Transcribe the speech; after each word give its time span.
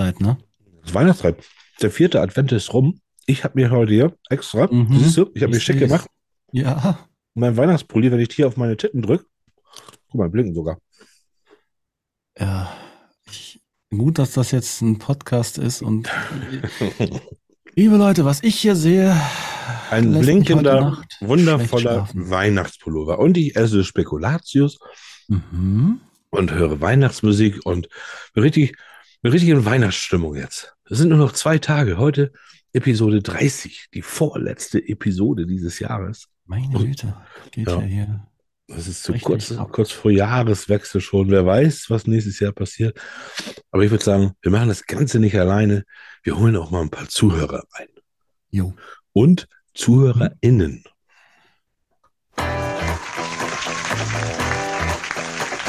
Weihnachtszeit, 0.00 0.20
ne? 0.20 0.38
Das 0.82 0.94
Weihnachtszeit. 0.94 1.36
Der 1.82 1.90
vierte 1.90 2.20
Advent 2.20 2.52
ist 2.52 2.72
rum. 2.72 3.00
Ich 3.26 3.44
habe 3.44 3.60
mir 3.60 3.70
heute 3.70 3.92
hier 3.92 4.16
extra, 4.28 4.66
Mhm. 4.66 4.98
siehst 4.98 5.16
du, 5.18 5.30
ich 5.34 5.42
habe 5.42 5.52
mir 5.52 5.60
schick 5.60 5.78
gemacht. 5.78 6.08
Ja. 6.52 6.98
Mein 7.34 7.56
Weihnachtspulli, 7.56 8.10
wenn 8.10 8.20
ich 8.20 8.32
hier 8.32 8.46
auf 8.48 8.56
meine 8.56 8.76
Titten 8.76 9.02
drücke, 9.02 9.24
guck 10.08 10.14
mal, 10.14 10.28
blinken 10.30 10.54
sogar. 10.54 10.78
Ja. 12.38 12.72
Ich, 13.30 13.60
gut, 13.90 14.18
dass 14.18 14.32
das 14.32 14.50
jetzt 14.50 14.80
ein 14.80 14.98
Podcast 14.98 15.58
ist 15.58 15.82
und 15.82 16.10
liebe 17.76 17.96
Leute, 17.96 18.24
was 18.24 18.42
ich 18.42 18.56
hier 18.56 18.74
sehe, 18.74 19.14
Ein 19.90 20.18
blinkender, 20.18 21.02
wundervoller. 21.20 22.08
Weihnachtspullover. 22.14 23.18
Und 23.18 23.36
ich 23.36 23.54
esse 23.56 23.84
Spekulatius 23.84 24.78
Mhm. 25.28 26.00
und 26.30 26.50
höre 26.52 26.80
Weihnachtsmusik 26.80 27.60
und 27.64 27.88
richtig, 28.34 28.76
bin 29.22 29.32
richtig 29.32 29.50
in 29.50 29.64
Weihnachtsstimmung 29.64 30.34
jetzt. 30.34 30.74
Es 30.88 30.98
sind 30.98 31.08
nur 31.10 31.18
noch 31.18 31.32
zwei 31.32 31.58
Tage. 31.58 31.98
Heute 31.98 32.32
Episode 32.72 33.20
30, 33.22 33.88
die 33.94 34.02
vorletzte 34.02 34.78
Episode 34.78 35.46
dieses 35.46 35.78
Jahres. 35.78 36.28
Meine 36.46 36.76
Güte, 36.76 37.16
geht 37.50 37.68
Ja. 37.68 37.80
ja 37.80 37.86
hier. 37.86 38.26
Das 38.68 38.86
ist 38.86 39.02
zu 39.02 39.12
kurz, 39.14 39.50
ab. 39.50 39.72
kurz 39.72 39.90
vor 39.90 40.12
Jahreswechsel 40.12 41.00
schon. 41.00 41.28
Wer 41.28 41.44
weiß, 41.44 41.90
was 41.90 42.06
nächstes 42.06 42.38
Jahr 42.38 42.52
passiert. 42.52 42.98
Aber 43.72 43.82
ich 43.82 43.90
würde 43.90 44.04
sagen, 44.04 44.32
wir 44.42 44.52
machen 44.52 44.68
das 44.68 44.86
Ganze 44.86 45.18
nicht 45.18 45.36
alleine. 45.36 45.84
Wir 46.22 46.38
holen 46.38 46.54
auch 46.56 46.70
mal 46.70 46.82
ein 46.82 46.90
paar 46.90 47.08
Zuhörer 47.08 47.64
ein. 47.72 47.88
Jo. 48.50 48.74
Und 49.12 49.48
ZuhörerInnen. 49.74 50.84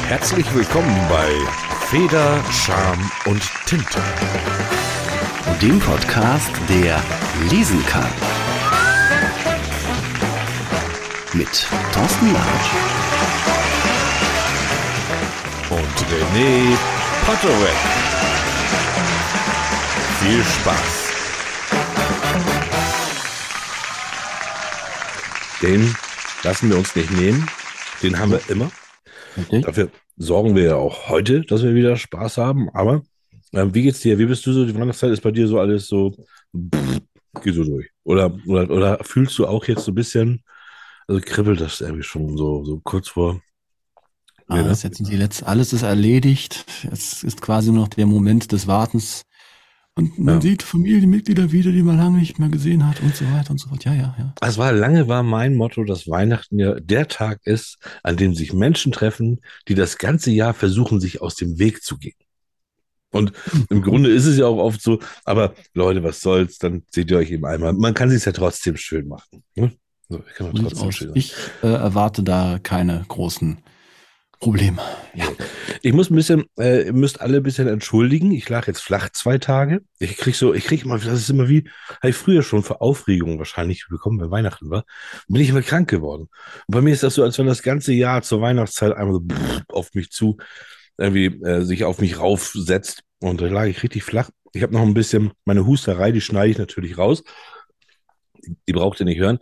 Herzlich 0.06 0.54
willkommen 0.54 1.08
bei 1.08 1.71
Feder, 1.92 2.42
Scham 2.50 3.10
und 3.26 3.42
Tinte. 3.66 4.00
dem 5.60 5.78
Podcast, 5.78 6.50
der 6.66 6.98
lesen 7.50 7.84
kann. 7.84 8.08
Mit 11.34 11.68
Thorsten 11.92 12.32
Larsch 12.32 12.70
Und 15.68 15.98
René 16.08 16.78
Potterweg. 17.26 17.76
Viel 20.20 20.42
Spaß. 20.44 21.12
Den 25.60 25.94
lassen 26.42 26.70
wir 26.70 26.78
uns 26.78 26.96
nicht 26.96 27.10
nehmen. 27.10 27.46
Den 28.02 28.18
haben 28.18 28.30
wir 28.30 28.40
immer. 28.48 28.70
Richtig? 29.36 29.66
Dafür 29.66 29.90
sorgen 30.16 30.54
wir 30.56 30.64
ja 30.64 30.76
auch 30.76 31.08
heute, 31.08 31.42
dass 31.42 31.62
wir 31.62 31.74
wieder 31.74 31.96
Spaß 31.96 32.38
haben. 32.38 32.68
Aber 32.70 33.02
ähm, 33.52 33.74
wie 33.74 33.82
geht's 33.82 34.00
dir? 34.00 34.18
Wie 34.18 34.26
bist 34.26 34.46
du 34.46 34.52
so? 34.52 34.64
Die 34.66 34.74
Weihnachtszeit 34.74 35.12
ist 35.12 35.22
bei 35.22 35.30
dir 35.30 35.48
so 35.48 35.58
alles 35.60 35.86
so, 35.88 36.12
pff, 36.56 37.00
geh 37.42 37.52
so 37.52 37.64
durch. 37.64 37.88
Oder, 38.04 38.34
oder, 38.46 38.70
oder 38.70 39.04
fühlst 39.04 39.38
du 39.38 39.46
auch 39.46 39.66
jetzt 39.66 39.84
so 39.84 39.92
ein 39.92 39.96
bisschen, 39.96 40.42
also 41.08 41.20
kribbelt 41.24 41.60
das 41.60 41.80
irgendwie 41.80 42.02
schon 42.04 42.36
so, 42.36 42.64
so 42.64 42.80
kurz 42.80 43.08
vor. 43.08 43.40
Ah, 44.48 44.56
Ja, 44.56 44.62
ne? 44.62 44.68
jetzt 44.82 44.98
die 45.08 45.16
letzte, 45.16 45.46
alles 45.46 45.72
ist 45.72 45.82
erledigt. 45.82 46.64
Jetzt 46.82 47.24
ist 47.24 47.40
quasi 47.40 47.70
nur 47.72 47.82
noch 47.82 47.88
der 47.88 48.06
Moment 48.06 48.52
des 48.52 48.66
Wartens. 48.66 49.22
Und 49.94 50.18
man 50.18 50.36
Ja. 50.36 50.40
sieht 50.40 50.62
Familienmitglieder 50.62 51.52
wieder, 51.52 51.70
die 51.70 51.82
man 51.82 51.98
lange 51.98 52.18
nicht 52.18 52.38
mehr 52.38 52.48
gesehen 52.48 52.86
hat 52.88 53.02
und 53.02 53.14
so 53.14 53.26
weiter 53.26 53.50
und 53.50 53.58
so 53.58 53.68
fort. 53.68 53.84
Ja, 53.84 53.92
ja, 53.94 54.14
ja. 54.18 54.34
Es 54.40 54.56
war 54.56 54.72
lange 54.72 55.06
war 55.06 55.22
mein 55.22 55.54
Motto, 55.54 55.84
dass 55.84 56.08
Weihnachten 56.08 56.58
ja 56.58 56.80
der 56.80 57.08
Tag 57.08 57.40
ist, 57.44 57.76
an 58.02 58.16
dem 58.16 58.34
sich 58.34 58.54
Menschen 58.54 58.90
treffen, 58.92 59.40
die 59.68 59.74
das 59.74 59.98
ganze 59.98 60.30
Jahr 60.30 60.54
versuchen, 60.54 60.98
sich 60.98 61.20
aus 61.20 61.34
dem 61.34 61.58
Weg 61.58 61.82
zu 61.82 61.98
gehen. 61.98 62.14
Und 63.10 63.32
im 63.68 63.82
Grunde 63.82 64.08
ist 64.08 64.24
es 64.24 64.38
ja 64.38 64.46
auch 64.46 64.56
oft 64.56 64.80
so, 64.80 64.98
aber 65.26 65.54
Leute, 65.74 66.02
was 66.02 66.22
soll's, 66.22 66.56
dann 66.56 66.84
seht 66.90 67.10
ihr 67.10 67.18
euch 67.18 67.30
eben 67.30 67.44
einmal. 67.44 67.74
Man 67.74 67.92
kann 67.92 68.08
sich 68.08 68.24
ja 68.24 68.32
trotzdem 68.32 68.78
schön 68.78 69.06
machen. 69.06 69.42
Ne? 69.54 69.72
So, 70.08 70.22
sieht's 70.38 70.60
trotzdem 70.62 70.92
schön. 70.92 71.10
Ich 71.14 71.34
äh, 71.62 71.66
erwarte 71.66 72.22
da 72.22 72.58
keine 72.62 73.04
großen 73.08 73.58
Probleme. 74.42 74.82
Ich 75.82 75.92
muss 75.92 76.10
ein 76.10 76.16
bisschen, 76.16 76.46
äh, 76.58 76.86
ihr 76.86 76.92
müsst 76.92 77.20
alle 77.20 77.36
ein 77.36 77.42
bisschen 77.44 77.68
entschuldigen. 77.68 78.32
Ich 78.32 78.48
lag 78.48 78.66
jetzt 78.66 78.82
flach 78.82 79.08
zwei 79.10 79.38
Tage. 79.38 79.82
Ich 80.00 80.16
krieg 80.16 80.34
so, 80.34 80.52
ich 80.52 80.64
krieg 80.64 80.84
immer, 80.84 80.98
das 80.98 81.20
ist 81.20 81.30
immer 81.30 81.48
wie, 81.48 81.70
habe 82.00 82.10
ich 82.10 82.16
früher 82.16 82.42
schon 82.42 82.64
für 82.64 82.80
Aufregung 82.80 83.38
wahrscheinlich 83.38 83.86
bekommen, 83.88 84.20
wenn 84.20 84.32
Weihnachten 84.32 84.68
war, 84.68 84.84
bin 85.28 85.40
ich 85.40 85.48
immer 85.48 85.62
krank 85.62 85.88
geworden. 85.88 86.22
Und 86.66 86.74
bei 86.74 86.80
mir 86.80 86.92
ist 86.92 87.04
das 87.04 87.14
so, 87.14 87.22
als 87.22 87.38
wenn 87.38 87.46
das 87.46 87.62
ganze 87.62 87.92
Jahr 87.92 88.22
zur 88.22 88.40
Weihnachtszeit 88.40 88.92
einmal 88.96 89.14
so 89.14 89.22
auf 89.68 89.94
mich 89.94 90.10
zu, 90.10 90.38
irgendwie 90.98 91.26
äh, 91.26 91.62
sich 91.62 91.84
auf 91.84 92.00
mich 92.00 92.18
raufsetzt. 92.18 93.04
Und 93.20 93.40
da 93.40 93.46
lag 93.46 93.66
ich 93.66 93.84
richtig 93.84 94.02
flach. 94.02 94.30
Ich 94.52 94.64
habe 94.64 94.72
noch 94.72 94.82
ein 94.82 94.94
bisschen, 94.94 95.30
meine 95.44 95.66
Husterei, 95.66 96.10
die 96.10 96.20
schneide 96.20 96.50
ich 96.50 96.58
natürlich 96.58 96.98
raus. 96.98 97.22
Die 98.66 98.72
braucht 98.72 98.98
ihr 98.98 99.06
nicht 99.06 99.20
hören. 99.20 99.38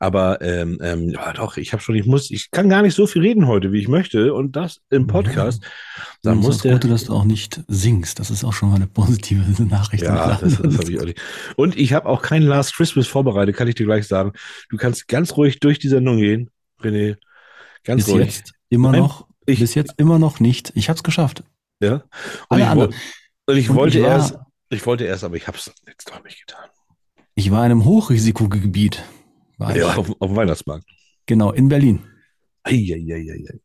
Aber 0.00 0.42
ähm, 0.42 0.78
ähm, 0.82 1.08
ja, 1.10 1.32
doch, 1.32 1.56
ich 1.56 1.72
habe 1.72 1.82
schon, 1.82 1.94
ich 1.94 2.04
muss, 2.04 2.30
ich 2.30 2.50
kann 2.50 2.68
gar 2.68 2.82
nicht 2.82 2.94
so 2.94 3.06
viel 3.06 3.22
reden 3.22 3.46
heute, 3.46 3.72
wie 3.72 3.78
ich 3.80 3.88
möchte. 3.88 4.34
Und 4.34 4.56
das 4.56 4.80
im 4.90 5.06
Podcast. 5.06 5.62
Da 6.22 6.30
Da 6.30 6.34
muss 6.34 6.56
ist 6.56 6.64
der, 6.64 6.72
das 6.72 6.80
Gute, 6.80 6.88
dass 6.92 7.04
du 7.04 7.14
auch 7.14 7.24
nicht 7.24 7.62
singst. 7.68 8.18
Das 8.18 8.30
ist 8.30 8.44
auch 8.44 8.52
schon 8.52 8.70
mal 8.70 8.76
eine 8.76 8.86
positive 8.88 9.44
Nachricht. 9.64 10.02
ja, 10.02 10.36
das, 10.40 10.58
das 10.60 10.78
habe 10.78 10.90
ich 10.90 11.00
auch 11.00 11.04
nicht. 11.04 11.20
Und 11.56 11.76
ich 11.78 11.92
habe 11.92 12.08
auch 12.08 12.22
kein 12.22 12.42
Last 12.42 12.74
Christmas 12.76 13.06
vorbereitet, 13.06 13.56
kann 13.56 13.68
ich 13.68 13.76
dir 13.76 13.86
gleich 13.86 14.06
sagen. 14.06 14.32
Du 14.68 14.76
kannst 14.76 15.08
ganz 15.08 15.36
ruhig 15.36 15.60
durch 15.60 15.78
die 15.78 15.88
Sendung 15.88 16.16
gehen, 16.18 16.50
René. 16.82 17.16
Ganz 17.84 18.04
bis 18.04 18.14
ruhig. 18.14 18.24
jetzt 18.26 18.52
immer 18.68 18.90
Nein, 18.92 19.00
noch. 19.00 19.26
ich- 19.46 19.60
bis 19.60 19.74
jetzt 19.74 19.94
immer 19.96 20.18
noch 20.18 20.40
nicht. 20.40 20.72
Ich 20.74 20.88
habe 20.88 20.96
es 20.96 21.02
geschafft. 21.02 21.44
Ja. 21.80 21.94
Und 21.94 22.02
Alle 22.48 22.62
ich, 22.62 22.68
anderen. 22.68 22.90
woll- 22.90 22.98
und 23.46 23.56
ich 23.56 23.70
Und 23.70 23.76
wollte 23.76 23.98
ich 23.98 24.04
war- 24.04 24.10
erst, 24.10 24.38
ich 24.70 24.84
wollte 24.86 25.04
erst, 25.04 25.22
aber 25.24 25.36
ich 25.36 25.46
habe 25.46 25.56
es 25.56 25.70
jetzt 25.86 26.10
doch 26.10 26.22
nicht 26.24 26.40
getan. 26.46 26.64
Ich 27.36 27.50
war 27.50 27.60
in 27.64 27.70
einem 27.70 27.84
Hochrisikogebiet. 27.84 29.02
War 29.58 29.76
Ja, 29.76 29.94
auf, 29.94 30.10
auf 30.20 30.28
dem 30.28 30.36
Weihnachtsmarkt. 30.36 30.84
Genau, 31.26 31.52
in 31.52 31.68
Berlin. 31.68 32.00
Eieieiei. 32.64 33.60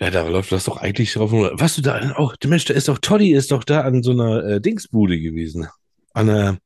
Ja, 0.00 0.10
da 0.10 0.26
läuft 0.26 0.50
das 0.52 0.64
doch 0.64 0.78
eigentlich 0.78 1.12
drauf. 1.12 1.30
Was 1.32 1.76
du 1.76 1.82
da 1.82 2.12
auch, 2.16 2.36
der 2.36 2.50
Mensch, 2.50 2.64
der 2.64 2.76
ist 2.76 2.88
doch, 2.88 2.98
Toddy 2.98 3.32
ist 3.32 3.52
doch 3.52 3.64
da 3.64 3.82
an 3.82 4.02
so 4.02 4.12
einer 4.12 4.44
äh, 4.44 4.60
Dingsbude 4.60 5.20
gewesen. 5.20 5.68
An 6.12 6.28
einer, 6.28 6.48
an 6.48 6.58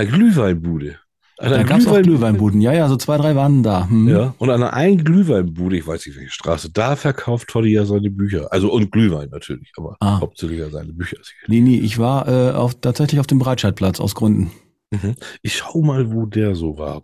einer 0.00 0.06
Glühweinbude. 0.06 0.98
An 1.38 1.50
Da 1.50 1.56
einer 1.56 1.64
gab 1.64 1.78
es 1.80 1.86
auch 1.86 1.92
Glühwein- 1.92 2.02
Glühweinbuden. 2.04 2.60
Ja, 2.60 2.72
ja, 2.72 2.88
so 2.88 2.96
zwei, 2.96 3.16
drei 3.16 3.34
waren 3.34 3.62
da. 3.64 3.88
Hm. 3.88 4.08
Ja, 4.08 4.34
und 4.38 4.48
an 4.50 4.62
einer 4.62 4.72
einen 4.74 5.02
Glühweinbude, 5.02 5.76
ich 5.76 5.86
weiß 5.86 6.06
nicht 6.06 6.16
welche 6.16 6.30
Straße, 6.30 6.70
da 6.70 6.94
verkauft 6.94 7.48
Toddy 7.48 7.72
ja 7.72 7.84
seine 7.84 8.10
Bücher. 8.10 8.52
Also 8.52 8.70
und 8.72 8.92
Glühwein 8.92 9.28
natürlich, 9.30 9.72
aber 9.76 9.96
Ah. 10.00 10.20
hauptsächlich 10.20 10.60
ja 10.60 10.70
seine 10.70 10.92
Bücher. 10.92 11.16
Nee, 11.48 11.60
nee, 11.60 11.78
ich 11.78 11.98
war 11.98 12.28
äh, 12.28 12.52
auf, 12.52 12.80
tatsächlich 12.80 13.18
auf 13.18 13.26
dem 13.26 13.38
Breitscheidplatz 13.40 13.98
aus 13.98 14.14
Gründen. 14.14 14.52
Mhm. 14.92 15.14
Ich 15.40 15.56
schau 15.56 15.80
mal, 15.80 16.12
wo 16.12 16.26
der 16.26 16.54
so 16.54 16.76
war. 16.76 17.02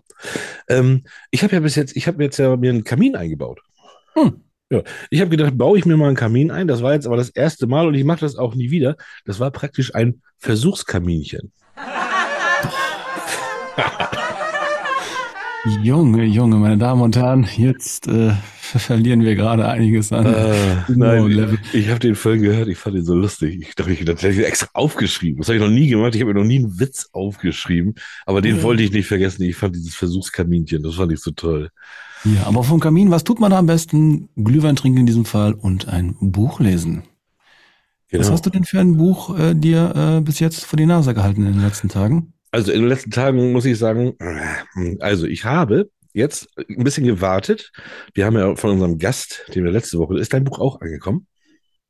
Ähm, 0.68 1.04
ich 1.30 1.42
habe 1.42 1.54
ja 1.54 1.60
bis 1.60 1.74
jetzt, 1.74 1.96
ich 1.96 2.06
habe 2.06 2.22
jetzt 2.22 2.36
ja 2.36 2.54
mir 2.56 2.70
einen 2.70 2.84
Kamin 2.84 3.16
eingebaut. 3.16 3.60
Hm. 4.14 4.44
Ja, 4.70 4.82
ich 5.08 5.20
habe 5.20 5.30
gedacht, 5.30 5.56
baue 5.56 5.78
ich 5.78 5.86
mir 5.86 5.96
mal 5.96 6.08
einen 6.08 6.16
Kamin 6.16 6.50
ein. 6.50 6.68
Das 6.68 6.82
war 6.82 6.92
jetzt 6.92 7.06
aber 7.06 7.16
das 7.16 7.30
erste 7.30 7.66
Mal 7.66 7.86
und 7.86 7.94
ich 7.94 8.04
mache 8.04 8.20
das 8.20 8.36
auch 8.36 8.54
nie 8.54 8.70
wieder. 8.70 8.96
Das 9.24 9.40
war 9.40 9.50
praktisch 9.50 9.94
ein 9.94 10.20
Versuchskaminchen. 10.36 11.52
Junge, 15.82 16.24
Junge, 16.24 16.56
meine 16.56 16.78
Damen 16.78 17.02
und 17.02 17.16
Herren, 17.16 17.46
jetzt 17.56 18.08
äh, 18.08 18.32
verlieren 18.60 19.22
wir 19.22 19.34
gerade 19.34 19.68
einiges 19.68 20.12
an. 20.12 20.26
Äh, 20.26 20.54
nein, 20.88 21.58
ich 21.72 21.88
habe 21.88 21.98
den 22.00 22.14
Film 22.14 22.42
gehört, 22.42 22.68
ich 22.68 22.78
fand 22.78 22.96
ihn 22.96 23.04
so 23.04 23.14
lustig. 23.14 23.58
Ich 23.60 23.74
dachte, 23.74 23.92
ich 23.92 24.00
hätte 24.00 24.28
ich 24.28 24.38
extra 24.46 24.68
aufgeschrieben. 24.72 25.38
Das 25.38 25.48
habe 25.48 25.56
ich 25.56 25.62
noch 25.62 25.70
nie 25.70 25.88
gemacht. 25.88 26.14
Ich 26.14 26.20
habe 26.20 26.32
mir 26.32 26.40
noch 26.40 26.46
nie 26.46 26.58
einen 26.58 26.78
Witz 26.80 27.08
aufgeschrieben, 27.12 27.94
aber 28.26 28.40
den 28.40 28.56
Ja. 28.56 28.62
wollte 28.62 28.82
ich 28.82 28.92
nicht 28.92 29.06
vergessen. 29.06 29.42
Ich 29.42 29.56
fand 29.56 29.74
dieses 29.76 29.94
Versuchskaminchen, 29.94 30.82
das 30.82 30.94
fand 30.96 31.12
ich 31.12 31.20
so 31.20 31.30
toll. 31.32 31.70
Ja, 32.24 32.46
aber 32.46 32.64
vom 32.64 32.80
Kamin, 32.80 33.10
was 33.10 33.24
tut 33.24 33.38
man 33.38 33.50
da 33.50 33.58
am 33.58 33.66
besten? 33.66 34.28
Glühwein 34.36 34.74
trinken 34.76 34.98
in 35.00 35.06
diesem 35.06 35.24
Fall 35.24 35.52
und 35.54 35.88
ein 35.88 36.16
Buch 36.20 36.60
lesen. 36.60 37.02
Was 38.10 38.20
Genau. 38.22 38.32
hast 38.32 38.46
du 38.46 38.50
denn 38.50 38.64
für 38.64 38.80
ein 38.80 38.96
Buch 38.96 39.38
äh, 39.38 39.54
dir 39.54 40.16
äh, 40.18 40.20
bis 40.22 40.38
jetzt 40.40 40.64
vor 40.64 40.76
die 40.78 40.86
Nase 40.86 41.12
gehalten 41.14 41.44
in 41.46 41.52
den 41.52 41.62
letzten 41.62 41.88
Tagen? 41.88 42.32
Also 42.50 42.72
in 42.72 42.80
den 42.80 42.88
letzten 42.88 43.10
Tagen 43.10 43.52
muss 43.52 43.64
ich 43.64 43.78
sagen, 43.78 44.14
also 45.00 45.26
ich 45.26 45.44
habe 45.44 45.90
jetzt 46.12 46.48
ein 46.56 46.84
bisschen 46.84 47.06
gewartet. 47.06 47.72
Wir 48.14 48.24
haben 48.24 48.36
ja 48.36 48.56
von 48.56 48.70
unserem 48.70 48.98
Gast, 48.98 49.44
den 49.54 49.64
wir 49.64 49.70
letzte 49.70 49.98
Woche, 49.98 50.18
ist 50.18 50.32
dein 50.32 50.44
Buch 50.44 50.58
auch 50.58 50.80
angekommen? 50.80 51.26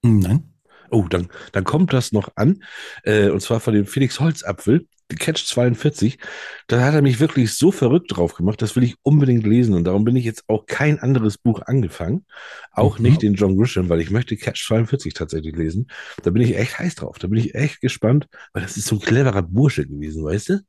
Hm, 0.05 0.19
nein. 0.19 0.55
Oh, 0.91 1.07
dann, 1.09 1.29
dann 1.53 1.65
kommt 1.65 1.93
das 1.93 2.13
noch 2.13 2.31
an. 2.37 2.63
Äh, 3.05 3.29
und 3.29 3.41
zwar 3.41 3.61
von 3.61 3.75
dem 3.75 3.87
Felix 3.87 4.21
Holzapfel, 4.21 4.87
Catch 5.17 5.47
42. 5.47 6.19
Da 6.67 6.83
hat 6.83 6.95
er 6.95 7.03
mich 7.03 7.19
wirklich 7.21 7.55
so 7.55 7.73
verrückt 7.73 8.15
drauf 8.17 8.35
gemacht, 8.35 8.61
das 8.61 8.77
will 8.77 8.83
ich 8.85 8.97
unbedingt 9.03 9.47
lesen. 9.47 9.75
Und 9.75 9.85
darum 9.85 10.05
bin 10.05 10.17
ich 10.17 10.25
jetzt 10.25 10.45
auch 10.49 10.67
kein 10.67 10.99
anderes 10.99 11.39
Buch 11.39 11.63
angefangen. 11.65 12.27
Auch 12.73 12.99
Mhm. 12.99 13.05
nicht 13.05 13.23
den 13.23 13.35
John 13.35 13.57
Grisham, 13.57 13.89
weil 13.89 14.01
ich 14.01 14.11
möchte 14.11 14.37
Catch 14.37 14.67
42 14.67 15.15
tatsächlich 15.15 15.57
lesen. 15.57 15.89
Da 16.23 16.31
bin 16.31 16.43
ich 16.43 16.57
echt 16.57 16.79
heiß 16.79 16.97
drauf. 16.97 17.19
Da 17.19 17.29
bin 17.29 17.39
ich 17.39 17.55
echt 17.55 17.81
gespannt, 17.81 18.27
weil 18.53 18.63
das 18.63 18.77
ist 18.77 18.87
so 18.87 18.97
ein 18.97 19.01
cleverer 19.01 19.43
Bursche 19.43 19.87
gewesen, 19.87 20.25
weißt 20.25 20.49
du? 20.51 20.61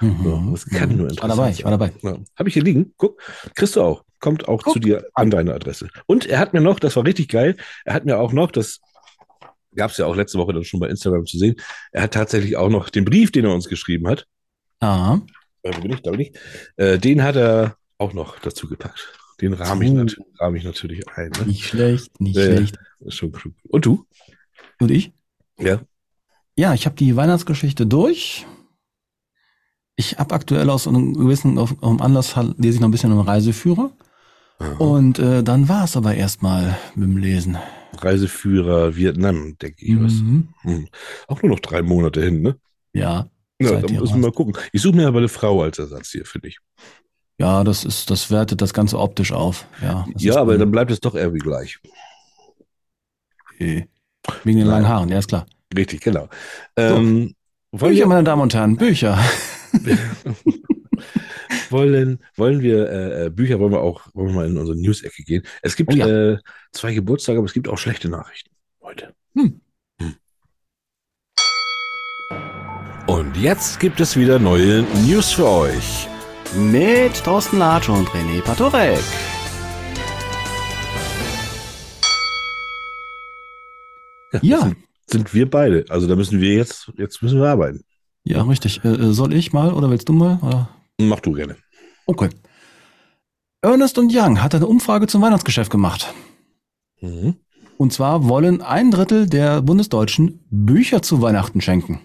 Mhm. 0.00 0.50
Das 0.52 0.66
kann 0.66 0.96
nur 0.96 1.10
Ich 1.10 1.22
war 1.22 1.28
dabei, 1.28 1.48
interessant 1.48 1.58
ich 1.58 1.64
war 1.64 1.70
dabei. 1.70 1.92
Ja. 2.02 2.18
Habe 2.36 2.48
ich 2.48 2.54
hier 2.54 2.62
liegen. 2.64 2.92
Guck, 2.96 3.20
kriegst 3.54 3.76
du 3.76 3.80
auch. 3.82 4.04
Kommt 4.20 4.48
auch 4.48 4.62
Guck 4.62 4.72
zu 4.74 4.78
dir 4.80 5.04
an 5.14 5.30
deine 5.30 5.52
Adresse. 5.54 5.88
Und 6.06 6.26
er 6.26 6.38
hat 6.38 6.54
mir 6.54 6.60
noch, 6.62 6.80
das 6.80 6.96
war 6.96 7.04
richtig 7.04 7.28
geil, 7.28 7.56
er 7.84 7.94
hat 7.94 8.06
mir 8.06 8.18
auch 8.18 8.32
noch 8.32 8.50
das 8.50 8.80
Gab 9.76 9.90
es 9.90 9.96
ja 9.96 10.06
auch 10.06 10.16
letzte 10.16 10.38
Woche 10.38 10.52
dann 10.52 10.64
schon 10.64 10.80
bei 10.80 10.88
Instagram 10.88 11.26
zu 11.26 11.38
sehen. 11.38 11.56
Er 11.92 12.02
hat 12.02 12.14
tatsächlich 12.14 12.56
auch 12.56 12.68
noch 12.68 12.90
den 12.90 13.04
Brief, 13.04 13.32
den 13.32 13.44
er 13.44 13.54
uns 13.54 13.68
geschrieben 13.68 14.08
hat. 14.08 14.26
Ah, 14.80 15.20
Äh, 15.62 15.72
wo 15.76 15.80
bin 15.80 15.92
ich? 15.92 16.02
Da 16.02 16.10
bin 16.10 16.20
ich. 16.20 16.32
Äh, 16.76 16.98
den 16.98 17.22
hat 17.22 17.36
er 17.36 17.76
auch 17.98 18.12
noch 18.12 18.38
dazu 18.38 18.68
gepackt. 18.68 19.12
Den 19.40 19.52
rahme 19.52 19.84
ich, 19.84 19.92
nat 19.92 20.16
rahm 20.38 20.54
ich 20.54 20.64
natürlich 20.64 21.08
ein. 21.08 21.30
Ne? 21.30 21.46
nicht 21.46 21.64
schlecht, 21.64 22.20
nicht 22.20 22.36
ja. 22.36 22.44
schlecht. 22.44 22.78
Ist 23.00 23.16
schon 23.16 23.32
klug. 23.32 23.54
Und 23.68 23.84
du? 23.84 24.06
Und 24.80 24.90
ich? 24.90 25.12
Ja. 25.58 25.80
Ja, 26.56 26.74
ich 26.74 26.86
habe 26.86 26.96
die 26.96 27.16
Weihnachtsgeschichte 27.16 27.86
durch. 27.86 28.46
Ich 29.96 30.18
habe 30.18 30.34
aktuell 30.34 30.70
aus 30.70 30.86
einem 30.86 31.14
gewissen 31.14 31.58
auf, 31.58 31.74
auf 31.82 32.00
Anlass 32.00 32.36
lese 32.58 32.76
ich 32.76 32.80
noch 32.80 32.88
ein 32.88 32.92
bisschen 32.92 33.12
im 33.12 33.20
Reiseführer. 33.20 33.92
Aha. 34.58 34.76
Und 34.76 35.18
äh, 35.18 35.42
dann 35.42 35.68
war 35.68 35.84
es 35.84 35.96
aber 35.96 36.14
erstmal 36.14 36.76
mit 36.94 37.08
dem 37.08 37.16
Lesen. 37.16 37.58
Reiseführer 38.02 38.96
Vietnam, 38.96 39.56
denke 39.58 39.84
ich. 39.84 40.00
Was. 40.02 40.12
Mhm. 40.14 40.48
Hm. 40.62 40.88
Auch 41.28 41.42
nur 41.42 41.52
noch 41.52 41.60
drei 41.60 41.82
Monate 41.82 42.22
hin, 42.22 42.42
ne? 42.42 42.56
Ja, 42.92 43.28
Ja, 43.60 43.80
da 43.80 43.92
müssen 43.92 44.14
wir 44.16 44.28
mal 44.28 44.32
gucken. 44.32 44.56
Ich 44.72 44.82
suche 44.82 44.96
mir 44.96 45.06
aber 45.08 45.18
eine 45.18 45.28
Frau 45.28 45.62
als 45.62 45.78
Ersatz 45.78 46.10
hier, 46.10 46.24
finde 46.24 46.48
ich. 46.48 46.58
ja, 47.38 47.64
das 47.64 47.84
ist, 47.84 48.10
das 48.10 48.30
wertet 48.30 48.60
das 48.62 48.72
Ganze 48.74 48.98
optisch 48.98 49.32
auf. 49.32 49.66
Ja, 49.82 50.06
Ja, 50.18 50.36
aber 50.36 50.52
bei- 50.52 50.58
dann 50.58 50.70
bleibt 50.70 50.90
es 50.90 51.00
doch 51.00 51.14
irgendwie 51.14 51.38
gleich. 51.40 51.78
okay. 53.54 53.88
wegen 54.44 54.58
den 54.58 54.66
langen 54.66 54.88
Haaren, 54.88 55.08
ja 55.08 55.18
ist 55.18 55.28
klar. 55.28 55.46
Richtig, 55.76 56.00
genau. 56.02 56.28
Ähm, 56.76 57.34
wollen, 57.72 57.92
Bücher, 57.94 58.06
meine 58.06 58.24
Damen 58.24 58.42
und 58.42 58.54
Herren, 58.54 58.76
Bücher. 58.76 59.18
wollen, 61.74 62.20
wollen 62.36 62.60
wir 62.62 62.88
äh, 62.90 63.26
äh, 63.26 63.30
Bücher, 63.30 63.58
wollen 63.60 63.72
wir 63.72 63.80
auch 63.82 64.06
wollen 64.14 64.28
wir 64.28 64.34
mal 64.34 64.46
in 64.46 64.56
unsere 64.56 64.78
News-Ecke 64.78 65.22
gehen? 65.24 65.42
Es 65.62 65.76
gibt 65.76 65.92
Oh 65.92 65.96
ja. 65.96 66.06
äh, 66.32 66.38
zwei 66.72 66.94
Geburtstage, 66.94 67.38
aber 67.38 67.46
es 67.46 67.52
gibt 67.52 67.68
auch 67.68 67.76
schlechte 67.78 68.08
Nachrichten 68.08 68.50
heute. 68.80 69.12
Und 73.06 73.36
jetzt 73.36 73.78
gibt 73.80 74.00
es 74.00 74.16
wieder 74.16 74.38
neue 74.38 74.82
News 75.06 75.32
für 75.32 75.46
euch. 75.46 76.08
Mit 76.56 77.22
Thorsten 77.24 77.58
Latsch 77.58 77.88
und 77.88 78.08
René 78.08 78.40
Patorek. 78.40 79.02
Ja, 84.42 84.60
Sind, 84.60 84.76
sind 85.06 85.34
wir 85.34 85.48
beide. 85.48 85.84
Also 85.88 86.06
da 86.06 86.16
müssen 86.16 86.40
wir 86.40 86.54
jetzt, 86.54 86.90
jetzt 86.96 87.22
müssen 87.22 87.40
wir 87.40 87.48
arbeiten. 87.48 87.84
ja, 88.24 88.42
richtig. 88.42 88.84
Äh, 88.84 88.88
äh, 88.88 89.12
soll 89.12 89.32
ich 89.34 89.52
mal 89.52 89.72
oder 89.72 89.90
willst 89.90 90.08
du 90.08 90.12
mal? 90.12 90.38
Oder? 90.42 90.68
Mach 91.00 91.20
du 91.20 91.32
gerne. 91.32 91.56
Okay. 92.06 92.28
Ernest 93.62 93.98
und 93.98 94.12
Young 94.14 94.42
hat 94.42 94.54
eine 94.54 94.66
Umfrage 94.66 95.06
zum 95.06 95.22
Weihnachtsgeschäft 95.22 95.70
gemacht. 95.70 96.12
Mhm. 97.00 97.36
Und 97.76 97.92
zwar 97.92 98.28
wollen 98.28 98.62
ein 98.62 98.90
Drittel 98.90 99.26
der 99.26 99.62
Bundesdeutschen 99.62 100.44
Bücher 100.50 101.02
zu 101.02 101.22
Weihnachten 101.22 101.60
schenken. 101.60 102.00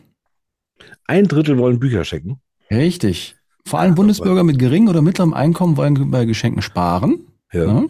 Ein 1.05 1.27
Drittel 1.27 1.57
wollen 1.57 1.79
Bücher 1.79 2.05
schenken. 2.05 2.39
Richtig. 2.71 3.35
Vor 3.65 3.79
allem 3.79 3.95
Bundesbürger 3.95 4.43
mit 4.43 4.57
geringem 4.57 4.89
oder 4.89 5.01
mittlerem 5.01 5.33
Einkommen 5.33 5.77
wollen 5.77 6.09
bei 6.09 6.25
Geschenken 6.25 6.61
sparen. 6.61 7.27
Ja. 7.51 7.65
ne? 7.65 7.89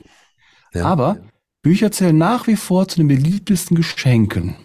Ja. 0.74 0.86
Aber 0.86 1.20
Bücher 1.62 1.92
zählen 1.92 2.18
nach 2.18 2.48
wie 2.48 2.56
vor 2.56 2.88
zu 2.88 2.98
den 2.98 3.08
beliebtesten 3.08 3.76
Geschenken. 3.76 4.56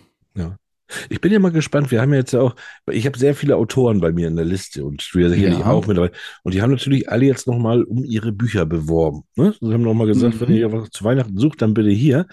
Ich 1.09 1.21
bin 1.21 1.33
ja 1.33 1.39
mal 1.39 1.51
gespannt. 1.51 1.91
Wir 1.91 2.01
haben 2.03 2.13
ja 2.13 2.19
jetzt 2.19 2.33
ja 2.33 2.41
auch, 2.43 2.55
ich 2.91 3.07
habe 3.07 3.19
sehr 3.19 3.35
viele 3.35 3.57
Autoren 3.57 4.01
bei 4.01 4.13
mir 4.13 4.29
in 4.29 4.37
der 4.37 4.45
Liste 4.45 4.85
und 4.85 5.03
ja 5.15 5.29
sicherlich 5.31 5.59
Ja. 5.61 5.67
auch 5.71 5.87
mit 5.87 5.97
dabei. 5.97 6.11
Und 6.43 6.55
die 6.55 6.61
haben 6.63 6.71
natürlich 6.71 7.09
alle 7.11 7.25
jetzt 7.25 7.47
nochmal 7.47 7.83
um 7.85 8.05
ihre 8.05 8.33
Bücher 8.33 8.67
beworben. 8.67 9.23
Ne? 9.37 9.55
Sie 9.61 9.73
haben 9.73 9.83
nochmal 9.83 10.07
gesagt, 10.07 10.35
Mhm. 10.37 10.41
wenn 10.41 10.55
ihr 10.55 10.73
was 10.73 10.91
zu 10.91 11.05
Weihnachten 11.05 11.39
sucht, 11.39 11.63
dann 11.63 11.73
bitte 11.75 11.91
hier. 11.91 12.27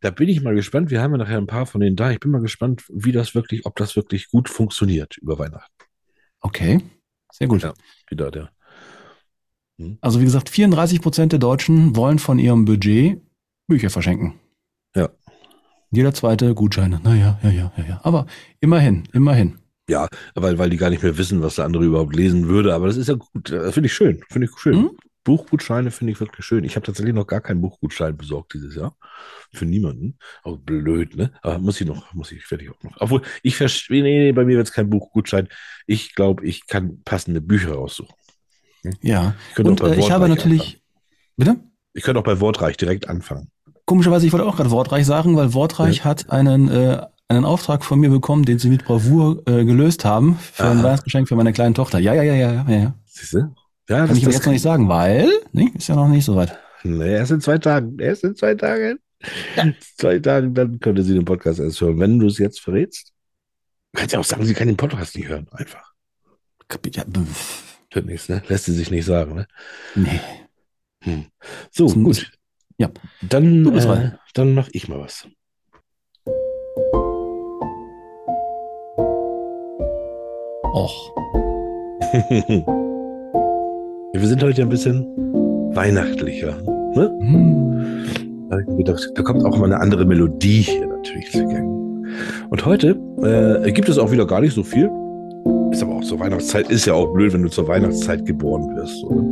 Da 0.00 0.10
bin 0.10 0.28
ich 0.28 0.42
mal 0.42 0.54
gespannt. 0.54 0.90
Wir 0.90 1.00
haben 1.02 1.12
ja 1.12 1.18
nachher 1.18 1.38
ein 1.38 1.46
paar 1.46 1.66
von 1.66 1.80
denen 1.80 1.96
da. 1.96 2.10
Ich 2.10 2.18
bin 2.18 2.30
mal 2.32 2.40
gespannt, 2.40 2.82
wie 2.88 3.12
das 3.12 3.34
wirklich, 3.34 3.66
ob 3.66 3.76
das 3.76 3.94
wirklich 3.94 4.28
gut 4.30 4.48
funktioniert 4.48 5.16
über 5.18 5.38
Weihnachten. 5.38 5.72
Okay, 6.40 6.80
sehr 7.32 7.46
gut. 7.46 7.62
Ja. 7.62 7.72
Wieder 8.10 8.30
der. 8.30 8.50
Also 10.00 10.20
wie 10.20 10.24
gesagt, 10.24 10.48
34 10.48 11.00
Prozent 11.00 11.32
der 11.32 11.38
Deutschen 11.40 11.96
wollen 11.96 12.18
von 12.18 12.38
ihrem 12.38 12.64
Budget 12.64 13.20
Bücher 13.66 13.90
verschenken. 13.90 14.34
Ja. 14.94 15.08
Jeder 15.92 16.14
zweite 16.14 16.54
Gutscheine. 16.54 17.00
Naja, 17.04 17.38
ja, 17.42 17.50
ja, 17.50 17.72
ja, 17.76 17.84
ja. 17.84 18.00
Aber 18.02 18.26
immerhin, 18.60 19.04
immerhin. 19.12 19.58
Ja, 19.88 20.08
weil, 20.34 20.58
weil 20.58 20.70
die 20.70 20.78
gar 20.78 20.88
nicht 20.88 21.02
mehr 21.02 21.18
wissen, 21.18 21.42
was 21.42 21.56
der 21.56 21.66
andere 21.66 21.84
überhaupt 21.84 22.16
lesen 22.16 22.48
würde. 22.48 22.74
Aber 22.74 22.86
das 22.86 22.96
ist 22.96 23.08
ja 23.08 23.14
gut. 23.14 23.50
Das 23.50 23.74
finde 23.74 23.88
ich 23.88 23.92
schön. 23.92 24.22
Finde 24.30 24.48
ich 24.48 24.58
schön. 24.58 24.74
Hm? 24.74 24.90
Buchgutscheine 25.24 25.90
finde 25.90 26.12
ich 26.12 26.20
wirklich 26.20 26.44
schön. 26.44 26.64
Ich 26.64 26.76
habe 26.76 26.86
tatsächlich 26.86 27.14
noch 27.14 27.26
gar 27.26 27.42
keinen 27.42 27.60
Buchgutschein 27.60 28.16
besorgt 28.16 28.54
dieses 28.54 28.74
Jahr. 28.74 28.96
Für 29.52 29.66
niemanden. 29.66 30.16
Auch 30.42 30.56
blöd, 30.58 31.14
ne? 31.14 31.32
Aber 31.42 31.58
muss 31.58 31.80
ich 31.80 31.86
noch, 31.86 32.12
muss 32.14 32.32
ich, 32.32 32.50
werde 32.50 32.64
ich 32.64 32.70
auch 32.70 32.82
noch. 32.82 32.96
Obwohl, 32.98 33.22
ich 33.42 33.56
verstehe, 33.56 34.02
nee, 34.02 34.18
nee, 34.18 34.32
bei 34.32 34.44
mir 34.44 34.56
wird 34.56 34.68
es 34.68 34.72
kein 34.72 34.88
Buchgutschein. 34.88 35.48
Ich 35.86 36.14
glaube, 36.14 36.44
ich 36.44 36.66
kann 36.66 37.02
passende 37.04 37.40
Bücher 37.40 37.74
raussuchen. 37.74 38.14
Ja. 39.02 39.34
Ich 39.50 39.54
könnte 39.56 39.70
Und 39.70 39.82
auch 39.82 39.88
bei 39.88 39.94
äh, 39.94 39.98
ich 40.00 40.10
habe 40.10 40.28
natürlich. 40.28 40.60
anfangen. 40.62 40.82
Bitte? 41.36 41.56
Ich 41.92 42.02
könnte 42.02 42.20
auch 42.20 42.24
bei 42.24 42.40
Wortreich 42.40 42.76
direkt 42.76 43.08
anfangen. 43.08 43.50
Komischerweise, 43.92 44.26
ich 44.26 44.32
wollte 44.32 44.46
auch 44.46 44.56
gerade 44.56 44.70
Wortreich 44.70 45.04
sagen, 45.04 45.36
weil 45.36 45.52
Wortreich 45.52 46.02
hat 46.02 46.30
einen, 46.30 46.70
äh, 46.70 47.02
einen 47.28 47.44
Auftrag 47.44 47.84
von 47.84 48.00
mir 48.00 48.08
bekommen, 48.08 48.46
den 48.46 48.58
sie 48.58 48.70
mit 48.70 48.86
Bravour 48.86 49.42
äh, 49.46 49.66
gelöst 49.66 50.06
haben 50.06 50.38
für 50.38 50.64
ein 50.64 50.78
Aha. 50.78 50.84
Weihnachtsgeschenk 50.84 51.28
für 51.28 51.36
meine 51.36 51.52
kleine 51.52 51.74
Tochter. 51.74 51.98
Ja, 51.98 52.14
ja, 52.14 52.22
ja, 52.22 52.34
ja, 52.34 52.64
ja. 52.66 52.70
ja. 52.70 52.94
Siehst 53.04 53.34
du? 53.34 53.54
Ja, 53.90 54.06
Kann 54.06 54.16
ich 54.16 54.24
aber 54.24 54.32
jetzt 54.32 54.46
noch 54.46 54.52
nicht 54.54 54.62
sagen, 54.62 54.88
weil, 54.88 55.28
ne, 55.52 55.70
ist 55.76 55.88
ja 55.88 55.94
noch 55.94 56.08
nicht 56.08 56.24
so 56.24 56.34
weit. 56.36 56.58
Nee, 56.84 57.12
erst 57.12 57.32
in 57.32 57.42
zwei 57.42 57.58
Tagen. 57.58 57.98
Erst 57.98 58.24
in 58.24 58.34
zwei 58.34 58.54
Tagen. 58.54 58.98
Zwei 59.98 60.18
Tagen, 60.20 60.54
dann 60.54 60.80
könnte 60.80 61.02
sie 61.02 61.12
den 61.12 61.26
Podcast 61.26 61.60
erst 61.60 61.78
hören. 61.82 62.00
Wenn 62.00 62.18
du 62.18 62.28
es 62.28 62.38
jetzt 62.38 62.60
verrätst, 62.60 63.12
du 63.92 63.98
kannst 63.98 64.14
ja 64.14 64.20
auch 64.20 64.24
sagen, 64.24 64.46
sie 64.46 64.54
kann 64.54 64.68
den 64.68 64.78
Podcast 64.78 65.14
nicht 65.16 65.28
hören. 65.28 65.46
Einfach. 65.50 65.92
Ja, 67.92 68.00
nichts, 68.00 68.30
ne? 68.30 68.42
Lässt 68.48 68.64
sie 68.64 68.72
sich 68.72 68.90
nicht 68.90 69.04
sagen, 69.04 69.34
ne? 69.34 69.46
nee. 69.94 70.20
Hm. 71.02 71.26
So, 71.70 71.84
Das 71.84 71.94
gut. 71.94 72.32
Ja. 72.78 72.90
Dann, 73.22 73.64
Du 73.64 73.72
bist 73.72 73.88
äh, 73.88 74.10
dann 74.34 74.54
mach 74.54 74.68
ich 74.72 74.88
mal 74.88 75.00
was. 75.00 75.26
Och. 80.74 81.14
Wir 84.14 84.26
sind 84.28 84.42
heute 84.42 84.62
ein 84.62 84.68
bisschen 84.68 85.06
weihnachtlicher. 85.74 86.56
Ne? 86.94 87.10
Hm. 87.20 88.04
Da 88.48 88.56
hab 88.56 88.62
ich 88.62 88.68
mir 88.68 88.76
gedacht, 88.76 89.10
da 89.14 89.22
kommt 89.22 89.44
auch 89.44 89.58
mal 89.58 89.66
eine 89.66 89.80
andere 89.80 90.04
Melodie 90.04 90.62
hier 90.62 90.86
natürlich 90.86 91.30
zu 91.30 91.46
Gang. 91.46 92.06
Und 92.50 92.66
heute 92.66 92.98
äh, 93.22 93.72
gibt 93.72 93.88
es 93.88 93.98
auch 93.98 94.10
wieder 94.10 94.26
gar 94.26 94.40
nicht 94.40 94.54
so 94.54 94.62
viel. 94.62 94.90
Ist 95.70 95.82
aber 95.82 95.94
auch 95.94 96.04
zur 96.04 96.20
Weihnachtszeit, 96.20 96.70
ist 96.70 96.86
ja 96.86 96.92
auch 96.92 97.12
blöd, 97.14 97.32
wenn 97.32 97.42
du 97.42 97.48
zur 97.48 97.66
Weihnachtszeit 97.66 98.26
geboren 98.26 98.76
wirst. 98.76 99.02
Oder? 99.04 99.24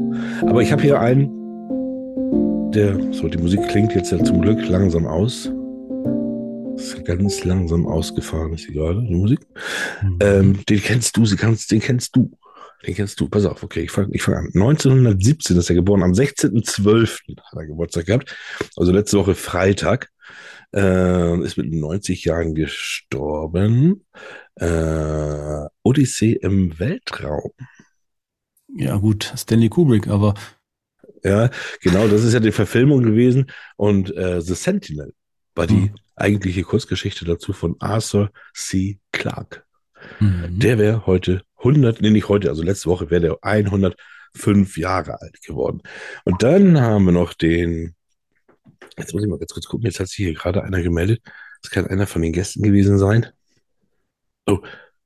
Aber 0.48 0.62
ich 0.62 0.72
habe 0.72 0.80
hier 0.82 0.98
einen, 0.98 1.30
der, 2.74 3.12
so 3.12 3.28
die 3.28 3.38
Musik 3.38 3.66
klingt 3.68 3.94
jetzt 3.94 4.12
ja 4.12 4.22
zum 4.22 4.40
Glück 4.40 4.66
langsam 4.68 5.06
aus. 5.06 5.50
Ist 6.76 7.04
ganz 7.04 7.44
langsam 7.44 7.86
ausgefahren, 7.86 8.52
ist 8.52 8.68
gerade, 8.68 9.02
die 9.02 9.14
Musik. 9.14 9.40
Ähm, 10.20 10.64
den 10.68 10.80
kennst 10.80 11.16
du, 11.16 11.26
sie 11.26 11.36
kannst, 11.36 11.70
den 11.70 11.80
kennst 11.80 12.14
du. 12.16 12.30
Den 12.86 12.94
kennst 12.94 13.20
du. 13.20 13.28
Pass 13.28 13.44
auf, 13.44 13.62
okay, 13.62 13.82
ich 13.82 13.90
fange 13.90 14.08
ich 14.12 14.22
fang 14.22 14.34
an. 14.34 14.46
1917 14.54 15.56
ist 15.56 15.68
er 15.68 15.74
geboren, 15.74 16.02
am 16.02 16.12
16.12. 16.12 17.36
hat 17.36 17.58
er 17.58 17.66
Geburtstag 17.66 18.06
gehabt. 18.06 18.34
Also 18.76 18.92
letzte 18.92 19.18
Woche 19.18 19.34
Freitag. 19.34 20.08
Äh, 20.72 21.42
ist 21.42 21.56
mit 21.56 21.72
90 21.72 22.24
Jahren 22.24 22.54
gestorben. 22.54 24.06
Äh, 24.54 25.66
Odyssee 25.82 26.32
im 26.32 26.78
Weltraum. 26.78 27.50
Ja, 28.76 28.96
gut, 28.96 29.32
Stanley 29.36 29.68
Kubrick, 29.68 30.06
aber 30.06 30.34
Ja, 31.22 31.50
genau, 31.80 32.08
das 32.08 32.24
ist 32.24 32.32
ja 32.32 32.40
die 32.40 32.52
Verfilmung 32.52 33.02
gewesen. 33.02 33.50
Und 33.76 34.14
äh, 34.16 34.40
The 34.40 34.54
Sentinel 34.54 35.12
war 35.54 35.66
die 35.66 35.74
Mhm. 35.74 35.94
eigentliche 36.16 36.62
Kurzgeschichte 36.62 37.24
dazu 37.24 37.52
von 37.52 37.76
Arthur 37.80 38.30
C. 38.54 38.98
Clarke. 39.12 39.62
hm, 40.18 40.58
Der 40.58 40.78
wäre 40.78 41.06
heute 41.06 41.42
100, 41.56 42.00
nee, 42.00 42.10
nicht 42.10 42.28
heute, 42.28 42.48
also 42.48 42.62
letzte 42.62 42.88
Woche 42.88 43.10
wäre 43.10 43.20
der 43.20 43.36
105 43.42 44.76
Jahre 44.78 45.20
alt 45.20 45.42
geworden. 45.42 45.82
Und 46.24 46.42
dann 46.42 46.80
haben 46.80 47.04
wir 47.04 47.12
noch 47.12 47.34
den, 47.34 47.94
jetzt 48.96 49.12
muss 49.12 49.22
ich 49.22 49.28
mal 49.28 49.38
ganz 49.38 49.52
kurz 49.52 49.66
gucken, 49.66 49.86
jetzt 49.86 50.00
hat 50.00 50.08
sich 50.08 50.16
hier 50.16 50.34
gerade 50.34 50.62
einer 50.64 50.80
gemeldet. 50.82 51.20
Das 51.62 51.70
kann 51.70 51.86
einer 51.86 52.06
von 52.06 52.22
den 52.22 52.32
Gästen 52.32 52.62
gewesen 52.62 52.98
sein. 52.98 53.26
Oh, 54.46 54.60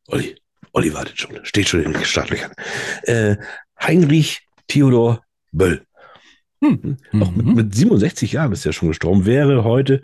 Olli, 0.07 0.37
Olli 0.73 0.95
wartet 0.95 1.19
schon, 1.19 1.45
steht 1.45 1.69
schon 1.69 1.83
in 1.83 1.93
den 1.93 2.05
Startlöchern. 2.05 2.53
Äh, 3.03 3.37
Heinrich 3.81 4.47
Theodor 4.69 5.23
Böll. 5.51 5.85
Hm, 6.65 7.23
Auch 7.23 7.31
mit, 7.33 7.47
mhm. 7.47 7.55
mit 7.55 7.75
67 7.75 8.33
Jahren 8.33 8.53
ist 8.53 8.67
er 8.67 8.73
schon 8.73 8.89
gestorben, 8.89 9.27
wäre 9.27 9.65
heute 9.65 10.03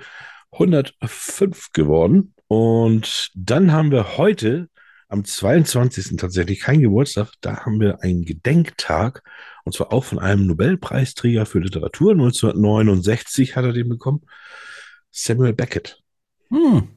105 0.53 1.73
geworden. 1.73 2.35
Und 2.49 3.31
dann 3.35 3.73
haben 3.73 3.91
wir 3.91 4.17
heute 4.17 4.69
am 5.09 5.25
22. 5.25 6.17
tatsächlich 6.17 6.61
kein 6.61 6.81
Geburtstag, 6.81 7.33
da 7.41 7.65
haben 7.65 7.81
wir 7.81 8.03
einen 8.03 8.25
Gedenktag 8.25 9.23
und 9.65 9.75
zwar 9.75 9.93
auch 9.93 10.05
von 10.05 10.19
einem 10.19 10.47
Nobelpreisträger 10.47 11.47
für 11.47 11.59
Literatur. 11.59 12.13
1969 12.13 13.57
hat 13.57 13.65
er 13.65 13.73
den 13.73 13.89
bekommen. 13.89 14.23
Samuel 15.11 15.53
Beckett. 15.53 16.01
Hm. 16.49 16.89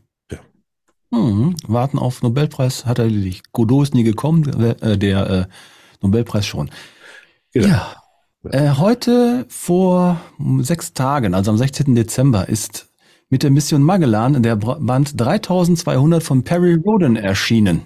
Hm, 1.14 1.56
warten 1.68 2.00
auf 2.00 2.24
Nobelpreis 2.24 2.88
hat 2.88 2.98
er 2.98 3.06
erledigt. 3.06 3.52
Godot 3.52 3.84
ist 3.84 3.94
nie 3.94 4.04
gekommen, 4.04 4.44
der, 4.44 4.82
äh, 4.82 4.98
der 4.98 5.30
äh, 5.30 5.46
Nobelpreis 6.02 6.48
schon. 6.48 6.72
Genau. 7.52 7.68
Ja. 7.68 8.03
Äh, 8.50 8.72
heute 8.72 9.46
vor 9.48 10.20
sechs 10.60 10.94
Tagen, 10.94 11.34
also 11.34 11.52
am 11.52 11.58
16. 11.58 11.96
Dezember, 11.96 12.50
ist 12.50 12.90
mit 13.30 13.42
der 13.42 13.52
Mission 13.52 13.82
Magellan 13.82 14.44
der 14.44 14.58
Band 14.58 15.20
3200 15.20 16.22
von 16.22 16.44
Perry 16.44 16.74
Roden 16.74 17.16
erschienen. 17.16 17.84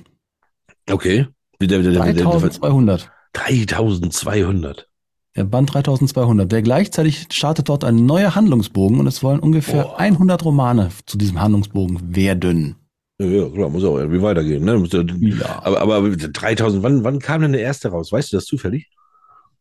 Okay. 0.90 1.28
Wie 1.60 1.68
der, 1.68 1.84
der, 1.84 1.92
der, 1.92 2.04
der, 2.06 2.14
der, 2.14 2.24
3200. 2.24 3.12
3200. 3.34 4.90
Der 5.36 5.44
Band 5.44 5.74
3200. 5.74 6.52
Der 6.52 6.64
gleichzeitig 6.64 7.28
startet 7.32 7.70
dort 7.70 7.84
ein 7.84 8.08
neuer 8.08 8.34
Handlungsbogen 8.34 9.00
und 9.00 9.06
es 9.06 9.22
wollen 9.22 9.40
ungefähr 9.40 9.84
Boah. 9.84 10.00
100 10.00 10.44
Romane 10.44 10.90
zu 11.06 11.20
diesem 11.20 11.40
Handlungsbogen 11.40 12.16
werden. 12.16 12.78
Ja, 13.20 13.48
klar, 13.50 13.70
muss 13.70 13.84
auch 13.84 13.98
irgendwie 13.98 14.22
weitergehen. 14.22 14.66
Ne? 14.66 14.84
Ja. 15.20 15.62
Aber, 15.62 15.82
aber 15.82 16.10
3000, 16.10 16.82
wann, 16.82 17.04
wann 17.04 17.20
kam 17.20 17.42
denn 17.42 17.52
der 17.52 17.62
erste 17.62 17.90
raus? 17.90 18.12
Weißt 18.12 18.34
du 18.34 18.38
das 18.38 18.46
zufällig? 18.46 18.90
Hast 18.90 18.90
du 18.90 18.98
das 18.98 18.98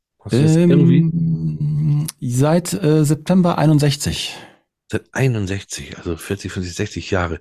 irgendwie? 0.06 0.15
Ähm, 0.32 2.06
seit 2.20 2.72
äh, 2.72 3.04
September 3.04 3.58
61. 3.58 4.34
Seit 4.90 5.02
61, 5.12 5.98
also 5.98 6.16
40, 6.16 6.52
50, 6.52 6.74
60 6.76 7.10
Jahre. 7.10 7.38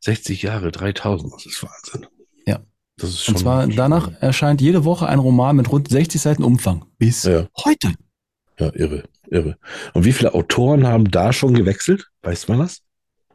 60 0.00 0.42
Jahre, 0.42 0.70
3000, 0.72 1.32
das 1.34 1.46
ist 1.46 1.62
Wahnsinn. 1.62 2.06
Ja. 2.46 2.60
Das 2.96 3.10
ist 3.10 3.24
schon. 3.24 3.34
Und 3.34 3.40
zwar 3.40 3.66
danach 3.66 4.10
erscheint 4.20 4.60
jede 4.62 4.84
Woche 4.84 5.06
ein 5.06 5.18
Roman 5.18 5.56
mit 5.56 5.70
rund 5.70 5.88
60 5.88 6.20
Seiten 6.20 6.42
Umfang. 6.42 6.86
Bis 6.98 7.24
Ja. 7.24 7.46
heute. 7.64 7.92
Ja, 8.58 8.70
irre, 8.74 9.02
irre. 9.28 9.58
Und 9.92 10.04
wie 10.06 10.12
viele 10.12 10.32
Autoren 10.32 10.86
haben 10.86 11.10
da 11.10 11.34
schon 11.34 11.52
gewechselt? 11.54 12.08
Weiß 12.22 12.48
man 12.48 12.58
das? 12.60 12.80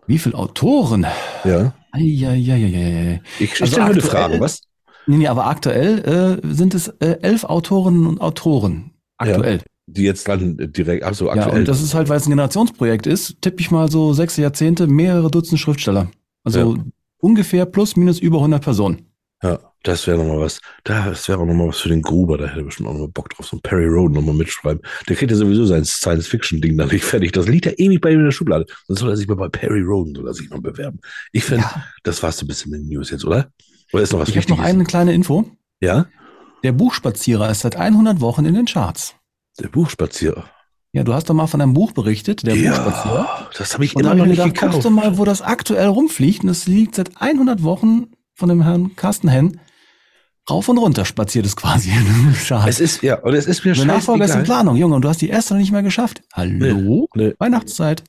Wie 0.07 0.17
viele 0.17 0.35
Autoren? 0.35 1.05
Ja. 1.43 1.75
Eieieiei. 1.91 3.21
Ich, 3.39 3.51
ich 3.53 3.61
Also 3.61 3.73
stelle 3.73 3.87
heute 3.89 3.99
aktuell- 3.99 4.09
Fragen, 4.11 4.39
was? 4.39 4.61
Nee, 5.07 5.17
nee, 5.17 5.27
aber 5.27 5.47
aktuell 5.47 6.39
äh, 6.43 6.53
sind 6.53 6.73
es 6.73 6.87
äh, 6.99 7.17
elf 7.21 7.43
Autorinnen 7.43 8.05
und 8.07 8.21
Autoren. 8.21 8.91
Aktuell. 9.17 9.61
Die 9.87 10.03
jetzt 10.03 10.27
dann 10.27 10.57
direkt, 10.71 11.03
ach 11.03 11.13
so, 11.13 11.25
Ja, 11.25 11.33
aktuell. 11.33 11.59
und 11.59 11.67
das 11.67 11.81
ist 11.81 11.93
halt, 11.93 12.07
weil 12.09 12.17
es 12.17 12.25
ein 12.25 12.29
Generationsprojekt 12.29 13.07
ist, 13.07 13.41
tippe 13.41 13.59
ich 13.61 13.71
mal 13.71 13.89
so 13.91 14.13
sechs 14.13 14.37
Jahrzehnte, 14.37 14.87
mehrere 14.87 15.29
Dutzend 15.29 15.59
Schriftsteller. 15.59 16.09
Also 16.43 16.77
ungefähr 17.19 17.65
plus 17.65 17.95
minus 17.95 18.19
über 18.19 18.37
100 18.37 18.63
Personen. 18.63 19.07
Ja, 19.43 19.59
das 19.83 20.05
wäre 20.05 20.19
nochmal 20.19 20.39
was. 20.39 20.61
Das 20.83 21.27
wäre 21.27 21.39
auch 21.39 21.45
nochmal 21.47 21.69
was 21.69 21.79
für 21.79 21.89
den 21.89 22.03
Gruber. 22.03 22.37
Da 22.37 22.45
hätte 22.45 22.59
er 22.59 22.63
bestimmt 22.65 22.87
auch 22.89 22.93
nochmal 22.93 23.07
Bock 23.09 23.29
drauf. 23.31 23.47
So 23.47 23.57
ein 23.57 23.61
Perry 23.61 23.87
Roden 23.87 24.13
nochmal 24.13 24.35
mitschreiben. 24.35 24.81
Der 25.09 25.15
kriegt 25.15 25.31
ja 25.31 25.37
sowieso 25.37 25.65
sein 25.65 25.83
Science-Fiction-Ding 25.83 26.77
dann 26.77 26.89
nicht 26.89 27.03
fertig. 27.03 27.31
Das 27.31 27.47
liegt 27.47 27.65
ja 27.65 27.71
ewig 27.75 28.01
bei 28.01 28.11
ihm 28.11 28.19
in 28.19 28.25
der 28.25 28.31
Schublade. 28.31 28.65
Dann 28.87 28.97
soll 28.97 29.09
er 29.09 29.17
sich 29.17 29.27
mal 29.27 29.35
bei 29.35 29.49
Perry 29.49 29.81
Roden 29.81 30.13
soll 30.15 30.27
er 30.27 30.33
sich 30.35 30.49
mal 30.51 30.61
bewerben. 30.61 30.99
Ich 31.31 31.43
finde, 31.43 31.63
Ja. 31.63 31.83
das 32.03 32.21
war's 32.21 32.37
so 32.37 32.45
ein 32.45 32.47
bisschen 32.47 32.69
mit 32.71 32.81
den 32.81 32.89
News 32.89 33.09
jetzt, 33.09 33.25
oder? 33.25 33.51
Oder 33.93 34.03
ist 34.03 34.13
noch 34.13 34.19
was 34.19 34.29
Ich 34.29 34.37
habe 34.37 34.49
noch 34.49 34.59
eine 34.59 34.83
kleine 34.83 35.13
Info. 35.13 35.45
Ja? 35.81 36.05
Der 36.63 36.71
Buchspazierer 36.71 37.49
ist 37.49 37.61
seit 37.61 37.75
100 37.75 38.21
Wochen 38.21 38.45
in 38.45 38.53
den 38.53 38.65
Charts. 38.65 39.15
Der 39.59 39.67
Buchspazierer. 39.67 40.45
Ja, 40.93 41.03
du 41.03 41.13
hast 41.13 41.29
doch 41.29 41.33
mal 41.33 41.47
von 41.47 41.61
einem 41.61 41.73
Buch 41.73 41.93
berichtet, 41.93 42.45
der 42.45 42.53
Buchspazierer. 42.55 43.23
ja, 43.25 43.49
das 43.57 43.73
habe 43.73 43.85
ich 43.85 43.95
Und 43.95 44.03
immer 44.03 44.13
noch 44.15 44.25
nicht 44.25 44.35
gedacht, 44.37 44.49
guckst 44.49 44.61
gekauft. 44.77 44.85
du 44.85 44.89
mal, 44.89 45.17
wo 45.17 45.25
das 45.25 45.41
aktuell 45.41 45.87
rumfliegt. 45.87 46.43
Und 46.43 46.49
es 46.49 46.67
liegt 46.67 46.95
seit 46.95 47.19
100 47.21 47.63
Wochen 47.63 48.07
von 48.35 48.49
dem 48.49 48.61
Herrn 48.61 48.95
Carsten 48.95 49.27
Henn 49.29 49.59
rauf 50.49 50.67
und 50.69 50.77
runter 50.77 51.05
spaziert 51.05 51.45
es 51.45 51.55
quasi 51.55 51.91
in 51.91 52.03
den 52.05 52.33
Charts. 52.45 52.67
Es 52.67 52.79
ist, 52.79 53.03
ja, 53.03 53.19
und 53.19 53.33
es 53.33 53.45
ist 53.45 53.63
mir 53.63 53.73
Der 53.73 53.85
Nachfolger 53.85 54.25
ist 54.25 54.35
in. 54.35 54.43
Planung, 54.43 54.75
Junge, 54.75 54.95
und 54.95 55.03
du 55.03 55.09
hast 55.09 55.21
die 55.21 55.29
erste 55.29 55.53
noch 55.53 55.61
nicht 55.61 55.71
mehr 55.71 55.83
geschafft. 55.83 56.21
Hallo? 56.33 57.07
Nee. 57.15 57.33
Weihnachtszeit. 57.39 58.03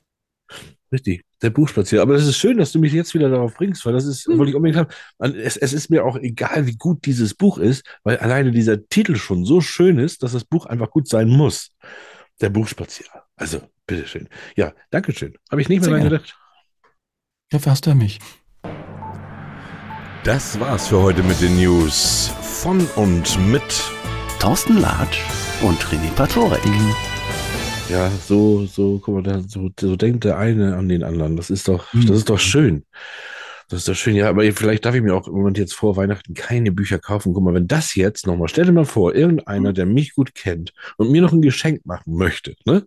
Richtig, 0.91 1.23
der 1.43 1.49
Buchspazierer. 1.51 2.01
Aber 2.01 2.13
das 2.13 2.25
ist 2.25 2.37
schön, 2.37 2.57
dass 2.57 2.71
du 2.71 2.79
mich 2.79 2.93
jetzt 2.93 3.13
wieder 3.13 3.29
darauf 3.29 3.53
bringst, 3.53 3.85
weil 3.85 3.93
das 3.93 4.05
ist, 4.05 4.25
Hm. 4.25 4.37
wollte 4.37 4.49
ich 4.51 4.55
unbedingt 4.55 4.77
haben. 4.79 5.35
Es, 5.37 5.57
es 5.57 5.73
ist 5.73 5.89
mir 5.89 6.05
auch 6.05 6.15
egal, 6.17 6.65
wie 6.65 6.75
gut 6.75 7.05
dieses 7.05 7.33
Buch 7.35 7.57
ist, 7.57 7.85
weil 8.03 8.17
alleine 8.17 8.51
dieser 8.51 8.87
Titel 8.87 9.15
schon 9.15 9.45
so 9.45 9.61
schön 9.61 9.99
ist, 9.99 10.23
dass 10.23 10.31
das 10.31 10.45
Buch 10.45 10.65
einfach 10.65 10.89
gut 10.89 11.07
sein 11.07 11.29
muss. 11.29 11.69
Der 12.41 12.49
Buchspazierer. 12.49 13.25
Also, 13.35 13.61
bitteschön. 13.85 14.27
Ja, 14.55 14.73
Dankeschön. 14.89 15.35
Habe 15.51 15.61
ich 15.61 15.69
nicht 15.69 15.81
mehr 15.81 15.91
dran 15.91 16.03
gedacht. 16.03 16.35
Dafür 17.51 17.73
hast 17.73 17.85
du 17.85 17.93
mich. 17.93 18.19
Das 20.23 20.59
war's 20.59 20.87
für 20.87 21.01
heute 21.01 21.21
mit 21.23 21.41
den 21.41 21.57
News 21.57 22.31
von 22.41 22.79
und 22.95 23.37
mit 23.51 23.83
Thorsten 24.39 24.79
Latsch 24.79 25.19
und 25.61 25.77
René 25.83 26.09
Patorek. 26.15 26.61
Ja, 27.89 28.09
so, 28.09 28.65
so, 28.65 28.99
guck 28.99 29.15
mal, 29.15 29.23
da, 29.23 29.41
so, 29.41 29.69
so 29.79 29.95
denkt 29.95 30.23
der 30.23 30.37
eine 30.37 30.75
an 30.75 30.89
den 30.89 31.03
anderen. 31.03 31.35
Das 31.35 31.49
ist 31.49 31.67
doch, 31.67 31.91
Hm. 31.93 32.07
das 32.07 32.17
ist 32.17 32.29
doch 32.29 32.39
schön. 32.39 32.85
Das 33.69 33.79
ist 33.79 33.87
doch 33.87 33.95
schön. 33.95 34.15
Ja, 34.15 34.29
aber 34.29 34.43
vielleicht 34.51 34.85
darf 34.85 34.95
ich 34.95 35.01
mir 35.01 35.15
auch 35.15 35.27
im 35.27 35.33
Moment 35.35 35.57
jetzt 35.57 35.73
vor 35.73 35.95
Weihnachten 35.95 36.33
keine 36.33 36.71
Bücher 36.71 36.99
kaufen. 36.99 37.33
Guck 37.33 37.43
mal, 37.43 37.53
wenn 37.53 37.67
das 37.67 37.95
jetzt 37.95 38.25
nochmal, 38.25 38.47
stell 38.47 38.65
dir 38.65 38.71
mal 38.71 38.85
vor, 38.85 39.13
irgendeiner, 39.15 39.73
der 39.73 39.85
mich 39.85 40.15
gut 40.15 40.33
kennt 40.33 40.73
und 40.97 41.11
mir 41.11 41.21
noch 41.21 41.33
ein 41.33 41.41
Geschenk 41.41 41.85
machen 41.85 42.15
möchte, 42.15 42.55
ne? 42.65 42.85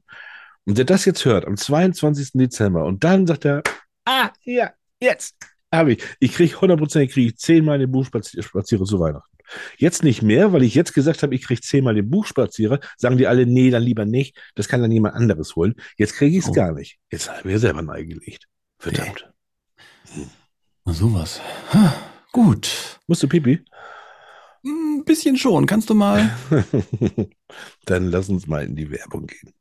Und 0.65 0.79
der 0.79 0.85
das 0.85 1.05
jetzt 1.05 1.25
hört 1.25 1.45
am 1.47 1.57
22. 1.57 2.33
Dezember 2.35 2.85
und 2.85 3.05
dann 3.05 3.27
sagt 3.27 3.45
er, 3.45 3.63
ah, 4.05 4.31
ja, 4.43 4.71
jetzt 5.01 5.37
habe 5.73 5.93
ich. 5.93 6.03
Ich 6.19 6.33
kriege 6.33 6.61
hundertprozentig, 6.61 7.13
kriege 7.13 7.29
ich 7.29 7.37
zehnmal 7.37 7.79
den 7.79 7.91
Buchspazierer 7.93 8.85
zu 8.85 8.99
Weihnachten. 8.99 9.36
Jetzt 9.79 10.03
nicht 10.03 10.23
mehr, 10.23 10.53
weil 10.53 10.63
ich 10.63 10.75
jetzt 10.75 10.93
gesagt 10.95 11.23
habe, 11.23 11.35
ich 11.35 11.43
kriege 11.43 11.61
zehnmal 11.61 11.95
den 11.95 12.11
Buchspazierer, 12.11 12.81
sagen 12.97 13.17
die 13.17 13.27
alle, 13.27 13.47
nee, 13.47 13.71
dann 13.71 13.83
lieber 13.83 14.05
nicht. 14.05 14.37
Das 14.55 14.69
kann 14.69 14.83
dann 14.83 14.93
jemand 14.93 15.15
anderes 15.15 15.57
holen. 15.57 15.75
Jetzt 15.97 16.15
kriege 16.15 16.37
ich 16.37 16.45
es 16.45 16.51
Oh. 16.51 16.53
gar 16.53 16.73
nicht. 16.73 16.99
Jetzt 17.11 17.29
habe 17.29 17.41
ich 17.41 17.45
mir 17.47 17.59
selber 17.59 17.83
neigelegt. 17.83 18.47
Verdammt. 18.79 19.31
Na, 20.85 20.93
sowas. 20.93 21.41
Ha, 21.73 21.95
gut. 22.33 22.99
Musst 23.07 23.23
du 23.23 23.29
Pipi? 23.29 23.65
Ein 24.65 25.05
bisschen 25.05 25.37
schon. 25.37 25.67
Kannst 25.67 25.91
du 25.91 25.95
mal. 25.95 26.31
dann 27.87 28.11
lass 28.11 28.29
uns 28.29 28.47
mal 28.47 28.65
in 28.65 28.77
die 28.77 28.91
Werbung 28.91 29.27
gehen. 29.27 29.53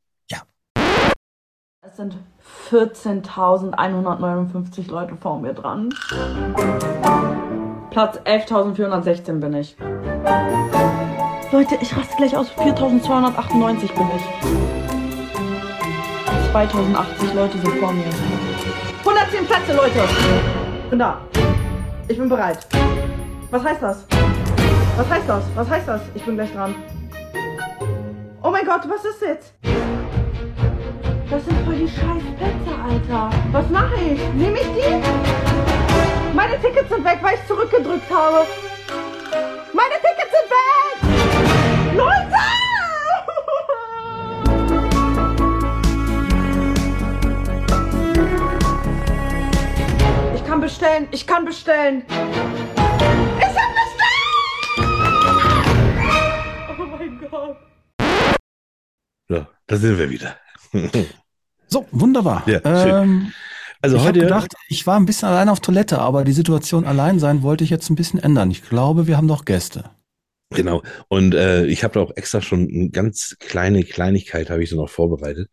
Es 1.88 1.96
sind 1.98 2.16
14.159 2.68 4.90
Leute 4.90 5.16
vor 5.16 5.40
mir 5.40 5.54
dran. 5.54 5.94
Platz 7.96 8.18
11.416 8.26 9.40
bin 9.40 9.54
ich. 9.54 9.74
Leute, 11.50 11.78
ich 11.80 11.96
raste 11.96 12.14
gleich 12.18 12.36
aus. 12.36 12.50
4.298 12.58 13.94
bin 13.94 14.10
ich. 14.14 14.22
2080 16.50 17.32
Leute 17.32 17.56
sind 17.56 17.74
vor 17.78 17.92
mir. 17.94 18.04
110 18.98 19.46
Plätze, 19.46 19.72
Leute. 19.74 20.00
Bin 20.90 20.98
da. 20.98 21.22
Ich 22.06 22.18
bin 22.18 22.28
bereit. 22.28 22.66
Was 23.50 23.64
heißt 23.64 23.82
das? 23.82 24.04
Was 24.98 25.08
heißt 25.08 25.26
das? 25.26 25.44
Was 25.54 25.70
heißt 25.70 25.88
das? 25.88 26.02
Ich 26.14 26.22
bin 26.22 26.34
gleich 26.34 26.52
dran. 26.52 26.74
Oh 28.42 28.50
mein 28.50 28.66
Gott, 28.66 28.82
was 28.90 29.06
ist 29.06 29.22
jetzt? 29.22 29.54
Das 31.30 31.42
sind 31.42 31.58
voll 31.64 31.76
die 31.76 31.88
scheiß 31.88 32.22
Plätze, 32.36 32.78
Alter. 32.78 33.30
Was 33.52 33.70
mache 33.70 33.94
ich? 33.94 34.20
Nehme 34.34 34.58
ich 34.58 34.66
die? 34.66 35.95
Meine 36.36 36.60
Tickets 36.60 36.90
sind 36.90 37.02
weg, 37.02 37.18
weil 37.22 37.36
ich 37.36 37.46
zurückgedrückt 37.46 38.10
habe. 38.10 38.46
Meine 39.72 39.94
Tickets 39.94 40.32
sind 40.36 40.50
weg! 40.52 40.98
Leute! 41.96 42.36
Ich 50.34 50.44
kann 50.44 50.60
bestellen, 50.60 51.08
ich 51.10 51.26
kann 51.26 51.46
bestellen. 51.46 52.04
Ich 52.06 52.12
hab 53.46 53.72
bestellt! 53.80 54.78
Oh 56.68 56.84
mein 56.98 57.18
Gott. 57.30 57.56
Ja, 59.30 59.46
da 59.66 59.76
sind 59.76 59.96
wir 59.98 60.10
wieder. 60.10 60.36
So, 61.68 61.86
wunderbar. 61.92 62.42
Ja, 62.46 62.60
schön. 62.62 63.32
Also 63.82 63.96
ich 63.96 64.02
habe 64.02 64.18
heute, 64.18 64.20
gedacht, 64.20 64.54
ich 64.68 64.86
war 64.86 64.98
ein 64.98 65.06
bisschen 65.06 65.28
allein 65.28 65.48
auf 65.48 65.60
Toilette, 65.60 65.98
aber 65.98 66.24
die 66.24 66.32
Situation 66.32 66.84
allein 66.86 67.18
sein 67.18 67.42
wollte 67.42 67.64
ich 67.64 67.70
jetzt 67.70 67.90
ein 67.90 67.96
bisschen 67.96 68.20
ändern. 68.20 68.50
Ich 68.50 68.62
glaube, 68.68 69.06
wir 69.06 69.16
haben 69.16 69.26
noch 69.26 69.44
Gäste. 69.44 69.90
genau. 70.50 70.82
Und 71.08 71.34
äh, 71.34 71.66
ich 71.66 71.84
habe 71.84 71.94
da 71.94 72.00
auch 72.00 72.16
extra 72.16 72.40
schon 72.40 72.68
eine 72.68 72.90
ganz 72.90 73.36
kleine 73.40 73.82
Kleinigkeit 73.84 74.50
habe 74.50 74.62
ich 74.62 74.70
da 74.70 74.76
noch 74.76 74.88
vorbereitet. 74.88 75.48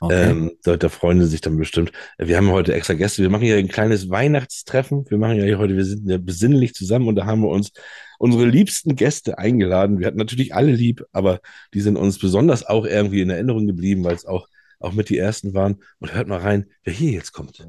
Okay. 0.00 0.30
Ähm, 0.30 0.52
da, 0.62 0.76
da 0.76 0.88
freuen 0.88 1.20
sie 1.20 1.28
sich 1.28 1.40
dann 1.40 1.56
bestimmt. 1.56 1.92
Wir 2.18 2.36
haben 2.36 2.50
heute 2.50 2.74
extra 2.74 2.94
Gäste. 2.94 3.22
Wir 3.22 3.30
machen 3.30 3.44
hier 3.44 3.56
ein 3.56 3.68
kleines 3.68 4.08
Weihnachtstreffen. 4.08 5.04
Wir 5.08 5.18
machen 5.18 5.36
ja 5.36 5.44
hier 5.44 5.58
heute, 5.58 5.76
wir 5.76 5.84
sind 5.84 6.08
ja 6.08 6.18
besinnlich 6.18 6.74
zusammen 6.74 7.08
und 7.08 7.16
da 7.16 7.26
haben 7.26 7.42
wir 7.42 7.48
uns 7.48 7.72
unsere 8.18 8.46
liebsten 8.46 8.96
Gäste 8.96 9.38
eingeladen. 9.38 9.98
Wir 9.98 10.06
hatten 10.06 10.18
natürlich 10.18 10.54
alle 10.54 10.72
lieb, 10.72 11.04
aber 11.12 11.40
die 11.74 11.80
sind 11.80 11.96
uns 11.96 12.18
besonders 12.18 12.64
auch 12.64 12.86
irgendwie 12.86 13.20
in 13.20 13.30
Erinnerung 13.30 13.66
geblieben, 13.66 14.04
weil 14.04 14.14
es 14.14 14.26
auch, 14.26 14.48
auch 14.78 14.92
mit 14.92 15.08
die 15.08 15.18
ersten 15.18 15.54
waren. 15.54 15.82
Und 16.00 16.14
hört 16.14 16.28
mal 16.28 16.40
rein, 16.40 16.66
wer 16.84 16.92
hier 16.92 17.12
jetzt 17.12 17.32
kommt. 17.32 17.66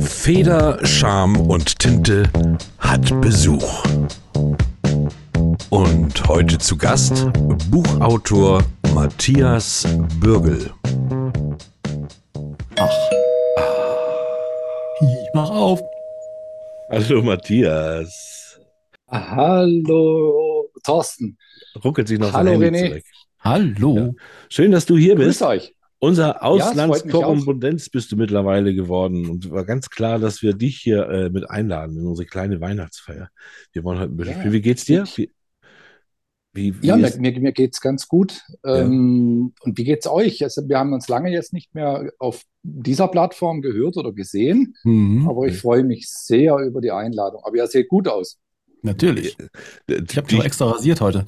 Feder, 0.00 0.84
Scham 0.84 1.36
und 1.48 1.78
Tinte 1.78 2.30
hat 2.78 3.20
Besuch. 3.20 3.84
Und 5.70 6.28
heute 6.28 6.58
zu 6.58 6.76
Gast 6.76 7.28
Buchautor 7.70 8.62
Matthias 8.94 9.86
Bürgel. 10.20 10.70
Ach. 12.76 13.10
Ich 15.00 15.28
mach 15.34 15.50
Hallo 16.90 17.22
Matthias. 17.22 18.60
Hallo, 19.08 20.68
Thorsten. 20.84 21.38
Ruckelt 21.82 22.08
sich 22.08 22.18
noch 22.18 22.32
Hallo, 22.32 22.52
René. 22.52 22.88
zurück. 22.88 23.04
Hallo. 23.42 24.14
Schön, 24.48 24.70
dass 24.70 24.86
du 24.86 24.96
hier 24.96 25.16
bist. 25.16 25.40
Grüß 25.40 25.48
euch. 25.48 25.74
Unser 25.98 26.42
Auslandskorrespondenz 26.42 27.88
bist 27.88 28.10
du 28.10 28.16
mittlerweile 28.16 28.74
geworden. 28.74 29.28
Und 29.28 29.50
war 29.50 29.64
ganz 29.64 29.88
klar, 29.88 30.18
dass 30.18 30.42
wir 30.42 30.52
dich 30.52 30.78
hier 30.78 31.08
äh, 31.08 31.30
mit 31.30 31.48
einladen 31.48 31.96
in 31.96 32.06
unsere 32.06 32.26
kleine 32.26 32.60
Weihnachtsfeier. 32.60 33.28
Wir 33.72 33.84
wollen 33.84 34.00
heute 34.00 34.12
ein 34.12 34.16
bisschen 34.16 34.32
Ja. 34.34 34.38
spielen. 34.40 34.52
Wie 34.52 34.60
geht's 34.60 34.84
dir? 34.84 35.04
Wie, 35.14 35.30
wie, 36.54 36.82
wie 36.82 36.86
Ja, 36.86 36.96
mir, 36.96 37.06
ist, 37.06 37.20
mir, 37.20 37.38
mir 37.40 37.52
geht's 37.52 37.80
ganz 37.80 38.08
gut. 38.08 38.42
Ähm, 38.64 39.54
und 39.60 39.78
wie 39.78 39.84
geht's 39.84 40.08
euch? 40.08 40.42
Also, 40.42 40.68
wir 40.68 40.78
haben 40.78 40.92
uns 40.92 41.08
lange 41.08 41.30
jetzt 41.30 41.52
nicht 41.52 41.72
mehr 41.74 42.10
auf 42.18 42.42
dieser 42.64 43.06
Plattform 43.08 43.60
gehört 43.62 43.96
oder 43.96 44.12
gesehen, 44.12 44.74
Mhm. 44.82 45.28
aber 45.28 45.46
ich 45.46 45.56
freue 45.58 45.84
mich 45.84 46.08
sehr 46.08 46.56
über 46.58 46.80
die 46.80 46.90
Einladung. 46.90 47.42
Aber 47.44 47.56
ihr 47.56 47.66
seht 47.68 47.88
gut 47.88 48.08
aus. 48.08 48.38
Natürlich. 48.82 49.36
Ich 49.86 50.16
habe 50.16 50.26
dich 50.26 50.38
auch 50.40 50.44
extra 50.44 50.68
rasiert 50.70 51.00
heute. 51.00 51.26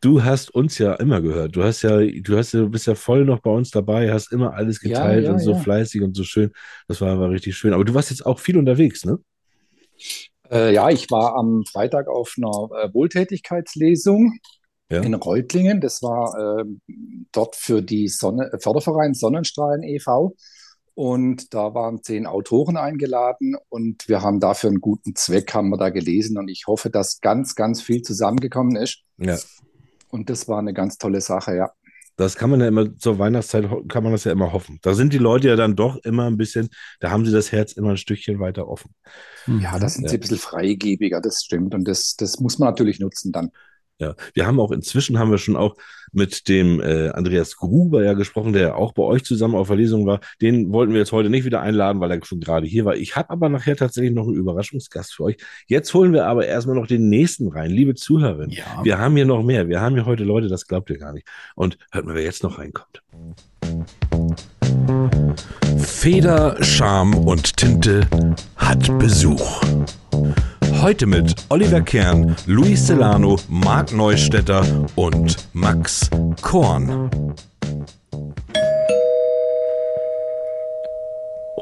Du 0.00 0.24
hast 0.24 0.50
uns 0.54 0.78
ja 0.78 0.94
immer 0.94 1.20
gehört. 1.20 1.56
Du 1.56 1.62
hast 1.64 1.82
ja, 1.82 1.98
du 2.00 2.36
hast 2.36 2.52
ja, 2.52 2.60
du 2.60 2.70
bist 2.70 2.86
ja 2.86 2.94
voll 2.94 3.24
noch 3.24 3.40
bei 3.40 3.50
uns 3.50 3.70
dabei, 3.70 4.12
hast 4.12 4.32
immer 4.32 4.54
alles 4.54 4.80
Ja, 4.82 4.88
geteilt 4.88 5.26
ja, 5.26 5.32
und 5.32 5.38
so 5.38 5.52
ja. 5.52 5.58
fleißig 5.58 6.02
und 6.02 6.16
so 6.16 6.24
schön. 6.24 6.52
Das 6.88 7.00
war 7.00 7.10
aber 7.12 7.30
richtig 7.30 7.56
schön. 7.56 7.72
Aber 7.74 7.84
du 7.84 7.94
warst 7.94 8.10
jetzt 8.10 8.26
auch 8.26 8.40
viel 8.40 8.58
unterwegs, 8.58 9.04
ne? 9.04 9.18
Äh, 10.50 10.72
ja, 10.74 10.88
ich 10.90 11.10
war 11.10 11.34
am 11.36 11.64
Freitag 11.70 12.08
auf 12.08 12.34
einer 12.36 12.84
äh, 12.84 12.94
Wohltätigkeitslesung 12.94 14.38
Ja. 14.90 15.02
in 15.02 15.14
Reutlingen. 15.14 15.80
Das 15.80 16.02
war 16.02 16.60
ähm, 16.60 16.80
dort 17.32 17.56
für 17.56 17.82
die 17.82 18.08
Sonne, 18.08 18.50
Förderverein 18.60 19.14
Sonnenstrahlen 19.14 19.82
e.V. 19.82 20.34
Und 20.94 21.54
da 21.54 21.74
waren 21.74 22.02
zehn 22.02 22.26
Autoren 22.26 22.76
eingeladen 22.76 23.56
und 23.68 24.08
wir 24.08 24.22
haben 24.22 24.40
dafür 24.40 24.70
einen 24.70 24.80
guten 24.80 25.14
Zweck, 25.14 25.54
haben 25.54 25.68
wir 25.70 25.76
da 25.78 25.90
gelesen. 25.90 26.38
Und 26.38 26.48
ich 26.48 26.66
hoffe, 26.66 26.90
dass 26.90 27.20
ganz, 27.20 27.54
ganz 27.54 27.82
viel 27.82 28.02
zusammengekommen 28.02 28.76
ist. 28.76 29.02
Ja. 29.18 29.38
Und 30.08 30.30
das 30.30 30.48
war 30.48 30.58
eine 30.58 30.74
ganz 30.74 30.98
tolle 30.98 31.20
Sache, 31.20 31.54
ja. 31.56 31.72
Das 32.16 32.34
kann 32.34 32.50
man 32.50 32.60
ja 32.60 32.66
immer 32.66 32.96
zur 32.96 33.18
Weihnachtszeit, 33.20 33.64
kann 33.88 34.02
man 34.02 34.10
das 34.12 34.24
ja 34.24 34.32
immer 34.32 34.52
hoffen. 34.52 34.78
Da 34.82 34.94
sind 34.94 35.12
die 35.12 35.18
Leute 35.18 35.48
ja 35.48 35.56
dann 35.56 35.76
doch 35.76 35.96
immer 36.04 36.26
ein 36.26 36.36
bisschen, 36.36 36.68
da 36.98 37.10
haben 37.10 37.24
sie 37.24 37.30
das 37.32 37.52
Herz 37.52 37.72
immer 37.72 37.90
ein 37.90 37.96
Stückchen 37.96 38.40
weiter 38.40 38.66
offen. 38.66 38.92
Ja, 39.46 39.78
da 39.78 39.88
sind 39.88 40.04
Ja. 40.04 40.10
sie 40.10 40.16
ein 40.16 40.20
bisschen 40.20 40.38
freigebiger, 40.38 41.20
das 41.20 41.42
stimmt. 41.44 41.74
Und 41.74 41.86
das, 41.86 42.16
das 42.16 42.38
muss 42.40 42.58
man 42.58 42.68
natürlich 42.68 42.98
nutzen 43.00 43.32
dann. 43.32 43.50
Ja, 44.00 44.14
wir 44.32 44.46
haben 44.46 44.60
auch 44.60 44.70
inzwischen 44.70 45.18
haben 45.18 45.32
wir 45.32 45.38
schon 45.38 45.56
auch 45.56 45.74
mit 46.12 46.48
dem 46.48 46.80
äh, 46.80 47.08
Andreas 47.08 47.56
Gruber 47.56 48.04
ja 48.04 48.12
gesprochen, 48.12 48.52
der 48.52 48.76
auch 48.76 48.92
bei 48.92 49.02
euch 49.02 49.24
zusammen 49.24 49.56
auf 49.56 49.68
der 49.68 49.76
Lesung 49.76 50.06
war. 50.06 50.20
Den 50.40 50.72
wollten 50.72 50.92
wir 50.92 51.00
jetzt 51.00 51.12
heute 51.12 51.30
nicht 51.30 51.44
wieder 51.44 51.60
einladen, 51.60 52.00
weil 52.00 52.12
er 52.12 52.24
schon 52.24 52.40
gerade 52.40 52.66
hier 52.66 52.84
war. 52.84 52.96
Ich 52.96 53.16
habe 53.16 53.30
aber 53.30 53.48
nachher 53.48 53.76
tatsächlich 53.76 54.14
noch 54.14 54.26
einen 54.26 54.36
Überraschungsgast 54.36 55.14
für 55.14 55.24
euch. 55.24 55.36
Jetzt 55.66 55.92
holen 55.94 56.12
wir 56.12 56.26
aber 56.26 56.46
erstmal 56.46 56.76
noch 56.76 56.86
den 56.86 57.08
nächsten 57.08 57.48
rein, 57.48 57.70
liebe 57.70 57.94
Zuhörerinnen. 57.94 58.50
Ja. 58.50 58.80
Wir 58.84 58.98
haben 58.98 59.16
hier 59.16 59.26
noch 59.26 59.42
mehr. 59.42 59.68
Wir 59.68 59.80
haben 59.80 59.94
hier 59.94 60.06
heute 60.06 60.24
Leute, 60.24 60.48
das 60.48 60.66
glaubt 60.66 60.90
ihr 60.90 60.98
gar 60.98 61.12
nicht. 61.12 61.26
Und 61.56 61.76
hört 61.90 62.06
mal, 62.06 62.14
wer 62.14 62.22
jetzt 62.22 62.44
noch 62.44 62.58
reinkommt. 62.58 63.02
Feder, 65.78 66.62
Charme 66.62 67.14
und 67.14 67.56
Tinte 67.56 68.06
hat 68.56 68.96
Besuch. 68.98 69.60
Heute 70.80 71.06
mit 71.06 71.34
Oliver 71.48 71.80
Kern, 71.80 72.36
Luis 72.46 72.86
Celano, 72.86 73.38
Marc 73.48 73.92
Neustädter 73.92 74.86
und 74.94 75.36
Max 75.52 76.08
Korn. 76.42 77.10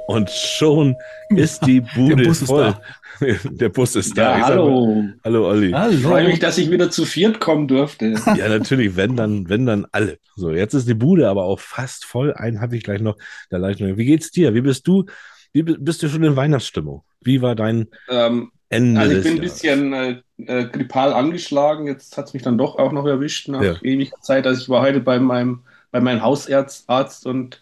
Und 0.08 0.30
schon 0.30 0.94
ist 1.30 1.66
die 1.66 1.80
Bude 1.80 2.24
Bus 2.24 2.42
ist 2.42 2.48
voll. 2.48 2.74
Der 3.20 3.70
Bus 3.70 3.96
ist 3.96 4.16
da. 4.16 4.22
Ja, 4.32 4.36
Ich 4.38 4.42
sag 4.44 4.50
hallo. 4.50 4.86
mal, 4.94 5.14
hallo 5.24 5.48
Olli. 5.48 5.68
Ich 5.68 5.74
Hallo. 5.74 6.08
freue 6.08 6.26
mich, 6.28 6.38
dass 6.38 6.58
ich 6.58 6.70
wieder 6.70 6.90
zu 6.90 7.04
viert 7.04 7.40
kommen 7.40 7.66
durfte. 7.66 8.14
Ja, 8.36 8.48
natürlich, 8.48 8.94
wenn 8.96 9.16
dann, 9.16 9.48
wenn 9.48 9.66
dann 9.66 9.86
alle. 9.90 10.18
So, 10.36 10.50
jetzt 10.52 10.74
ist 10.74 10.86
die 10.86 10.94
Bude 10.94 11.28
aber 11.28 11.44
auch 11.44 11.58
fast 11.58 12.04
voll. 12.04 12.34
Einen 12.34 12.60
habe 12.60 12.76
ich 12.76 12.84
gleich 12.84 13.00
noch. 13.00 13.16
Da 13.50 13.56
leicht 13.56 13.80
noch. 13.80 13.96
Wie 13.96 14.04
geht's 14.04 14.30
dir? 14.30 14.54
Wie 14.54 14.60
bist 14.60 14.86
du? 14.86 15.06
Wie 15.52 15.62
bi- 15.62 15.76
bist 15.78 16.02
du 16.02 16.08
schon 16.08 16.22
in 16.22 16.36
Weihnachtsstimmung? 16.36 17.02
Wie 17.22 17.40
war 17.42 17.54
dein 17.56 17.88
Ähm, 18.08 18.50
Ende 18.68 18.90
also 18.94 19.12
ich 19.14 19.22
bin 19.22 19.34
ein 19.34 19.40
bisschen 19.40 19.92
äh, 19.92 20.22
äh, 20.38 20.66
grippal 20.68 21.12
angeschlagen. 21.12 21.86
Jetzt 21.86 22.16
hat 22.16 22.26
es 22.28 22.34
mich 22.34 22.42
dann 22.42 22.58
doch 22.58 22.76
auch 22.78 22.92
noch 22.92 23.06
erwischt 23.06 23.48
nach 23.48 23.68
Ja. 23.68 23.80
ewiger 23.82 24.20
Zeit. 24.20 24.46
Also 24.46 24.62
ich 24.62 24.68
war 24.68 24.82
heute 24.82 25.00
bei 25.00 25.18
meinem, 25.20 25.64
bei 25.90 26.00
meinem 26.00 26.22
Hausarzt 26.22 26.88
Arzt 26.88 27.26
und 27.26 27.60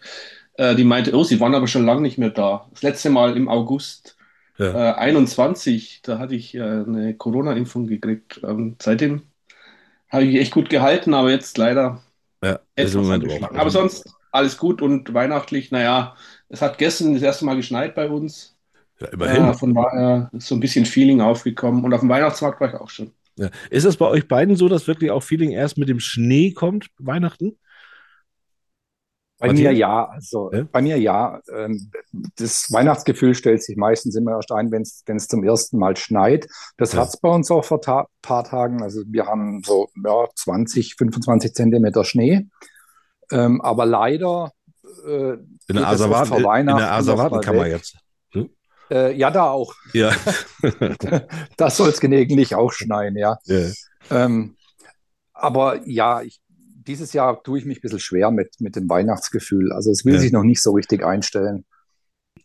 äh, 0.55 0.75
die 0.75 0.83
meinte, 0.85 1.13
oh, 1.15 1.23
Sie 1.23 1.39
waren 1.39 1.55
aber 1.55 1.67
schon 1.67 1.85
lange 1.85 2.01
nicht 2.01 2.17
mehr 2.17 2.29
da. 2.29 2.67
Das 2.71 2.83
letzte 2.83 3.09
Mal 3.09 3.35
im 3.37 3.49
August 3.49 4.17
Ja. 4.57 4.71
äh, 4.73 4.93
21, 4.93 6.01
da 6.03 6.19
hatte 6.19 6.35
ich 6.35 6.55
äh, 6.55 6.61
eine 6.61 7.15
Corona-Impfung 7.17 7.87
gekriegt. 7.87 8.41
Ähm, 8.43 8.77
seitdem 8.81 9.23
habe 10.09 10.23
ich 10.25 10.31
mich 10.33 10.41
echt 10.41 10.53
gut 10.53 10.69
gehalten, 10.69 11.13
aber 11.13 11.31
jetzt 11.31 11.57
leider 11.57 12.03
Ja, 12.41 12.59
etwas 12.75 13.11
angeschlagen. 13.11 13.57
Aber 13.57 13.69
sonst 13.71 14.15
alles 14.31 14.57
gut 14.57 14.81
und 14.81 15.13
weihnachtlich. 15.13 15.71
Naja, 15.71 16.15
es 16.49 16.61
hat 16.61 16.77
gestern 16.77 17.13
das 17.13 17.23
erste 17.23 17.45
Mal 17.45 17.55
geschneit 17.55 17.95
bei 17.95 18.09
uns. 18.09 18.54
Ja, 18.99 19.07
immerhin. 19.07 19.43
Ja, 19.43 19.53
von 19.53 19.73
daher 19.73 20.29
ist 20.33 20.47
so 20.47 20.55
ein 20.55 20.59
bisschen 20.61 20.85
Feeling 20.85 21.21
aufgekommen. 21.21 21.83
Und 21.83 21.93
auf 21.93 21.99
dem 21.99 22.09
Weihnachtsmarkt 22.09 22.61
war 22.61 22.69
ich 22.69 22.75
auch 22.75 22.89
schon. 22.89 23.11
Ja. 23.37 23.49
Ist 23.69 23.85
das 23.85 23.97
bei 23.97 24.07
euch 24.07 24.27
beiden 24.27 24.55
so, 24.55 24.69
dass 24.69 24.87
wirklich 24.87 25.11
auch 25.11 25.21
Feeling 25.23 25.51
erst 25.51 25.77
mit 25.77 25.89
dem 25.89 25.99
Schnee 25.99 26.51
kommt, 26.51 26.87
Weihnachten? 26.99 27.57
Bei 29.37 29.51
mir 29.51 29.73
ja, 29.73 30.05
also 30.05 30.49
Ja? 30.53 30.63
bei 30.71 30.81
mir 30.81 30.97
ja. 30.97 31.41
Ähm, 31.53 31.91
Das 32.37 32.71
Weihnachtsgefühl 32.71 33.35
stellt 33.35 33.61
sich 33.63 33.75
meistens 33.75 34.15
immer 34.15 34.31
erst 34.31 34.51
ein, 34.53 34.71
wenn 34.71 34.83
es 34.83 35.03
wenn 35.05 35.17
es 35.17 35.27
zum 35.27 35.43
ersten 35.43 35.77
Mal 35.77 35.97
schneit. 35.97 36.47
Das 36.77 36.93
Ja. 36.93 37.01
hat's 37.01 37.17
bei 37.19 37.27
uns 37.29 37.51
auch 37.51 37.65
vor 37.65 37.81
ta 37.81 38.07
paar 38.21 38.45
Tagen. 38.45 38.81
Also 38.81 39.01
wir 39.07 39.25
haben 39.25 39.61
so 39.65 39.89
ja, 40.03 40.25
20, 40.35 40.95
25 40.95 41.53
Zentimeter 41.53 42.05
Schnee. 42.05 42.47
Ähm, 43.29 43.59
aber 43.61 43.85
leider 43.85 44.51
äh, 45.05 45.33
In 45.33 45.75
der 45.75 45.85
vor 45.97 46.27
in 46.29 46.31
der 46.35 46.43
Weihnachten 46.45 46.83
Asservatenkammer 46.83 47.65
weg. 47.65 47.71
jetzt. 47.73 47.97
Äh, 48.91 49.15
ja, 49.17 49.31
da 49.31 49.49
auch. 49.49 49.73
Ja. 49.93 50.11
Da 51.57 51.69
soll 51.69 51.89
es 51.89 51.99
gelegentlich 51.99 52.55
auch 52.55 52.71
schneien, 52.71 53.15
ja. 53.15 53.37
ja. 53.45 53.69
Ähm, 54.11 54.55
aber 55.33 55.87
ja, 55.87 56.21
ich, 56.21 56.39
dieses 56.47 57.13
Jahr 57.13 57.41
tue 57.43 57.59
ich 57.59 57.65
mich 57.65 57.79
ein 57.79 57.81
bisschen 57.81 57.99
schwer 57.99 58.31
mit, 58.31 58.55
mit 58.59 58.75
dem 58.75 58.89
Weihnachtsgefühl. 58.89 59.71
Also 59.71 59.91
es 59.91 60.05
will 60.05 60.15
Ja. 60.15 60.19
sich 60.19 60.31
noch 60.31 60.43
nicht 60.43 60.61
so 60.61 60.71
richtig 60.71 61.03
einstellen. 61.03 61.65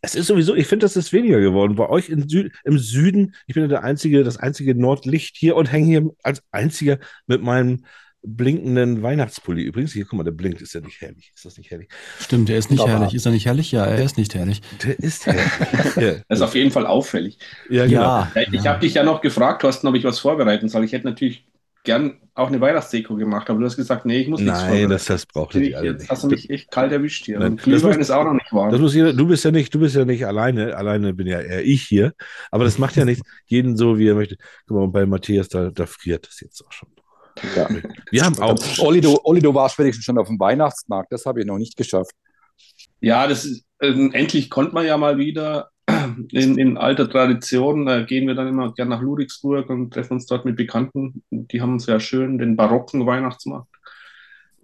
Es 0.01 0.15
ist 0.15 0.27
sowieso, 0.27 0.55
ich 0.55 0.67
finde, 0.67 0.85
das 0.85 0.95
ist 0.97 1.13
weniger 1.13 1.39
geworden. 1.39 1.75
Bei 1.75 1.87
euch 1.89 2.09
in 2.09 2.27
Sü 2.27 2.49
im 2.63 2.79
Süden, 2.79 3.35
ich 3.45 3.53
bin 3.53 3.63
ja 3.63 3.67
der 3.69 3.83
einzige, 3.83 4.23
das 4.23 4.37
einzige 4.37 4.73
Nordlicht 4.73 5.37
hier 5.37 5.55
und 5.55 5.71
hänge 5.71 5.85
hier 5.85 6.09
als 6.23 6.41
einziger 6.51 6.97
mit 7.27 7.43
meinem 7.43 7.85
blinkenden 8.23 9.01
Weihnachtspulli. 9.01 9.63
Übrigens, 9.63 9.93
hier, 9.93 10.05
guck 10.05 10.13
mal, 10.17 10.23
der 10.23 10.31
blinkt, 10.31 10.61
ist 10.61 10.73
ja 10.73 10.81
nicht 10.81 11.01
herrlich. 11.01 11.31
Ist 11.35 11.45
das 11.45 11.57
nicht 11.57 11.71
herrlich? 11.71 11.89
Stimmt, 12.19 12.49
der 12.49 12.57
ist 12.57 12.69
nicht 12.69 12.79
Wunderbar. 12.79 13.01
herrlich. 13.01 13.15
Ist 13.15 13.25
er 13.25 13.31
nicht 13.31 13.45
herrlich? 13.45 13.71
Ja, 13.71 13.85
er 13.85 14.03
ist 14.03 14.17
nicht 14.17 14.35
herrlich. 14.35 14.61
Der 14.83 14.99
ist 14.99 15.25
herrlich. 15.25 15.43
Das 16.27 16.39
ist 16.39 16.41
auf 16.41 16.55
jeden 16.55 16.71
Fall 16.71 16.85
auffällig. 16.85 17.37
ja, 17.69 17.83
ja, 17.83 17.85
genau. 17.85 18.01
Ja. 18.01 18.31
Ja, 18.35 18.41
Ich 18.53 18.67
habe 18.67 18.79
dich 18.79 18.93
ja 18.93 19.03
noch 19.03 19.21
gefragt, 19.21 19.61
Thorsten, 19.61 19.87
ob 19.87 19.95
ich 19.95 20.03
was 20.03 20.19
vorbereiten 20.19 20.69
soll. 20.69 20.83
Ich 20.83 20.91
hätte 20.93 21.07
natürlich 21.07 21.47
gern 21.83 22.19
auch 22.35 22.47
eine 22.47 22.61
Weihnachtsdeko 22.61 23.15
gemacht, 23.15 23.49
aber 23.49 23.59
du 23.59 23.65
hast 23.65 23.75
gesagt, 23.75 24.05
nee, 24.05 24.19
ich 24.19 24.27
muss 24.27 24.39
nichts 24.39 24.61
Nein, 24.61 24.87
das, 24.89 25.05
das 25.05 25.25
braucht 25.25 25.55
ihr 25.55 25.75
alle 25.77 25.87
Jetzt 25.89 26.01
nicht. 26.01 26.11
hast 26.11 26.23
du 26.23 26.27
mich 26.27 26.49
echt 26.51 26.69
kalt 26.69 26.91
erwischt 26.91 27.25
hier. 27.25 27.39
Nein, 27.39 27.57
das 27.65 27.81
muss- 27.81 27.97
ist 27.97 28.11
auch 28.11 28.23
noch 28.23 28.33
nicht 28.33 28.53
warm. 28.53 28.69
Das 28.71 28.79
muss 28.79 28.93
jeder, 28.93 29.13
du 29.13 29.27
bist 29.27 29.43
ja 29.43 29.49
nicht, 29.51 29.73
du 29.73 29.79
bist 29.79 29.95
ja 29.95 30.05
nicht 30.05 30.25
alleine. 30.27 30.75
Alleine 30.77 31.13
bin 31.13 31.25
ja 31.27 31.41
eher 31.41 31.65
ich 31.65 31.81
hier. 31.81 32.13
Aber 32.51 32.63
das 32.65 32.77
macht 32.77 32.95
ja 32.97 33.03
nichts. 33.05 33.27
Jeden 33.47 33.75
so, 33.77 33.97
wie 33.97 34.07
er 34.07 34.13
möchte. 34.15 34.37
Guck 34.67 34.77
mal, 34.77 34.87
bei 34.89 35.05
Matthias, 35.07 35.49
da, 35.49 35.71
da 35.71 35.87
friert 35.87 36.27
das 36.27 36.39
jetzt 36.39 36.63
auch 36.65 36.71
schon. 36.71 36.89
Ja. 37.55 37.69
Wir 38.11 38.23
haben 38.23 38.37
auch. 38.39 38.57
Olli, 38.79 39.01
du, 39.01 39.19
Olli, 39.23 39.41
du 39.41 39.53
warst 39.53 39.77
wenigstens 39.79 40.05
schon 40.05 40.17
auf 40.17 40.27
dem 40.27 40.39
Weihnachtsmarkt. 40.39 41.11
Das 41.11 41.25
habe 41.25 41.41
ich 41.41 41.45
noch 41.45 41.57
nicht 41.57 41.75
geschafft. 41.75 42.11
Ja, 42.99 43.27
das 43.27 43.45
ist, 43.45 43.65
ähm, 43.81 44.11
endlich 44.13 44.49
konnte 44.49 44.73
man 44.73 44.85
ja 44.85 44.97
mal 44.97 45.17
wieder 45.17 45.71
in, 46.31 46.57
in 46.57 46.77
alter 46.77 47.09
Tradition, 47.09 47.87
äh, 47.87 48.05
gehen 48.05 48.27
wir 48.27 48.35
dann 48.35 48.47
immer 48.47 48.73
gern 48.73 48.89
nach 48.89 49.01
Ludwigsburg 49.01 49.69
und 49.69 49.91
treffen 49.93 50.13
uns 50.13 50.25
dort 50.27 50.45
mit 50.45 50.55
Bekannten. 50.55 51.23
Die 51.29 51.61
haben 51.61 51.79
sehr 51.79 51.99
schön 51.99 52.37
den 52.37 52.55
barocken 52.55 53.05
Weihnachtsmarkt. 53.05 53.67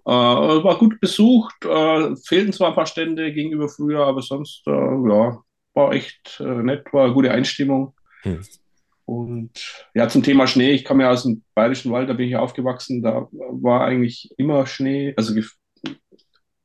Äh, 0.06 0.10
war 0.10 0.78
gut 0.78 1.00
besucht, 1.00 1.64
äh, 1.64 2.16
fehlten 2.16 2.52
zwar 2.52 2.68
ein 2.68 2.74
paar 2.74 2.86
Stände 2.86 3.32
gegenüber 3.32 3.68
früher, 3.68 4.06
aber 4.06 4.22
sonst, 4.22 4.62
äh, 4.66 4.70
ja, 4.70 5.38
war 5.74 5.92
echt 5.92 6.40
äh, 6.40 6.62
nett, 6.62 6.92
war 6.92 7.04
eine 7.04 7.14
gute 7.14 7.30
Einstimmung. 7.30 7.94
Hm. 8.22 8.40
Und 9.08 9.52
ja, 9.94 10.06
zum 10.06 10.22
Thema 10.22 10.46
Schnee, 10.46 10.72
ich 10.72 10.84
komme 10.84 11.04
ja 11.04 11.10
aus 11.10 11.22
dem 11.22 11.42
Bayerischen 11.54 11.90
Wald, 11.92 12.10
da 12.10 12.12
bin 12.12 12.26
ich 12.26 12.32
ja 12.32 12.40
aufgewachsen, 12.40 13.02
da 13.02 13.26
war 13.32 13.80
eigentlich 13.80 14.34
immer 14.36 14.66
Schnee, 14.66 15.14
also 15.16 15.32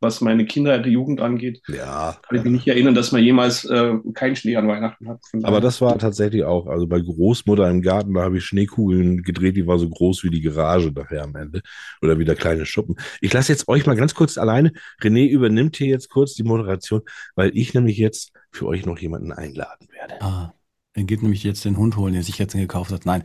was 0.02 0.20
meine 0.20 0.44
Kindheit, 0.46 0.86
die 0.86 0.90
Jugend 0.90 1.22
angeht, 1.22 1.62
Ja. 1.70 2.18
kann 2.22 2.38
ich 2.38 2.44
mich 2.44 2.52
nicht 2.52 2.68
erinnern, 2.68 2.96
dass 2.96 3.14
man 3.14 3.24
jemals 3.24 3.64
äh, 3.64 3.94
keinen 4.14 4.36
Schnee 4.36 4.58
an 4.58 4.68
Weihnachten 4.68 5.08
hat. 5.08 5.22
Aber 5.44 5.62
das 5.62 5.80
war 5.80 5.98
tatsächlich 5.98 6.44
auch, 6.44 6.68
also 6.68 6.86
bei 6.86 7.00
Großmutter 7.00 7.70
im 7.70 7.82
Garten, 7.82 8.14
da 8.14 8.24
habe 8.24 8.40
ich 8.40 8.44
Schneekugeln 8.44 9.24
gedreht, 9.24 9.56
die 9.56 9.66
war 9.66 9.80
so 9.80 9.90
groß 9.90 10.26
wie 10.26 10.30
die 10.30 10.42
Garage 10.42 10.92
nachher 10.92 11.24
am 11.24 11.38
Ende. 11.38 11.62
Oder 12.02 12.20
wieder 12.20 12.36
kleine 12.36 12.66
Schuppen. 12.66 12.98
Ich 13.22 13.32
lasse 13.32 13.54
jetzt 13.54 13.70
euch 13.70 13.86
mal 13.86 13.96
ganz 13.96 14.16
kurz 14.16 14.38
alleine. 14.38 14.74
René 15.02 15.30
übernimmt 15.30 15.78
hier 15.78 15.88
jetzt 15.88 16.10
kurz 16.10 16.34
die 16.34 16.44
Moderation, 16.44 17.04
weil 17.36 17.52
ich 17.54 17.74
nämlich 17.74 17.98
jetzt 17.98 18.34
für 18.52 18.68
euch 18.68 18.86
noch 18.86 19.00
jemanden 19.00 19.32
einladen 19.32 19.88
werde. 19.94 20.22
Ah. 20.22 20.54
Er 20.94 21.04
geht 21.04 21.24
nämlich 21.24 21.44
jetzt 21.44 21.66
den 21.66 21.78
Hund 21.78 21.98
holen, 21.98 22.14
den 22.14 22.24
sich 22.24 22.38
jetzt 22.38 22.54
gekauft 22.54 22.92
hat. 22.92 23.06
Nein. 23.06 23.24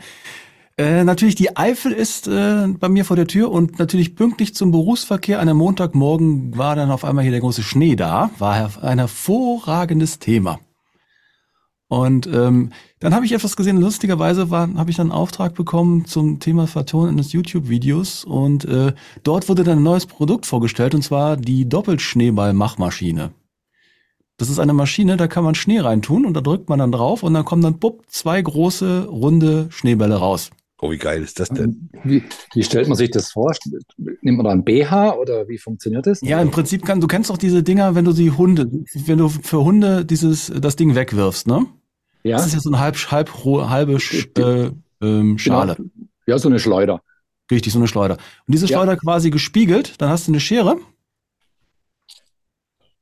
Äh, 0.79 1.03
natürlich, 1.03 1.35
die 1.35 1.57
Eifel 1.57 1.93
ist 1.93 2.29
äh, 2.29 2.69
bei 2.69 2.89
mir 2.89 3.05
vor 3.05 3.17
der 3.17 3.27
Tür 3.27 3.51
und 3.51 3.81
natürlich 3.81 4.15
pünktlich 4.15 4.55
zum 4.55 4.71
Berufsverkehr 4.71 5.41
an 5.41 5.49
einem 5.49 5.59
Montagmorgen 5.59 6.57
war 6.57 6.77
dann 6.77 6.93
auf 6.93 7.05
einmal 7.05 7.25
hier 7.25 7.33
der 7.33 7.41
große 7.41 7.65
Schnee 7.65 7.97
da. 7.97 8.31
War 8.39 8.71
ein 8.81 8.99
hervorragendes 8.99 10.21
Thema. 10.21 10.61
Und 11.89 12.27
ähm, 12.27 12.71
dann 13.01 13.15
habe 13.15 13.25
ich 13.25 13.33
etwas 13.33 13.57
gesehen, 13.57 13.81
lustigerweise 13.81 14.51
habe 14.51 14.91
ich 14.91 14.97
dann 14.97 15.11
einen 15.11 15.19
Auftrag 15.19 15.55
bekommen 15.55 16.05
zum 16.05 16.39
Thema 16.39 16.67
Vertonen 16.67 17.15
eines 17.15 17.33
YouTube-Videos 17.33 18.25
und 18.25 18.67
äh, 18.67 18.93
dort 19.23 19.49
wurde 19.49 19.65
dann 19.65 19.79
ein 19.79 19.85
neues 19.85 20.05
Produkt 20.05 20.45
vorgestellt 20.45 20.95
und 20.95 21.03
zwar 21.03 21.39
die 21.39 21.67
Doppelschneeball-Machmaschine. 21.67 23.31
Das 24.39 24.49
ist 24.49 24.61
eine 24.61 24.73
Maschine, 24.73 25.17
da 25.17 25.27
kann 25.27 25.45
man 25.45 25.55
Schnee 25.57 25.81
reintun 25.81 26.25
und 26.25 26.35
da 26.35 26.41
drückt 26.41 26.69
man 26.69 26.79
dann 26.79 26.93
drauf 26.93 27.23
und 27.25 27.35
dann 27.35 27.45
kommen 27.45 27.61
dann 27.61 27.79
bupp, 27.79 28.05
zwei 28.07 28.41
große, 28.41 29.07
runde 29.07 29.67
Schneebälle 29.71 30.15
raus. 30.15 30.51
Oh, 30.81 30.93
wie 30.93 30.97
geil 30.97 31.23
ist 31.23 31.41
das 31.41 31.49
denn? 31.49 31.91
Wie, 32.05 32.23
wie 32.55 32.63
stellt 32.63 32.87
man 32.87 32.97
sich 32.97 33.11
das 33.11 33.33
vor? 33.33 33.53
Nimmt 33.97 34.37
man 34.39 34.45
da 34.45 34.53
ein 34.53 34.63
BH 34.63 35.17
oder 35.17 35.49
wie 35.49 35.59
funktioniert 35.59 36.07
das? 36.07 36.21
Ja, 36.21 36.41
im 36.41 36.53
Prinzip 36.53 36.87
kann, 36.87 37.01
du 37.01 37.09
kennst 37.09 37.31
doch 37.31 37.37
diese 37.37 37.65
Dinger, 37.65 37.97
wenn 37.97 38.05
du 38.05 38.13
die 38.13 38.31
Hunde, 38.31 38.71
wenn 38.95 39.19
du 39.19 39.29
für 39.29 39.65
Hunde 39.65 40.05
dieses, 40.05 40.53
das 40.57 40.77
Ding 40.77 40.95
wegwirfst, 40.95 41.49
ne? 41.49 41.67
Ja. 42.23 42.37
Das 42.37 42.47
ist 42.47 42.55
ja 42.55 42.61
so 42.61 42.71
eine 42.71 42.79
halb, 42.79 42.97
halb, 43.11 43.33
halbe 43.45 43.99
Sch, 43.99 44.29
äh, 44.39 44.71
ähm, 45.03 45.37
Schale. 45.39 45.75
Genau. 45.75 45.89
Ja, 46.27 46.39
so 46.39 46.49
eine 46.49 46.61
Schleuder. 46.61 47.03
Richtig, 47.51 47.73
so 47.73 47.81
eine 47.81 47.89
Schleuder. 47.89 48.15
Und 48.47 48.55
diese 48.55 48.67
Ja. 48.67 48.77
Schleuder 48.79 48.97
quasi 48.97 49.31
gespiegelt, 49.31 50.01
dann 50.01 50.11
hast 50.11 50.29
du 50.29 50.33
eine 50.33 50.41
Schere 50.41 50.77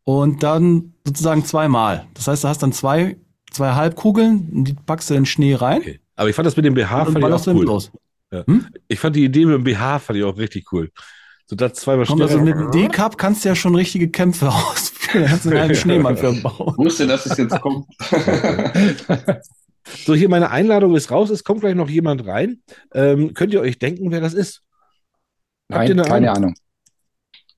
und 0.06 0.42
dann 0.44 0.94
sozusagen 1.04 1.44
zweimal. 1.44 2.06
Das 2.14 2.28
heißt, 2.28 2.44
du 2.44 2.48
hast 2.48 2.62
dann 2.62 2.72
zwei, 2.72 3.16
zwei 3.50 3.74
Halbkugeln 3.74 4.48
und 4.54 4.64
die 4.64 4.74
packst 4.74 5.10
du 5.10 5.14
in 5.14 5.20
den 5.20 5.26
Schnee 5.26 5.54
rein 5.54 5.80
Okay. 5.80 6.00
Aber 6.14 6.30
ich 6.30 6.36
fand 6.36 6.46
das 6.46 6.56
mit 6.56 6.64
dem 6.64 6.74
BH 6.74 7.04
fand 7.04 7.18
ich 7.18 7.24
auch 7.24 7.46
cool. 7.48 7.64
los. 7.64 7.92
Ich 8.88 8.98
fand 8.98 9.16
die 9.16 9.24
Idee 9.24 9.44
mit 9.44 9.54
dem 9.54 9.64
BH 9.64 9.98
fand 9.98 10.18
ich 10.18 10.24
auch 10.24 10.38
richtig 10.38 10.72
cool. 10.72 10.90
So 11.46 11.54
das 11.54 11.74
zweimal 11.74 12.06
Komm, 12.06 12.22
also 12.22 12.40
mit 12.40 12.54
dem 12.54 12.70
D-Cup 12.70 13.18
kannst 13.18 13.44
du 13.44 13.50
ja 13.50 13.54
schon 13.54 13.74
richtige 13.74 14.08
Kämpfe 14.08 14.48
ausführen. 14.52 15.24
Da 15.24 15.28
kannst 15.28 15.44
du 15.44 15.60
einen 15.60 15.74
Schneemann 15.76 16.16
für 16.16 16.32
bauen. 16.32 16.74
Ich 16.78 16.84
wusste, 16.86 17.06
dass 17.06 17.26
es 17.26 17.36
jetzt 17.36 17.60
kommt. 17.60 17.86
So, 20.04 20.16
hier 20.16 20.28
meine 20.28 20.50
Einladung 20.50 20.96
ist 20.96 21.12
raus. 21.12 21.30
Es 21.30 21.44
kommt 21.44 21.60
gleich 21.60 21.76
noch 21.76 21.88
jemand 21.88 22.26
rein. 22.26 22.60
Ähm, 22.92 23.34
könnt 23.34 23.52
ihr 23.52 23.60
euch 23.60 23.78
denken, 23.78 24.10
wer 24.10 24.20
das 24.20 24.34
ist? 24.34 24.62
Habt 25.72 25.88
ihr 25.88 25.94
Nein, 25.94 26.00
eine 26.00 26.08
keine 26.08 26.30
Ahnung? 26.32 26.44
Ahnung. 26.44 26.54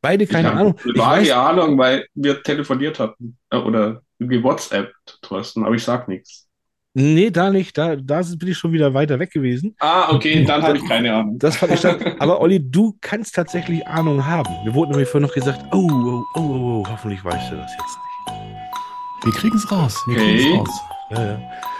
Beide 0.08 0.26
keine 0.26 0.52
Ahnung. 0.52 0.74
Ich 0.86 0.96
vage 0.98 1.22
weiß, 1.22 1.30
Ahnung, 1.32 1.76
weil 1.78 2.06
wir 2.14 2.42
telefoniert 2.42 2.98
hatten. 2.98 3.36
Äh, 3.50 3.58
Oder 3.58 4.00
gewhatsappt, 4.18 5.18
Thorsten, 5.22 5.64
aber 5.64 5.74
ich 5.74 5.84
sag 5.84 6.08
nichts. 6.08 6.46
nee, 6.94 7.30
da 7.30 7.50
nicht. 7.50 7.76
Da, 7.76 7.94
da 7.96 8.22
bin 8.38 8.48
ich 8.48 8.56
schon 8.58 8.72
wieder 8.72 8.92
weiter 8.94 9.18
weg 9.18 9.30
gewesen. 9.30 9.76
Ah, 9.78 10.10
okay, 10.10 10.44
dann 10.44 10.62
habe 10.62 10.78
ich 10.78 10.88
keine 10.88 11.12
Ahnung. 11.14 11.38
Das 11.38 11.56
fand 11.58 11.72
ich 11.74 11.80
dann. 11.82 12.00
Aber 12.18 12.40
Olli, 12.40 12.58
du 12.58 12.96
kannst 13.00 13.34
tatsächlich 13.34 13.86
Ahnung 13.86 14.24
haben. 14.26 14.52
Mir 14.64 14.74
wurde 14.74 14.90
nämlich 14.92 15.08
vorhin 15.08 15.28
noch 15.28 15.34
gesagt, 15.34 15.60
oh, 15.72 15.86
oh, 15.90 16.24
oh, 16.34 16.40
oh, 16.40 16.82
oh 16.82 16.84
hoffentlich 16.90 17.22
weißt 17.24 17.52
du 17.52 17.56
das 17.56 17.70
jetzt 17.70 17.98
nicht. 17.98 19.24
Wir 19.24 19.32
kriegen 19.34 19.56
es 19.56 19.70
raus. 19.70 20.02
Wir 20.06 20.16
Okay. 20.16 20.36
kriegen 20.38 20.54
es 20.54 20.58
raus. 20.58 20.80
Ja, 21.10 21.24
ja. 21.24 21.38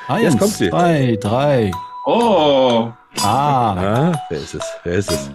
Eins, 0.09 0.23
Jetzt 0.23 0.38
kommt 0.38 0.53
sie. 0.53 0.69
zwei, 0.71 1.19
drei. 1.21 1.71
Oh, 2.07 2.91
Ah, 3.23 3.73
Ah, 3.75 4.12
wer 4.29 4.38
ist 4.38 4.55
es? 4.55 4.64
Wer 4.85 4.95
ist 4.95 5.11
es? 5.11 5.31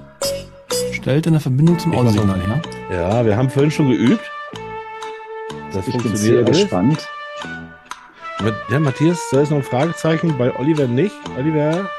Stellt 1.03 1.25
in 1.27 1.33
der 1.33 1.41
Verbindung 1.41 1.77
zum 1.79 1.93
Audiosignal 1.93 2.39
her. 2.39 2.61
Ja, 2.89 3.25
wir 3.25 3.35
haben 3.35 3.49
vorhin 3.49 3.71
schon 3.71 3.89
geübt. 3.89 4.23
Das 5.73 5.85
Ich 5.85 5.97
bin 5.97 6.15
sehr 6.15 6.45
alles. 6.45 6.59
gespannt. 6.61 7.07
Mit- 8.41 8.55
Ja, 8.69 8.79
Matthias, 8.79 9.19
da 9.31 9.41
ist 9.41 9.49
noch 9.49 9.57
ein 9.57 9.63
Fragezeichen. 9.63 10.37
Bei 10.37 10.57
Oliver 10.57 10.87
nicht. 10.87 11.13
Oliver, 11.37 11.89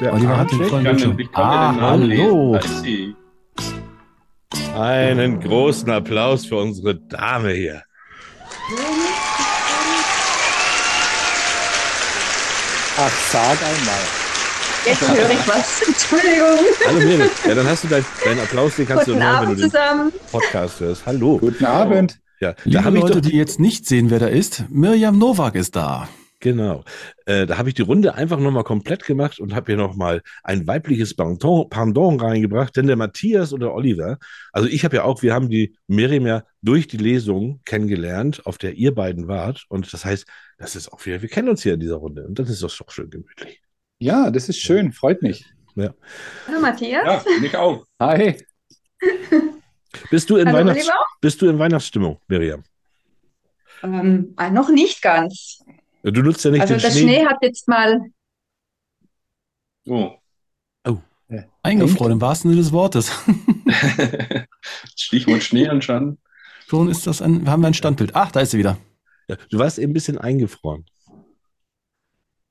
der 0.00 0.14
Oliver 0.14 0.38
hat 0.38 0.50
den 0.52 0.64
vollen 0.64 0.68
ich 0.68 0.70
kann, 0.70 0.82
Bildschirm. 0.84 1.16
den- 1.18 1.26
ich 1.30 1.36
Ah, 1.36 1.72
mir 1.72 1.72
den 1.72 1.80
Namen 1.80 2.10
hallo. 2.18 2.58
Einen 4.80 5.40
großen 5.40 5.90
Applaus 5.90 6.46
für 6.46 6.56
unsere 6.56 6.94
Dame 6.96 7.50
hier. 7.52 7.82
Ach, 12.98 13.10
sag 13.30 13.58
einmal. 13.62 14.25
Jetzt 14.86 15.08
höre 15.08 15.30
ich 15.30 15.48
was. 15.48 15.82
Entschuldigung. 15.88 16.58
Hallo 16.86 16.98
Miriam. 17.00 17.28
Ja, 17.46 17.54
dann 17.54 17.66
hast 17.68 17.84
du 17.84 17.88
deinen 17.88 18.04
dein 18.24 18.38
Applaus, 18.38 18.76
den 18.76 18.86
kannst 18.86 19.06
Guten 19.06 19.18
du 19.18 19.24
hören, 19.24 19.34
wenn 19.34 19.44
Abend 19.44 19.58
du 19.58 19.62
den 19.62 19.70
zusammen. 19.70 20.12
Podcast 20.30 20.80
hörst. 20.80 21.06
Hallo. 21.06 21.38
Guten 21.38 21.64
Abend. 21.64 22.18
Ja, 22.40 22.52
da 22.52 22.58
Liebe 22.64 22.84
habe 22.84 22.96
ich 22.98 23.02
Leute, 23.02 23.20
doch, 23.20 23.30
die 23.30 23.36
jetzt 23.36 23.58
nicht 23.60 23.86
sehen, 23.86 24.10
wer 24.10 24.18
da 24.18 24.26
ist, 24.28 24.64
Mirjam 24.68 25.18
Nowak 25.18 25.54
ist 25.54 25.74
da. 25.74 26.08
genau. 26.40 26.84
Äh, 27.24 27.46
da 27.46 27.56
habe 27.58 27.70
ich 27.70 27.74
die 27.74 27.82
Runde 27.82 28.14
einfach 28.14 28.38
nochmal 28.38 28.62
komplett 28.64 29.04
gemacht 29.04 29.40
und 29.40 29.54
habe 29.54 29.72
hier 29.72 29.76
nochmal 29.78 30.22
ein 30.44 30.66
weibliches 30.66 31.14
Pendant, 31.16 31.70
Pendant 31.70 32.22
reingebracht, 32.22 32.76
denn 32.76 32.86
der 32.86 32.96
Matthias 32.96 33.52
und 33.52 33.60
der 33.60 33.72
Oliver, 33.72 34.18
also 34.52 34.68
ich 34.68 34.84
habe 34.84 34.96
ja 34.96 35.04
auch, 35.04 35.22
wir 35.22 35.32
haben 35.34 35.48
die 35.48 35.74
Miriam 35.88 36.26
ja 36.26 36.44
durch 36.62 36.86
die 36.86 36.98
Lesung 36.98 37.60
kennengelernt, 37.64 38.44
auf 38.46 38.58
der 38.58 38.74
ihr 38.74 38.94
beiden 38.94 39.26
wart. 39.28 39.64
Und 39.68 39.90
das 39.92 40.04
heißt, 40.04 40.26
das 40.58 40.76
ist 40.76 40.92
auch 40.92 41.04
wieder, 41.06 41.22
wir 41.22 41.28
kennen 41.30 41.48
uns 41.48 41.62
hier 41.62 41.74
in 41.74 41.80
dieser 41.80 41.96
Runde 41.96 42.26
und 42.26 42.38
das 42.38 42.50
ist 42.50 42.62
doch 42.62 42.70
schon 42.70 42.86
schön 42.90 43.08
gemütlich. 43.10 43.62
Ja, 43.98 44.30
das 44.30 44.48
ist 44.48 44.58
schön. 44.60 44.92
Freut 44.92 45.22
mich. 45.22 45.44
Hallo 45.76 46.60
Matthias. 46.60 47.24
Ja, 47.24 47.40
mich 47.40 47.56
auch. 47.56 47.84
Hi. 48.00 48.42
Bist 50.10 50.28
du 50.30 50.36
in, 50.36 50.46
Hallo 50.46 50.58
Weihnachts 50.58 50.82
Oliver. 50.84 51.04
bist 51.22 51.40
du 51.40 51.48
in 51.48 51.58
Weihnachtsstimmung, 51.58 52.20
Miriam? 52.28 52.62
Ähm, 53.82 54.34
äh, 54.38 54.50
noch 54.50 54.68
nicht 54.68 55.00
ganz. 55.00 55.62
Du 56.02 56.22
nutzt 56.22 56.44
ja 56.44 56.50
nicht 56.50 56.60
Also 56.60 56.74
den 56.74 56.82
der 56.82 56.90
Schnee. 56.90 57.00
Schnee 57.00 57.26
hat 57.26 57.36
jetzt 57.42 57.66
mal, 57.68 58.00
Oh. 59.88 60.12
Eingefroren 61.62 62.12
im 62.12 62.20
wahrsten 62.20 62.50
Sinne 62.50 62.62
des 62.62 62.72
Wortes. 62.72 63.10
Stichwort 64.96 65.42
Schnee 65.42 65.66
anscheinend. 65.68 66.20
Schon 66.68 66.88
ist 66.88 67.06
das 67.06 67.20
ein, 67.22 67.48
haben 67.50 67.62
wir 67.62 67.66
ein 67.68 67.74
Standbild. 67.74 68.14
Ach, 68.14 68.30
da 68.30 68.40
ist 68.40 68.50
sie 68.52 68.58
wieder. 68.58 68.78
Ja, 69.28 69.36
du 69.50 69.58
warst 69.58 69.78
eben 69.78 69.90
ein 69.90 69.94
bisschen 69.94 70.18
eingefroren. 70.18 70.84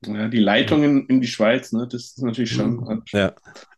Ja, 0.06 0.28
die 0.28 0.40
Leitungen 0.40 1.08
in 1.08 1.22
die 1.22 1.28
Schweiz, 1.28 1.72
ne, 1.72 1.88
das 1.88 2.04
ist 2.04 2.22
natürlich 2.22 2.52
schon. 2.52 3.02
Ja. 3.12 3.34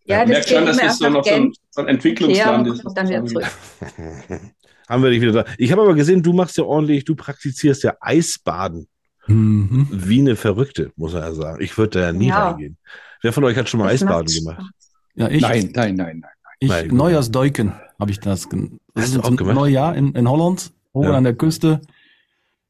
ja, 0.06 0.18
Man 0.20 0.20
das 0.20 0.28
merkt 0.30 0.50
schon, 0.50 0.66
dass 0.66 0.78
das 0.78 0.98
so 0.98 1.10
noch 1.10 1.24
so 1.24 1.34
ein, 1.34 1.54
so 1.70 1.82
ein 1.82 1.88
Entwicklungsland 1.88 2.68
ist. 2.68 2.84
dann 2.96 3.08
wieder 3.10 3.26
zurück. 3.26 3.46
Haben 4.90 5.04
wir 5.04 5.10
dich 5.10 5.22
wieder 5.22 5.32
da. 5.44 5.46
Ich 5.58 5.72
habe 5.72 5.82
aber 5.82 5.94
gesehen, 5.96 6.24
du 6.24 6.34
machst 6.34 6.58
ja 6.58 6.64
ordentlich, 6.64 7.04
du 7.06 7.16
praktizierst 7.16 7.84
ja 7.84 7.96
Eisbaden 8.02 8.88
Mhm. 9.30 9.90
wie 9.92 10.20
eine 10.22 10.38
Verrückte, 10.38 10.92
muss 10.96 11.12
man 11.12 11.22
ja 11.24 11.34
sagen. 11.34 11.62
Ich 11.62 11.78
würde 11.78 12.00
da 12.00 12.06
ja 12.08 12.14
nie 12.14 12.28
Ja. 12.30 12.48
reingehen. 12.52 12.78
Wer 13.22 13.34
von 13.34 13.44
euch 13.44 13.58
hat 13.58 13.68
schon 13.68 13.80
mal 13.82 13.86
Das 13.92 13.96
Eisbaden 14.02 14.44
macht 14.46 14.58
gemacht? 14.58 14.74
Ja, 15.16 15.28
ich, 15.30 15.42
Nein, 15.42 15.72
nein, 15.76 15.96
nein, 15.96 16.20
nein. 16.22 16.32
ich 16.60 16.70
Gott. 16.70 16.92
Neujahrsdeuken 16.94 17.74
habe 18.00 18.12
ich 18.12 18.20
das. 18.22 18.48
gen- 18.50 18.80
Das 18.94 19.04
Hast 19.04 19.10
ist 19.10 19.18
du 19.18 19.22
auch 19.24 19.30
ein 19.32 19.36
gemacht? 19.36 19.56
Neujahr 19.56 19.96
in, 19.98 20.14
in 20.14 20.30
Holland, 20.30 20.72
oben 20.94 21.10
Ja. 21.10 21.16
an 21.18 21.26
der 21.26 21.36
Küste. 21.36 21.82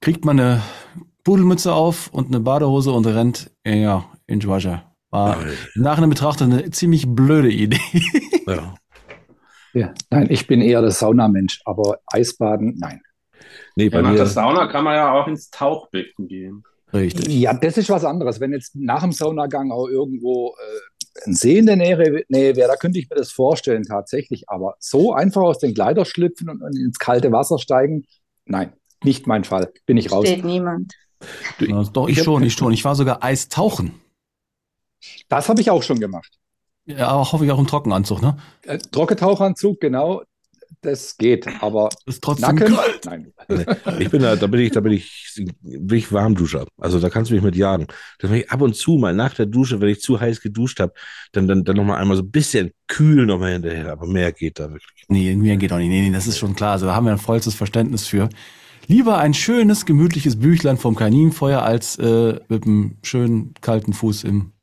Kriegt 0.01 0.25
man 0.25 0.39
eine 0.39 0.61
Pudelmütze 1.27 1.73
auf 1.73 2.07
und 2.13 2.27
eine 2.27 2.39
Badehose 2.39 2.89
und 2.93 3.05
rennt 3.05 3.51
ja, 3.65 4.05
in 4.27 4.39
die 4.39 4.47
Wasser. 4.47 4.95
War 5.09 5.41
im 5.75 5.81
Nachhinein 5.81 6.09
betrachtet 6.09 6.49
eine 6.49 6.71
ziemlich 6.71 7.05
blöde 7.05 7.49
Idee. 7.51 7.81
Ja. 8.47 8.75
Ja, 9.73 9.93
nein, 10.09 10.27
ich 10.31 10.47
bin 10.47 10.61
eher 10.61 10.81
der 10.81 10.89
Saunamensch, 10.89 11.61
aber 11.65 11.99
Eisbaden, 12.07 12.75
nein. 12.79 13.01
Nee, 13.75 13.89
bei 13.89 13.97
Ja, 13.97 14.01
nach 14.03 14.11
mir. 14.11 14.17
der 14.17 14.25
Sauna 14.25 14.65
kann 14.67 14.85
man 14.85 14.95
ja 14.95 15.11
auch 15.11 15.27
ins 15.27 15.51
Tauchbecken 15.51 16.27
gehen. 16.27 16.63
Richtig. 16.93 17.27
Ja, 17.27 17.53
das 17.53 17.77
ist 17.77 17.89
was 17.89 18.03
anderes. 18.05 18.39
Wenn 18.39 18.53
jetzt 18.53 18.75
nach 18.75 19.01
dem 19.03 19.11
Saunagang 19.11 19.71
auch 19.71 19.87
irgendwo 19.87 20.55
äh, 20.57 21.27
ein 21.27 21.35
See 21.35 21.59
in 21.59 21.67
der 21.67 21.75
Nähe, 21.75 22.23
Nähe 22.29 22.55
wäre, 22.55 22.69
da 22.69 22.75
könnte 22.75 22.97
ich 22.97 23.07
mir 23.09 23.17
das 23.17 23.31
vorstellen 23.31 23.83
tatsächlich. 23.83 24.45
Aber 24.47 24.75
so 24.79 25.13
einfach 25.13 25.41
aus 25.41 25.59
den 25.59 25.75
Kleider 25.75 26.05
schlüpfen 26.05 26.49
und, 26.49 26.63
und 26.63 26.75
ins 26.75 26.97
kalte 26.97 27.31
Wasser 27.31 27.59
steigen, 27.59 28.05
nein, 28.45 28.73
nicht 29.03 29.27
mein 29.27 29.43
Fall. 29.43 29.71
Bin 29.85 29.97
ich 29.97 30.11
raus. 30.11 30.25
Steht 30.27 30.45
niemand. 30.45 30.93
Du, 31.59 31.65
Ja, 31.65 31.83
doch, 31.83 32.07
ich, 32.07 32.17
ich 32.17 32.23
schon, 32.23 32.43
ich 32.43 32.53
schon. 32.53 32.73
Ich 32.73 32.85
war 32.85 32.95
sogar 32.95 33.23
Eistauchen. 33.23 33.93
Das 35.29 35.49
habe 35.49 35.61
ich 35.61 35.69
auch 35.69 35.83
schon 35.83 35.99
gemacht. 35.99 36.37
Ja, 36.85 37.09
aber 37.09 37.31
hoffe 37.31 37.45
ich 37.45 37.51
auch 37.51 37.59
im 37.59 37.67
Trockenanzug, 37.67 38.21
ne? 38.21 38.37
Äh, 38.63 38.77
Trockentauchanzug, 38.77 39.79
genau, 39.81 40.23
das 40.81 41.17
geht. 41.17 41.45
Aber 41.61 41.89
Ist 42.05 42.23
trotzdem 42.23 42.55
Nacken, 42.55 42.75
kalt. 42.75 43.05
nein. 43.05 43.33
Ich 43.99 44.09
bin 44.09 44.21
da, 44.21 44.35
da 44.35 44.47
bin 44.47 44.61
ich, 44.61 44.71
da 44.71 44.79
bin 44.79 44.93
ich, 44.93 45.33
bin 45.61 45.97
ich 45.97 46.11
Warmduscher. 46.13 46.65
Also 46.77 46.99
da 46.99 47.09
kannst 47.09 47.29
du 47.29 47.35
mich 47.35 47.43
mit 47.43 47.55
jagen. 47.55 47.87
Dann 48.19 48.31
wenn 48.31 48.39
ich 48.39 48.51
ab 48.51 48.61
und 48.61 48.75
zu 48.75 48.93
mal 48.97 49.13
nach 49.13 49.33
der 49.33 49.47
Dusche, 49.47 49.81
wenn 49.81 49.89
ich 49.89 50.01
zu 50.01 50.19
heiß 50.19 50.39
geduscht 50.39 50.79
habe, 50.79 50.93
dann, 51.33 51.47
dann, 51.47 51.63
dann 51.65 51.75
nochmal 51.75 51.99
einmal 51.99 52.15
so 52.17 52.23
ein 52.23 52.31
bisschen 52.31 52.71
kühl 52.87 53.25
nochmal 53.25 53.53
hinterher. 53.53 53.91
Aber 53.91 54.07
mehr 54.07 54.31
geht 54.31 54.59
da 54.59 54.71
wirklich. 54.71 55.03
Nee, 55.09 55.35
mir 55.35 55.57
geht 55.57 55.73
auch 55.73 55.77
nicht. 55.77 55.89
Nee, 55.89 56.07
nee, 56.07 56.13
das 56.15 56.27
ist 56.27 56.37
schon 56.37 56.55
klar. 56.55 56.73
Also 56.73 56.85
da 56.85 56.95
haben 56.95 57.05
wir 57.05 57.11
ein 57.11 57.17
vollstes 57.17 57.55
Verständnis 57.55 58.07
für. 58.07 58.29
Lieber 58.87 59.17
ein 59.17 59.33
schönes, 59.33 59.85
gemütliches 59.85 60.39
Büchlein 60.39 60.77
vom 60.77 60.95
Kaninfeuer 60.95 61.61
als 61.61 61.97
äh, 61.99 62.39
mit 62.47 62.65
einem 62.65 62.97
schönen 63.03 63.53
kalten 63.61 63.93
Fuß 63.93 64.23
im. 64.23 64.53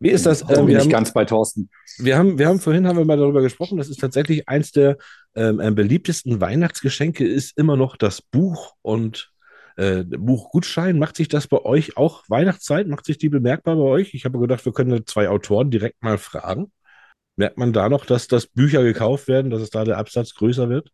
Wie 0.00 0.10
ist 0.10 0.26
das? 0.26 0.44
Da 0.44 0.54
Äh, 0.54 0.66
wir, 0.66 0.76
ich 0.76 0.82
haben, 0.82 0.90
ganz 0.90 1.12
bei 1.12 1.24
Thorsten. 1.24 1.70
wir, 1.98 2.18
haben, 2.18 2.38
wir 2.38 2.48
haben 2.48 2.60
vorhin 2.60 2.86
haben 2.86 2.98
wir 2.98 3.04
mal 3.04 3.16
darüber 3.16 3.42
gesprochen, 3.42 3.78
das 3.78 3.88
ist 3.88 4.00
tatsächlich 4.00 4.48
eins 4.48 4.72
der 4.72 4.98
ähm, 5.34 5.60
äh, 5.60 5.70
beliebtesten 5.70 6.40
Weihnachtsgeschenke, 6.40 7.26
ist 7.26 7.56
immer 7.56 7.76
noch 7.76 7.96
das 7.96 8.22
Buch 8.22 8.74
und 8.82 9.32
Äh, 9.76 10.04
Buchgutschein, 10.04 10.98
macht 10.98 11.16
sich 11.16 11.28
das 11.28 11.46
bei 11.46 11.64
euch 11.64 11.96
auch 11.96 12.24
Weihnachtszeit? 12.28 12.88
Macht 12.88 13.06
sich 13.06 13.16
die 13.16 13.30
bemerkbar 13.30 13.76
bei 13.76 13.82
euch? 13.82 14.12
Ich 14.14 14.24
habe 14.26 14.38
gedacht, 14.38 14.64
wir 14.66 14.72
können 14.72 15.06
zwei 15.06 15.28
Autoren 15.30 15.70
direkt 15.70 16.02
mal 16.02 16.18
fragen. 16.18 16.70
Merkt 17.36 17.56
man 17.56 17.72
da 17.72 17.88
noch, 17.88 18.04
dass 18.04 18.26
das 18.26 18.46
Bücher 18.46 18.82
gekauft 18.82 19.28
werden, 19.28 19.50
dass 19.50 19.62
es 19.62 19.70
da 19.70 19.84
der 19.84 19.96
Absatz 19.96 20.34
größer 20.34 20.68
wird? 20.68 20.90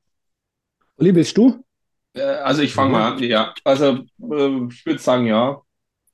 Uli, 0.98 1.14
willst 1.14 1.36
du? 1.36 1.65
Äh, 2.16 2.22
Also 2.22 2.62
ich 2.62 2.74
fange 2.74 2.92
mal 2.92 3.12
an, 3.12 3.22
ja. 3.22 3.54
Also 3.64 4.04
äh, 4.20 4.66
ich 4.70 4.86
würde 4.86 4.98
sagen, 4.98 5.26
ja. 5.26 5.62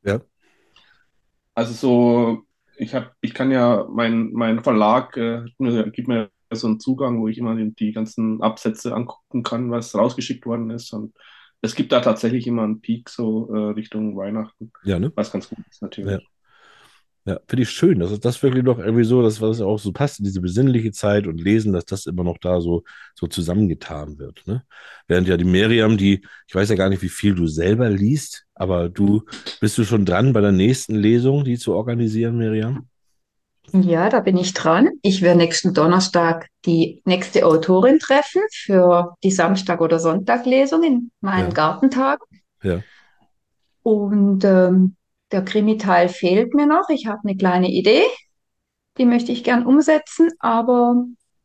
Ja. 0.02 0.22
Also 1.54 1.72
so, 1.74 2.42
ich 2.76 2.94
habe, 2.94 3.12
ich 3.20 3.34
kann 3.34 3.50
ja, 3.50 3.86
mein, 3.90 4.32
mein 4.32 4.62
Verlag 4.62 5.16
äh, 5.16 5.44
gibt 5.92 6.08
mir 6.08 6.30
so 6.52 6.66
einen 6.66 6.80
Zugang, 6.80 7.20
wo 7.20 7.28
ich 7.28 7.38
immer 7.38 7.54
die, 7.56 7.74
die 7.74 7.92
ganzen 7.92 8.42
Absätze 8.42 8.94
angucken 8.94 9.42
kann, 9.42 9.70
was 9.70 9.94
rausgeschickt 9.94 10.46
worden 10.46 10.70
ist. 10.70 10.92
Und 10.92 11.14
es 11.62 11.74
gibt 11.74 11.92
da 11.92 12.00
tatsächlich 12.00 12.46
immer 12.46 12.62
einen 12.64 12.80
Peak 12.80 13.08
so 13.08 13.52
äh, 13.54 13.72
Richtung 13.72 14.16
Weihnachten, 14.16 14.72
Ja, 14.82 14.98
ne? 14.98 15.12
was 15.14 15.32
ganz 15.32 15.48
gut 15.48 15.58
ist 15.70 15.82
natürlich. 15.82 16.18
Ja, 16.18 16.31
finde 17.24 17.62
ich 17.62 17.70
schön, 17.70 18.00
dass 18.00 18.10
es 18.10 18.20
das 18.20 18.42
wirklich 18.42 18.64
noch 18.64 18.78
irgendwie 18.78 19.04
so, 19.04 19.22
dass 19.22 19.40
was 19.40 19.60
auch 19.60 19.78
so 19.78 19.92
passt 19.92 20.18
in 20.18 20.24
diese 20.24 20.40
besinnliche 20.40 20.90
Zeit 20.90 21.26
und 21.26 21.40
Lesen, 21.40 21.72
dass 21.72 21.84
das 21.84 22.06
immer 22.06 22.24
noch 22.24 22.38
da 22.38 22.60
so, 22.60 22.82
so 23.14 23.26
zusammengetan 23.28 24.18
wird. 24.18 24.42
Ne? 24.46 24.64
Während 25.06 25.28
ja 25.28 25.36
die 25.36 25.44
Miriam, 25.44 25.96
die, 25.96 26.24
ich 26.48 26.54
weiß 26.54 26.68
ja 26.70 26.76
gar 26.76 26.88
nicht, 26.88 27.02
wie 27.02 27.08
viel 27.08 27.34
du 27.34 27.46
selber 27.46 27.88
liest, 27.90 28.44
aber 28.54 28.88
du 28.88 29.22
bist 29.60 29.78
du 29.78 29.84
schon 29.84 30.04
dran 30.04 30.32
bei 30.32 30.40
der 30.40 30.52
nächsten 30.52 30.96
Lesung, 30.96 31.44
die 31.44 31.58
zu 31.58 31.74
organisieren, 31.74 32.38
Miriam? 32.38 32.88
Ja, 33.72 34.08
da 34.08 34.20
bin 34.20 34.36
ich 34.36 34.52
dran. 34.52 34.90
Ich 35.02 35.22
werde 35.22 35.38
nächsten 35.38 35.72
Donnerstag 35.72 36.48
die 36.66 37.00
nächste 37.04 37.46
Autorin 37.46 38.00
treffen 38.00 38.42
für 38.50 39.14
die 39.22 39.30
Samstag- 39.30 39.80
oder 39.80 39.98
Sonntaglesung 39.98 40.82
in 40.82 41.10
meinem 41.20 41.48
Ja. 41.48 41.54
Gartentag. 41.54 42.20
Ja. 42.62 42.80
Und 43.82 44.44
ähm, 44.44 44.96
der 45.32 45.44
Krimi-Teil 45.44 46.08
fehlt 46.08 46.54
mir 46.54 46.66
noch. 46.66 46.88
Ich 46.90 47.06
habe 47.06 47.20
eine 47.24 47.36
kleine 47.36 47.70
Idee, 47.70 48.02
die 48.98 49.04
möchte 49.06 49.32
ich 49.32 49.44
gern 49.44 49.66
umsetzen, 49.66 50.30
aber 50.38 51.04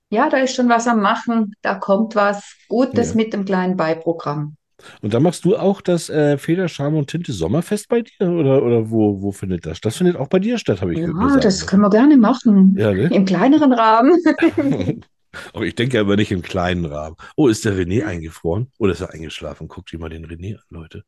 ja, 0.10 0.30
da 0.30 0.38
ist 0.38 0.56
schon 0.56 0.69
was 0.69 0.88
am 0.88 1.02
Machen. 1.02 1.54
Da 1.62 1.76
kommt 1.76 2.15
was 2.15 2.43
Gutes 2.69 3.10
Ja. 3.10 3.15
mit 3.15 3.34
dem 3.34 3.45
kleinen 3.45 3.78
Beiprogramm. 3.78 4.56
Und 5.02 5.13
da 5.13 5.19
machst 5.19 5.43
du 5.43 5.58
auch 5.58 5.82
das 5.82 6.10
äh, 6.10 6.38
Federscham 6.38 6.95
und 6.95 7.10
Tinte 7.10 7.34
Sommerfest 7.34 7.88
bei 7.89 8.02
dir? 8.04 8.30
Oder, 8.30 8.62
oder 8.63 8.91
wo, 8.91 9.21
wo 9.21 9.32
findet 9.32 9.65
das? 9.65 9.82
Das 9.82 9.97
findet 9.97 10.15
auch 10.17 10.28
bei 10.28 10.39
dir 10.39 10.58
statt, 10.60 10.82
habe 10.82 10.93
ich 10.93 11.00
Ja, 11.00 11.08
mir 11.08 11.30
sagen 11.30 11.41
das 11.41 11.65
können 11.65 11.82
wir 11.82 11.89
gerne 11.89 12.15
machen. 12.17 12.76
Ja, 12.78 12.93
ne? 12.93 13.10
Im 13.12 13.26
kleineren 13.26 13.73
Rahmen. 13.73 14.17
Aber 15.54 15.65
ich 15.65 15.76
denke 15.76 16.00
aber 16.00 16.15
nicht 16.15 16.32
im 16.32 16.41
kleinen 16.41 16.86
Rahmen. 16.86 17.15
Oh, 17.36 17.47
ist 17.47 17.65
der 17.65 17.73
René 17.73 18.06
eingefroren? 18.06 18.71
Oder 18.80 18.93
ist 18.93 19.02
er 19.02 19.13
eingeschlafen? 19.13 19.67
Guckt 19.67 19.91
ihr 19.93 20.00
mal 20.00 20.10
den 20.10 20.26
René 20.26 20.56
an, 20.56 20.63
Leute. 20.69 21.04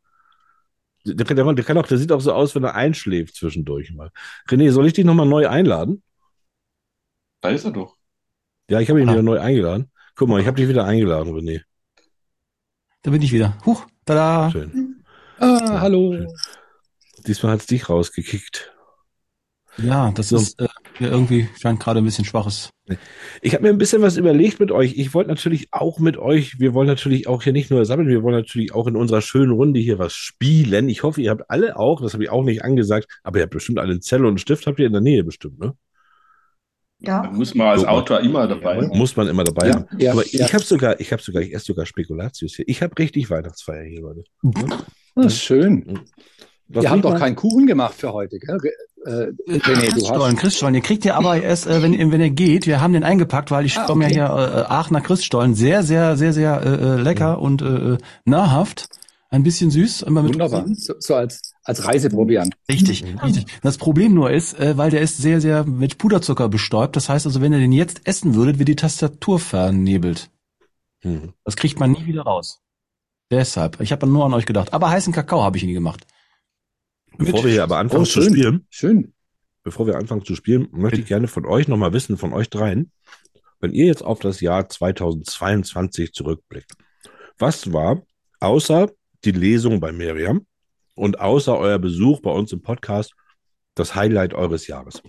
Der, 1.06 1.26
kann- 1.26 1.36
der, 1.38 1.54
der, 1.54 1.66
kann 1.66 1.78
auch, 1.78 1.88
der 1.88 1.98
sieht 1.98 2.12
auch 2.12 2.22
so 2.22 2.34
aus, 2.34 2.56
wenn 2.56 2.64
er 2.64 2.76
einschläft 2.76 3.36
zwischendurch 3.36 3.92
mal. 3.94 4.12
René, 4.50 4.72
soll 4.72 4.86
ich 4.88 4.94
dich 4.94 5.06
nochmal 5.06 5.26
neu 5.28 5.48
einladen? 5.48 6.04
Da 7.42 7.50
ist 7.50 7.66
er 7.66 7.72
doch. 7.72 7.96
Ja, 8.70 8.80
ich 8.80 8.90
habe 8.90 9.02
ihn 9.02 9.08
Ah. 9.10 9.14
wieder 9.14 9.22
neu 9.24 9.40
eingeladen. 9.40 9.92
Guck 10.16 10.28
mal, 10.30 10.42
ich 10.42 10.48
habe 10.48 10.58
dich 10.58 10.68
wieder 10.68 10.86
eingeladen, 10.86 11.34
René. 11.34 11.62
Da 13.02 13.12
bin 13.12 13.22
ich 13.22 13.32
wieder. 13.32 13.58
Huch, 13.66 13.86
tada. 14.06 14.52
Schön. 14.52 15.04
Ah, 15.38 15.80
hallo. 15.80 16.14
schön. 16.14 16.28
Diesmal 17.26 17.54
hat 17.54 17.62
es 17.62 17.66
dich 17.68 17.88
rausgekickt. 17.90 18.74
Ja, 19.84 20.12
das 20.12 20.30
So. 20.30 20.38
ist 20.38 20.60
äh, 20.60 20.68
irgendwie 21.00 21.48
scheint 21.60 21.80
gerade 21.80 22.00
ein 22.00 22.04
bisschen 22.06 22.26
schwaches. 22.26 22.72
Ich 23.42 23.54
habe 23.54 23.64
mir 23.64 23.70
ein 23.70 23.78
bisschen 23.78 24.02
was 24.02 24.18
überlegt 24.18 24.60
mit 24.60 24.72
euch. 24.72 24.96
Ich 24.98 25.14
wollte 25.14 25.30
natürlich 25.30 25.68
auch 25.72 26.00
mit 26.00 26.18
euch, 26.18 26.60
wir 26.60 26.74
wollen 26.74 26.88
natürlich 26.88 27.28
auch 27.28 27.44
hier 27.44 27.54
nicht 27.54 27.70
nur 27.70 27.86
sammeln, 27.86 28.08
wir 28.10 28.24
wollen 28.24 28.36
natürlich 28.36 28.74
auch 28.74 28.88
in 28.88 28.96
unserer 28.96 29.22
schönen 29.22 29.52
Runde 29.52 29.80
hier 29.80 30.00
was 30.00 30.14
spielen. 30.14 30.90
Ich 30.90 31.04
hoffe, 31.04 31.22
ihr 31.22 31.30
habt 31.32 31.50
alle 31.50 31.78
auch, 31.78 32.02
das 32.02 32.14
habe 32.14 32.24
ich 32.24 32.30
auch 32.30 32.44
nicht 32.44 32.64
angesagt, 32.64 33.08
aber 33.24 33.38
ihr 33.40 33.44
habt 33.44 33.54
bestimmt 33.54 33.80
alle 33.80 33.92
einen 33.92 34.02
Zettel 34.02 34.26
und 34.26 34.32
einen 34.32 34.38
Stift, 34.40 34.66
habt 34.68 34.80
ihr 34.80 34.88
in 34.88 34.94
der 34.94 35.02
Nähe 35.02 35.24
bestimmt, 35.24 35.60
ne? 35.60 35.74
Da 37.02 37.24
Ja, 37.24 37.32
muss 37.32 37.56
man 37.56 37.68
als 37.68 37.84
mal. 37.84 37.90
Autor 37.90 38.20
immer 38.20 38.46
dabei 38.48 38.82
sein. 38.82 38.90
Muss 38.98 39.16
man 39.16 39.28
immer 39.30 39.46
dabei 39.46 39.68
Ja, 39.70 39.76
haben. 39.76 39.86
ja, 40.00 40.12
aber 40.12 40.26
ja. 40.28 40.46
ich 40.46 40.54
habe 40.54 40.64
sogar, 40.64 41.00
ich 41.00 41.12
habe 41.14 41.22
sogar, 41.22 41.42
ich 41.44 41.54
esse 41.54 41.66
sogar 41.68 41.86
Spekulatius 41.86 42.56
hier. 42.56 42.68
Ich 42.68 42.82
habe 42.82 42.98
richtig 43.00 43.30
Weihnachtsfeier 43.30 43.86
hier, 43.86 44.02
Leute. 44.02 44.24
Ah, 45.16 45.30
schön. 45.30 46.02
Was 46.68 46.84
Ihr 46.84 46.90
habt 46.92 47.04
nicht 47.04 47.14
doch 47.14 47.18
keinen 47.20 47.36
Kuchen 47.36 47.68
gemacht 47.68 47.96
für 47.96 48.12
heute, 48.14 48.38
gell? 48.38 48.58
Re- 49.06 49.34
Äh, 49.48 49.52
René, 49.58 49.86
du 49.88 49.92
Christstollen. 49.94 50.36
Christstollen, 50.36 50.74
den 50.74 50.84
kriegt 50.84 51.06
ihr 51.06 51.16
aber 51.16 51.42
erst, 51.42 51.68
äh, 51.68 51.82
wenn, 51.82 52.12
wenn 52.12 52.22
er 52.22 52.30
geht. 52.30 52.68
Wir 52.68 52.82
haben 52.82 52.94
den 52.94 53.04
eingepackt, 53.04 53.52
weil 53.52 53.66
ich 53.66 53.78
Ah, 53.78 53.86
komme 53.86 54.06
okay. 54.06 54.16
ja 54.16 54.36
hier 54.36 54.48
äh, 54.54 54.62
Aachener 54.72 55.02
Christstollen. 55.02 55.56
Sehr, 55.56 55.84
sehr, 55.84 56.18
sehr, 56.18 56.34
sehr 56.34 56.62
äh, 56.62 56.70
äh, 56.70 56.96
lecker 57.02 57.40
und 57.40 57.62
äh, 57.62 57.66
äh, 57.94 57.98
nahrhaft. 58.26 58.88
Ein 59.32 59.44
bisschen 59.44 59.70
süß, 59.70 60.02
immer 60.02 60.24
mit 60.24 60.34
Wunderbar. 60.34 60.66
So, 60.74 60.96
so 60.98 61.14
als, 61.14 61.54
als 61.64 61.86
Reiseproviant. 61.86 62.56
Richtig, 62.68 63.06
Mhm. 63.06 63.20
richtig. 63.20 63.46
Das 63.62 63.78
Problem 63.78 64.16
nur 64.16 64.32
ist, 64.32 64.60
äh, 64.60 64.76
weil 64.76 64.90
der 64.90 65.02
ist 65.02 65.18
sehr, 65.18 65.40
sehr 65.40 65.66
mit 65.66 66.00
Puderzucker 66.00 66.50
bestäubt. 66.50 66.96
Das 66.96 67.10
heißt 67.10 67.28
also, 67.28 67.40
wenn 67.40 67.54
ihr 67.54 67.60
den 67.60 67.72
jetzt 67.72 68.02
essen 68.08 68.34
würdet, 68.34 68.58
wird 68.58 68.70
die 68.70 68.76
Tastatur 68.76 69.40
vernebelt. 69.40 70.32
Hm. 71.04 71.34
Das 71.46 71.56
kriegt 71.56 71.80
man 71.80 71.92
nie 71.92 72.08
wieder 72.08 72.24
raus. 72.24 72.60
Deshalb. 73.32 73.80
Ich 73.82 73.92
habe 73.92 74.08
nur 74.08 74.26
an 74.26 74.34
euch 74.34 74.48
gedacht. 74.48 74.74
Aber 74.74 74.90
heißen 74.90 75.14
Kakao 75.14 75.44
habe 75.44 75.58
ich 75.58 75.64
ihn 75.64 75.74
gemacht. 75.76 76.08
Bevor 77.18 77.44
wir 77.44 77.52
hier 77.52 77.64
aber 77.64 77.78
anfangen 77.78 78.04
Oh, 78.04 78.06
zu 78.06 78.22
spielen, 78.22 78.66
Schön. 78.70 79.14
bevor 79.64 79.88
wir 79.88 79.98
anfangen 79.98 80.24
zu 80.24 80.36
spielen, 80.36 80.68
möchte 80.72 81.02
ich 81.02 81.08
gerne 81.08 81.28
von 81.28 81.46
euch 81.46 81.68
nochmal 81.68 81.94
wissen, 81.94 82.18
von 82.18 82.34
euch 82.34 82.50
dreien, 82.50 82.92
wenn 83.60 83.74
ihr 83.74 83.86
jetzt 83.86 84.04
auf 84.04 84.20
das 84.20 84.40
Jahr 84.42 84.70
2022 84.70 86.14
zurückblickt, 86.14 86.74
was 87.38 87.74
war, 87.74 88.04
außer 88.40 88.90
die 89.26 89.32
Lesung 89.32 89.80
bei 89.80 89.92
Miriam 89.92 90.46
und 90.96 91.20
außer 91.20 91.58
euer 91.58 91.80
Besuch 91.80 92.22
bei 92.22 92.32
uns 92.32 92.54
im 92.54 92.62
Podcast, 92.62 93.14
das 93.76 93.96
Highlight 93.96 94.34
eures 94.34 94.68
Jahres? 94.68 95.02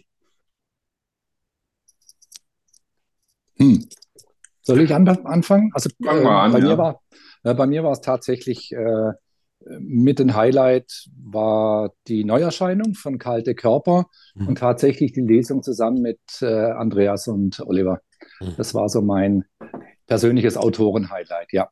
Hm. 3.59 3.89
Soll 4.63 4.81
ich 4.81 4.95
an, 4.95 5.07
anfangen? 5.09 5.71
Also 5.75 5.91
Fang 6.03 6.23
mal 6.23 6.45
an, 6.45 6.53
bei 6.53 6.59
ja. 6.59 6.65
mir 6.65 6.79
war, 6.79 7.03
äh, 7.43 7.55
bei 7.55 7.67
mir 7.67 7.85
war 7.85 7.93
es 7.93 8.01
tatsächlich 8.01 8.73
äh, 8.73 9.13
mit 9.79 10.19
dem 10.19 10.35
Highlight 10.35 11.07
war 11.23 11.93
die 12.09 12.25
Neuerscheinung 12.25 12.95
von 12.95 13.19
Kalte 13.19 13.55
Körper 13.55 14.07
Mhm. 14.35 14.49
und 14.49 14.59
tatsächlich 14.59 15.13
die 15.13 15.21
Lesung 15.21 15.63
zusammen 15.63 16.01
mit 16.03 16.21
äh, 16.41 16.47
Andreas 16.47 17.29
und 17.29 17.61
Oliver. 17.61 18.01
Mhm. 18.41 18.55
Das 18.57 18.75
war 18.75 18.89
so 18.89 19.03
mein 19.03 19.45
persönliches 20.07 20.57
Autoren-Highlight, 20.57 21.53
ja. 21.53 21.69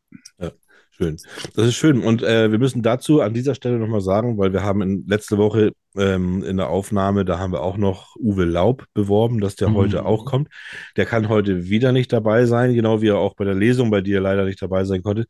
Schön. 0.90 1.16
Das 1.54 1.64
ist 1.66 1.76
schön. 1.76 2.02
Und 2.02 2.24
äh, 2.24 2.50
wir 2.50 2.58
müssen 2.58 2.82
dazu 2.82 3.20
an 3.20 3.32
dieser 3.32 3.54
Stelle 3.54 3.78
nochmal 3.78 4.00
sagen, 4.00 4.36
weil 4.36 4.52
wir 4.52 4.64
haben 4.64 4.82
in, 4.82 5.04
letzte 5.06 5.38
Woche 5.38 5.70
ähm, 5.96 6.42
in 6.42 6.56
der 6.56 6.68
Aufnahme, 6.70 7.24
da 7.24 7.38
haben 7.38 7.52
wir 7.52 7.62
auch 7.62 7.76
noch 7.76 8.16
Uwe 8.16 8.44
Laub 8.44 8.84
beworben, 8.94 9.40
dass 9.40 9.54
der 9.54 9.68
Mhm. 9.68 9.74
heute 9.76 10.04
auch 10.06 10.24
kommt. 10.24 10.48
Der 10.96 11.06
kann 11.06 11.28
heute 11.28 11.68
wieder 11.68 11.92
nicht 11.92 12.12
dabei 12.12 12.46
sein, 12.46 12.74
genau 12.74 13.00
wie 13.00 13.08
er 13.10 13.18
auch 13.18 13.34
bei 13.36 13.44
der 13.44 13.54
Lesung 13.54 13.90
bei 13.92 14.00
dir 14.00 14.20
leider 14.20 14.44
nicht 14.44 14.60
dabei 14.60 14.82
sein 14.84 15.02
konnte. 15.04 15.26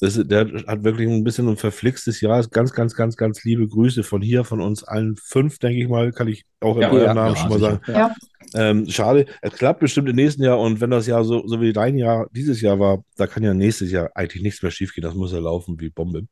Das, 0.00 0.14
der 0.14 0.46
hat 0.66 0.84
wirklich 0.84 1.08
ein 1.08 1.24
bisschen 1.24 1.48
ein 1.48 1.56
verflixtes 1.58 2.20
Jahr. 2.22 2.42
Ganz, 2.48 2.72
ganz, 2.72 2.94
ganz, 2.96 3.16
ganz 3.16 3.44
liebe 3.44 3.68
Grüße 3.68 4.02
von 4.02 4.22
hier, 4.22 4.44
von 4.44 4.60
uns 4.60 4.82
allen 4.82 5.16
fünf, 5.16 5.58
denke 5.58 5.80
ich 5.82 5.88
mal, 5.88 6.12
kann 6.12 6.28
ich 6.28 6.44
auch 6.60 6.76
in 6.76 6.82
Ja, 6.82 6.90
eurem 6.90 7.04
ja, 7.06 7.14
Namen 7.14 7.36
ja, 7.36 7.36
schon 7.36 7.48
mal 7.50 7.58
sicher. 7.58 7.80
sagen. 7.84 7.92
Ja. 7.92 8.14
Ähm, 8.54 8.88
schade, 8.88 9.26
es 9.42 9.52
klappt 9.52 9.80
bestimmt 9.80 10.08
im 10.08 10.16
nächsten 10.16 10.42
Jahr 10.42 10.58
und 10.58 10.80
wenn 10.80 10.90
das 10.90 11.06
Jahr 11.06 11.22
so, 11.24 11.46
so 11.46 11.60
wie 11.60 11.72
dein 11.72 11.96
Jahr 11.96 12.26
dieses 12.32 12.60
Jahr 12.60 12.80
war, 12.80 13.04
da 13.16 13.26
kann 13.26 13.42
ja 13.44 13.54
nächstes 13.54 13.92
Jahr 13.92 14.10
eigentlich 14.14 14.42
nichts 14.42 14.62
mehr 14.62 14.72
schiefgehen. 14.72 15.04
Das 15.04 15.14
muss 15.14 15.32
ja 15.32 15.38
laufen 15.38 15.78
wie 15.80 15.90
Bombe. 15.90 16.26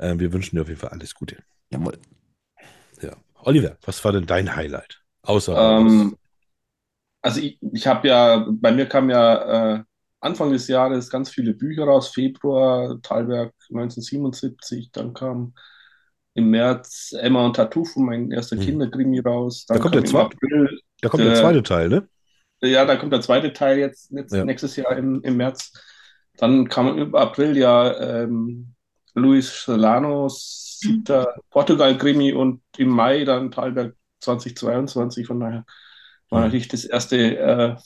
Ähm, 0.00 0.18
wir 0.20 0.32
wünschen 0.32 0.56
dir 0.56 0.62
auf 0.62 0.68
jeden 0.68 0.80
Fall 0.80 0.90
alles 0.90 1.14
Gute. 1.14 1.36
Jawohl. 1.70 1.98
Ja. 3.00 3.12
Oliver, 3.42 3.76
was 3.84 4.04
war 4.04 4.12
denn 4.12 4.26
dein 4.26 4.56
Highlight? 4.56 5.02
Außer 5.22 5.78
Ähm, 5.78 6.16
also 7.22 7.40
ich, 7.40 7.58
ich 7.72 7.86
habe 7.86 8.08
ja, 8.08 8.46
bei 8.50 8.72
mir 8.72 8.86
kam 8.86 9.08
ja 9.08 9.76
äh, 9.76 9.84
Anfang 10.24 10.50
des 10.52 10.68
Jahres 10.68 11.10
ganz 11.10 11.30
viele 11.30 11.54
Bücher 11.54 11.84
raus, 11.84 12.08
Februar, 12.08 12.98
Thalberg 13.02 13.52
1977, 13.70 14.90
dann 14.92 15.12
kam 15.14 15.54
im 16.34 16.50
März 16.50 17.14
Emma 17.18 17.44
und 17.46 17.56
Tartufo, 17.56 18.00
mein 18.00 18.30
erster 18.32 18.56
Mhm. 18.56 18.60
Kinderkrimi 18.60 19.20
raus. 19.20 19.66
Dann 19.66 19.76
Da 19.76 19.82
kommt 19.82 19.94
kam 19.94 20.02
der 20.02 20.10
im 20.10 20.10
zweite- 20.16 20.36
April, 20.36 20.80
da 21.02 21.08
kommt 21.08 21.22
der 21.24 21.32
äh, 21.32 21.36
zweite 21.40 21.62
Teil, 21.62 21.88
ne? 21.88 22.08
ja, 22.62 22.84
da 22.84 22.96
kommt 22.96 23.12
der 23.12 23.20
zweite 23.20 23.52
Teil 23.52 23.78
jetzt, 23.78 24.10
jetzt 24.10 24.32
Ja. 24.34 24.44
nächstes 24.44 24.74
Jahr 24.76 24.96
im, 24.96 25.20
im 25.22 25.36
März. 25.36 25.72
Dann 26.38 26.68
kam 26.68 26.98
im 26.98 27.14
April 27.14 27.56
ja 27.56 28.22
ähm, 28.22 28.74
Luis 29.14 29.64
Solanos 29.64 30.78
siebter 30.80 31.34
Portugal-Krimi 31.50 32.32
und 32.32 32.62
im 32.78 32.88
Mai 32.88 33.24
dann 33.24 33.50
Thalberg 33.50 33.94
2022. 34.20 35.26
Von 35.26 35.40
daher 35.40 35.64
war 36.30 36.40
Mhm. 36.40 36.44
natürlich 36.46 36.68
das 36.68 36.84
erste 36.84 37.36
äh, 37.38 37.76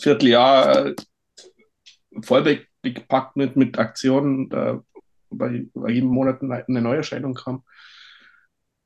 Vierteljahr 0.00 0.92
voll 2.22 2.66
gepackt 2.82 3.36
mit, 3.36 3.56
mit 3.56 3.78
Aktionen, 3.78 4.50
äh, 4.50 4.78
bei, 5.30 5.66
bei 5.74 5.90
jedem 5.90 6.10
Monat 6.10 6.42
eine 6.42 6.64
eine 6.66 6.82
Neuerscheinung 6.82 7.34
kam. 7.34 7.64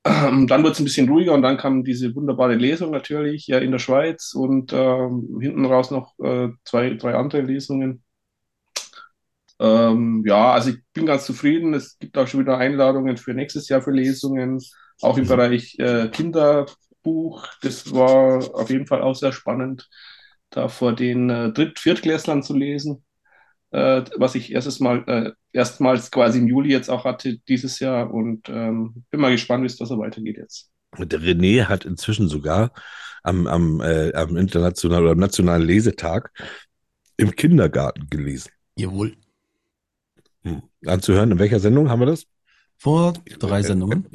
Ähm, 0.05 0.47
Dann 0.47 0.63
wurde 0.63 0.73
es 0.73 0.79
ein 0.79 0.85
bisschen 0.85 1.09
ruhiger 1.09 1.33
und 1.35 1.43
dann 1.43 1.57
kam 1.57 1.83
diese 1.85 2.15
wunderbare 2.15 2.55
Lesung 2.55 2.91
natürlich 2.93 3.47
ja 3.49 3.59
in 3.59 3.73
der 3.73 3.81
Schweiz 3.81 4.35
und 4.35 4.73
ähm, 4.73 5.39
hinten 5.41 5.65
raus 5.65 5.91
noch 5.91 6.19
äh, 6.21 6.49
zwei, 6.65 6.91
drei 6.95 7.15
andere 7.15 7.41
Lesungen. 7.43 8.05
Ähm, 9.59 10.23
ja, 10.27 10.53
also 10.53 10.71
ich 10.71 10.79
bin 10.93 11.07
ganz 11.07 11.27
zufrieden. 11.27 11.75
Es 11.75 11.99
gibt 11.99 12.17
auch 12.19 12.29
schon 12.29 12.41
wieder 12.41 12.59
Einladungen 12.59 13.17
für 13.17 13.35
nächstes 13.35 13.69
Jahr 13.69 13.83
für 13.83 13.91
Lesungen, 13.93 14.61
auch 15.01 15.19
im 15.19 15.27
Bereich 15.27 15.79
äh, 15.79 16.09
Kinderbuch. 16.09 17.47
Das 17.63 17.93
war 17.93 18.55
auf 18.55 18.71
jeden 18.71 18.87
Fall 18.87 19.03
auch 19.03 19.15
sehr 19.15 19.33
spannend, 19.33 19.89
da 20.51 20.69
vor 20.69 20.95
den 20.95 21.31
äh, 21.31 21.53
Dritt-, 21.53 21.79
Viertklässlern 21.81 22.43
zu 22.43 22.55
lesen, 22.57 23.05
äh, 23.77 24.05
was 24.17 24.35
ich 24.35 24.53
erstes 24.53 24.81
Mal, 24.81 25.05
äh, 25.07 25.33
erstmals 25.53 26.11
quasi 26.11 26.39
im 26.39 26.49
Juli 26.49 26.71
jetzt 26.71 26.89
auch 26.89 27.05
hatte 27.05 27.37
dieses 27.47 27.79
Jahr 27.79 28.13
und 28.13 28.49
ähm, 28.49 29.05
bin 29.11 29.21
mal 29.21 29.33
gespannt, 29.33 29.63
wie 29.63 29.67
es 29.67 29.77
da 29.77 29.85
so 29.85 29.99
weitergeht 29.99 30.39
jetzt. 30.39 30.71
Und 30.97 31.13
der 31.13 31.21
René 31.21 31.67
hat 31.67 31.85
inzwischen 31.85 32.29
sogar 32.29 32.73
am, 33.23 33.47
am, 33.47 33.83
äh, 33.83 34.15
am 34.15 34.39
internationalen 34.39 35.03
oder 35.05 35.13
am 35.13 35.19
nationalen 35.19 35.63
Lesetag 35.63 36.31
im 37.19 37.37
Kindergarten 37.37 38.09
gelesen. 38.09 38.51
Jawohl. 38.79 39.15
Hm. 40.43 40.63
Anzuhören, 40.87 41.33
in 41.33 41.39
welcher 41.39 41.61
Sendung 41.61 41.91
haben 41.91 42.01
wir 42.01 42.07
das? 42.07 42.25
Vor 42.79 43.13
drei 43.39 43.63
Sendungen. 43.63 44.07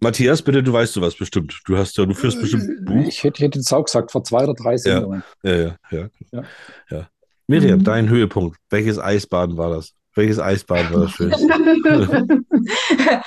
Matthias, 0.00 0.42
bitte, 0.42 0.64
du 0.64 0.72
weißt 0.72 0.94
sowas 0.94 1.14
bestimmt. 1.16 1.60
Du 1.64 1.76
hast 1.76 1.96
ja, 1.96 2.06
du 2.06 2.14
führst 2.14 2.40
bestimmt 2.40 2.64
ein 2.64 2.84
Buch. 2.84 3.06
Ich 3.06 3.22
hätte, 3.22 3.44
hätte 3.44 3.58
jetzt 3.58 3.72
auch 3.72 3.84
gesagt, 3.84 4.10
vor 4.10 4.24
zwei 4.24 4.42
oder 4.42 4.54
drei 4.54 4.76
Sendungen. 4.76 5.22
Ja, 5.44 5.54
ja, 5.54 5.76
ja. 5.90 6.08
Ja. 6.32 6.42
ja. 6.90 7.08
Miriam, 7.48 7.78
Mhm. 7.80 7.84
dein 7.84 8.08
Höhepunkt. 8.08 8.58
Welches 8.70 8.98
Eisbaden 8.98 9.56
war 9.56 9.70
das? 9.70 9.92
Welches 10.14 10.38
Eisbaden 10.38 10.92
war 10.92 11.00
das 11.02 11.12
schönste? 11.12 11.54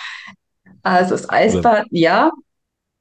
Also 0.82 1.12
das 1.12 1.29
Eisbad, 1.29 1.88
ja, 1.91 2.32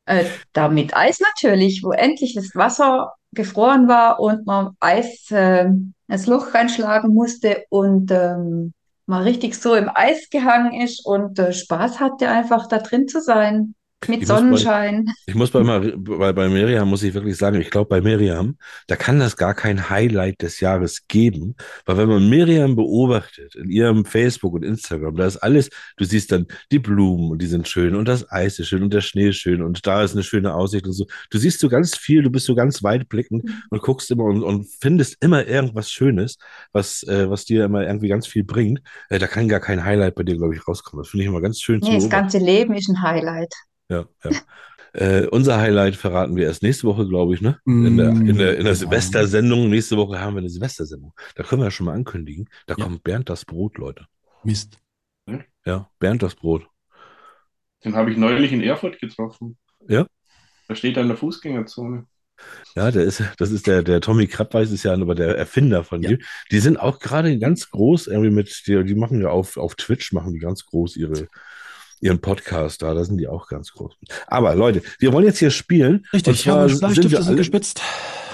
äh, 0.07 0.25
da 0.53 0.69
mit 0.69 0.97
Eis 0.97 1.21
natürlich, 1.21 1.83
wo 1.85 1.93
endlich 1.93 2.35
das 2.35 2.55
Wasser 2.55 3.13
gefroren 3.33 3.89
war 3.89 4.21
und 4.21 4.47
man 4.47 4.71
Eis 4.81 5.31
äh, 5.31 5.69
ins 6.09 6.27
Loch 6.27 6.55
reinschlagen 6.55 7.15
musste 7.15 7.65
und 7.71 8.11
ähm, 8.11 8.73
man 9.07 9.23
richtig 9.23 9.55
so 9.55 9.75
im 9.75 9.91
Eis 9.95 10.29
gehangen 10.31 10.81
ist 10.81 11.05
und 11.07 11.39
äh, 11.39 11.53
Spaß 11.53 12.01
hatte 12.01 12.29
einfach 12.29 12.67
da 12.67 12.79
drin 12.79 13.07
zu 13.09 13.21
sein. 13.21 13.75
Mit 14.07 14.23
Ich 14.23 14.29
Sonnenschein. 14.29 15.07
Ich 15.27 15.35
muss 15.35 15.51
bei, 15.51 15.63
bei, 15.63 16.33
bei 16.33 16.49
Miriam, 16.49 16.89
muss 16.89 17.03
ich 17.03 17.15
wirklich 17.15 17.37
sagen, 17.37 17.61
ich 17.61 17.71
glaube, 17.71 17.89
bei 17.89 18.01
Miriam, 18.01 18.57
da 18.87 18.97
kann 18.97 19.19
das 19.19 19.37
gar 19.37 19.55
kein 19.55 19.91
Highlight 19.91 20.41
des 20.41 20.61
Jahres 20.61 21.07
geben, 21.09 21.57
weil 21.85 21.97
wenn 21.99 22.09
man 22.09 22.29
Miriam 22.29 22.77
beobachtet 22.77 23.57
in 23.57 23.69
ihrem 23.69 24.05
Facebook 24.05 24.55
und 24.55 24.65
Instagram, 24.65 25.17
da 25.17 25.27
ist 25.27 25.39
alles, 25.39 25.69
du 25.97 26.05
siehst 26.05 26.31
dann 26.33 26.47
die 26.71 26.79
Blumen 26.79 27.31
und 27.33 27.43
die 27.43 27.47
sind 27.47 27.67
schön 27.67 27.97
und 27.97 28.07
das 28.07 28.31
Eis 28.31 28.59
ist 28.59 28.69
schön 28.69 28.83
und 28.85 28.95
der 28.95 29.01
Schnee 29.01 29.29
ist 29.29 29.37
schön 29.37 29.63
und 29.63 29.87
da 29.87 30.03
ist 30.05 30.13
eine 30.13 30.23
schöne 30.23 30.55
Aussicht 30.55 30.87
und 30.87 30.93
so. 30.93 31.07
Du 31.31 31.39
siehst 31.39 31.59
so 31.59 31.69
ganz 31.69 31.97
viel, 31.97 32.23
du 32.23 32.31
bist 32.31 32.47
so 32.47 32.55
ganz 32.55 32.83
weitblickend 32.83 33.51
und 33.71 33.83
guckst 33.83 34.11
immer 34.11 34.25
und, 34.25 34.43
und 34.43 34.69
findest 34.81 35.17
immer 35.23 35.47
irgendwas 35.47 35.91
Schönes, 35.91 36.39
was, 36.73 37.03
äh, 37.03 37.29
was 37.29 37.45
dir 37.45 37.65
immer 37.65 37.85
irgendwie 37.85 38.09
ganz 38.09 38.27
viel 38.27 38.45
bringt. 38.45 38.81
Äh, 39.11 39.19
da 39.19 39.27
kann 39.27 39.49
gar 39.49 39.61
kein 39.61 39.85
Highlight 39.85 40.15
bei 40.15 40.23
dir, 40.23 40.37
glaube 40.37 40.55
ich, 40.55 40.67
rauskommen. 40.67 41.03
Das 41.03 41.11
finde 41.11 41.25
ich 41.25 41.29
immer 41.29 41.41
ganz 41.41 41.61
schön 41.61 41.81
Nee, 41.81 41.95
das 41.97 42.11
ganze 42.11 42.39
Leben 42.39 42.75
ist 42.75 42.89
ein 42.89 43.03
Highlight. 43.03 43.55
Ja, 43.89 44.05
ja. 44.25 44.31
Äh, 44.95 45.27
unser 45.27 45.59
Highlight 45.59 45.97
verraten 45.97 46.35
wir 46.37 46.45
erst 46.47 46.63
nächste 46.63 46.87
Woche, 46.87 47.07
glaube 47.07 47.35
ich, 47.35 47.41
ne? 47.41 47.59
In 47.67 47.97
der, 47.97 48.11
in 48.11 48.37
der, 48.39 48.57
in 48.59 48.65
der 48.65 48.73
Mm, 48.75 48.77
Silvestersendung. 48.77 49.69
Nächste 49.69 49.97
Woche 49.97 50.19
haben 50.19 50.35
wir 50.35 50.39
eine 50.41 50.49
Silvestersendung. 50.49 51.13
Da 51.35 51.43
können 51.43 51.61
wir 51.61 51.67
ja 51.67 51.71
schon 51.71 51.87
mal 51.87 51.95
ankündigen. 51.95 52.49
Da 52.67 52.75
Ja. 52.77 52.85
kommt 52.85 53.05
Bernd 53.05 53.29
das 53.29 53.45
Brot, 53.45 53.79
Leute. 53.79 54.07
Mist. 54.43 54.79
Ja, 55.67 55.91
Bernd 55.99 56.23
das 56.23 56.35
Brot. 56.35 56.67
Den 57.85 57.95
habe 57.95 58.11
ich 58.11 58.17
neulich 58.17 58.53
in 58.53 58.63
Erfurt 58.63 58.99
getroffen. 58.99 59.57
Ja? 59.89 60.07
Da 60.69 60.75
steht 60.75 60.97
er 60.97 61.03
in 61.03 61.09
der 61.09 61.17
Fußgängerzone. 61.17 62.07
Ja, 62.77 62.91
der 62.91 63.05
ist, 63.05 63.23
das 63.39 63.51
ist 63.51 63.67
der, 63.67 63.83
der 63.83 64.01
Tommy 64.01 64.27
Krabweis 64.27 64.71
ist 64.71 64.85
ja 64.85 64.93
aber 64.93 65.15
der 65.15 65.37
Erfinder 65.37 65.83
von 65.85 66.03
Ja. 66.03 66.11
dir. 66.11 66.19
Die 66.53 66.61
sind 66.61 66.79
auch 66.79 66.99
gerade 67.01 67.39
ganz 67.39 67.71
groß, 67.71 68.07
irgendwie 68.07 68.31
mit, 68.31 68.63
die, 68.67 68.85
die 68.85 68.95
machen 68.95 69.21
ja 69.21 69.29
auf, 69.29 69.57
auf 69.57 69.75
Twitch, 69.75 70.13
machen 70.13 70.33
die 70.33 70.39
ganz 70.39 70.65
groß 70.65 70.97
ihre, 70.97 71.29
ihren 72.01 72.21
Podcast 72.21 72.83
da. 72.83 72.95
Da 72.95 73.05
sind 73.05 73.19
die 73.19 73.29
auch 73.29 73.49
ganz 73.49 73.73
groß. 73.73 73.97
Aber 74.27 74.55
Leute, 74.55 74.83
wir 74.99 75.13
wollen 75.13 75.27
jetzt 75.27 75.39
hier 75.39 75.51
spielen. 75.51 76.07
Richtig, 76.13 76.39
Und 76.39 76.45
ja, 76.45 76.69
sind 76.69 76.81
wir 76.81 77.03
sind 77.03 77.27
alle, 77.27 77.37
gespitzt. 77.37 77.83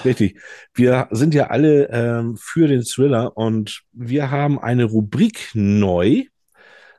Richtig. 0.03 0.39
Wir 0.73 1.07
sind 1.11 1.33
ja 1.33 1.47
alle 1.47 1.89
ähm, 1.89 2.37
für 2.37 2.67
den 2.67 2.83
Thriller 2.83 3.35
und 3.37 3.83
wir 3.91 4.31
haben 4.31 4.59
eine 4.59 4.85
Rubrik 4.85 5.49
neu. 5.53 6.25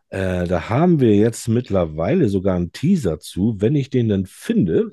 Äh, 0.08 0.46
da 0.46 0.68
haben 0.68 1.00
wir 1.00 1.14
jetzt 1.14 1.48
mittlerweile 1.48 2.28
sogar 2.28 2.56
einen 2.56 2.72
Teaser 2.72 3.18
zu. 3.18 3.56
Wenn 3.60 3.74
ich 3.74 3.90
den 3.90 4.08
dann 4.08 4.26
finde, 4.26 4.90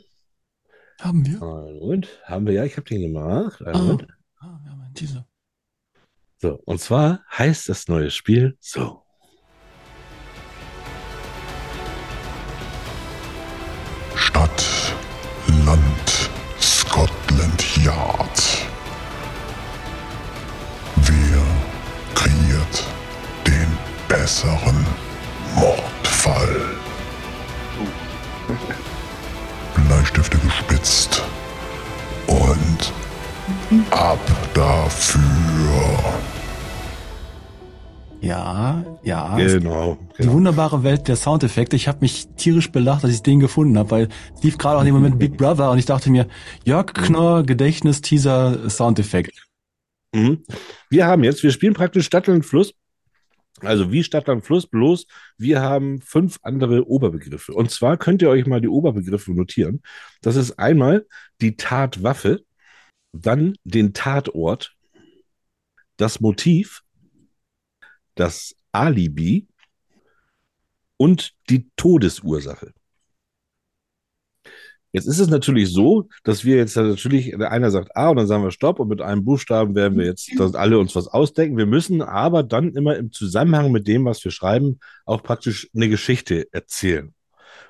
Haben 0.99 1.25
wir? 1.25 1.41
einen 1.41 1.79
Moment, 1.79 2.07
haben 2.23 2.45
wir 2.47 2.53
ja, 2.53 2.65
ich 2.65 2.77
habe 2.77 2.88
den 2.89 3.01
gemacht. 3.01 3.62
Einen 3.62 3.75
Ah. 3.75 3.97
Ah, 4.39 4.59
wir 4.63 4.71
haben 4.71 4.81
einen 4.81 4.93
Teaser. 4.93 5.27
So, 6.38 6.59
und 6.65 6.81
zwar 6.81 7.23
heißt 7.31 7.69
das 7.69 7.88
neue 7.88 8.12
Spiel 8.12 8.57
so. 8.59 9.03
Land, 15.65 16.30
Scotland 16.60 17.78
Yard. 17.78 18.67
Wer 20.97 21.43
kreiert 22.15 22.84
den 23.47 23.78
besseren 24.08 24.86
Mordfall? 25.56 26.76
Bleistifte 29.88 30.38
gespitzt 30.39 31.21
und 32.28 32.93
ab 33.91 34.19
dafür. 34.54 35.21
Ja, 38.23 38.86
ja. 39.03 39.36
Genau. 39.36 39.97
Die 40.13 40.21
genau. 40.21 40.33
wunderbare 40.33 40.83
Welt 40.83 41.09
der 41.09 41.17
Soundeffekte. 41.17 41.75
Ich 41.75 41.89
habe 41.89 41.99
mich 41.99 42.27
tierisch 42.38 42.71
belacht, 42.71 43.03
dass 43.03 43.12
ich 43.12 43.21
den 43.21 43.41
gefunden 43.41 43.77
habe, 43.77 43.91
weil 43.91 44.07
es 44.33 44.43
lief 44.43 44.57
gerade 44.57 44.77
auch 44.77 44.81
in 44.81 44.86
dem 44.86 44.95
Moment 44.95 45.19
Big 45.19 45.36
Brother 45.36 45.69
und 45.71 45.77
ich 45.77 45.86
dachte 45.86 46.09
mir, 46.09 46.29
Jörg 46.63 46.93
Knorr, 46.93 47.43
Gedächtnis, 47.43 47.99
Teaser, 47.99 48.69
Soundeffekt. 48.69 49.45
Mhm. 50.13 50.41
Wir 50.89 51.05
haben 51.05 51.25
jetzt, 51.25 51.43
wir 51.43 51.51
spielen 51.51 51.73
praktisch 51.73 52.05
Stadt 52.05 52.29
und 52.29 52.45
Fluss. 52.45 52.73
Also 53.59 53.91
wie 53.91 54.03
Stadt 54.03 54.29
und 54.29 54.45
Fluss, 54.45 54.67
bloß 54.67 55.05
wir 55.38 55.61
haben 55.61 55.99
fünf 56.01 56.39
andere 56.43 56.88
Oberbegriffe. 56.88 57.53
Und 57.53 57.71
zwar 57.71 57.97
könnt 57.97 58.21
ihr 58.21 58.30
euch 58.30 58.45
mal 58.45 58.61
die 58.61 58.69
Oberbegriffe 58.69 59.34
notieren. 59.34 59.82
Das 60.21 60.38
ist 60.38 60.57
einmal 60.57 61.05
die 61.41 61.57
Tatwaffe, 61.57 62.45
dann 63.11 63.55
den 63.65 63.93
Tatort, 63.93 64.76
das 65.97 66.21
Motiv, 66.21 66.84
das 68.16 68.55
Alibi 68.72 69.47
und 70.97 71.34
die 71.49 71.70
Todesursache. 71.76 72.74
Jetzt 74.95 75.07
ist 75.07 75.20
es 75.20 75.28
natürlich 75.28 75.74
so, 75.74 76.07
dass 76.24 76.45
wir 76.45 76.55
jetzt 76.55 76.78
natürlich, 76.78 77.36
einer 77.36 77.72
sagt 77.72 77.97
A 77.97 78.09
und 78.09 78.18
dann 78.18 78.28
sagen 78.28 78.43
wir 78.43 78.51
Stopp 78.51 78.80
und 78.80 78.89
mit 78.89 79.01
einem 79.01 79.26
Buchstaben 79.26 79.74
werden 79.74 79.97
wir 79.97 80.05
jetzt, 80.05 80.30
dass 80.38 80.53
alle 80.53 80.78
uns 80.78 80.95
was 80.95 81.07
ausdenken. 81.07 81.57
Wir 81.57 81.66
müssen 81.66 82.03
aber 82.03 82.43
dann 82.43 82.76
immer 82.76 82.95
im 82.95 83.11
Zusammenhang 83.11 83.72
mit 83.72 83.88
dem, 83.88 84.05
was 84.05 84.24
wir 84.24 84.32
schreiben, 84.32 84.80
auch 85.05 85.24
praktisch 85.24 85.68
eine 85.74 85.89
Geschichte 85.89 86.47
erzählen. 86.53 87.11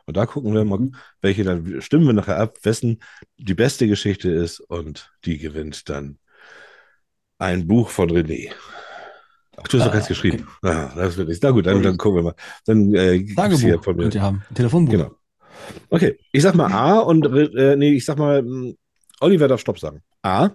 Und 0.06 0.18
da 0.18 0.26
gucken 0.26 0.54
wir 0.54 0.66
mal, 0.66 0.90
welche 1.22 1.46
dann 1.46 1.82
stimmen 1.82 2.08
wir 2.08 2.14
nachher 2.14 2.40
ab, 2.40 2.58
wessen 2.64 3.02
die 3.38 3.54
beste 3.54 3.88
Geschichte 3.88 4.30
ist 4.30 4.60
und 4.60 5.14
die 5.24 5.38
gewinnt 5.38 5.88
dann 5.88 6.20
ein 7.38 7.68
Buch 7.68 7.90
von 7.90 8.12
René. 8.12 8.52
Ach, 9.58 9.68
du 9.68 9.78
hast 9.78 9.86
doch 9.86 9.92
Ah, 9.92 9.94
keins 9.96 10.08
geschrieben. 10.08 10.48
Ah, 10.64 10.92
das 10.96 11.16
wird 11.18 11.30
nicht. 11.30 11.42
Na 11.44 11.52
gut, 11.52 11.66
dann, 11.66 11.82
dann 11.84 11.98
gucken 11.98 12.20
wir 12.20 12.24
mal. 12.24 12.36
Dann 12.66 12.94
äh, 12.94 13.24
Tagebuch 13.36 13.84
von 13.84 13.96
mir. 13.96 14.04
könnt 14.04 14.16
ihr 14.16 14.22
haben. 14.22 14.44
Telefonbuch. 14.54 14.92
Genau. 14.92 15.12
Okay, 15.90 16.18
ich 16.32 16.42
sag 16.42 16.56
mal 16.56 16.72
A 16.72 17.00
und 17.00 17.26
äh, 17.26 17.76
nee, 17.76 17.94
ich 17.94 18.04
sag 18.06 18.18
mal, 18.18 18.42
mh, 18.42 18.74
Oliver 19.22 19.48
darf 19.48 19.62
Stopp 19.62 19.80
sagen. 19.80 20.02
A, 20.24 20.50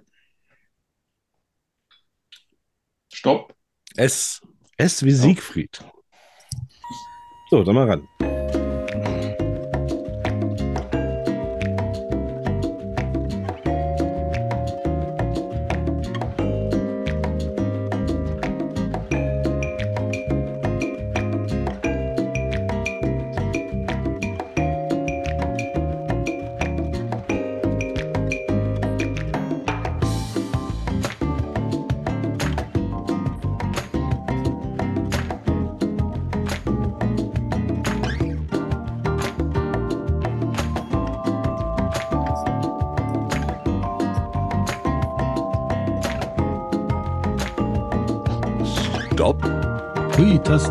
Stopp. 3.12 3.54
S. 3.96 4.40
S 4.76 5.02
wie 5.04 5.12
Siegfried. 5.12 5.84
So, 7.50 7.64
dann 7.64 7.74
mal 7.74 7.88
ran. 7.88 8.37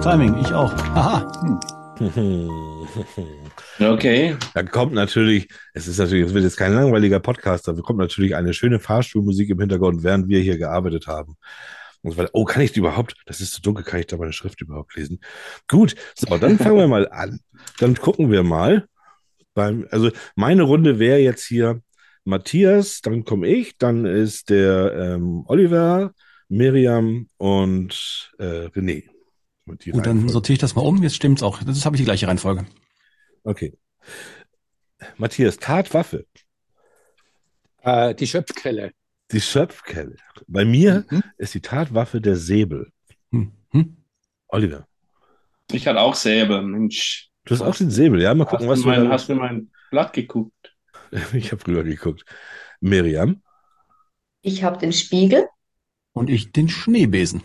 Timing, 0.10 0.38
ich 0.39 0.53
auch. 0.53 0.74
Haha. 0.95 1.28
Okay. 3.80 4.38
Da 4.53 4.64
kommt 4.64 4.93
natürlich, 4.93 5.49
es 5.74 5.88
ist 5.88 5.99
natürlich, 5.99 6.28
es 6.28 6.34
wird 6.34 6.45
jetzt 6.45 6.55
kein 6.55 6.74
langweiliger 6.74 7.20
Podcast, 7.20 7.68
da 7.68 7.74
kommt 7.74 7.99
natürlich 7.99 8.36
eine 8.36 8.53
schöne 8.53 8.80
Fahrstuhlmusik 8.80 9.49
im 9.49 9.60
Hintergrund, 9.60 10.03
während 10.03 10.30
wir 10.30 10.39
hier 10.39 10.58
gearbeitet 10.58 11.08
haben. 11.08 11.36
Und 12.01 12.12
so 12.12 12.18
weiter. 12.18 12.30
Oh, 12.34 12.45
kann 12.45 12.62
ich 12.62 12.72
die 12.72 12.80
überhaupt? 12.80 13.16
Das 13.26 13.41
ist 13.41 13.53
zu 13.53 13.62
dunkel, 13.62 13.84
kann 13.84 13.99
ich 13.99 14.08
da 14.08 14.16
meine 14.16 14.32
Schrift 14.32 14.62
überhaupt 14.62 14.95
lesen? 14.95 15.20
Gut, 15.68 15.95
so, 16.16 16.38
dann 16.38 16.58
fangen 16.58 16.78
wir 16.78 16.88
mal 16.88 17.10
an. 17.10 17.41
Dann 17.80 17.95
gucken 17.95 18.32
wir 18.32 18.43
mal. 18.43 18.88
Beim, 19.53 19.88
also 19.91 20.10
meine 20.36 20.64
Runde 20.64 20.99
wäre 20.99 21.20
jetzt 21.20 21.45
hier 21.45 21.82
Matthias, 22.24 23.01
dann 23.01 23.26
komme 23.26 23.47
ich, 23.47 23.78
dann 23.78 24.05
ist 24.05 24.49
der 24.49 24.93
ähm, 24.93 25.43
Oliver, 25.47 26.14
Miriam 26.47 27.28
und 27.38 28.32
äh, 28.39 28.68
René. 28.68 29.16
Gut, 29.68 30.05
dann 30.05 30.30
sortiere 30.30 30.53
ich 30.53 30.59
das 30.59 30.76
mal 30.76 30.82
um. 30.82 31.03
Jetzt 31.03 31.15
stimmt's 31.15 31.43
auch. 31.43 31.61
Das 31.63 31.86
habe 31.86 31.95
ich 31.95 32.01
die 32.01 32.05
gleiche 32.05 32.28
Reihenfolge. 32.28 32.65
Okay. 33.43 33.78
Matthias, 35.18 35.57
Tatwaffe. 35.57 36.26
Äh, 37.82 38.15
die 38.15 38.28
Schöpfquelle. 38.28 38.91
Die 39.32 39.41
Schöpfkelle. 39.41 40.15
Bei 40.47 40.63
mir 40.65 41.05
Mhm. 41.09 41.24
ist 41.38 41.53
die 41.53 41.61
Tatwaffe 41.61 42.22
der 42.22 42.36
Säbel. 42.38 42.91
Hm. 43.32 43.51
Hm? 43.72 43.97
Oliver, 44.47 44.88
Ich 45.72 45.86
hatte 45.86 45.99
auch 45.99 46.15
Säbel, 46.15 46.61
Mensch. 46.61 47.30
du 47.45 47.53
hast 47.53 47.61
auch 47.61 47.76
den 47.76 47.91
Säbel, 47.91 48.22
ja? 48.22 48.34
Mal 48.34 48.45
gucken, 48.45 48.68
hast, 48.70 48.78
was 48.78 48.82
du 48.84 48.88
mein, 48.88 49.09
hast 49.09 49.30
du 49.30 49.36
mein 49.36 49.72
Blatt 49.91 50.13
geguckt? 50.13 50.53
Ich 51.34 51.51
habe 51.51 51.65
rüber 51.68 51.84
geguckt. 51.84 52.24
Miriam, 52.80 53.41
Ich 54.41 54.63
habe 54.63 54.78
den 54.78 54.93
Spiegel. 54.93 55.47
Und 56.13 56.30
ich 56.30 56.51
den 56.51 56.70
Schneebesen. 56.70 57.43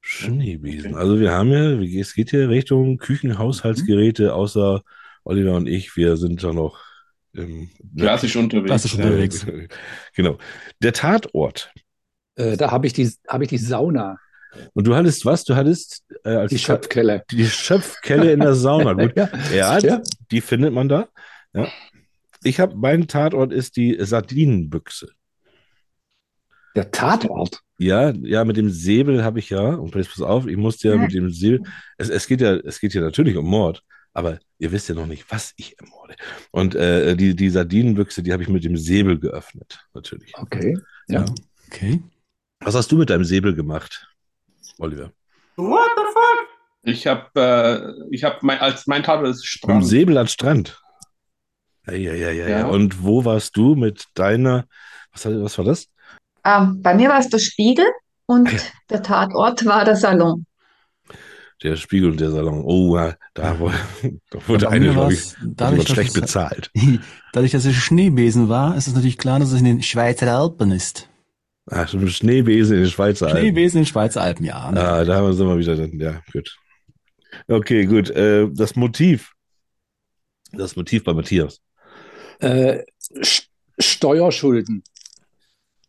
Schneebesen. 0.00 0.94
Also 0.94 1.20
wir 1.20 1.32
haben 1.32 1.50
ja, 1.50 1.72
es 2.00 2.14
geht 2.14 2.30
hier 2.30 2.48
Richtung 2.48 2.98
Küchenhaushaltsgeräte, 2.98 4.34
außer 4.34 4.82
Oliver 5.24 5.54
und 5.56 5.66
ich, 5.66 5.96
wir 5.96 6.16
sind 6.16 6.42
da 6.42 6.52
noch 6.52 6.78
im 7.34 7.68
Klassisch 7.96 8.36
unterwegs. 8.36 8.66
Klassisch 8.66 8.94
unterwegs. 8.94 9.46
Genau. 10.14 10.38
Der 10.82 10.92
Tatort. 10.92 11.72
Äh, 12.36 12.56
da 12.56 12.70
habe 12.70 12.86
ich, 12.86 12.92
die, 12.92 13.10
hab 13.28 13.42
ich 13.42 13.48
die 13.48 13.58
Sauna, 13.58 14.16
Und 14.72 14.86
du 14.86 14.94
hattest 14.94 15.26
was? 15.26 15.44
Du 15.44 15.54
hattest 15.56 16.04
äh, 16.24 16.30
als 16.30 16.50
die 16.50 16.58
Schöpfquelle. 16.58 17.24
die 17.30 17.44
Schöpfkelle 17.46 18.32
in 18.32 18.40
der 18.40 18.54
Sauna. 18.54 18.94
Gut. 18.94 19.12
Ja. 19.16 19.28
Ja, 19.54 19.78
Ja. 19.78 20.02
die 20.30 20.40
findet 20.40 20.72
man 20.72 20.88
da. 20.88 21.08
Ja. 21.52 21.68
Ich 22.44 22.60
habe, 22.60 22.76
mein 22.76 23.08
Tatort 23.08 23.52
ist 23.52 23.76
die 23.76 23.96
Sardinenbüchse. 24.00 25.10
Der 26.78 26.90
Tatort. 26.92 27.60
Ja, 27.78 28.10
ja, 28.10 28.44
mit 28.44 28.56
dem 28.56 28.70
Säbel 28.70 29.24
habe 29.24 29.38
ich 29.40 29.50
ja, 29.50 29.60
und 29.74 29.94
jetzt 29.96 30.10
pass 30.12 30.22
auf, 30.22 30.46
ich 30.46 30.56
musste 30.56 30.88
ja 30.88 30.94
Ja. 30.94 31.00
mit 31.00 31.12
dem 31.12 31.30
Säbel, 31.30 31.62
es, 31.96 32.08
es 32.08 32.26
geht 32.26 32.40
ja, 32.40 32.54
es 32.54 32.78
geht 32.80 32.94
ja 32.94 33.00
natürlich 33.00 33.36
um 33.36 33.46
Mord, 33.46 33.82
aber 34.12 34.38
ihr 34.58 34.70
wisst 34.72 34.88
ja 34.88 34.94
noch 34.94 35.06
nicht, 35.06 35.24
was 35.30 35.52
ich 35.56 35.76
ermorde. 35.80 36.14
Und 36.52 36.74
äh, 36.76 37.16
die, 37.16 37.34
die 37.34 37.50
Sardinenbüchse, 37.50 38.22
die 38.22 38.32
habe 38.32 38.42
ich 38.44 38.48
mit 38.48 38.62
dem 38.64 38.76
Säbel 38.76 39.18
geöffnet, 39.18 39.80
natürlich. 39.94 40.32
Okay. 40.36 40.78
Ja. 41.08 41.24
Okay. 41.66 42.00
Was 42.60 42.74
hast 42.74 42.90
du 42.92 42.96
mit 42.96 43.10
deinem 43.10 43.24
Säbel 43.24 43.54
gemacht, 43.54 44.08
Oliver? 44.78 45.12
What 45.56 45.88
the 45.96 46.02
fuck? 46.12 46.48
Ich 46.82 47.06
habe, 47.08 47.28
äh, 47.34 48.14
ich 48.14 48.22
habe 48.24 48.38
mein, 48.42 48.58
als 48.60 48.86
mein 48.86 49.02
Tatort 49.02 49.28
ist 49.30 49.38
Mit 49.40 49.44
dem 49.44 49.46
Strand. 49.82 49.86
Säbel 49.86 50.18
an 50.18 50.28
Strand. 50.28 50.80
Ja, 51.86 51.94
ja, 51.94 52.12
ja, 52.14 52.30
ja, 52.30 52.48
ja. 52.48 52.58
Ja. 52.60 52.66
Und 52.66 53.02
wo 53.02 53.24
warst 53.24 53.56
du 53.56 53.74
mit 53.74 54.04
deiner, 54.14 54.66
was, 55.12 55.24
was 55.26 55.58
war 55.58 55.64
das? 55.64 55.88
Ähm, 56.48 56.80
bei 56.82 56.94
mir 56.94 57.08
war 57.10 57.18
es 57.18 57.28
der 57.28 57.38
Spiegel 57.38 57.84
und 58.26 58.50
ja. 58.50 58.58
der 58.90 59.02
Tatort 59.02 59.66
war 59.66 59.84
der 59.84 59.96
Salon. 59.96 60.46
Der 61.62 61.74
Spiegel 61.76 62.10
und 62.12 62.20
der 62.20 62.30
Salon. 62.30 62.62
Oh, 62.64 62.96
ja, 62.96 63.16
da 63.34 63.58
wurde, 63.58 63.74
da 64.30 64.38
wurde 64.48 64.68
eine, 64.68 64.92
glaube 64.92 65.12
ich, 65.14 65.34
dadurch, 65.44 65.88
schlecht 65.88 66.14
es- 66.14 66.20
bezahlt. 66.20 66.70
Dadurch, 67.32 67.52
dass 67.52 67.64
es 67.64 67.74
Schneebesen 67.74 68.48
war, 68.48 68.76
ist 68.76 68.86
es 68.86 68.94
natürlich 68.94 69.18
klar, 69.18 69.38
dass 69.40 69.52
es 69.52 69.58
in 69.58 69.64
den 69.66 69.82
Schweizer 69.82 70.32
Alpen 70.32 70.70
ist. 70.72 71.08
Ach, 71.70 71.86
Schneebesen 71.88 72.76
in 72.76 72.82
den 72.84 72.90
Schweizer 72.90 73.26
Alpen. 73.26 73.40
Schneebesen 73.40 73.78
in 73.78 73.82
den 73.84 73.88
Schweizer 73.88 74.22
Alpen, 74.22 74.44
ja. 74.46 74.56
Ah, 74.56 75.04
da 75.04 75.16
haben 75.16 75.26
wir 75.26 75.32
sind 75.34 75.46
wir 75.48 75.58
wieder 75.58 75.76
dann. 75.76 75.98
Ja, 76.00 76.22
gut. 76.32 76.56
Okay, 77.48 77.84
gut. 77.86 78.08
Äh, 78.10 78.48
das 78.52 78.74
Motiv. 78.76 79.32
Das 80.52 80.76
Motiv 80.76 81.04
bei 81.04 81.12
Matthias. 81.12 81.60
Äh, 82.40 82.84
Sch- 83.20 83.46
Steuerschulden. 83.78 84.82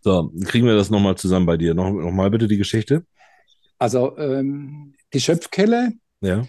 So, 0.01 0.31
kriegen 0.45 0.65
wir 0.65 0.75
das 0.75 0.89
nochmal 0.89 1.15
zusammen 1.15 1.45
bei 1.45 1.57
dir. 1.57 1.73
Noch, 1.73 1.91
noch 1.91 2.11
mal 2.11 2.29
bitte 2.31 2.47
die 2.47 2.57
Geschichte. 2.57 3.05
Also 3.77 4.17
ähm, 4.17 4.93
die 5.13 5.19
Schöpfkelle 5.19 5.93
Ja. 6.21 6.47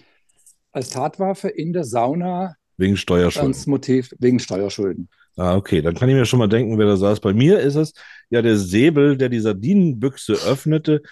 als 0.72 0.90
Tatwaffe 0.90 1.48
in 1.48 1.72
der 1.72 1.84
Sauna 1.84 2.56
Wegen 2.76 2.96
Steuerschulden. 2.96 3.50
als 3.52 3.66
Motiv 3.66 4.14
wegen 4.18 4.38
Steuerschulden. 4.38 5.08
Ah, 5.36 5.56
okay. 5.56 5.80
Dann 5.82 5.94
kann 5.94 6.08
ich 6.08 6.14
mir 6.14 6.26
schon 6.26 6.38
mal 6.38 6.48
denken, 6.48 6.78
wer 6.78 6.86
da 6.86 6.96
saß. 6.96 7.20
Bei 7.20 7.32
mir 7.32 7.60
ist 7.60 7.76
es 7.76 7.92
ja 8.30 8.42
der 8.42 8.56
Säbel, 8.56 9.16
der 9.16 9.28
die 9.28 9.40
Sardinenbüchse 9.40 10.34
öffnete. 10.34 11.02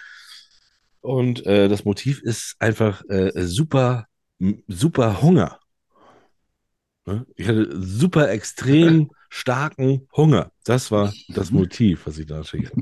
Und 1.01 1.45
äh, 1.45 1.67
das 1.69 1.85
Motiv 1.85 2.21
ist 2.21 2.55
einfach 2.59 3.01
äh, 3.09 3.31
super, 3.45 4.07
super 4.67 5.21
Hunger. 5.21 5.59
Ne? 7.05 7.25
Ich 7.35 7.47
hatte 7.47 7.69
super 7.81 8.29
extrem 8.29 9.09
starken 9.29 10.07
Hunger. 10.15 10.51
Das 10.65 10.91
war 10.91 11.13
das 11.29 11.51
Motiv, 11.51 12.05
was 12.05 12.17
ich 12.17 12.25
da 12.25 12.37
natürlich. 12.37 12.69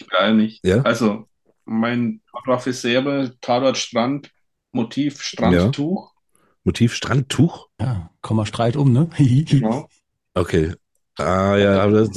Ich 0.00 0.06
weiß 0.12 0.32
nicht. 0.34 0.64
Ja? 0.64 0.82
Also, 0.82 1.26
mein 1.64 2.20
Tatort 2.30 2.64
ist 2.68 2.82
Säbel, 2.82 3.36
Tatort 3.40 3.76
Strand, 3.76 4.30
Motiv 4.70 5.20
Strandtuch. 5.20 6.12
Motiv 6.62 6.94
Strandtuch? 6.94 7.68
Ja, 7.80 8.10
Komma 8.20 8.46
Streit 8.46 8.76
um, 8.76 8.92
ne? 8.92 9.10
Genau. 9.18 9.88
Okay. 10.34 10.72
Ah, 11.18 11.56
ja, 11.56 11.82
aber 11.82 11.92
das, 11.92 12.10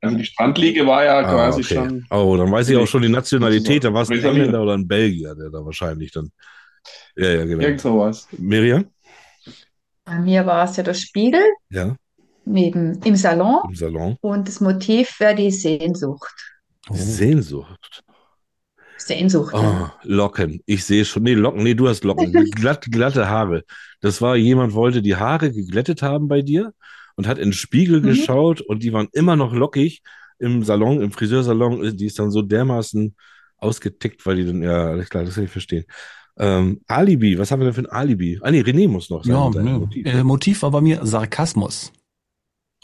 Also 0.00 0.16
die 0.16 0.24
Strandliege 0.24 0.86
war 0.86 1.04
ja 1.04 1.18
ah, 1.18 1.22
quasi 1.24 1.60
okay. 1.60 1.74
schon. 1.74 2.06
Oh, 2.10 2.34
dann 2.38 2.50
weiß 2.50 2.70
ich 2.70 2.78
auch 2.78 2.86
schon 2.86 3.02
die 3.02 3.10
Nationalität. 3.10 3.84
Da 3.84 3.92
war 3.92 4.02
es 4.02 4.10
ein. 4.10 4.24
Engländer 4.24 4.62
oder 4.62 4.72
ein 4.72 4.88
Belgier, 4.88 5.34
der 5.34 5.50
da 5.50 5.62
wahrscheinlich 5.64 6.12
dann. 6.12 6.32
Ja, 7.14 7.28
ja, 7.28 7.44
genau. 7.44 7.62
Irgend 7.62 7.80
sowas. 7.82 8.26
Miriam? 8.38 8.86
Bei 10.04 10.18
mir 10.18 10.46
war 10.46 10.64
es 10.64 10.76
ja 10.76 10.82
der 10.82 10.94
Spiegel 10.94 11.42
Ja, 11.68 11.94
neben, 12.44 13.00
im 13.04 13.16
Salon 13.16 13.60
im 13.68 13.74
Salon. 13.74 14.16
und 14.20 14.48
das 14.48 14.60
Motiv 14.60 15.18
wäre 15.20 15.34
die 15.34 15.50
Sehnsucht. 15.50 16.34
Oh. 16.90 16.94
Sehnsucht. 16.94 18.02
Sehnsucht. 18.98 19.52
Oh, 19.56 19.88
Locken. 20.04 20.60
Ich 20.66 20.84
sehe 20.84 21.04
schon. 21.04 21.24
Nee, 21.24 21.34
Locken. 21.34 21.62
Nee, 21.62 21.74
du 21.74 21.88
hast 21.88 22.04
Locken. 22.04 22.32
Glatt, 22.52 22.86
glatte 22.90 23.28
Haare. 23.28 23.64
Das 24.00 24.20
war, 24.22 24.36
jemand 24.36 24.74
wollte 24.74 25.02
die 25.02 25.16
Haare 25.16 25.50
geglättet 25.52 26.02
haben 26.02 26.28
bei 26.28 26.42
dir 26.42 26.72
und 27.16 27.26
hat 27.26 27.38
in 27.38 27.48
den 27.48 27.52
Spiegel 27.52 28.00
Mhm. 28.00 28.04
geschaut 28.06 28.60
und 28.60 28.82
die 28.82 28.92
waren 28.92 29.08
immer 29.12 29.34
noch 29.36 29.52
lockig 29.52 30.02
im 30.38 30.62
Salon, 30.62 31.00
im 31.02 31.10
Friseursalon. 31.12 31.96
Die 31.96 32.06
ist 32.06 32.18
dann 32.18 32.30
so 32.30 32.42
dermaßen 32.42 33.14
ausgetickt, 33.58 34.24
weil 34.26 34.36
die 34.36 34.46
dann, 34.46 34.62
ja, 34.62 34.86
alles 34.86 35.08
klar, 35.08 35.24
das 35.24 35.34
kann 35.34 35.44
ich 35.44 35.50
verstehen. 35.50 35.84
Ähm, 36.38 36.80
Alibi, 36.86 37.38
was 37.38 37.50
haben 37.50 37.60
wir 37.60 37.66
denn 37.66 37.74
für 37.74 37.82
ein 37.82 37.86
Alibi? 37.94 38.38
Ah, 38.42 38.50
nee, 38.50 38.60
René 38.62 38.88
muss 38.88 39.10
noch 39.10 39.24
sein. 39.24 39.34
Ja, 39.34 39.50
ne. 39.50 39.78
Motiv. 39.78 40.06
Äh, 40.06 40.24
Motiv 40.24 40.62
war 40.62 40.70
bei 40.70 40.80
mir 40.80 41.04
Sarkasmus. 41.04 41.92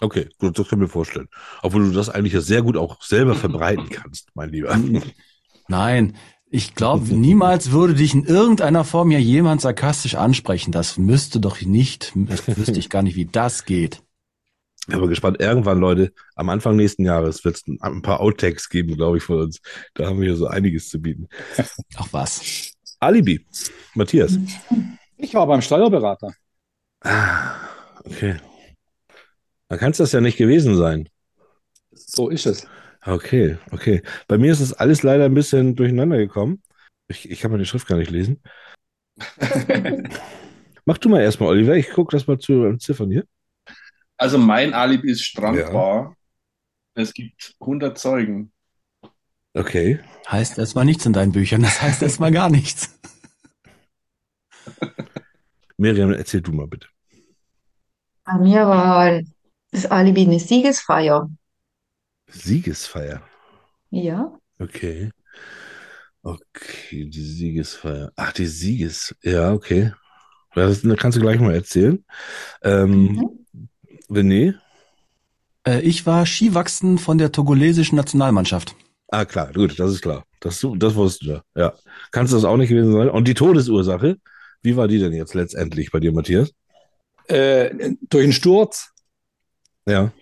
Okay, 0.01 0.29
gut, 0.39 0.59
das 0.59 0.69
können 0.69 0.81
wir 0.81 0.89
vorstellen. 0.89 1.29
Obwohl 1.63 1.89
du 1.89 1.93
das 1.93 2.09
eigentlich 2.09 2.33
ja 2.33 2.41
sehr 2.41 2.63
gut 2.63 2.77
auch 2.77 3.03
selber 3.03 3.35
verbreiten 3.35 3.89
kannst, 3.91 4.31
mein 4.35 4.51
Lieber. 4.51 4.79
Nein, 5.69 6.17
ich 6.51 6.75
glaube, 6.75 7.07
niemals 7.15 7.73
würde 7.73 7.95
dich 7.95 8.15
in 8.15 8.25
irgendeiner 8.25 8.85
Form 8.85 9.11
ja 9.11 9.19
jemand 9.19 9.61
sarkastisch 9.61 10.15
ansprechen. 10.15 10.73
Das 10.73 10.99
müsste 10.99 11.41
doch 11.41 11.61
nicht, 11.61 12.13
das 12.15 12.47
wüsste 12.47 12.79
ich 12.79 12.91
gar 12.91 13.03
nicht, 13.03 13.17
wie 13.17 13.27
das 13.27 13.65
geht. 13.65 14.03
Ich 14.81 14.87
bin 14.87 14.97
aber 14.97 15.09
gespannt. 15.09 15.39
Irgendwann, 15.41 15.79
Leute, 15.79 16.13
am 16.35 16.49
Anfang 16.49 16.77
nächsten 16.77 17.05
Jahres 17.05 17.45
wird 17.45 17.57
es 17.57 17.65
ein, 17.81 18.01
paar 18.01 18.21
Outtakes 18.21 18.71
geben, 18.71 18.97
glaube 18.97 19.19
ich, 19.19 19.23
von 19.23 19.41
uns. 19.41 19.61
Da 19.93 20.07
haben 20.07 20.19
wir 20.19 20.29
hier 20.29 20.37
so 20.37 20.47
einiges 20.47 20.89
zu 20.89 20.99
bieten. 21.03 21.29
Ach 21.97 22.09
was. 22.13 22.73
Alibi. 22.99 23.45
Matthias. 23.95 24.39
Ich 25.19 25.35
war 25.35 25.47
beim 25.47 25.61
Steuerberater. 25.61 26.33
Ah, 27.03 27.57
okay. 28.05 28.37
Dann 29.69 29.79
kann 29.79 29.91
es 29.91 29.99
das 29.99 30.13
ja 30.13 30.21
nicht 30.21 30.39
gewesen 30.39 30.77
sein. 30.77 31.09
So 31.91 32.29
ist 32.29 32.47
es. 32.47 32.67
Okay, 33.05 33.59
okay. 33.71 34.03
Bei 34.27 34.39
mir 34.39 34.53
ist 34.53 34.61
es 34.61 34.73
alles 34.73 35.03
leider 35.03 35.27
ein 35.27 35.35
bisschen 35.35 35.77
durcheinander 35.77 36.19
gekommen. 36.19 36.63
Ich, 37.09 37.31
ich 37.31 37.41
kann 37.41 37.51
meine 37.51 37.65
Schrift 37.65 37.87
gar 37.87 37.97
nicht 37.97 38.11
lesen. 38.11 38.43
Mach 40.85 40.99
du 40.99 41.09
mal 41.09 41.21
erstmal, 41.21 41.51
Oliver. 41.51 41.77
Ich 41.77 41.91
gucke 41.91 42.17
das 42.17 42.27
mal 42.27 42.39
zu 42.39 42.77
Ziffern 42.79 43.11
hier. 43.11 43.25
Also 44.17 44.39
mein 44.39 44.75
Alibi 44.75 45.11
ist 45.11 45.23
Strandbar. 45.23 46.05
Ja. 46.05 46.15
Es 46.95 47.13
gibt 47.15 47.55
100 47.61 47.99
Zeugen. 47.99 48.53
Okay. 49.55 50.01
Heißt 50.31 50.59
erstmal 50.59 50.85
nichts 50.85 51.07
in 51.07 51.13
deinen 51.13 51.33
Büchern. 51.33 51.63
Das 51.63 51.81
heißt 51.81 52.03
erstmal 52.03 52.33
gar 52.33 52.51
nichts. 52.51 52.99
Miriam, 55.77 56.13
erzähl 56.13 56.41
du 56.41 56.53
mal 56.53 56.67
bitte. 56.67 56.89
Bei 58.25 58.39
mir 58.39 58.67
war 58.67 59.21
das 59.71 59.87
Alibi 59.87 60.23
eine 60.23 60.41
Siegesfeier. 60.41 61.31
Siegesfeier. 62.29 63.23
Ja. 63.91 64.33
Okay. 64.59 65.11
Okay, 66.23 67.07
die 67.07 67.25
Siegesfeier. 67.25 68.13
Ach, 68.17 68.33
die 68.33 68.47
Sieges. 68.47 69.15
Ja, 69.23 69.53
okay. 69.53 69.93
Das 70.55 70.83
kannst 70.97 71.17
du 71.17 71.23
gleich 71.23 71.41
mal 71.41 71.55
erzählen. 71.55 72.05
Ähm, 72.63 73.47
René? 74.11 74.55
Äh, 75.67 75.81
ich 75.83 76.07
war 76.07 76.27
Skiwachsen 76.27 76.99
von 76.99 77.19
der 77.19 77.33
togolesischen 77.33 77.97
Nationalmannschaft. 77.97 78.75
Ah, 79.09 79.25
klar, 79.25 79.53
gut, 79.53 79.79
das 79.79 79.93
ist 79.93 80.03
klar. 80.03 80.25
Das, 80.41 80.67
das 80.77 80.95
wusstest 80.95 81.31
du. 81.31 81.61
Ja. 81.61 81.75
Kannst 82.11 82.33
du 82.33 82.37
das 82.37 82.45
auch 82.45 82.57
nicht 82.57 82.69
gewesen 82.69 82.93
sein? 82.93 83.09
Und 83.09 83.27
die 83.27 83.35
Todesursache, 83.35 84.19
wie 84.63 84.77
war 84.77 84.89
die 84.89 84.99
denn 84.99 85.13
jetzt 85.13 85.35
letztendlich 85.35 85.91
bei 85.91 86.01
dir, 86.01 86.13
Matthias? 86.13 86.53
Äh, 87.27 87.95
durch 88.09 88.25
einen 88.25 88.33
Sturz 88.33 88.91
Ja. 89.89 90.13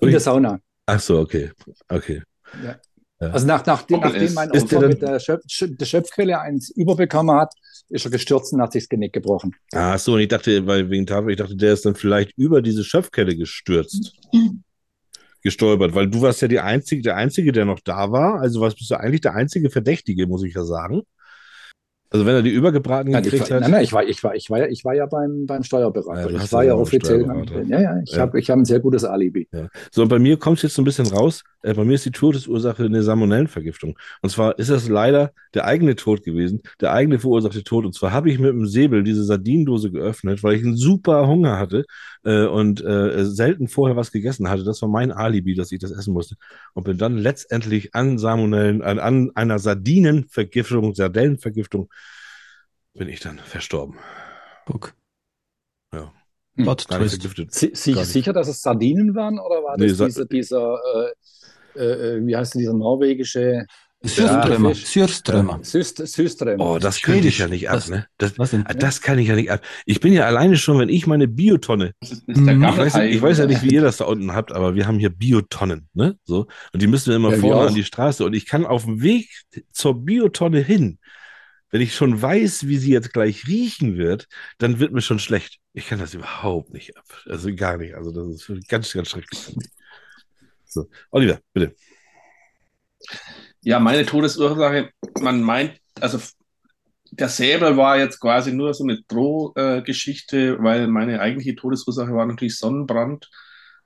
in 0.00 0.10
der 0.10 0.20
Sauna. 0.20 0.58
Ach 0.86 1.00
so, 1.00 1.20
okay. 1.20 1.50
Okay. 1.88 2.22
Ja. 2.64 2.78
Also 3.20 3.46
nach, 3.46 3.64
nach, 3.66 3.88
nachdem 3.88 4.02
S. 4.22 4.34
mein 4.34 4.50
der 4.50 4.62
Opfer 4.62 4.80
dann- 4.80 4.88
mit 4.90 5.00
der, 5.02 5.20
Schöpf, 5.20 5.44
Schö- 5.48 5.76
der 5.76 5.84
Schöpfquelle 5.86 6.40
eins 6.40 6.70
überbekommen 6.70 7.36
hat, 7.36 7.52
ist 7.88 8.04
er 8.04 8.10
gestürzt 8.10 8.52
und 8.52 8.60
hat 8.60 8.72
sich 8.72 8.82
das 8.84 8.88
Genick 8.88 9.12
gebrochen. 9.12 9.54
Ach 9.72 9.96
so, 9.98 10.14
und 10.14 10.20
ich 10.20 10.28
dachte, 10.28 10.66
weil 10.66 10.90
wegen 10.90 11.06
Tafel, 11.06 11.30
ich 11.30 11.36
dachte, 11.36 11.54
der 11.54 11.74
ist 11.74 11.84
dann 11.86 11.94
vielleicht 11.94 12.36
über 12.36 12.62
diese 12.62 12.82
Schöpfkelle 12.82 13.36
gestürzt. 13.36 14.12
Gestolpert, 15.44 15.94
weil 15.94 16.08
du 16.08 16.22
warst 16.22 16.40
ja 16.42 16.48
die 16.48 16.60
einzige, 16.60 17.02
der 17.02 17.16
Einzige, 17.16 17.50
der 17.52 17.64
noch 17.64 17.80
da 17.80 18.12
war. 18.12 18.40
Also 18.40 18.60
was 18.60 18.74
bist 18.76 18.90
du 18.90 18.94
eigentlich 18.94 19.22
der 19.22 19.34
einzige 19.34 19.70
Verdächtige, 19.70 20.26
muss 20.28 20.44
ich 20.44 20.54
ja 20.54 20.64
sagen. 20.64 21.02
Also 22.12 22.26
wenn 22.26 22.34
er 22.34 22.42
die 22.42 22.50
übergebraten 22.50 23.12
Nein, 23.12 23.24
ich 23.24 23.30
gekriegt 23.30 23.50
war, 23.50 23.56
hat. 23.56 23.62
nein, 23.62 23.70
nein, 23.70 23.84
ich 23.84 23.92
war, 23.92 24.04
ich 24.04 24.22
war, 24.22 24.34
ich 24.34 24.50
war, 24.50 24.58
ja- 24.58 24.66
ich 24.68 24.84
war 24.84 24.94
ja 24.94 25.06
beim, 25.06 25.46
beim 25.46 25.62
Steuerberater. 25.62 26.30
Ja, 26.30 26.42
ich 26.44 26.52
war 26.52 26.62
ja 26.64 26.74
offiziell. 26.74 27.26
Ja, 27.68 27.80
ja, 27.80 28.00
ich 28.04 28.12
Ja. 28.12 28.20
habe 28.20 28.38
ich 28.38 28.50
hab 28.50 28.58
ein 28.58 28.64
sehr 28.64 28.80
gutes 28.80 29.04
Alibi. 29.04 29.48
Ja. 29.52 29.68
So, 29.90 30.02
und 30.02 30.08
bei 30.08 30.18
mir 30.18 30.36
kommt 30.36 30.58
es 30.58 30.62
jetzt 30.62 30.74
so 30.74 30.82
ein 30.82 30.84
bisschen 30.84 31.06
raus. 31.06 31.42
Äh, 31.62 31.74
bei 31.74 31.84
mir 31.84 31.94
ist 31.94 32.04
die 32.04 32.10
Todesursache 32.10 32.84
eine 32.84 33.02
Salmonellenvergiftung. 33.02 33.96
Und 34.20 34.30
zwar 34.30 34.58
ist 34.58 34.68
das 34.70 34.88
leider 34.88 35.32
der 35.54 35.64
eigene 35.64 35.96
Tod 35.96 36.22
gewesen, 36.22 36.60
der 36.80 36.92
eigene 36.92 37.18
verursachte 37.18 37.62
Tod. 37.64 37.86
Und 37.86 37.94
zwar 37.94 38.12
habe 38.12 38.30
ich 38.30 38.38
mit 38.38 38.50
dem 38.50 38.66
Säbel 38.66 39.02
diese 39.04 39.24
Sardinendose 39.24 39.90
geöffnet, 39.90 40.42
weil 40.42 40.56
ich 40.56 40.64
einen 40.64 40.76
super 40.76 41.26
Hunger 41.26 41.58
hatte 41.58 41.84
äh, 42.24 42.44
und 42.46 42.84
äh, 42.84 43.24
selten 43.24 43.68
vorher 43.68 43.96
was 43.96 44.12
gegessen 44.12 44.50
hatte. 44.50 44.64
Das 44.64 44.82
war 44.82 44.88
mein 44.88 45.12
Alibi, 45.12 45.54
dass 45.54 45.72
ich 45.72 45.78
das 45.78 45.92
essen 45.92 46.12
musste. 46.12 46.34
Und 46.74 46.84
bin 46.84 46.98
dann 46.98 47.16
letztendlich 47.16 47.94
an 47.94 48.18
Salmonellen, 48.18 48.82
an, 48.82 48.98
an 48.98 49.30
einer 49.34 49.58
Sardinenvergiftung, 49.58 50.94
Sardellenvergiftung, 50.94 51.88
bin 52.94 53.08
ich 53.08 53.20
dann 53.20 53.38
verstorben. 53.38 53.96
Guck. 54.66 54.94
Ja. 55.94 56.12
Hm. 56.56 56.64
Plot 56.64 56.88
Gar 56.88 56.98
nicht 56.98 57.10
Twist. 57.10 57.22
vergiftet. 57.22 57.54
Si 57.54 57.70
si 57.74 57.92
Gar 57.92 58.00
nicht. 58.02 58.12
sicher, 58.12 58.32
dass 58.32 58.48
es 58.48 58.60
Sardinen 58.60 59.14
waren 59.14 59.38
oder 59.38 59.62
war 59.62 59.76
Nee, 59.78 59.88
das 59.88 59.96
dieser, 59.98 60.24
dieser 60.26 60.78
äh, 61.74 61.80
äh, 61.80 62.16
äh, 62.18 62.26
wie 62.26 62.36
heißt 62.36 62.54
denn 62.54 62.60
dieser 62.60 62.74
norwegische 62.74 63.66
Syrströmer. 64.04 64.74
Fisch? 64.74 64.86
Syrströmer. 64.86 66.58
Oh, 66.72 66.78
das 66.78 67.00
könnte 67.02 67.28
ich 67.28 67.38
ja 67.38 67.46
nicht 67.46 67.70
ab, 67.70 67.76
Was- 67.76 67.88
ne? 67.88 68.06
Das, 68.18 68.36
Was 68.36 68.50
denn? 68.50 68.64
Ah, 68.66 68.74
Das 68.74 69.00
kann 69.00 69.16
ich 69.20 69.28
ja 69.28 69.36
nicht 69.36 69.50
ab. 69.50 69.62
Ich 69.86 70.00
bin 70.00 70.12
ja 70.12 70.26
alleine 70.26 70.56
schon, 70.56 70.78
wenn 70.80 70.88
ich 70.88 71.06
meine 71.06 71.28
Biotonne, 71.28 71.92
Das 72.00 72.10
ist, 72.10 72.24
das 72.26 72.36
ist 72.36 72.42
Mhm. 72.42 72.64
ich 72.64 72.76
weiß, 72.78 72.96
ich 72.96 73.22
weiß 73.22 73.38
ja 73.38 73.46
nicht, 73.46 73.62
wie 73.62 73.68
ihr 73.74 73.80
das 73.82 73.98
da 73.98 74.04
unten 74.06 74.32
habt, 74.32 74.50
aber 74.52 74.74
wir 74.74 74.88
haben 74.88 74.98
hier 74.98 75.10
Biotonnen, 75.10 75.88
ne? 75.94 76.18
So. 76.24 76.48
Und 76.72 76.82
die 76.82 76.88
müssen 76.88 77.10
wir 77.10 77.16
immer 77.16 77.30
Ja, 77.32 77.38
vorne 77.38 77.68
an 77.68 77.74
die 77.76 77.84
Straße. 77.84 78.24
Und 78.24 78.34
ich 78.34 78.44
kann 78.46 78.66
auf 78.66 78.84
dem 78.84 79.02
Weg 79.02 79.30
zur 79.70 79.94
Biotonne 80.04 80.58
hin, 80.60 80.98
wenn 81.72 81.80
ich 81.80 81.94
schon 81.94 82.20
weiß, 82.20 82.68
wie 82.68 82.76
sie 82.76 82.92
jetzt 82.92 83.12
gleich 83.12 83.48
riechen 83.48 83.96
wird, 83.96 84.28
dann 84.58 84.78
wird 84.78 84.92
mir 84.92 85.00
schon 85.00 85.18
schlecht. 85.18 85.58
Ich 85.72 85.88
kann 85.88 85.98
das 85.98 86.12
überhaupt 86.12 86.72
nicht 86.72 86.96
ab. 86.96 87.06
Also 87.26 87.52
gar 87.54 87.78
nicht. 87.78 87.94
Also 87.94 88.12
das 88.12 88.48
ist 88.48 88.68
ganz, 88.68 88.92
ganz 88.92 89.08
schrecklich. 89.08 89.56
So. 90.66 90.88
Oliver, 91.10 91.40
bitte. 91.54 91.74
Ja, 93.62 93.80
meine 93.80 94.04
Todesursache, 94.04 94.90
man 95.20 95.40
meint, 95.42 95.78
also 95.98 96.18
der 97.10 97.28
Säbel 97.28 97.76
war 97.76 97.98
jetzt 97.98 98.20
quasi 98.20 98.52
nur 98.52 98.74
so 98.74 98.84
eine 98.84 99.02
Drohgeschichte, 99.08 100.62
weil 100.62 100.88
meine 100.88 101.20
eigentliche 101.20 101.54
Todesursache 101.54 102.12
war 102.12 102.26
natürlich 102.26 102.58
Sonnenbrand, 102.58 103.30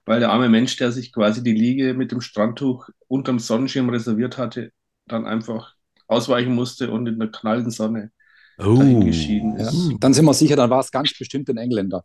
weil 0.04 0.18
der 0.18 0.30
arme 0.30 0.48
Mensch, 0.48 0.76
der 0.76 0.90
sich 0.90 1.12
quasi 1.12 1.42
die 1.42 1.54
Liege 1.54 1.94
mit 1.94 2.10
dem 2.10 2.20
Strandtuch 2.20 2.88
unterm 3.06 3.38
Sonnenschirm 3.38 3.90
reserviert 3.90 4.38
hatte, 4.38 4.72
dann 5.06 5.24
einfach 5.24 5.75
ausweichen 6.08 6.54
musste 6.54 6.90
und 6.90 7.06
in 7.06 7.18
der 7.18 7.30
knallen 7.30 7.70
Sonne 7.70 8.10
Oh. 8.58 8.76
dahingeschieden 8.76 9.58
Ja. 9.58 9.68
ist. 9.68 9.92
Dann 10.00 10.14
sind 10.14 10.24
wir 10.24 10.32
sicher, 10.34 10.56
dann 10.56 10.70
war 10.70 10.80
es 10.80 10.90
ganz 10.90 11.12
bestimmt 11.18 11.48
ein 11.50 11.58
Engländer. 11.58 12.04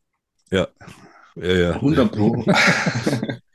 Ja. 0.51 0.67
Ja, 1.35 1.51
ja. 1.53 1.71
100 1.75 2.11
Pro. 2.11 2.43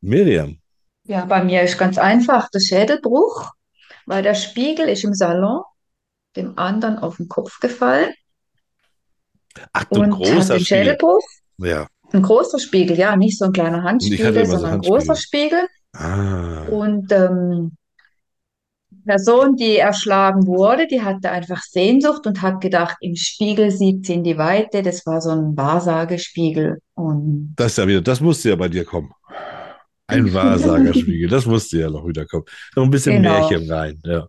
Miriam. 0.00 0.58
Ja, 1.04 1.24
bei 1.24 1.42
mir 1.44 1.62
ist 1.62 1.78
ganz 1.78 1.98
einfach 1.98 2.48
der 2.50 2.60
Schädelbruch, 2.60 3.50
weil 4.06 4.22
der 4.22 4.34
Spiegel 4.34 4.88
ist 4.88 5.04
im 5.04 5.14
Salon 5.14 5.62
dem 6.36 6.58
anderen 6.58 6.98
auf 6.98 7.16
den 7.18 7.28
Kopf 7.28 7.60
gefallen 7.60 8.12
Ach, 9.74 9.84
du 9.84 10.00
und 10.00 10.10
großer 10.12 10.54
den 10.54 10.64
Spiegel. 10.64 10.64
Schädelbruch. 10.64 11.22
Ja. 11.58 11.86
Ein 12.12 12.22
großer 12.22 12.58
Spiegel, 12.58 12.98
ja, 12.98 13.16
nicht 13.16 13.38
so 13.38 13.46
ein 13.46 13.52
kleiner 13.52 13.82
Handspiegel, 13.82 14.34
immer 14.34 14.46
so 14.46 14.52
sondern 14.52 14.74
ein 14.74 14.80
großer 14.80 15.16
Spiegel. 15.16 15.66
Ah. 15.92 16.62
Und 16.70 17.10
ähm, 17.12 17.76
Person, 19.04 19.56
die 19.56 19.76
erschlagen 19.76 20.46
wurde, 20.46 20.86
die 20.86 21.02
hatte 21.02 21.30
einfach 21.30 21.62
Sehnsucht 21.62 22.26
und 22.26 22.42
hat 22.42 22.60
gedacht, 22.60 22.96
im 23.00 23.14
Spiegel 23.16 23.70
sieht 23.70 24.06
sie 24.06 24.14
in 24.14 24.24
die 24.24 24.38
Weite. 24.38 24.82
Das 24.82 25.04
war 25.06 25.20
so 25.20 25.30
ein 25.30 25.56
Wahrsagespiegel. 25.56 26.78
Und 26.94 27.54
Das 27.56 27.72
ist 27.72 27.78
ja 27.78 27.86
wieder, 27.86 28.00
das 28.00 28.20
musste 28.20 28.50
ja 28.50 28.56
bei 28.56 28.68
dir 28.68 28.84
kommen. 28.84 29.10
Ein 30.06 30.32
Wahrsagerspiegel, 30.34 31.28
das 31.28 31.46
musste 31.46 31.78
ja 31.80 31.90
noch 31.90 32.06
wieder 32.06 32.26
kommen. 32.26 32.44
Noch 32.76 32.84
ein 32.84 32.90
bisschen 32.90 33.22
Genau. 33.22 33.48
Märchen 33.48 33.70
rein, 33.70 34.00
ja. 34.04 34.26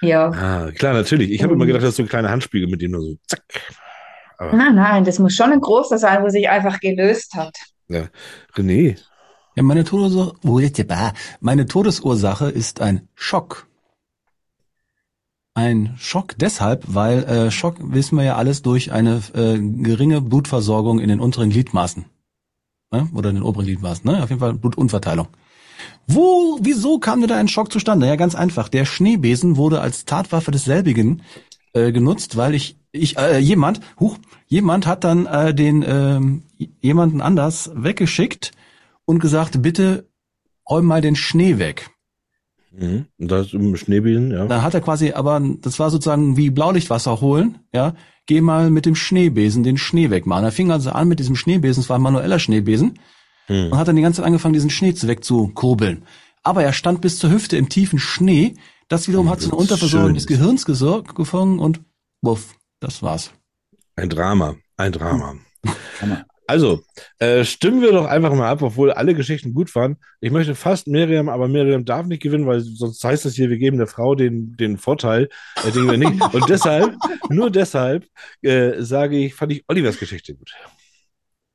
ja, 0.00 0.28
Ah, 0.30 0.70
klar, 0.72 0.94
natürlich. 0.94 1.30
Ich 1.30 1.42
habe 1.42 1.54
immer 1.54 1.66
gedacht, 1.66 1.82
das 1.82 1.90
ist 1.90 1.96
so 1.96 2.02
ein 2.02 2.08
kleiner 2.08 2.30
Handspiegel, 2.30 2.68
mit 2.68 2.82
dem 2.82 2.92
nur 2.92 3.02
so 3.02 3.14
zack. 3.26 3.42
Aber 4.38 4.56
nein, 4.56 4.74
nein, 4.74 5.04
das 5.04 5.18
muss 5.18 5.34
schon 5.34 5.52
ein 5.52 5.60
großer 5.60 5.98
sein, 5.98 6.22
wo 6.22 6.28
sich 6.28 6.48
einfach 6.48 6.78
gelöst 6.80 7.34
hat. 7.34 7.56
René, 8.56 8.98
Ja, 9.56 9.62
meine 9.62 9.84
Todesursache, 9.84 11.12
meine 11.40 11.66
Todesursache 11.66 12.50
ist 12.50 12.80
ein 12.80 13.08
Schock. 13.14 13.67
Ein 15.58 15.96
Schock 15.98 16.36
deshalb, 16.38 16.84
weil 16.86 17.24
äh, 17.24 17.50
Schock 17.50 17.78
wissen 17.80 18.16
wir 18.16 18.22
ja 18.22 18.36
alles 18.36 18.62
durch 18.62 18.92
eine 18.92 19.20
äh, 19.34 19.58
geringe 19.58 20.20
Blutversorgung 20.20 21.00
in 21.00 21.08
den 21.08 21.18
unteren 21.18 21.50
Gliedmaßen. 21.50 22.04
Ne? 22.92 23.08
Oder 23.12 23.30
in 23.30 23.34
den 23.34 23.42
oberen 23.42 23.66
Gliedmaßen, 23.66 24.08
ne? 24.08 24.22
Auf 24.22 24.30
jeden 24.30 24.38
Fall 24.38 24.54
Blutunverteilung. 24.54 25.26
Wo, 26.06 26.60
wieso 26.62 27.00
kam 27.00 27.18
denn 27.18 27.28
da 27.28 27.34
ein 27.34 27.48
Schock 27.48 27.72
zustande? 27.72 28.06
Ja, 28.06 28.14
ganz 28.14 28.36
einfach. 28.36 28.68
Der 28.68 28.84
Schneebesen 28.84 29.56
wurde 29.56 29.80
als 29.80 30.04
Tatwaffe 30.04 30.52
desselbigen 30.52 31.22
äh, 31.72 31.90
genutzt, 31.90 32.36
weil 32.36 32.54
ich, 32.54 32.76
ich, 32.92 33.18
äh, 33.18 33.38
jemand, 33.38 33.80
huch, 33.98 34.16
jemand 34.46 34.86
hat 34.86 35.02
dann 35.02 35.26
äh, 35.26 35.52
den 35.52 35.84
ähm, 35.84 36.44
jemanden 36.80 37.20
anders 37.20 37.72
weggeschickt 37.74 38.52
und 39.06 39.18
gesagt, 39.18 39.60
bitte 39.60 40.08
räum 40.70 40.84
mal 40.84 41.00
den 41.00 41.16
Schnee 41.16 41.58
weg. 41.58 41.90
Mhm. 42.72 43.06
und 43.18 43.30
das 43.30 43.52
im 43.52 43.76
Schneebesen, 43.76 44.30
ja. 44.30 44.46
Da 44.46 44.62
hat 44.62 44.74
er 44.74 44.80
quasi, 44.80 45.12
aber 45.12 45.40
das 45.60 45.78
war 45.78 45.90
sozusagen 45.90 46.36
wie 46.36 46.50
Blaulichtwasser 46.50 47.20
holen, 47.20 47.58
ja. 47.72 47.94
Geh 48.26 48.40
mal 48.42 48.70
mit 48.70 48.84
dem 48.84 48.94
Schneebesen 48.94 49.62
den 49.62 49.78
Schnee 49.78 50.10
wegmachen. 50.10 50.44
Er 50.44 50.52
fing 50.52 50.70
also 50.70 50.90
an 50.90 51.08
mit 51.08 51.18
diesem 51.18 51.34
Schneebesen, 51.34 51.82
es 51.82 51.88
war 51.88 51.98
ein 51.98 52.02
manueller 52.02 52.38
Schneebesen, 52.38 52.98
Hm. 53.48 53.72
und 53.72 53.78
hat 53.78 53.88
dann 53.88 53.96
die 53.96 54.02
ganze 54.02 54.18
Zeit 54.18 54.26
angefangen, 54.26 54.52
diesen 54.52 54.70
Schnee 54.70 54.94
zu 54.94 55.08
wegzukurbeln. 55.08 56.04
Aber 56.42 56.62
er 56.62 56.72
stand 56.72 57.00
bis 57.00 57.18
zur 57.18 57.30
Hüfte 57.30 57.56
im 57.56 57.68
tiefen 57.68 57.98
Schnee. 57.98 58.54
Das 58.88 59.08
wiederum 59.08 59.28
hat 59.28 59.40
zu 59.40 59.46
einer 59.48 59.56
Das 59.56 59.64
ist 59.64 59.72
Unterversorgung 59.72 60.14
des 60.14 60.26
Gehirns 60.26 60.64
gesorgt, 60.64 61.14
gefangen 61.14 61.58
und 61.58 61.80
wuff, 62.22 62.54
das 62.80 63.02
war's. 63.02 63.32
Ein 63.96 64.10
Drama, 64.10 64.54
ein 64.76 64.92
Drama. 64.92 65.34
Also, 66.48 66.80
äh, 67.18 67.44
stimmen 67.44 67.82
wir 67.82 67.92
doch 67.92 68.06
einfach 68.06 68.34
mal 68.34 68.48
ab, 68.48 68.62
obwohl 68.62 68.90
alle 68.90 69.14
Geschichten 69.14 69.52
gut 69.52 69.74
waren. 69.74 69.98
Ich 70.22 70.30
möchte 70.30 70.54
fast 70.54 70.86
Miriam, 70.86 71.28
aber 71.28 71.46
Miriam 71.46 71.84
darf 71.84 72.06
nicht 72.06 72.22
gewinnen, 72.22 72.46
weil 72.46 72.60
sonst 72.60 73.04
heißt 73.04 73.26
es 73.26 73.34
hier, 73.34 73.50
wir 73.50 73.58
geben 73.58 73.76
der 73.76 73.86
Frau 73.86 74.14
den, 74.14 74.56
den 74.56 74.78
Vorteil, 74.78 75.28
äh, 75.62 75.70
den 75.72 75.90
wir 75.90 75.98
nicht. 75.98 76.34
Und 76.34 76.48
deshalb, 76.48 76.96
nur 77.28 77.50
deshalb, 77.50 78.06
äh, 78.40 78.80
sage 78.82 79.18
ich, 79.18 79.34
fand 79.34 79.52
ich 79.52 79.64
Olivers 79.68 79.98
Geschichte 79.98 80.34
gut. 80.34 80.50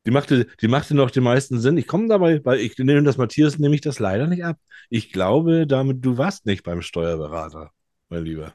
Die 0.05 0.11
machte, 0.11 0.45
die 0.61 0.67
machte 0.67 0.93
noch 0.93 1.09
den 1.09 1.23
meisten 1.23 1.59
Sinn. 1.59 1.77
Ich 1.77 1.87
komme 1.87 2.07
dabei, 2.07 2.45
weil 2.45 2.59
ich 2.59 2.77
nehme 2.77 3.01
das 3.01 3.17
Matthias, 3.17 3.57
nehme 3.57 3.73
ich 3.73 3.81
das 3.81 3.97
leider 3.97 4.27
nicht 4.27 4.45
ab. 4.45 4.59
Ich 4.91 5.11
glaube, 5.11 5.65
damit, 5.65 6.05
du 6.05 6.19
warst 6.19 6.45
nicht 6.45 6.61
beim 6.63 6.83
Steuerberater, 6.83 7.71
mein 8.09 8.25
Lieber. 8.25 8.53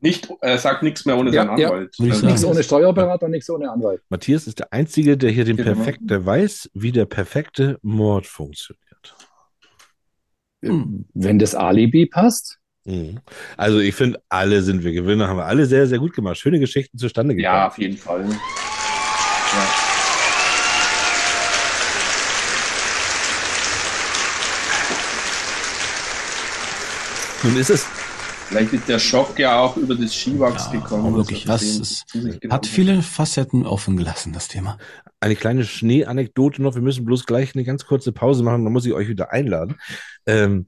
Nicht, 0.00 0.28
er 0.40 0.58
sagt 0.58 0.82
nichts 0.84 1.04
mehr 1.06 1.16
ohne 1.18 1.30
Ja, 1.32 1.44
seinen 1.46 1.58
ja. 1.58 1.68
Anwalt. 1.68 1.94
Ich 1.98 2.10
Also, 2.12 2.26
Nichts 2.26 2.44
ohne 2.44 2.62
Steuerberater, 2.62 3.28
nichts 3.28 3.50
ohne 3.50 3.70
Anwalt. 3.70 4.00
Matthias 4.08 4.46
ist 4.46 4.60
der 4.60 4.72
Einzige, 4.72 5.16
der 5.16 5.30
hier 5.30 5.44
den 5.44 5.56
Genau. 5.56 5.72
perfekt, 5.74 6.00
der 6.02 6.24
weiß, 6.24 6.70
wie 6.74 6.92
der 6.92 7.04
perfekte 7.06 7.78
Mord 7.82 8.26
funktioniert. 8.26 9.16
Hm. 10.62 11.06
Wenn 11.14 11.38
das 11.38 11.54
Alibi 11.54 12.06
passt, 12.06 12.56
Mhm. 12.84 13.20
Also 13.58 13.80
ich 13.80 13.94
finde, 13.94 14.22
alle 14.30 14.62
sind 14.62 14.82
wir 14.82 14.92
Gewinner, 14.92 15.28
haben 15.28 15.36
wir 15.36 15.44
alle 15.44 15.66
sehr, 15.66 15.86
sehr 15.86 15.98
gut 15.98 16.14
gemacht. 16.14 16.38
Schöne 16.38 16.58
Geschichten 16.58 16.96
zustande 16.96 17.34
gekommen. 17.34 17.54
Ja, 17.54 17.66
auf 17.66 17.76
jeden 17.76 17.98
Fall. 17.98 18.24
Ja. 18.24 18.38
Nun 27.42 27.56
ist 27.56 27.70
es, 27.70 27.86
Vielleicht 28.48 28.72
ist 28.72 28.88
der 28.88 28.98
Schock 28.98 29.38
ja 29.38 29.60
auch 29.60 29.76
über 29.76 29.94
das 29.94 30.14
Skiwachs 30.14 30.66
Ja, 30.72 30.80
gekommen. 30.80 31.06
aber 31.06 31.16
wirklich, 31.18 31.44
das 31.44 31.62
ist, 31.62 32.06
hat 32.48 32.66
viele 32.66 33.02
Facetten 33.02 33.66
offen 33.66 33.96
gelassen, 33.98 34.32
das 34.32 34.48
Thema. 34.48 34.78
Eine 35.20 35.36
kleine 35.36 35.64
Schneeanekdote 35.64 36.62
noch. 36.62 36.74
Wir 36.74 36.80
müssen 36.82 37.04
bloß 37.04 37.26
gleich 37.26 37.54
eine 37.54 37.64
ganz 37.64 37.84
kurze 37.84 38.10
Pause 38.12 38.42
machen. 38.42 38.64
Dann 38.64 38.72
muss 38.72 38.86
ich 38.86 38.94
euch 38.94 39.08
wieder 39.08 39.32
einladen. 39.32 39.76
Ähm, 40.26 40.66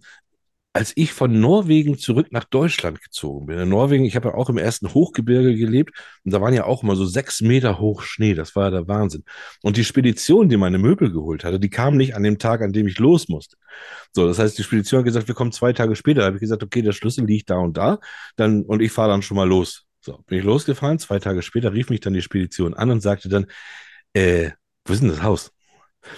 als 0.72 0.92
ich 0.94 1.12
von 1.12 1.40
Norwegen 1.40 1.98
zurück 1.98 2.28
nach 2.30 2.44
Deutschland 2.44 3.02
gezogen 3.02 3.46
bin, 3.46 3.58
in 3.58 3.68
Norwegen, 3.68 4.04
ich 4.04 4.14
habe 4.14 4.28
ja 4.28 4.34
auch 4.34 4.48
im 4.48 4.56
ersten 4.58 4.94
Hochgebirge 4.94 5.56
gelebt 5.56 5.92
und 6.24 6.32
da 6.32 6.40
waren 6.40 6.54
ja 6.54 6.64
auch 6.64 6.84
immer 6.84 6.94
so 6.94 7.06
sechs 7.06 7.40
Meter 7.40 7.80
hoch 7.80 8.02
Schnee, 8.02 8.34
das 8.34 8.54
war 8.54 8.64
ja 8.66 8.70
der 8.70 8.88
Wahnsinn. 8.88 9.24
Und 9.62 9.76
die 9.76 9.84
Spedition, 9.84 10.48
die 10.48 10.56
meine 10.56 10.78
Möbel 10.78 11.10
geholt 11.12 11.42
hatte, 11.44 11.58
die 11.58 11.70
kam 11.70 11.96
nicht 11.96 12.14
an 12.14 12.22
dem 12.22 12.38
Tag, 12.38 12.62
an 12.62 12.72
dem 12.72 12.86
ich 12.86 12.98
los 12.98 13.28
musste. 13.28 13.56
So, 14.12 14.26
das 14.26 14.38
heißt, 14.38 14.58
die 14.58 14.62
Spedition 14.62 14.98
hat 14.98 15.06
gesagt, 15.06 15.28
wir 15.28 15.34
kommen 15.34 15.52
zwei 15.52 15.72
Tage 15.72 15.96
später. 15.96 16.20
Da 16.20 16.26
habe 16.26 16.36
ich 16.36 16.40
gesagt, 16.40 16.62
okay, 16.62 16.82
der 16.82 16.92
Schlüssel 16.92 17.24
liegt 17.24 17.50
da 17.50 17.56
und 17.58 17.76
da, 17.76 17.98
dann 18.36 18.62
und 18.64 18.80
ich 18.80 18.92
fahre 18.92 19.10
dann 19.10 19.22
schon 19.22 19.36
mal 19.36 19.48
los. 19.48 19.86
So, 20.00 20.18
bin 20.26 20.38
ich 20.38 20.44
losgefahren. 20.44 20.98
Zwei 20.98 21.18
Tage 21.18 21.42
später 21.42 21.72
rief 21.72 21.90
mich 21.90 22.00
dann 22.00 22.14
die 22.14 22.22
Spedition 22.22 22.74
an 22.74 22.90
und 22.90 23.00
sagte 23.00 23.28
dann, 23.28 23.46
äh, 24.14 24.50
wo 24.84 24.92
ist 24.92 25.02
denn 25.02 25.08
das 25.10 25.22
Haus? 25.22 25.52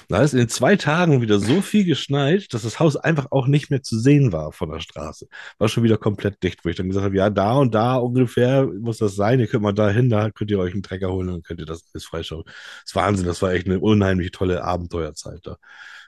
Da 0.08 0.22
ist 0.22 0.34
in 0.34 0.48
zwei 0.48 0.76
Tagen 0.76 1.20
wieder 1.22 1.38
so 1.38 1.60
viel 1.60 1.84
geschneit, 1.84 2.52
dass 2.54 2.62
das 2.62 2.78
Haus 2.78 2.96
einfach 2.96 3.26
auch 3.30 3.46
nicht 3.46 3.70
mehr 3.70 3.82
zu 3.82 3.98
sehen 3.98 4.32
war 4.32 4.52
von 4.52 4.70
der 4.70 4.80
Straße. 4.80 5.26
War 5.58 5.68
schon 5.68 5.82
wieder 5.82 5.98
komplett 5.98 6.42
dicht, 6.42 6.64
wo 6.64 6.68
ich 6.68 6.76
dann 6.76 6.88
gesagt 6.88 7.04
habe, 7.04 7.16
ja, 7.16 7.30
da 7.30 7.54
und 7.54 7.74
da 7.74 7.96
ungefähr 7.96 8.66
muss 8.66 8.98
das 8.98 9.16
sein. 9.16 9.40
Ihr 9.40 9.48
könnt 9.48 9.62
mal 9.62 9.72
da 9.72 9.90
hin, 9.90 10.08
da 10.08 10.30
könnt 10.30 10.50
ihr 10.50 10.58
euch 10.58 10.72
einen 10.72 10.82
Trecker 10.82 11.12
holen 11.12 11.28
und 11.28 11.44
könnt 11.44 11.60
ihr 11.60 11.66
das 11.66 11.84
alles 11.92 12.04
freischauen. 12.04 12.44
Das 12.46 12.84
ist 12.86 12.94
Wahnsinn, 12.94 13.26
das 13.26 13.42
war 13.42 13.52
echt 13.52 13.66
eine 13.66 13.80
unheimlich 13.80 14.30
tolle 14.30 14.62
Abenteuerzeit 14.64 15.40
da, 15.42 15.56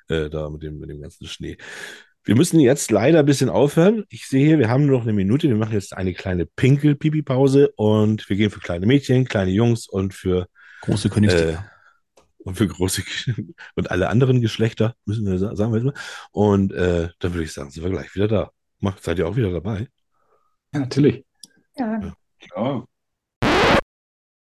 äh, 0.08 0.30
da 0.30 0.50
mit 0.50 0.62
dem, 0.62 0.78
mit 0.78 0.90
dem 0.90 1.00
ganzen 1.00 1.26
Schnee. 1.26 1.56
Wir 2.26 2.36
müssen 2.36 2.58
jetzt 2.58 2.90
leider 2.90 3.18
ein 3.18 3.26
bisschen 3.26 3.50
aufhören. 3.50 4.04
Ich 4.08 4.28
sehe 4.28 4.46
hier, 4.46 4.58
wir 4.58 4.70
haben 4.70 4.86
nur 4.86 4.96
noch 4.96 5.04
eine 5.04 5.12
Minute. 5.12 5.46
Wir 5.46 5.56
machen 5.56 5.74
jetzt 5.74 5.94
eine 5.94 6.14
kleine 6.14 6.46
Pinkel-Pipi-Pause 6.46 7.72
und 7.76 8.26
wir 8.30 8.36
gehen 8.36 8.50
für 8.50 8.60
kleine 8.60 8.86
Mädchen, 8.86 9.26
kleine 9.26 9.50
Jungs 9.50 9.86
und 9.86 10.14
für 10.14 10.48
Große 10.80 11.10
Königstiger. 11.10 11.52
äh, 11.52 11.73
und 12.44 12.56
für 12.56 12.66
große 12.68 13.02
und 13.74 13.90
alle 13.90 14.08
anderen 14.08 14.40
Geschlechter, 14.40 14.94
müssen 15.04 15.26
wir 15.26 15.38
sa- 15.38 15.56
sagen 15.56 15.72
wir 15.72 15.78
jetzt 15.82 15.86
mal. 15.86 16.02
Und 16.30 16.72
äh, 16.72 17.08
dann 17.18 17.32
würde 17.34 17.44
ich 17.44 17.52
sagen, 17.52 17.70
sind 17.70 17.82
wir 17.82 17.90
gleich 17.90 18.14
wieder 18.14 18.28
da. 18.28 18.50
Macht, 18.80 19.02
seid 19.02 19.18
ihr 19.18 19.26
auch 19.28 19.36
wieder 19.36 19.50
dabei? 19.50 19.88
Ja, 20.72 20.80
natürlich. 20.80 21.24
Ja. 21.76 22.14
Ja. 22.56 22.84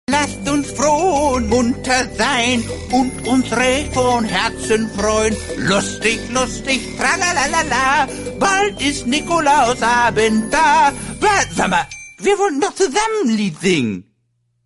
Lasst 0.10 0.50
uns 0.50 0.72
froh 0.72 1.36
und 1.36 1.50
munter 1.50 2.06
sein 2.16 2.62
und 2.92 3.28
unsere 3.28 3.86
von 3.94 4.26
Herzen 4.26 4.88
freuen. 4.90 5.36
Lustig, 5.58 6.20
lustig, 6.32 6.82
tralalala, 6.98 8.08
bald 8.40 8.82
ist 8.82 9.08
Nikolausabend 9.08 10.54
da. 10.54 10.88
Aber, 10.90 11.52
sag 11.56 11.70
mal, 11.70 11.88
wir 12.20 12.38
wollen 12.38 12.60
doch 12.60 12.76
zusammen 12.76 13.24
ein 13.30 13.38
Lied 13.38 13.58
singen. 13.60 14.14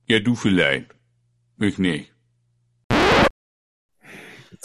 Ja, 0.07 0.19
du 0.19 0.35
vielleicht. 0.35 0.87
Ich 1.59 1.77
nicht. 1.77 2.13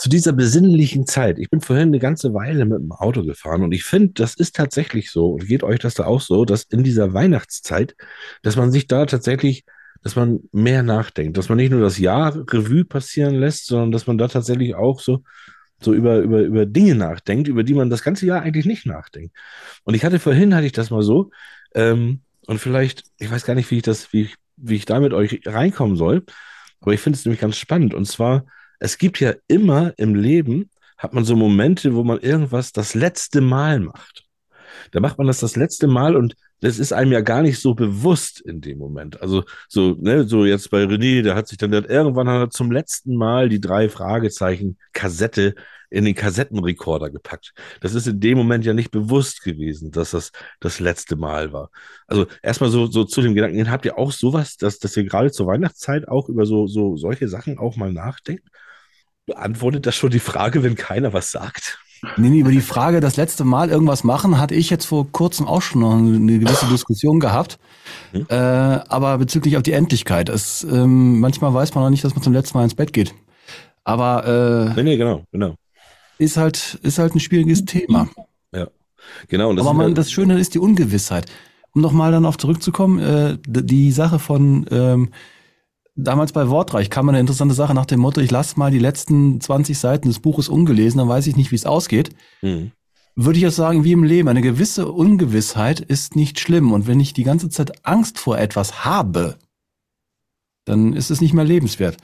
Zu 0.03 0.09
dieser 0.09 0.33
besinnlichen 0.33 1.07
Zeit. 1.07 1.39
Ich 1.39 1.49
bin 1.49 1.61
vorhin 1.61 1.87
eine 1.87 1.99
ganze 1.99 2.33
Weile 2.33 2.65
mit 2.65 2.77
dem 2.77 2.91
Auto 2.91 3.23
gefahren 3.23 3.63
und 3.63 3.71
ich 3.71 3.85
finde, 3.85 4.11
das 4.15 4.33
ist 4.33 4.53
tatsächlich 4.53 5.09
so 5.11 5.27
und 5.27 5.47
geht 5.47 5.63
euch 5.63 5.79
das 5.79 5.93
da 5.93 6.03
auch 6.03 6.19
so, 6.19 6.43
dass 6.43 6.63
in 6.63 6.83
dieser 6.83 7.13
Weihnachtszeit, 7.13 7.95
dass 8.41 8.57
man 8.57 8.69
sich 8.69 8.87
da 8.87 9.05
tatsächlich, 9.05 9.63
dass 10.01 10.17
man 10.17 10.41
mehr 10.51 10.83
nachdenkt, 10.83 11.37
dass 11.37 11.47
man 11.47 11.57
nicht 11.57 11.71
nur 11.71 11.79
das 11.79 11.99
Jahr 11.99 12.35
Revue 12.35 12.83
passieren 12.83 13.35
lässt, 13.35 13.67
sondern 13.67 13.93
dass 13.93 14.05
man 14.05 14.17
da 14.17 14.27
tatsächlich 14.27 14.75
auch 14.75 14.99
so 14.99 15.23
so 15.81 15.93
über, 15.93 16.17
über, 16.17 16.41
über 16.41 16.65
Dinge 16.65 16.95
nachdenkt, 16.95 17.47
über 17.47 17.63
die 17.63 17.73
man 17.73 17.89
das 17.89 18.03
ganze 18.03 18.25
Jahr 18.25 18.41
eigentlich 18.41 18.65
nicht 18.65 18.85
nachdenkt. 18.85 19.33
Und 19.85 19.93
ich 19.93 20.03
hatte 20.03 20.19
vorhin, 20.19 20.53
hatte 20.53 20.65
ich 20.65 20.73
das 20.73 20.89
mal 20.89 21.03
so, 21.03 21.31
ähm, 21.75 22.23
und 22.45 22.59
vielleicht, 22.59 23.05
ich 23.19 23.31
weiß 23.31 23.45
gar 23.45 23.55
nicht, 23.55 23.71
wie 23.71 23.77
ich 23.77 23.83
das, 23.83 24.11
wie 24.11 24.23
ich, 24.23 24.35
wie 24.57 24.75
ich 24.75 24.83
da 24.83 24.99
mit 24.99 25.13
euch 25.13 25.43
reinkommen 25.45 25.95
soll, 25.95 26.25
aber 26.81 26.93
ich 26.93 26.99
finde 26.99 27.15
es 27.15 27.23
nämlich 27.23 27.39
ganz 27.39 27.55
spannend. 27.55 27.93
Und 27.93 28.03
zwar, 28.03 28.43
es 28.83 28.97
gibt 28.97 29.21
ja 29.21 29.33
immer 29.47 29.93
im 29.95 30.13
Leben, 30.13 30.69
hat 30.97 31.13
man 31.13 31.23
so 31.23 31.37
Momente, 31.37 31.95
wo 31.95 32.03
man 32.03 32.19
irgendwas 32.19 32.73
das 32.73 32.95
letzte 32.95 33.39
Mal 33.39 33.79
macht. 33.79 34.25
Da 34.91 34.99
macht 34.99 35.17
man 35.17 35.27
das 35.27 35.39
das 35.39 35.55
letzte 35.55 35.87
Mal 35.87 36.17
und 36.17 36.35
das 36.59 36.79
ist 36.79 36.91
einem 36.91 37.13
ja 37.13 37.21
gar 37.21 37.43
nicht 37.43 37.61
so 37.61 37.75
bewusst 37.75 38.41
in 38.41 38.59
dem 38.59 38.79
Moment. 38.79 39.21
Also 39.21 39.45
so, 39.69 39.95
ne, 40.01 40.25
so 40.25 40.43
jetzt 40.43 40.69
bei 40.69 40.83
René, 40.83 41.21
der 41.21 41.35
hat 41.35 41.47
sich 41.47 41.57
dann 41.57 41.71
irgendwann 41.71 42.27
hat 42.27 42.41
er 42.41 42.49
zum 42.49 42.71
letzten 42.71 43.15
Mal 43.15 43.47
die 43.47 43.61
drei 43.61 43.87
Fragezeichen 43.87 44.77
Kassette 44.91 45.55
in 45.89 46.03
den 46.03 46.15
Kassettenrekorder 46.15 47.09
gepackt. 47.09 47.53
Das 47.79 47.93
ist 47.93 48.07
in 48.07 48.19
dem 48.19 48.37
Moment 48.37 48.65
ja 48.65 48.73
nicht 48.73 48.91
bewusst 48.91 49.43
gewesen, 49.43 49.91
dass 49.91 50.11
das 50.11 50.31
das 50.59 50.81
letzte 50.81 51.15
Mal 51.15 51.53
war. 51.53 51.69
Also 52.05 52.25
erstmal 52.41 52.69
so, 52.69 52.87
so 52.87 53.05
zu 53.05 53.21
dem 53.21 53.33
Gedanken, 53.33 53.71
habt 53.71 53.85
ihr 53.85 53.97
auch 53.97 54.11
sowas, 54.11 54.57
dass, 54.57 54.79
dass 54.79 54.97
ihr 54.97 55.05
gerade 55.05 55.31
zur 55.31 55.47
Weihnachtszeit 55.47 56.09
auch 56.09 56.27
über 56.27 56.45
so, 56.45 56.67
so 56.67 56.97
solche 56.97 57.29
Sachen 57.29 57.59
auch 57.59 57.77
mal 57.77 57.93
nachdenkt? 57.93 58.49
Beantwortet 59.25 59.85
das 59.85 59.95
schon 59.95 60.09
die 60.11 60.19
Frage, 60.19 60.63
wenn 60.63 60.75
keiner 60.75 61.13
was 61.13 61.31
sagt? 61.31 61.79
Nee, 62.17 62.29
nee, 62.29 62.39
über 62.39 62.51
die 62.51 62.59
Frage, 62.59 62.99
das 62.99 63.15
letzte 63.15 63.45
Mal 63.45 63.69
irgendwas 63.69 64.03
machen, 64.03 64.37
hatte 64.37 64.53
ich 64.55 64.69
jetzt 64.69 64.85
vor 64.85 65.09
kurzem 65.09 65.47
auch 65.47 65.61
schon 65.61 65.79
noch 65.81 65.93
eine 65.93 66.37
gewisse 66.39 66.65
Diskussion 66.67 67.21
gehabt. 67.21 67.57
Hm. 68.11 68.25
Äh, 68.29 68.35
aber 68.35 69.17
bezüglich 69.17 69.55
auf 69.55 69.63
die 69.63 69.71
Endlichkeit. 69.71 70.27
Es, 70.27 70.63
ähm, 70.65 71.21
manchmal 71.21 71.53
weiß 71.53 71.73
man 71.75 71.85
noch 71.85 71.89
nicht, 71.89 72.03
dass 72.03 72.13
man 72.13 72.21
zum 72.21 72.33
letzten 72.33 72.57
Mal 72.57 72.65
ins 72.65 72.75
Bett 72.75 72.91
geht. 72.91 73.15
Aber 73.85 74.73
Nee, 74.75 74.81
äh, 74.81 74.83
nee, 74.83 74.97
genau, 74.97 75.23
genau. 75.31 75.55
ist 76.17 76.35
halt 76.35 76.77
ist 76.83 76.99
halt 76.99 77.15
ein 77.15 77.19
schwieriges 77.21 77.63
Thema. 77.63 78.09
Ja. 78.53 78.67
Genau. 79.29 79.49
Und 79.49 79.55
das 79.57 79.65
Aber 79.65 79.73
man, 79.73 79.89
ja- 79.89 79.93
das 79.93 80.11
Schöne 80.11 80.37
ist 80.39 80.53
die 80.55 80.59
Ungewissheit. 80.59 81.25
Um 81.73 81.81
nochmal 81.81 82.11
dann 82.11 82.25
auf 82.25 82.37
zurückzukommen, 82.37 82.99
äh, 82.99 83.37
die 83.47 83.91
Sache 83.91 84.19
von 84.19 84.65
ähm, 84.71 85.09
damals 85.95 86.31
bei 86.31 86.49
Wortreich 86.49 86.89
kam 86.89 87.09
eine 87.09 87.19
interessante 87.19 87.53
Sache 87.53 87.73
nach 87.73 87.85
dem 87.85 87.99
Motto, 87.99 88.21
ich 88.21 88.31
lasse 88.31 88.57
mal 88.57 88.71
die 88.71 88.79
letzten 88.79 89.39
20 89.39 89.77
Seiten 89.77 90.07
des 90.07 90.19
Buches 90.19 90.49
ungelesen, 90.49 90.99
dann 90.99 91.09
weiß 91.09 91.27
ich 91.27 91.35
nicht, 91.35 91.51
wie 91.51 91.55
es 91.55 91.65
ausgeht. 91.65 92.11
Mhm. 92.41 92.71
Würde 93.15 93.37
ich 93.37 93.43
jetzt 93.43 93.57
sagen, 93.57 93.83
wie 93.83 93.91
im 93.91 94.03
Leben, 94.03 94.27
eine 94.27 94.41
gewisse 94.41 94.91
Ungewissheit 94.91 95.79
ist 95.79 96.15
nicht 96.15 96.39
schlimm. 96.39 96.71
Und 96.71 96.87
wenn 96.87 96.99
ich 96.99 97.13
die 97.13 97.23
ganze 97.23 97.47
Zeit 97.49 97.85
Angst 97.85 98.17
vor 98.17 98.39
etwas 98.39 98.85
habe, 98.85 99.37
dann 100.65 100.93
ist 100.93 101.11
es 101.11 101.21
nicht 101.21 101.33
mehr 101.33 101.45
lebenswert. 101.45 101.97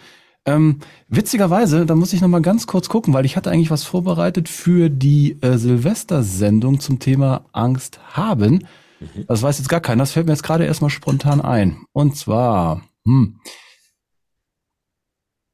Ähm, 0.46 0.80
witzigerweise, 1.08 1.88
da 1.88 1.96
muss 1.96 2.14
ich 2.14 2.22
noch 2.22 2.28
mal 2.28 2.42
ganz 2.42 2.68
kurz 2.68 2.90
gucken, 2.90 3.14
weil 3.14 3.26
ich 3.26 3.36
hatte 3.36 3.50
eigentlich 3.50 3.72
was 3.72 3.84
vorbereitet 3.84 4.50
für 4.50 4.90
die 4.90 5.42
äh, 5.42 5.58
Silvestersendung 5.58 6.80
zum 6.80 7.00
Thema 7.00 7.46
Angst 7.54 8.00
haben. 8.16 8.68
Das 9.28 9.42
weiß 9.42 9.58
jetzt 9.58 9.70
gar 9.70 9.80
keiner. 9.80 10.04
Das 10.04 10.12
fällt 10.12 10.28
mir 10.28 10.34
jetzt 10.34 10.44
gerade 10.44 10.66
erstmal 10.66 10.90
spontan 10.90 11.42
ein. 11.42 11.86
Und 11.92 12.18
zwar, 12.18 12.82
hm, 13.06 13.40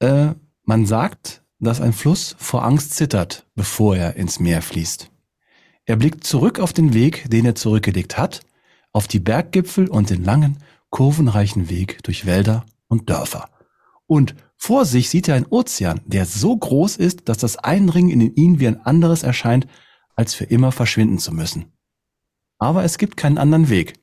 äh, 0.05 0.35
man 0.63 0.85
sagt, 0.85 1.43
dass 1.59 1.81
ein 1.81 1.93
Fluss 1.93 2.35
vor 2.37 2.63
Angst 2.63 2.95
zittert, 2.95 3.47
bevor 3.55 3.95
er 3.95 4.15
ins 4.15 4.39
Meer 4.39 4.61
fließt. 4.61 5.11
Er 5.85 5.95
blickt 5.95 6.23
zurück 6.23 6.59
auf 6.59 6.73
den 6.73 6.93
Weg, 6.93 7.29
den 7.29 7.45
er 7.45 7.55
zurückgelegt 7.55 8.17
hat, 8.17 8.41
auf 8.91 9.07
die 9.07 9.19
Berggipfel 9.19 9.87
und 9.87 10.09
den 10.09 10.23
langen, 10.23 10.57
kurvenreichen 10.89 11.69
Weg 11.69 12.03
durch 12.03 12.25
Wälder 12.25 12.65
und 12.87 13.09
Dörfer. 13.09 13.49
Und 14.07 14.35
vor 14.55 14.85
sich 14.85 15.09
sieht 15.09 15.27
er 15.27 15.35
einen 15.35 15.47
Ozean, 15.47 16.01
der 16.05 16.25
so 16.25 16.55
groß 16.55 16.97
ist, 16.97 17.27
dass 17.27 17.37
das 17.37 17.57
Eindringen 17.57 18.21
in 18.21 18.35
ihn 18.35 18.59
wie 18.59 18.67
ein 18.67 18.85
anderes 18.85 19.23
erscheint, 19.23 19.67
als 20.15 20.33
für 20.33 20.45
immer 20.45 20.71
verschwinden 20.71 21.19
zu 21.19 21.33
müssen. 21.33 21.73
Aber 22.57 22.83
es 22.83 22.97
gibt 22.97 23.17
keinen 23.17 23.37
anderen 23.37 23.69
Weg. 23.69 23.99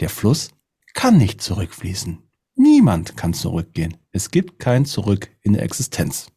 Der 0.00 0.08
Fluss 0.08 0.50
kann 0.94 1.18
nicht 1.18 1.40
zurückfließen. 1.40 2.18
Niemand 2.54 3.16
kann 3.16 3.34
zurückgehen. 3.34 3.96
Es 4.10 4.30
gibt 4.30 4.58
kein 4.58 4.84
Zurück 4.84 5.30
in 5.42 5.54
der 5.54 5.62
Existenz. 5.62 6.28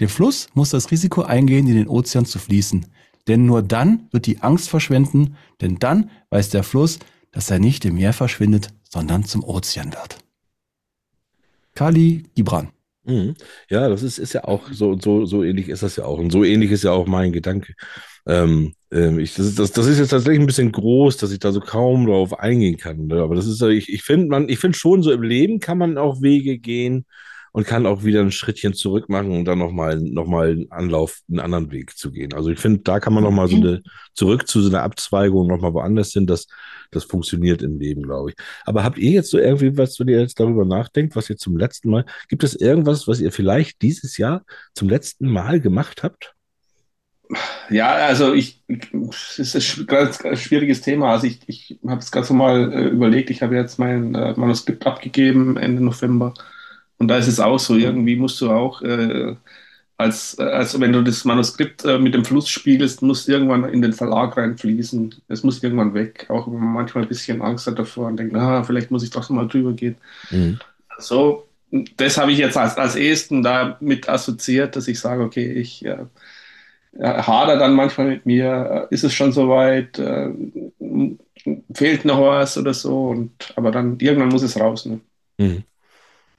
Der 0.00 0.08
Fluss 0.08 0.48
muss 0.54 0.70
das 0.70 0.90
Risiko 0.90 1.22
eingehen, 1.22 1.66
in 1.66 1.74
den 1.74 1.88
Ozean 1.88 2.24
zu 2.24 2.38
fließen. 2.38 2.86
Denn 3.26 3.46
nur 3.46 3.62
dann 3.62 4.08
wird 4.10 4.26
die 4.26 4.40
Angst 4.40 4.68
verschwinden, 4.68 5.36
denn 5.60 5.78
dann 5.78 6.10
weiß 6.30 6.50
der 6.50 6.62
Fluss, 6.62 6.98
dass 7.30 7.50
er 7.50 7.58
nicht 7.58 7.84
im 7.84 7.96
Meer 7.96 8.12
verschwindet, 8.12 8.68
sondern 8.88 9.24
zum 9.24 9.44
Ozean 9.44 9.92
wird. 9.92 10.18
Kali 11.74 12.24
Gibran. 12.34 12.70
Mhm. 13.04 13.34
Ja, 13.68 13.88
das 13.88 14.02
ist, 14.02 14.18
ist 14.18 14.32
ja 14.32 14.44
auch 14.44 14.72
so, 14.72 14.98
so, 14.98 15.26
so 15.26 15.44
ähnlich 15.44 15.68
ist 15.68 15.82
das 15.82 15.96
ja 15.96 16.04
auch. 16.04 16.18
Und 16.18 16.30
so 16.30 16.44
ähnlich 16.44 16.70
ist 16.70 16.84
ja 16.84 16.92
auch 16.92 17.06
mein 17.06 17.32
Gedanke. 17.32 17.74
Ähm, 18.26 18.74
ähm, 18.90 19.18
ich, 19.18 19.34
das, 19.34 19.46
ist- 19.46 19.58
das, 19.58 19.72
das 19.72 19.86
ist 19.86 19.98
jetzt 19.98 20.10
tatsächlich 20.10 20.40
ein 20.40 20.46
bisschen 20.46 20.72
groß, 20.72 21.16
dass 21.18 21.32
ich 21.32 21.38
da 21.38 21.52
so 21.52 21.60
kaum 21.60 22.06
drauf 22.06 22.38
eingehen 22.38 22.76
kann. 22.76 23.06
Ne? 23.06 23.20
Aber 23.22 23.34
das 23.34 23.46
ist 23.46 23.60
ja, 23.60 23.68
ich, 23.68 23.92
ich 23.92 24.02
finde 24.02 24.28
man, 24.28 24.48
ich 24.48 24.58
finde 24.58 24.76
schon 24.78 25.02
so 25.02 25.10
im 25.12 25.22
Leben 25.22 25.60
kann 25.60 25.78
man 25.78 25.98
auch 25.98 26.22
Wege 26.22 26.58
gehen 26.58 27.04
und 27.52 27.66
kann 27.66 27.86
auch 27.86 28.04
wieder 28.04 28.20
ein 28.20 28.30
Schrittchen 28.30 28.74
zurück 28.74 29.08
machen 29.08 29.30
und 29.32 29.44
dann 29.46 29.58
nochmal 29.58 29.98
noch 30.00 30.26
mal 30.26 30.50
einen 30.50 30.70
Anlauf, 30.70 31.20
einen 31.28 31.40
anderen 31.40 31.70
Weg 31.72 31.96
zu 31.96 32.12
gehen. 32.12 32.32
Also 32.34 32.50
ich 32.50 32.58
finde, 32.60 32.80
da 32.80 33.00
kann 33.00 33.12
man 33.14 33.24
nochmal 33.24 33.48
so 33.48 33.56
eine, 33.56 33.82
zurück 34.14 34.46
zu 34.46 34.60
so 34.60 34.68
einer 34.68 34.82
Abzweigung 34.82 35.46
nochmal 35.48 35.72
woanders 35.74 36.12
hin, 36.12 36.26
das, 36.26 36.46
das 36.90 37.04
funktioniert 37.04 37.62
im 37.62 37.78
Leben, 37.78 38.02
glaube 38.02 38.30
ich. 38.30 38.36
Aber 38.64 38.84
habt 38.84 38.98
ihr 38.98 39.12
jetzt 39.12 39.30
so 39.30 39.38
irgendwie 39.38 39.76
was, 39.76 39.98
wenn 39.98 40.08
ihr 40.08 40.20
jetzt 40.20 40.38
darüber 40.40 40.64
nachdenkt, 40.64 41.16
was 41.16 41.28
ihr 41.30 41.36
zum 41.36 41.56
letzten 41.56 41.90
Mal, 41.90 42.04
gibt 42.28 42.44
es 42.44 42.54
irgendwas, 42.54 43.08
was 43.08 43.20
ihr 43.20 43.32
vielleicht 43.32 43.82
dieses 43.82 44.18
Jahr 44.18 44.44
zum 44.74 44.88
letzten 44.88 45.28
Mal 45.30 45.60
gemacht 45.60 46.02
habt? 46.02 46.34
Ja, 47.70 47.92
also 47.92 48.32
ich 48.32 48.58
es 48.68 49.54
ist 49.54 49.78
ein 49.78 49.86
ganz, 49.86 50.18
ganz 50.18 50.40
schwieriges 50.40 50.80
Thema. 50.80 51.12
Also 51.12 51.26
ich, 51.26 51.40
ich 51.46 51.78
habe 51.86 52.00
es 52.00 52.10
ganz 52.10 52.30
normal 52.30 52.72
äh, 52.72 52.88
überlegt, 52.88 53.30
ich 53.30 53.42
habe 53.42 53.56
jetzt 53.56 53.78
mein 53.78 54.14
äh, 54.14 54.34
Manuskript 54.36 54.86
abgegeben 54.86 55.56
Ende 55.56 55.82
November. 55.82 56.34
Und 56.98 57.08
da 57.08 57.16
ist 57.16 57.28
es 57.28 57.40
auch 57.40 57.58
so, 57.58 57.76
irgendwie 57.76 58.16
musst 58.16 58.40
du 58.40 58.50
auch, 58.50 58.82
äh, 58.82 59.36
als, 59.96 60.38
als 60.38 60.78
wenn 60.80 60.92
du 60.92 61.02
das 61.02 61.24
Manuskript 61.24 61.84
äh, 61.84 61.98
mit 61.98 62.14
dem 62.14 62.24
Fluss 62.24 62.48
spiegelst, 62.48 63.02
muss 63.02 63.28
irgendwann 63.28 63.64
in 63.64 63.82
den 63.82 63.92
Verlag 63.92 64.36
reinfließen. 64.36 65.14
Es 65.28 65.42
muss 65.42 65.62
irgendwann 65.62 65.94
weg. 65.94 66.26
Auch 66.28 66.46
wenn 66.46 66.58
man 66.58 66.72
manchmal 66.72 67.04
ein 67.04 67.08
bisschen 67.08 67.42
Angst 67.42 67.66
hat 67.66 67.78
davor 67.78 68.06
und 68.06 68.16
denkt, 68.16 68.34
ah, 68.36 68.62
vielleicht 68.64 68.90
muss 68.90 69.02
ich 69.02 69.10
doch 69.10 69.28
mal 69.30 69.48
drüber 69.48 69.72
gehen. 69.72 69.96
Mhm. 70.30 70.58
So, 70.98 71.48
das 71.96 72.18
habe 72.18 72.32
ich 72.32 72.38
jetzt 72.38 72.56
als, 72.56 72.76
als 72.76 72.96
ehesten 72.96 73.42
damit 73.42 74.08
assoziiert, 74.08 74.76
dass 74.76 74.88
ich 74.88 74.98
sage, 75.00 75.22
okay, 75.22 75.52
ich 75.52 75.84
äh, 75.84 76.06
hader 77.00 77.58
dann 77.58 77.74
manchmal 77.74 78.08
mit 78.08 78.26
mir, 78.26 78.88
äh, 78.90 78.94
ist 78.94 79.04
es 79.04 79.12
schon 79.14 79.32
soweit, 79.32 79.98
äh, 79.98 80.30
fehlt 81.74 82.04
noch 82.04 82.20
was 82.20 82.58
oder 82.58 82.74
so, 82.74 83.08
und 83.08 83.52
aber 83.56 83.70
dann 83.70 83.98
irgendwann 84.00 84.28
muss 84.30 84.42
es 84.42 84.58
raus. 84.58 84.86
Ne? 84.86 85.00
Mhm. 85.38 85.64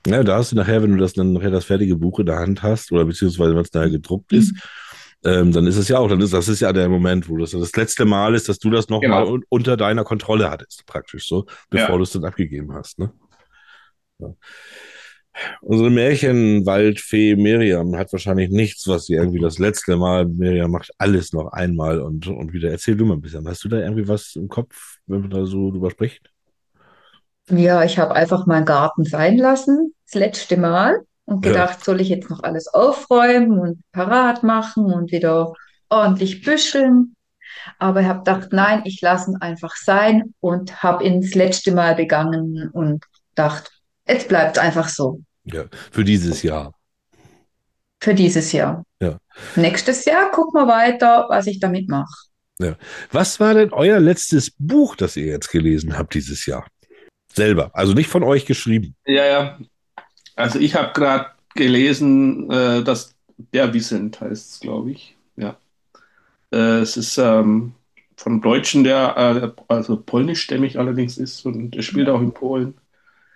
Ja, 0.07 0.23
da 0.23 0.37
hast 0.37 0.51
du 0.51 0.55
nachher, 0.55 0.81
wenn 0.81 0.91
du 0.91 0.97
das 0.97 1.13
dann 1.13 1.33
nachher 1.33 1.51
das 1.51 1.65
fertige 1.65 1.95
Buch 1.95 2.19
in 2.19 2.25
der 2.25 2.37
Hand 2.39 2.63
hast, 2.63 2.91
oder 2.91 3.05
beziehungsweise 3.05 3.53
wenn 3.53 3.61
es 3.61 3.73
nachher 3.73 3.89
gedruckt 3.89 4.31
ist, 4.33 4.53
ähm, 5.25 5.51
dann 5.51 5.67
ist 5.67 5.75
es 5.75 5.89
ja 5.89 5.97
auch, 5.99 6.07
dann 6.07 6.21
ist 6.21 6.33
das 6.33 6.47
ist 6.47 6.61
ja 6.61 6.71
der 6.71 6.87
Moment, 6.87 7.27
wo 7.27 7.37
das 7.37 7.51
das 7.51 7.75
letzte 7.75 8.05
Mal 8.05 8.33
ist, 8.35 8.47
dass 8.47 8.59
du 8.59 8.69
das 8.69 8.87
nochmal 8.87 9.23
Genau. 9.23 9.33
un 9.33 9.43
unter 9.49 9.75
deiner 9.75 10.05
Kontrolle 10.05 10.49
hattest, 10.49 10.85
praktisch 10.85 11.27
so, 11.27 11.45
bevor 11.69 11.89
Ja. 11.89 11.97
du 11.97 12.03
es 12.03 12.11
dann 12.11 12.23
abgegeben 12.23 12.73
hast. 12.73 12.99
Ne? 12.99 13.11
Ja. 14.19 14.33
Unsere 15.61 15.89
Märchenwaldfee 15.89 17.35
Miriam 17.35 17.95
hat 17.95 18.11
wahrscheinlich 18.11 18.49
nichts, 18.49 18.87
was 18.87 19.05
sie 19.05 19.13
irgendwie 19.13 19.39
das 19.39 19.59
letzte 19.59 19.95
Mal, 19.97 20.25
Miriam 20.25 20.71
macht 20.71 20.91
alles 20.97 21.33
noch 21.33 21.51
einmal 21.51 22.01
und, 22.01 22.27
und 22.27 22.53
wieder. 22.53 22.69
Erzähl 22.71 22.95
du 22.95 23.05
mal 23.05 23.15
ein 23.15 23.21
bisschen. 23.21 23.47
Hast 23.47 23.63
du 23.63 23.69
da 23.69 23.77
irgendwie 23.79 24.07
was 24.07 24.35
im 24.35 24.47
Kopf, 24.47 24.97
wenn 25.07 25.21
man 25.21 25.29
da 25.29 25.45
so 25.45 25.71
drüber 25.71 25.91
spricht? 25.91 26.29
Ja, 27.49 27.83
ich 27.83 27.97
habe 27.97 28.13
einfach 28.15 28.45
meinen 28.45 28.65
Garten 28.65 29.05
sein 29.05 29.37
lassen, 29.37 29.93
das 30.05 30.19
letzte 30.19 30.57
Mal, 30.57 30.99
und 31.25 31.41
Ja. 31.41 31.41
gedacht, 31.41 31.83
soll 31.83 32.01
ich 32.01 32.09
jetzt 32.09 32.29
noch 32.29 32.43
alles 32.43 32.67
aufräumen 32.67 33.59
und 33.59 33.81
parat 33.91 34.43
machen 34.43 34.85
und 34.85 35.11
wieder 35.11 35.53
ordentlich 35.89 36.43
büscheln. 36.43 37.15
Aber 37.79 38.01
ich 38.01 38.07
habe 38.07 38.19
gedacht, 38.19 38.49
nein, 38.53 38.83
ich 38.85 39.01
lasse 39.01 39.31
ihn 39.31 39.37
einfach 39.37 39.75
sein 39.75 40.33
und 40.41 40.83
habe 40.83 41.05
ihn 41.05 41.21
das 41.21 41.35
letzte 41.35 41.73
Mal 41.73 41.95
begangen 41.95 42.69
und 42.73 43.05
dachte, 43.35 43.71
jetzt 44.09 44.27
bleibt 44.27 44.57
es 44.57 44.63
einfach 44.63 44.89
so 44.89 45.21
Ja, 45.45 45.65
für 45.91 46.03
dieses 46.03 46.43
Jahr. 46.43 46.73
für 48.01 48.13
dieses 48.13 48.51
Jahr. 48.51 48.83
Ja. 49.01 49.17
Nächstes 49.55 50.05
Jahr 50.05 50.31
gucken 50.31 50.59
wir 50.61 50.67
weiter, 50.67 51.25
was 51.29 51.47
ich 51.47 51.59
damit 51.59 51.87
mache. 51.89 52.13
Ja. 52.61 52.75
Was 53.11 53.39
war 53.39 53.53
denn 53.53 53.71
euer 53.71 53.99
letztes 53.99 54.51
Buch, 54.57 54.95
das 54.95 55.15
ihr 55.15 55.25
jetzt 55.27 55.49
gelesen 55.49 55.97
habt 55.97 56.13
dieses 56.13 56.45
Jahr? 56.45 56.67
Selber, 57.33 57.71
also 57.73 57.93
nicht 57.93 58.09
von 58.09 58.23
euch 58.23 58.45
geschrieben. 58.45 58.95
Ja, 59.05 59.25
ja. 59.25 59.59
Also 60.35 60.59
ich 60.59 60.75
habe 60.75 60.91
gerade 60.93 61.27
gelesen, 61.55 62.49
äh, 62.51 62.83
dass 62.83 63.13
der 63.53 63.73
Vicent 63.73 64.19
heißt 64.19 64.53
es, 64.53 64.59
glaube 64.59 64.91
ich. 64.91 65.15
Ja. 65.37 65.55
Äh, 66.51 66.79
es 66.79 66.97
ist 66.97 67.17
ähm, 67.17 67.73
von 68.17 68.41
Deutschen, 68.41 68.83
der 68.83 69.53
äh, 69.57 69.61
also 69.67 69.95
polnischstämmig 70.01 70.77
allerdings 70.79 71.17
ist 71.17 71.45
und 71.45 71.75
er 71.75 71.81
spielt 71.83 72.09
auch 72.09 72.21
in 72.21 72.33
Polen. 72.33 72.73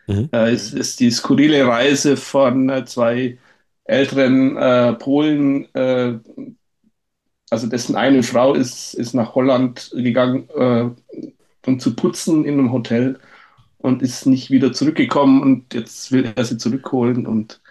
Mhm. 0.07 0.29
Äh, 0.31 0.51
es 0.51 0.73
ist 0.73 0.99
die 0.99 1.11
skurrile 1.11 1.67
Reise 1.67 2.17
von 2.17 2.69
äh, 2.69 2.85
zwei 2.85 3.37
älteren 3.85 4.57
äh, 4.57 4.93
Polen, 4.93 5.73
äh, 5.75 6.19
also 7.49 7.67
dessen 7.67 7.95
eine 7.95 8.23
Frau 8.23 8.53
ist, 8.53 8.93
ist 8.95 9.13
nach 9.13 9.35
Holland 9.35 9.91
gegangen, 9.93 10.49
äh, 10.55 10.89
um 11.65 11.79
zu 11.79 11.95
putzen 11.95 12.45
in 12.45 12.53
einem 12.59 12.71
Hotel 12.71 13.19
und 13.77 14.01
ist 14.01 14.25
nicht 14.25 14.49
wieder 14.51 14.73
zurückgekommen 14.73 15.41
und 15.41 15.73
jetzt 15.73 16.11
will 16.11 16.31
er 16.35 16.45
sie 16.45 16.57
zurückholen 16.57 17.27
und 17.27 17.61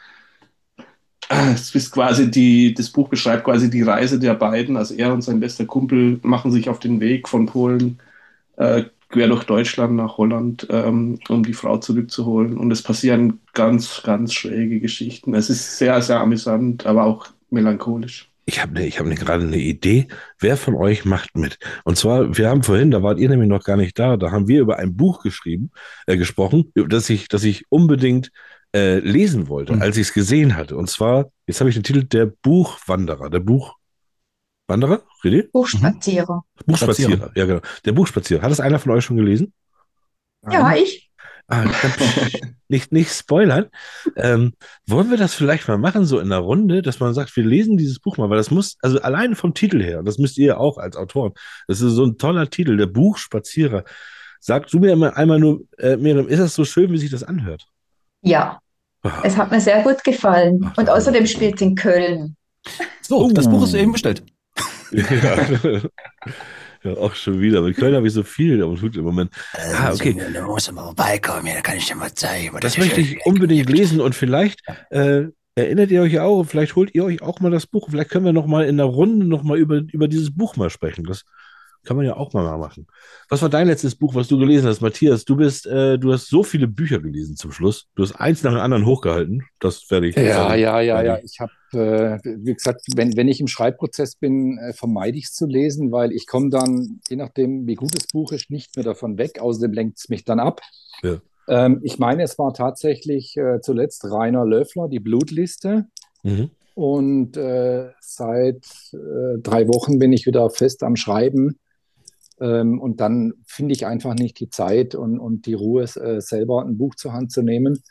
äh, 1.28 1.53
es 1.55 1.74
ist 1.74 1.91
quasi 1.93 2.30
die, 2.30 2.74
das 2.74 2.91
Buch 2.91 3.09
beschreibt 3.09 3.45
quasi 3.45 3.70
die 3.70 3.83
Reise 3.83 4.18
der 4.18 4.35
beiden, 4.35 4.76
also 4.76 4.95
er 4.95 5.12
und 5.12 5.22
sein 5.22 5.41
bester 5.41 5.66
Kumpel 5.66 6.20
machen 6.22 6.53
sich 6.53 6.68
auf 6.68 6.78
den 6.78 7.01
Weg 7.01 7.28
von 7.28 7.47
Polen 7.47 8.01
äh, 8.57 8.85
quer 9.13 9.29
durch 9.29 9.45
Deutschland 9.45 9.95
nach 9.95 10.19
Holland, 10.19 10.67
ähm, 10.71 11.21
um 11.29 11.45
die 11.45 11.53
Frau 11.53 11.79
zurückzuholen 11.79 12.57
und 12.57 12.71
es 12.71 12.83
passieren 12.83 13.41
ganz, 13.53 14.03
ganz 14.03 14.33
schräge 14.33 14.81
Geschichten. 14.81 15.35
Es 15.35 15.51
ist 15.51 15.79
sehr, 15.79 16.03
sehr 16.03 16.21
amüsant, 16.21 16.87
aber 16.87 17.05
auch 17.05 17.29
melancholisch. 17.51 18.29
Ich 18.45 18.61
habe 18.61 18.73
ne, 18.73 18.87
ich 18.87 18.99
hab 18.99 19.07
ne, 19.07 19.15
gerade 19.15 19.45
eine 19.45 19.59
Idee. 19.59 20.09
Wer 20.41 20.57
von 20.57 20.75
euch 20.75 21.05
macht 21.05 21.37
mit? 21.37 21.59
Und 21.85 21.97
zwar, 21.97 22.37
wir 22.37 22.49
haben 22.49 22.65
vorhin, 22.65 22.91
da 22.91 23.03
wart 23.03 23.21
ihr 23.21 23.29
nämlich 23.29 23.49
noch 23.49 23.63
gar 23.63 23.77
nicht 23.77 23.97
da, 23.99 24.17
da 24.17 24.33
haben 24.33 24.49
wir 24.49 24.61
über 24.61 24.79
ein 24.79 24.97
Buch 24.97 25.23
geschrieben, 25.23 25.71
äh, 26.07 26.17
gesprochen, 26.17 26.73
das 26.75 27.09
ich, 27.09 27.29
das 27.29 27.45
ich 27.45 27.67
unbedingt 27.69 28.33
äh, 28.75 28.99
lesen 28.99 29.49
wollte, 29.49 29.81
als 29.81 29.97
ich 29.97 30.09
es 30.09 30.13
gesehen 30.15 30.57
hatte. 30.57 30.77
Und 30.77 30.89
zwar, 30.89 31.31
jetzt 31.47 31.61
habe 31.61 31.71
ich 31.71 31.77
den 31.77 31.85
Titel 31.85 32.05
Der 32.05 32.27
Buchwanderer. 32.27 33.31
Der 33.31 33.41
Buchwanderer? 34.67 35.03
René? 35.23 35.49
Buchspazierer. 35.53 36.45
Buchspazierer, 36.67 37.31
ja 37.35 37.47
genau. 37.47 37.61
Der 37.85 37.93
Buchspazierer. 37.93 38.43
Hat 38.43 38.51
das 38.51 38.61
einer 38.61 38.79
von 38.79 38.93
euch 38.93 39.05
schon 39.05 39.17
gelesen? 39.17 39.53
Ja, 40.51 40.75
ich. 40.75 41.11
Ah, 41.49 41.65
nicht, 42.69 42.93
nicht 42.93 43.13
spoilern. 43.13 43.67
Ähm, 44.17 44.55
wollen 44.87 45.11
wir 45.11 45.19
das 45.19 45.35
vielleicht 45.35 45.69
mal 45.69 45.77
machen, 45.79 46.05
so 46.05 46.19
in 46.21 46.31
der 46.31 46.39
Runde, 46.39 46.83
dass 46.83 47.01
man 47.01 47.15
sagt, 47.15 47.37
wir 47.37 47.45
lesen 47.45 47.77
dieses 47.77 47.99
Buch 47.99 48.17
mal, 48.17 48.31
weil 48.31 48.37
das 48.39 48.51
muss, 48.51 48.77
also 48.81 49.01
alleine 49.03 49.35
vom 49.35 49.53
Titel 49.53 49.83
her, 49.83 49.99
und 49.99 50.05
das 50.07 50.19
müsst 50.19 50.39
ihr 50.39 50.59
auch 50.59 50.79
als 50.79 50.97
Autoren, 50.97 51.33
das 51.67 51.81
ist 51.81 51.93
so 51.93 52.05
ein 52.05 52.17
toller 52.17 52.49
Titel, 52.49 52.77
der 52.77 52.87
Buchspazierer. 52.87 53.85
Sag 54.41 54.69
du 54.69 54.79
mir 54.79 54.97
mal 54.97 55.11
einmal 55.15 55.39
nur, 55.41 55.63
äh, 55.79 55.97
Miriam, 55.97 56.29
ist 56.29 56.39
das 56.39 56.55
so 56.55 56.65
schön, 56.65 56.91
wie 56.93 56.99
sich 56.99 57.11
das 57.11 57.23
anhört? 57.23 57.67
Ja, 58.23 58.61
es 59.25 59.37
hat 59.37 59.51
mir 59.51 59.61
sehr 59.61 59.83
gut 59.83 60.03
gefallen. 60.05 60.73
Und 60.77 60.89
außerdem 60.89 61.27
spielt 61.27 61.57
es 61.57 61.61
in 61.61 61.75
Köln. 61.75 62.37
So, 63.03 63.31
das 63.33 63.49
Buch 63.49 63.61
Oh. 63.61 63.65
ist 63.65 63.75
eben 63.75 63.93
bestellt. 63.93 64.23
Ja. 64.93 65.80
ja, 66.84 66.93
auch 66.99 67.14
schon 67.14 67.40
wieder. 67.40 67.62
Mit 67.62 67.76
Köln 67.76 67.95
habe 67.95 68.07
ich 68.07 68.12
so 68.12 68.22
viel 68.22 68.62
am 68.62 68.80
Hut 68.80 68.97
im 68.97 69.05
Moment. 69.05 69.30
Ah, 69.55 69.93
okay. 69.93 70.16
Da 70.32 70.47
muss 70.47 70.70
mal 70.72 70.82
vorbeikommen, 70.82 71.47
ja, 71.47 71.55
da 71.55 71.61
kann 71.61 71.76
ich 71.76 71.86
dir 71.86 71.97
mal 71.97 72.12
zeigen. 72.12 72.57
Das 72.61 72.78
möchte 72.78 73.01
ich 73.01 73.24
unbedingt 73.24 73.70
lesen 73.70 74.01
und 74.01 74.14
vielleicht 74.14 74.61
äh, 74.90 75.24
erinnert 75.55 75.90
ihr 75.90 76.03
euch 76.03 76.18
auch, 76.18 76.45
vielleicht 76.45 76.76
holt 76.76 76.95
ihr 76.95 77.05
euch 77.05 77.22
auch 77.22 77.40
mal 77.40 77.51
das 77.51 77.66
Buch. 77.66 77.88
Vielleicht 77.90 78.11
können 78.11 78.24
wir 78.24 78.32
noch 78.32 78.47
mal 78.47 78.64
in 78.64 78.76
der 78.76 78.86
Runde 78.86 79.26
noch 79.26 79.43
mal 79.43 79.59
über, 79.59 79.82
über 79.93 80.09
dieses 80.09 80.34
Buch 80.34 80.57
mal 80.57 80.70
sprechen. 80.70 81.05
Das 81.05 81.24
kann 81.85 81.97
man 81.97 82.07
ja 82.07 82.16
auch 82.16 82.33
mal 82.33 82.59
machen. 82.59 82.87
Was 83.28 83.43
war 83.43 83.49
dein 83.49 83.66
letztes 83.66 83.95
Buch, 83.97 84.14
was 84.14 84.28
du 84.28 84.39
gelesen 84.39 84.68
hast, 84.68 84.80
Matthias? 84.80 85.24
Du 85.24 85.37
bist, 85.37 85.66
äh, 85.66 85.99
du 85.99 86.12
hast 86.12 86.28
so 86.28 86.43
viele 86.45 86.68
Bücher 86.68 87.01
gelesen 87.01 87.37
zum 87.37 87.51
Schluss. 87.51 87.89
Du 87.97 88.03
hast 88.03 88.12
eins 88.12 88.43
nach 88.43 88.53
dem 88.53 88.61
anderen 88.61 88.87
hochgehalten. 88.87 89.43
Das 89.59 89.91
werde 89.91 90.09
ich. 90.09 90.16
Ja, 90.16 90.35
sagen. 90.35 90.61
ja, 90.61 90.80
ja, 90.80 91.03
ja. 91.03 91.18
Ich 91.24 91.41
habe, 91.41 91.53
äh, 91.72 92.18
wie 92.24 92.55
gesagt, 92.55 92.83
wenn, 92.95 93.16
wenn 93.16 93.28
ich 93.28 93.41
im 93.41 93.49
Schreibprozess 93.49 94.14
bin, 94.14 94.59
äh, 94.59 94.72
vermeide 94.72 95.18
ich 95.18 95.24
es 95.24 95.33
zu 95.33 95.47
lesen, 95.47 95.91
weil 95.91 96.12
ich 96.12 96.26
komme 96.26 96.51
dann, 96.51 97.01
je 97.09 97.16
nachdem, 97.16 97.66
wie 97.66 97.74
gut 97.74 97.97
das 97.97 98.07
Buch 98.07 98.33
ist, 98.33 98.51
nicht 98.51 98.76
mehr 98.76 98.85
davon 98.85 99.18
weg. 99.18 99.41
Außerdem 99.41 99.72
lenkt 99.72 99.99
es 99.99 100.09
mich 100.09 100.24
dann 100.24 100.39
ab. 100.39 100.61
Ja. 101.03 101.20
Ähm, 101.49 101.80
ich 101.83 101.99
meine, 101.99 102.22
es 102.22 102.39
war 102.39 102.55
tatsächlich 102.55 103.37
äh, 103.37 103.61
zuletzt 103.61 104.05
Rainer 104.05 104.45
Löffler, 104.45 104.89
die 104.89 105.01
Blutliste. 105.01 105.87
Mhm. 106.22 106.51
Und 106.74 107.37
äh, 107.37 107.91
seit 108.01 108.64
äh, 108.93 109.39
drei 109.43 109.68
Wochen 109.68 109.99
bin 109.99 110.12
ich 110.12 110.26
wieder 110.26 110.49
fest 110.49 110.83
am 110.83 110.97
Schreiben. 110.97 111.59
Ähm, 112.43 112.80
und 112.80 113.01
dann 113.01 113.32
finde 113.47 113.72
ich 113.72 113.86
einfach 113.86 114.14
nicht 114.14 114.40
die 114.40 114.51
Zeit 114.51 114.95
und, 114.95 115.18
und 115.20 115.47
die 115.47 115.55
Ruhe, 115.55 115.84
äh, 115.84 116.20
selber 116.20 116.64
ein 116.64 116.76
Buch 116.76 116.97
zur 116.97 117.12
Hand 117.12 117.30
zu 117.30 117.43
nehmen. 117.43 117.82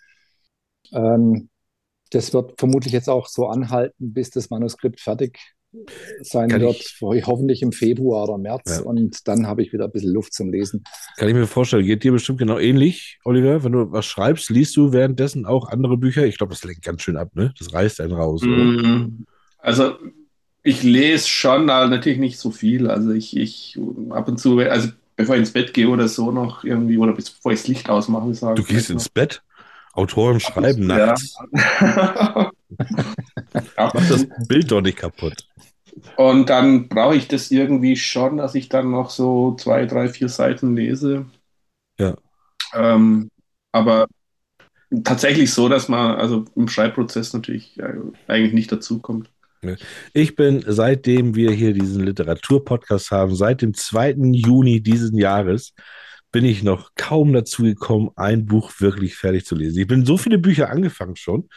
Ähm, 0.92 1.50
das 2.12 2.34
wird 2.34 2.60
vermutlich 2.60 2.94
jetzt 2.94 3.10
auch 3.10 3.28
so 3.28 3.48
anhalten, 3.48 4.14
bis 4.14 4.30
das 4.30 4.50
Manuskript 4.50 5.00
fertig 5.00 5.40
sein 6.22 6.50
Kann 6.50 6.60
wird, 6.62 6.76
ich- 6.76 7.26
hoffentlich 7.26 7.62
im 7.62 7.72
Februar 7.72 8.28
oder 8.28 8.38
März. 8.38 8.80
Ja. 8.80 8.82
Und 8.82 9.26
dann 9.30 9.48
habe 9.48 9.64
ich 9.64 9.72
wieder 9.72 9.86
ein 9.86 9.92
bisschen 9.92 10.12
Luft 10.12 10.34
zum 10.34 10.52
Lesen. 10.52 10.84
Kann 11.16 11.30
ich 11.30 11.34
mir 11.34 11.48
vorstellen. 11.48 11.86
Geht 11.86 12.04
dir 12.04 12.12
bestimmt 12.12 12.40
genau 12.40 12.60
ähnlich, 12.60 13.20
Oliver? 13.24 13.64
Wenn 13.64 13.72
du 13.72 13.90
was 13.92 14.06
schreibst, 14.06 14.50
liest 14.50 14.76
du 14.76 14.92
währenddessen 14.92 15.46
auch 15.46 15.70
andere 15.70 15.96
Bücher? 15.96 16.26
Ich 16.26 16.38
glaube, 16.38 16.52
das 16.52 16.66
lenkt 16.66 16.84
ganz 16.84 17.02
schön 17.02 17.16
ab, 17.16 17.30
ne? 17.36 17.54
Das 17.58 17.74
reißt 17.74 18.02
einen 18.02 18.12
raus, 18.12 18.44
oder? 18.44 18.52
Mm, 18.54 19.26
Also 19.60 19.94
ich 20.64 20.84
lese 20.84 21.28
schon, 21.28 21.70
aber 21.70 21.88
natürlich 21.88 22.20
nicht 22.20 22.40
so 22.40 22.52
viel. 22.52 22.90
Also 22.90 23.12
ich, 23.12 23.36
ich 23.36 23.80
ab 24.12 24.28
und 24.28 24.38
zu, 24.38 24.60
also 24.60 24.90
bevor 25.16 25.36
ich 25.36 25.40
ins 25.42 25.54
Bett 25.54 25.74
gehe 25.74 25.90
oder 25.90 26.08
so 26.08 26.32
noch 26.32 26.64
irgendwie, 26.64 26.98
oder 26.98 27.14
bevor 27.14 27.52
ich 27.52 27.60
das 27.60 27.68
Licht 27.68 27.90
ausmache, 27.90 28.34
sagen 28.34 28.56
Du 28.56 28.64
gehst 28.64 28.90
ins 28.90 29.10
Bett? 29.10 29.42
Autoren 29.94 30.40
schreiben 30.40 30.88
Ja. 30.88 31.08
nachts. 31.08 31.36
Mach 33.78 33.92
das 34.08 34.26
Bild 34.48 34.72
doch 34.72 34.82
nicht 34.82 34.98
kaputt. 34.98 35.46
Und 36.16 36.50
dann 36.50 36.88
brauche 36.88 37.16
ich 37.16 37.28
das 37.28 37.52
irgendwie 37.52 37.96
schon, 37.98 38.38
dass 38.38 38.56
ich 38.56 38.70
dann 38.70 38.92
noch 38.92 39.10
so 39.10 39.56
zwei, 39.56 39.86
drei, 39.86 40.08
vier 40.08 40.30
Seiten 40.30 40.76
lese. 40.76 41.26
Ja. 42.00 42.16
Ähm, 42.74 43.30
aber 43.72 44.08
tatsächlich 45.04 45.54
so, 45.54 45.70
dass 45.70 45.90
man 45.90 46.18
also 46.18 46.46
im 46.56 46.70
Schreibprozess 46.70 47.34
natürlich 47.34 47.80
äh, 47.80 47.96
eigentlich 48.28 48.54
nicht 48.54 48.72
dazu 48.72 49.00
kommt. 49.00 49.31
Ich 50.14 50.36
bin, 50.36 50.64
seitdem 50.66 51.36
wir 51.36 51.52
hier 51.52 51.74
diesen 51.74 52.04
Literaturpodcast 52.04 53.12
haben, 53.12 53.36
seit 53.36 53.62
dem 53.62 53.76
2. 53.76 54.16
Juni 54.34 54.82
diesen 54.82 55.18
Jahres, 55.18 55.74
bin 56.32 56.46
ich 56.46 56.64
noch 56.64 56.92
kaum 56.96 57.32
dazu 57.34 57.64
gekommen, 57.64 58.10
ein 58.16 58.46
Buch 58.46 58.72
wirklich 58.80 59.16
fertig 59.16 59.46
zu 59.46 59.54
lesen. 59.56 59.80
Ich 59.80 59.88
bin 59.88 60.06
so 60.06 60.18
viele 60.18 60.40
Bücher 60.40 60.70
angefangen 60.70 61.16
schon. 61.16 61.48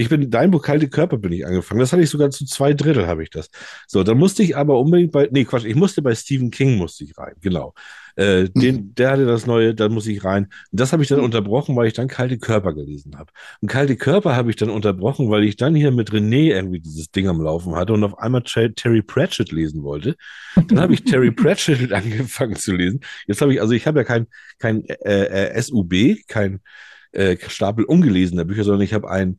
Ich 0.00 0.08
bin, 0.08 0.30
dein 0.30 0.50
Buch 0.50 0.62
Kalte 0.62 0.88
Körper 0.88 1.18
bin 1.18 1.30
ich 1.32 1.44
angefangen. 1.44 1.78
Das 1.78 1.92
hatte 1.92 2.02
ich 2.02 2.08
sogar 2.08 2.30
zu 2.30 2.46
zwei 2.46 2.72
Drittel 2.72 3.06
habe 3.06 3.22
ich 3.22 3.28
das. 3.28 3.50
So, 3.86 4.02
dann 4.02 4.16
musste 4.16 4.42
ich 4.42 4.56
aber 4.56 4.80
unbedingt 4.80 5.12
bei, 5.12 5.28
nee, 5.30 5.44
Quatsch, 5.44 5.66
ich 5.66 5.74
musste 5.74 6.00
bei 6.00 6.14
Stephen 6.14 6.50
King 6.50 6.78
musste 6.78 7.04
ich 7.04 7.18
rein, 7.18 7.34
genau. 7.42 7.74
Äh, 8.16 8.48
den, 8.48 8.94
der 8.94 9.10
hatte 9.10 9.26
das 9.26 9.46
neue, 9.46 9.74
da 9.74 9.90
muss 9.90 10.06
ich 10.06 10.24
rein. 10.24 10.44
Und 10.72 10.80
das 10.80 10.94
habe 10.94 11.02
ich 11.02 11.10
dann 11.10 11.20
unterbrochen, 11.20 11.76
weil 11.76 11.86
ich 11.86 11.92
dann 11.92 12.08
Kalte 12.08 12.38
Körper 12.38 12.72
gelesen 12.72 13.18
habe. 13.18 13.30
Und 13.60 13.68
Kalte 13.68 13.94
Körper 13.96 14.34
habe 14.34 14.48
ich 14.48 14.56
dann 14.56 14.70
unterbrochen, 14.70 15.28
weil 15.28 15.44
ich 15.44 15.56
dann 15.56 15.74
hier 15.74 15.90
mit 15.90 16.12
René 16.12 16.54
irgendwie 16.54 16.80
dieses 16.80 17.10
Ding 17.10 17.28
am 17.28 17.42
Laufen 17.42 17.76
hatte 17.76 17.92
und 17.92 18.02
auf 18.02 18.18
einmal 18.18 18.42
Terry 18.42 19.02
Pratchett 19.02 19.52
lesen 19.52 19.82
wollte. 19.82 20.16
Dann 20.68 20.80
habe 20.80 20.94
ich 20.94 21.04
Terry 21.04 21.30
Pratchett 21.30 21.92
angefangen 21.92 22.56
zu 22.56 22.72
lesen. 22.72 23.00
Jetzt 23.26 23.42
habe 23.42 23.52
ich, 23.52 23.60
also 23.60 23.74
ich 23.74 23.86
habe 23.86 23.98
ja 23.98 24.04
kein, 24.04 24.28
kein 24.58 24.82
äh, 24.86 25.50
äh, 25.50 25.60
SUB, 25.60 26.26
kein 26.26 26.60
äh, 27.12 27.36
Stapel 27.48 27.84
ungelesener 27.84 28.46
Bücher, 28.46 28.64
sondern 28.64 28.82
ich 28.82 28.94
habe 28.94 29.10
ein 29.10 29.38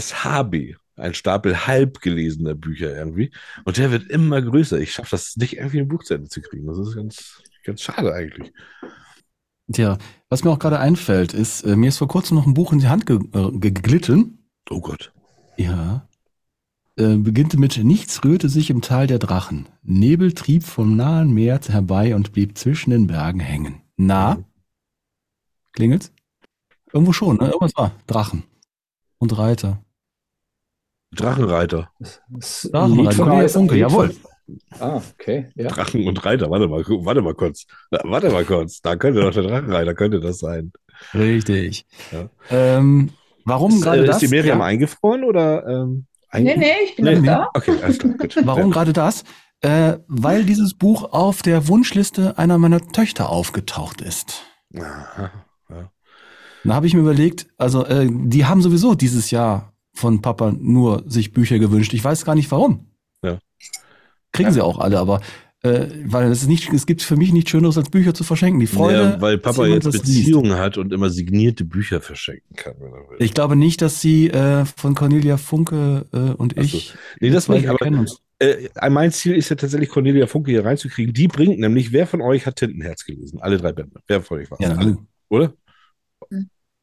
SHB, 0.00 0.76
ein 0.96 1.14
Stapel 1.14 1.66
halb 1.66 2.00
gelesener 2.00 2.54
Bücher 2.54 2.94
irgendwie. 2.94 3.32
Und 3.64 3.76
der 3.76 3.90
wird 3.90 4.08
immer 4.10 4.40
größer. 4.40 4.78
Ich 4.80 4.92
schaffe 4.92 5.12
das 5.12 5.36
nicht 5.36 5.56
irgendwie 5.56 5.80
ein 5.80 5.88
Buch 5.88 6.04
zu 6.04 6.14
Ende 6.14 6.28
zu 6.28 6.40
kriegen. 6.40 6.66
Das 6.66 6.78
ist 6.78 6.94
ganz, 6.94 7.42
ganz 7.64 7.80
schade 7.82 8.12
eigentlich. 8.14 8.52
Tja, 9.72 9.98
was 10.28 10.44
mir 10.44 10.50
auch 10.50 10.58
gerade 10.58 10.78
einfällt, 10.78 11.32
ist, 11.32 11.62
äh, 11.62 11.76
mir 11.76 11.88
ist 11.88 11.98
vor 11.98 12.08
kurzem 12.08 12.36
noch 12.36 12.46
ein 12.46 12.54
Buch 12.54 12.72
in 12.72 12.80
die 12.80 12.88
Hand 12.88 13.06
ge 13.06 13.18
äh, 13.32 13.50
geglitten. 13.58 14.38
Oh 14.70 14.80
Gott. 14.80 15.12
Ja. 15.56 16.06
Äh, 16.96 17.16
beginnte 17.16 17.58
mit 17.58 17.82
Nichts 17.82 18.22
rührte 18.22 18.48
sich 18.48 18.68
im 18.68 18.82
Tal 18.82 19.06
der 19.06 19.18
Drachen. 19.18 19.68
Nebel 19.82 20.32
trieb 20.32 20.64
vom 20.64 20.96
nahen 20.96 21.32
Meer 21.32 21.60
herbei 21.66 22.14
und 22.14 22.32
blieb 22.32 22.58
zwischen 22.58 22.90
den 22.90 23.06
Bergen 23.06 23.40
hängen. 23.40 23.82
Na? 23.96 24.44
Klingelt's? 25.72 26.12
Irgendwo 26.92 27.12
schon, 27.12 27.36
ne? 27.36 27.46
Irgendwas 27.46 27.74
war. 27.76 27.92
Drachen. 28.06 28.44
Und 29.22 29.38
Reiter. 29.38 29.78
Drachenreiter. 31.14 31.90
Drachenreiter, 32.72 33.16
Cornelia 33.16 33.48
Funke, 33.48 33.76
jawohl. 33.76 34.16
Ah, 34.80 35.00
okay. 35.12 35.48
Ja. 35.54 35.68
Drachen 35.68 36.08
und 36.08 36.24
Reiter. 36.24 36.50
Warte 36.50 36.66
mal, 36.66 36.82
warte 36.84 37.22
mal 37.22 37.34
kurz. 37.34 37.66
Warte 37.90 38.30
mal 38.30 38.44
kurz. 38.44 38.80
Da 38.80 38.96
könnte 38.96 39.20
doch 39.20 39.30
der 39.30 39.44
Drachenreiter, 39.44 39.94
könnte 39.94 40.18
das 40.18 40.40
sein. 40.40 40.72
Richtig. 41.14 41.86
Ja. 42.10 42.28
Ähm, 42.50 43.10
warum 43.44 43.70
Ist, 43.74 43.82
gerade 43.82 44.02
äh, 44.02 44.06
das? 44.06 44.16
ist 44.20 44.22
die 44.28 44.34
Miriam 44.36 44.58
Ja. 44.58 44.64
eingefroren 44.64 45.22
oder? 45.22 45.68
Ähm, 45.68 46.06
ein- 46.30 46.42
Nee, 46.42 46.56
nee, 46.56 46.72
ich 46.86 46.96
bin 46.96 47.04
Nee, 47.04 47.20
nee. 47.20 47.26
da. 47.28 47.48
Okay, 47.54 47.76
alles 47.80 47.98
klar. 48.00 48.14
Gut. 48.18 48.36
Warum 48.44 48.72
gerade 48.72 48.92
das? 48.92 49.22
Äh, 49.60 49.98
weil 50.08 50.44
dieses 50.44 50.74
Buch 50.74 51.12
auf 51.12 51.42
der 51.42 51.68
Wunschliste 51.68 52.38
einer 52.38 52.58
meiner 52.58 52.80
Töchter 52.80 53.28
aufgetaucht 53.30 54.00
ist. 54.00 54.42
Aha, 54.76 55.30
ja. 56.64 56.68
Da 56.70 56.74
habe 56.74 56.86
ich 56.86 56.94
mir 56.94 57.00
überlegt, 57.00 57.46
also 57.56 57.84
äh, 57.86 58.08
die 58.10 58.44
haben 58.46 58.62
sowieso 58.62 58.94
dieses 58.94 59.30
Jahr 59.30 59.72
von 59.94 60.22
Papa 60.22 60.52
nur 60.52 61.04
sich 61.06 61.32
Bücher 61.32 61.58
gewünscht. 61.58 61.92
Ich 61.94 62.02
weiß 62.04 62.24
gar 62.24 62.34
nicht 62.34 62.50
warum. 62.50 62.86
Ja. 63.22 63.38
Kriegen 64.32 64.52
sie 64.52 64.62
auch 64.62 64.78
alle, 64.78 64.98
aber 64.98 65.20
äh, 65.64 65.86
weil 66.06 66.30
es 66.30 66.46
nicht, 66.46 66.72
es 66.72 66.86
gibt 66.86 67.02
für 67.02 67.16
mich 67.16 67.32
nichts 67.32 67.50
Schöneres 67.50 67.78
als 67.78 67.88
Bücher 67.90 68.14
zu 68.14 68.24
verschenken. 68.24 68.58
Die 68.58 68.66
Freude, 68.66 69.02
ja, 69.14 69.20
weil 69.20 69.38
Papa 69.38 69.66
jetzt 69.66 69.84
liest. 69.84 70.02
Beziehungen 70.04 70.56
hat 70.56 70.76
und 70.78 70.92
immer 70.92 71.08
signierte 71.10 71.64
Bücher 71.64 72.00
verschenken 72.00 72.56
kann, 72.56 72.74
wenn 72.80 72.88
er 72.92 73.10
will. 73.10 73.16
Ich 73.20 73.32
glaube 73.34 73.54
nicht, 73.54 73.80
dass 73.82 74.00
sie 74.00 74.28
äh, 74.30 74.64
von 74.64 74.94
Cornelia 74.94 75.36
Funke 75.36 76.06
äh, 76.12 76.16
und 76.18 76.54
Ach 76.58 76.62
so. 76.64 76.76
ich. 76.78 76.94
Nee, 77.20 77.30
das 77.30 77.48
nicht, 77.48 77.68
aber 77.68 77.86
uns. 77.86 78.20
äh, 78.40 78.68
mein 78.90 79.12
Ziel 79.12 79.34
ist 79.36 79.50
ja 79.50 79.56
tatsächlich, 79.56 79.88
Cornelia 79.90 80.26
Funke 80.26 80.50
hier 80.50 80.64
reinzukriegen. 80.64 81.14
Die 81.14 81.28
bringt 81.28 81.60
nämlich, 81.60 81.92
wer 81.92 82.08
von 82.08 82.22
euch 82.22 82.44
hat 82.46 82.56
Tintenherz 82.56 83.04
gelesen? 83.04 83.40
Alle 83.40 83.58
drei 83.58 83.72
Bände. 83.72 84.00
Wer 84.08 84.20
von 84.22 84.38
euch 84.38 84.50
war 84.50 84.60
Ja, 84.60 84.70
Alle, 84.74 84.98
oder? 85.28 85.52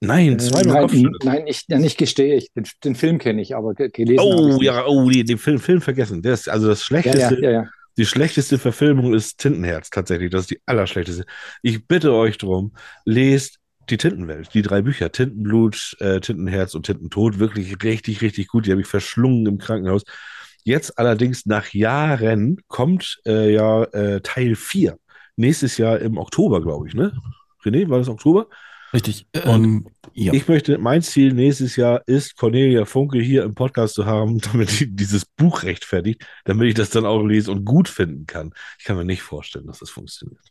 Nein, 0.02 0.40
zweimal 0.40 0.74
nein, 0.74 0.82
Kopfschütteln. 0.84 1.18
nein, 1.24 1.48
ich, 1.48 1.66
ja, 1.68 1.78
nicht 1.78 1.98
gestehe 1.98 2.36
ich. 2.36 2.52
Den, 2.54 2.66
den 2.84 2.96
Film 2.96 3.18
kenne 3.18 3.42
ich, 3.42 3.56
aber 3.56 3.74
ge- 3.74 3.90
gelesen 3.90 4.20
Oh, 4.24 4.62
ja, 4.62 4.86
oh, 4.86 5.10
die, 5.10 5.26
den 5.26 5.38
Film, 5.38 5.60
Film 5.60 5.82
vergessen. 5.82 6.22
Der 6.22 6.34
ist 6.34 6.48
also 6.48 6.68
das 6.68 6.84
schlechteste. 6.84 7.42
ja, 7.42 7.52
ja. 7.52 7.68
Die 7.98 8.06
schlechteste 8.06 8.58
Verfilmung 8.60 9.14
ist 9.14 9.40
Tintenherz 9.40 9.90
tatsächlich. 9.90 10.30
Das 10.30 10.42
ist 10.42 10.52
die 10.52 10.62
allerschlechteste. 10.66 11.26
Ich 11.62 11.86
bitte 11.86 12.14
euch 12.14 12.38
drum, 12.38 12.72
lest 13.04 13.58
die 13.90 13.98
Tintenwelt, 13.98 14.54
die 14.54 14.62
drei 14.62 14.82
Bücher, 14.82 15.12
Tintenblut, 15.12 15.98
äh, 16.00 16.22
Tintenherz 16.22 16.76
und 16.76 16.86
Tintentod, 16.86 17.40
wirklich 17.40 17.76
richtig, 17.84 18.22
richtig 18.22 18.48
gut. 18.48 18.68
Die 18.68 18.72
habe 18.72 18.80
ich 18.82 18.88
verschlungen 18.88 19.46
im 19.48 19.58
Krankenhaus. 19.58 20.04
Jetzt 20.64 20.98
allerdings 20.98 21.46
nach 21.46 21.74
Jahren 21.74 22.58
kommt 22.68 23.20
äh, 23.26 23.52
ja 23.54 23.84
äh, 23.86 24.22
Teil 24.22 24.56
4. 24.56 24.98
Nächstes 25.36 25.78
Jahr 25.78 26.00
im 26.00 26.18
Oktober, 26.18 26.62
glaube 26.62 26.88
ich, 26.88 26.94
ne? 26.94 27.12
René, 27.66 27.90
war 27.90 27.98
das 27.98 28.08
Oktober? 28.10 28.48
Richtig. 28.94 29.28
Ähm, 29.34 29.88
ja. 30.14 30.34
Ich 30.34 30.48
möchte, 30.48 30.78
mein 30.78 31.02
Ziel 31.02 31.34
nächstes 31.34 31.76
Jahr 31.76 32.02
ist, 32.08 32.36
Cornelia 32.36 32.86
Funke 32.86 33.20
hier 33.20 33.44
im 33.44 33.54
Podcast 33.54 33.96
zu 33.96 34.06
haben, 34.06 34.40
damit 34.54 34.80
die 34.80 34.96
dieses 34.96 35.26
Buch 35.26 35.64
rechtfertigt, 35.64 36.26
damit 36.46 36.70
ich 36.70 36.74
das 36.74 36.90
dann 36.90 37.06
auch 37.06 37.24
lese 37.24 37.52
und 37.52 37.66
gut 37.66 37.88
finden 37.88 38.26
kann. 38.26 38.54
Ich 38.80 38.86
kann 38.86 38.98
mir 38.98 39.06
nicht 39.06 39.22
vorstellen, 39.22 39.68
dass 39.68 39.80
das 39.80 39.90
funktioniert. 39.90 40.42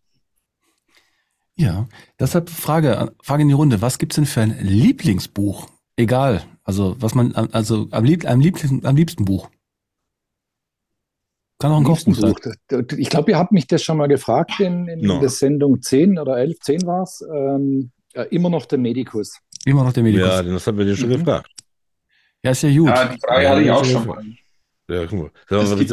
Ja, 1.57 1.89
deshalb 2.21 2.51
Frage, 2.51 3.13
Frage 3.21 3.43
in 3.43 3.49
die 3.49 3.55
Runde. 3.55 3.83
Was 3.83 3.99
gibt's 3.99 4.15
denn 4.15 4.27
für 4.27 4.43
ein 4.43 4.57
Lieblingsbuch? 4.61 5.69
Egal. 5.97 6.45
Also, 6.63 6.95
was 7.01 7.17
man, 7.17 7.35
also 7.35 7.89
am, 7.91 8.05
lieb, 8.05 8.25
am, 8.31 8.39
liebsten, 8.41 8.87
am 8.87 8.95
liebsten 8.95 9.25
Buch. 9.25 9.51
Kann 11.59 11.73
auch 11.73 11.79
ein 11.79 11.85
Kochbuch 11.85 12.15
sein. 12.15 12.35
Ich 12.97 13.11
glaube, 13.11 13.33
ihr 13.33 13.39
habt 13.39 13.51
mich 13.51 13.67
das 13.67 13.83
schon 13.83 13.97
mal 13.97 14.07
gefragt 14.07 14.61
in, 14.61 14.87
in 14.87 15.01
No. 15.01 15.19
der 15.19 15.29
Sendung 15.29 15.83
10 15.83 16.21
oder 16.21 16.39
11, 16.39 16.61
10 16.61 16.87
war 16.87 17.03
es. 17.03 17.25
Ähm, 17.35 17.91
ja, 18.19 18.23
immer 18.25 18.51
noch 18.51 18.67
der 18.67 18.79
Medikus. 18.79 19.39
Immer 19.65 19.85
noch 19.85 19.93
der 19.93 20.03
Medikus. 20.03 20.27
Ja, 20.29 20.43
Ja, 20.43 20.53
das 20.53 20.67
haben 20.67 20.79
wir 20.79 20.85
dir 20.85 20.97
schon 20.97 21.09
Mhm. 21.11 21.19
gefragt. 21.19 21.51
ist 22.43 22.63
ja 22.63 22.71
gut. 22.77 22.89
Ja, 22.89 23.05
die 23.09 23.19
Frage 23.21 23.49
hatte 23.49 23.63
ich 23.63 23.71
auch 23.71 23.85
schon 23.85 24.07
mal. 24.07 24.25
Ja, 24.91 25.05
guck 25.05 25.19
mal. 25.19 25.31
Was, 25.51 25.71
halt 25.71 25.91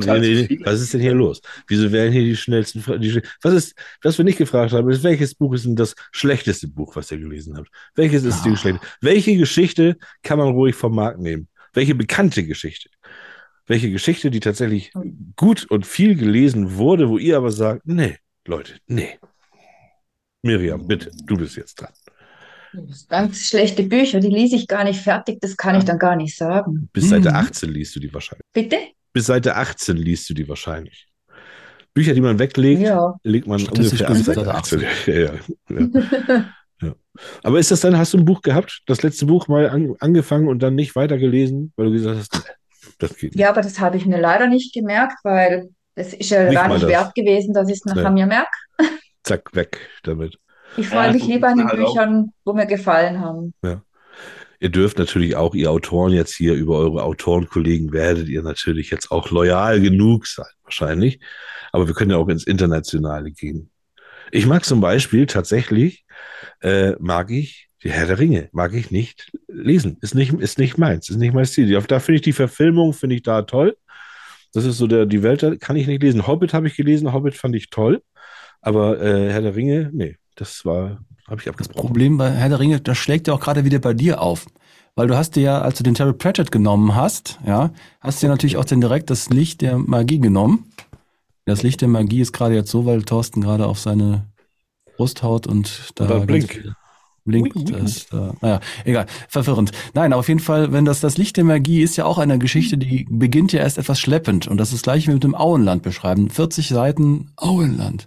was 0.66 0.80
ist 0.82 0.94
denn 0.94 1.02
hier 1.02 1.14
los? 1.14 1.42
Wieso 1.68 1.92
werden 1.92 2.14
hier 2.14 2.22
die 2.24 2.36
schnellsten 2.38 2.80
Fra- 2.82 2.98
die, 2.98 3.12
schnell- 3.12 3.26
Was 3.42 3.54
ist, 3.54 3.76
was 4.02 4.18
wir 4.18 4.24
nicht 4.24 4.38
gefragt 4.38 4.72
haben, 4.72 4.90
ist, 4.90 5.04
welches 5.04 5.36
Buch 5.36 5.54
ist 5.54 5.66
denn 5.66 5.76
das 5.76 5.96
schlechteste 6.14 6.70
Buch, 6.70 6.96
was 6.96 7.12
ihr 7.12 7.18
gelesen 7.18 7.58
habt? 7.58 7.68
Welches 7.96 8.24
ist 8.24 8.44
die 8.46 8.52
Ah. 8.52 8.56
schlechte? 8.56 8.80
Welche 9.02 9.36
Geschichte 9.36 9.98
kann 10.24 10.38
man 10.40 10.48
ruhig 10.50 10.76
vom 10.76 10.96
Markt 10.96 11.20
nehmen? 11.20 11.50
Welche 11.74 11.94
bekannte 11.94 12.46
Geschichte? 12.46 12.90
Welche 13.68 13.92
Geschichte, 13.92 14.32
die 14.32 14.40
tatsächlich 14.40 14.94
gut 15.36 15.66
und 15.70 15.86
viel 15.86 16.16
gelesen 16.16 16.76
wurde, 16.78 17.10
wo 17.10 17.18
ihr 17.18 17.36
aber 17.36 17.52
sagt, 17.52 17.82
nee, 17.86 18.18
Leute, 18.46 18.76
nee. 18.88 19.20
Miriam, 20.42 20.88
bitte, 20.88 21.12
du 21.26 21.36
bist 21.36 21.58
jetzt 21.58 21.82
dran. 21.82 21.92
Ganz 23.10 23.40
schlechte 23.48 23.84
Bücher, 23.84 24.20
die 24.20 24.30
lese 24.30 24.56
ich 24.56 24.68
gar 24.68 24.84
nicht 24.84 25.00
fertig, 25.02 25.40
das 25.42 25.56
kann 25.58 25.76
ich 25.76 25.84
dann 25.86 26.00
gar 26.00 26.16
nicht 26.16 26.36
sagen. 26.38 26.90
Bis 26.94 27.10
Seite 27.10 27.30
Mhm. 27.30 27.36
18 27.36 27.70
liest 27.70 27.96
du 27.96 28.00
die 28.00 28.14
wahrscheinlich. 28.14 28.44
Bitte? 28.54 28.78
Bis 29.14 29.26
Seite 29.28 29.56
18 29.56 29.98
liest 29.98 30.30
du 30.30 30.34
die 30.34 30.48
wahrscheinlich. 30.50 31.08
Bücher, 31.94 32.14
die 32.14 32.22
man 32.22 32.38
weglegt, 32.40 32.82
Ja. 32.82 33.14
legt 33.24 33.48
man 33.48 33.62
ungefähr 33.66 34.08
gesehen 34.08 34.24
Seite 34.24 34.42
Seite 34.42 34.54
18. 34.56 34.84
Ja, 35.08 35.14
ja, 35.14 35.32
ja. 36.82 36.96
Aber 37.44 37.60
ist 37.60 37.72
das 37.72 37.80
dann, 37.80 37.98
hast 37.98 38.14
du 38.14 38.18
ein 38.18 38.26
Buch 38.26 38.42
gehabt, 38.42 38.82
das 38.88 39.02
letzte 39.02 39.26
Buch 39.26 39.48
mal 39.48 39.70
an, 39.70 39.96
angefangen 40.00 40.50
und 40.50 40.62
dann 40.62 40.76
nicht 40.76 40.96
weitergelesen, 40.96 41.72
weil 41.78 41.86
du 41.88 41.92
gesagt 41.94 42.18
hast, 42.18 42.56
das 43.00 43.16
geht 43.16 43.32
nicht. 43.32 43.40
Ja, 43.40 43.50
aber 43.50 43.62
das 43.62 43.80
habe 43.80 43.96
ich 43.98 44.06
mir 44.06 44.20
leider 44.20 44.48
nicht 44.48 44.74
gemerkt, 44.74 45.16
weil 45.24 45.70
es 45.96 46.14
ist 46.14 46.30
ja 46.30 46.44
Nicht 46.44 46.56
gar 46.56 46.68
nicht 46.68 46.84
das. 46.84 46.90
wert 46.90 47.16
gewesen, 47.16 47.54
dass 47.54 47.70
ich 47.70 47.76
es 47.76 47.86
nachher 47.86 48.12
mir 48.12 48.26
merke. 48.26 48.50
Zack, 49.24 49.56
weg 49.56 49.80
damit. 50.04 50.38
Ich 50.78 50.88
freue 50.88 51.08
Ja, 51.08 51.14
mich 51.14 51.26
lieber 51.26 51.48
an 51.48 51.58
den 51.58 51.68
halt 51.68 51.80
auch. 51.80 51.94
Büchern, 51.94 52.32
wo 52.44 52.54
mir 52.54 52.66
gefallen 52.66 53.20
haben. 53.20 53.54
Ihr 54.60 54.70
dürft 54.70 54.98
natürlich 54.98 55.36
auch, 55.36 55.54
ihr 55.54 55.70
Autoren 55.70 56.14
jetzt 56.14 56.34
hier 56.36 56.54
über 56.54 56.78
eure 56.78 57.04
Autorenkollegen 57.04 57.92
werdet 57.92 58.30
ihr 58.30 58.42
natürlich 58.42 58.90
jetzt 58.90 59.12
auch 59.12 59.30
loyal 59.30 59.82
genug 59.82 60.28
sein, 60.28 60.46
wahrscheinlich. 60.64 61.20
Aber 61.72 61.88
wir 61.88 61.94
können 61.94 62.12
ja 62.12 62.18
auch 62.18 62.30
ins 62.30 62.48
Internationale 62.48 63.32
gehen. 63.32 63.70
Ich 64.32 64.46
mag 64.46 64.66
zum 64.66 64.82
Beispiel 64.82 65.28
tatsächlich, 65.28 66.06
äh, 66.62 66.94
mag 67.00 67.32
ich 67.32 67.70
die 67.84 67.92
Herr 67.92 68.08
der 68.08 68.18
Ringe, 68.18 68.50
mag 68.54 68.74
ich 68.74 68.90
nicht 68.92 69.32
lesen. 69.48 69.98
Ist 70.02 70.16
nicht, 70.16 70.34
ist 70.34 70.58
nicht 70.58 70.78
meins, 70.78 71.10
ist 71.10 71.18
nicht 71.18 71.34
mein 71.34 71.46
Stil. 71.46 71.80
Da 71.88 72.00
finde 72.00 72.16
ich 72.16 72.22
die 72.24 72.34
Verfilmung, 72.34 72.94
finde 72.94 73.16
ich 73.18 73.24
da 73.24 73.44
toll. 73.44 73.78
Das 74.54 74.66
ist 74.66 74.78
so 74.78 74.88
der, 74.88 75.06
die 75.06 75.22
Welt, 75.22 75.46
kann 75.62 75.76
ich 75.76 75.86
nicht 75.86 76.02
lesen. 76.02 76.26
Hobbit 76.28 76.54
habe 76.54 76.68
ich 76.68 76.76
gelesen, 76.76 77.14
Hobbit 77.14 77.36
fand 77.36 77.56
ich 77.56 77.70
toll. 77.70 78.02
Aber 78.62 79.00
äh, 79.02 79.32
Herr 79.32 79.42
der 79.42 79.56
Ringe, 79.56 79.92
nee, 79.94 80.18
das 80.36 80.66
war, 80.66 81.00
habe 81.28 81.40
ich 81.40 81.46
Das 81.46 81.54
abgebrochen. 81.54 81.88
Problem 81.88 82.18
bei 82.18 82.32
Herr 82.32 82.50
der 82.50 82.60
Ringe, 82.60 82.82
das 82.82 82.98
schlägt 82.98 83.28
ja 83.28 83.34
auch 83.34 83.40
gerade 83.40 83.66
wieder 83.66 83.80
bei 83.80 83.94
dir 83.94 84.22
auf. 84.22 84.46
Weil 84.96 85.08
du 85.08 85.18
hast 85.18 85.36
dir 85.36 85.42
ja, 85.42 85.62
als 85.62 85.78
du 85.78 85.84
den 85.84 85.94
Terry 85.94 86.14
Pratchett 86.14 86.52
genommen 86.52 86.96
hast, 86.96 87.40
ja, 87.46 87.72
hast 88.00 88.22
dir 88.22 88.30
natürlich 88.30 88.56
auch 88.58 88.66
dann 88.66 88.80
direkt 88.80 89.10
das 89.10 89.30
Licht 89.30 89.62
der 89.62 89.78
Magie 89.78 90.20
genommen. 90.20 90.72
Das 91.46 91.64
Licht 91.64 91.82
der 91.82 91.90
Magie 91.90 92.22
ist 92.22 92.32
gerade 92.32 92.56
jetzt 92.56 92.72
so, 92.72 92.86
weil 92.86 93.04
Thorsten 93.04 93.42
gerade 93.42 93.68
auf 93.68 93.80
seine 93.80 94.26
Brust 94.96 95.22
haut 95.22 95.48
und 95.48 95.92
da 95.96 96.06
ganz 96.06 96.26
blink. 96.26 96.76
Blinkt 97.26 97.72
das 97.72 98.06
da. 98.06 98.36
Naja, 98.42 98.60
egal, 98.84 99.08
verwirrend. 99.28 99.72
Nein, 99.96 100.14
auf 100.14 100.28
jeden 100.28 100.40
Fall, 100.40 100.72
wenn 100.72 100.86
das 100.86 101.00
das 101.00 101.18
Licht 101.18 101.38
der 101.38 101.44
Magie 101.44 101.82
ist 101.82 101.96
ja 101.96 102.06
auch 102.06 102.20
eine 102.20 102.38
Geschichte, 102.38 102.78
die 102.78 103.08
beginnt 103.10 103.52
ja 103.52 103.62
erst 103.62 103.80
etwas 103.80 104.00
schleppend. 104.00 104.48
Und 104.48 104.58
das 104.58 104.74
ist 104.74 104.84
gleich 104.84 105.08
wie 105.08 105.14
mit 105.14 105.24
dem 105.24 105.34
Auenland 105.34 105.82
beschreiben. 105.82 106.30
40 106.30 106.70
Seiten 106.70 107.32
Auenland. 107.36 108.06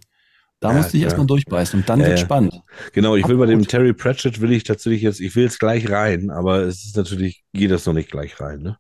Da 0.61 0.73
Ja, 0.73 0.79
musste 0.79 0.97
ich 0.97 1.05
ja. 1.05 1.09
erstmal 1.09 1.27
durchbeißen 1.27 1.81
und 1.81 1.89
dann 1.89 2.01
Ja, 2.01 2.07
wird 2.07 2.19
ja. 2.19 2.19
spannend. 2.19 2.63
Genau, 2.93 3.15
ich 3.17 3.29
will 3.29 3.37
bei 3.37 3.47
dem 3.47 3.61
Absolut. 3.61 3.69
Terry 3.69 3.93
Pratchett 3.95 4.41
will 4.41 4.53
ich 4.53 4.65
tatsächlich 4.65 5.03
jetzt, 5.03 5.21
ich 5.21 5.37
will 5.37 5.45
jetzt 5.45 5.61
gleich 5.61 5.89
rein, 5.89 6.31
aber 6.31 6.63
es 6.63 6.85
ist 6.85 6.97
natürlich, 6.97 7.45
geht 7.53 7.71
das 7.71 7.87
noch 7.87 7.95
nicht 7.95 8.11
gleich 8.11 8.41
rein, 8.41 8.61
ne? 8.63 8.77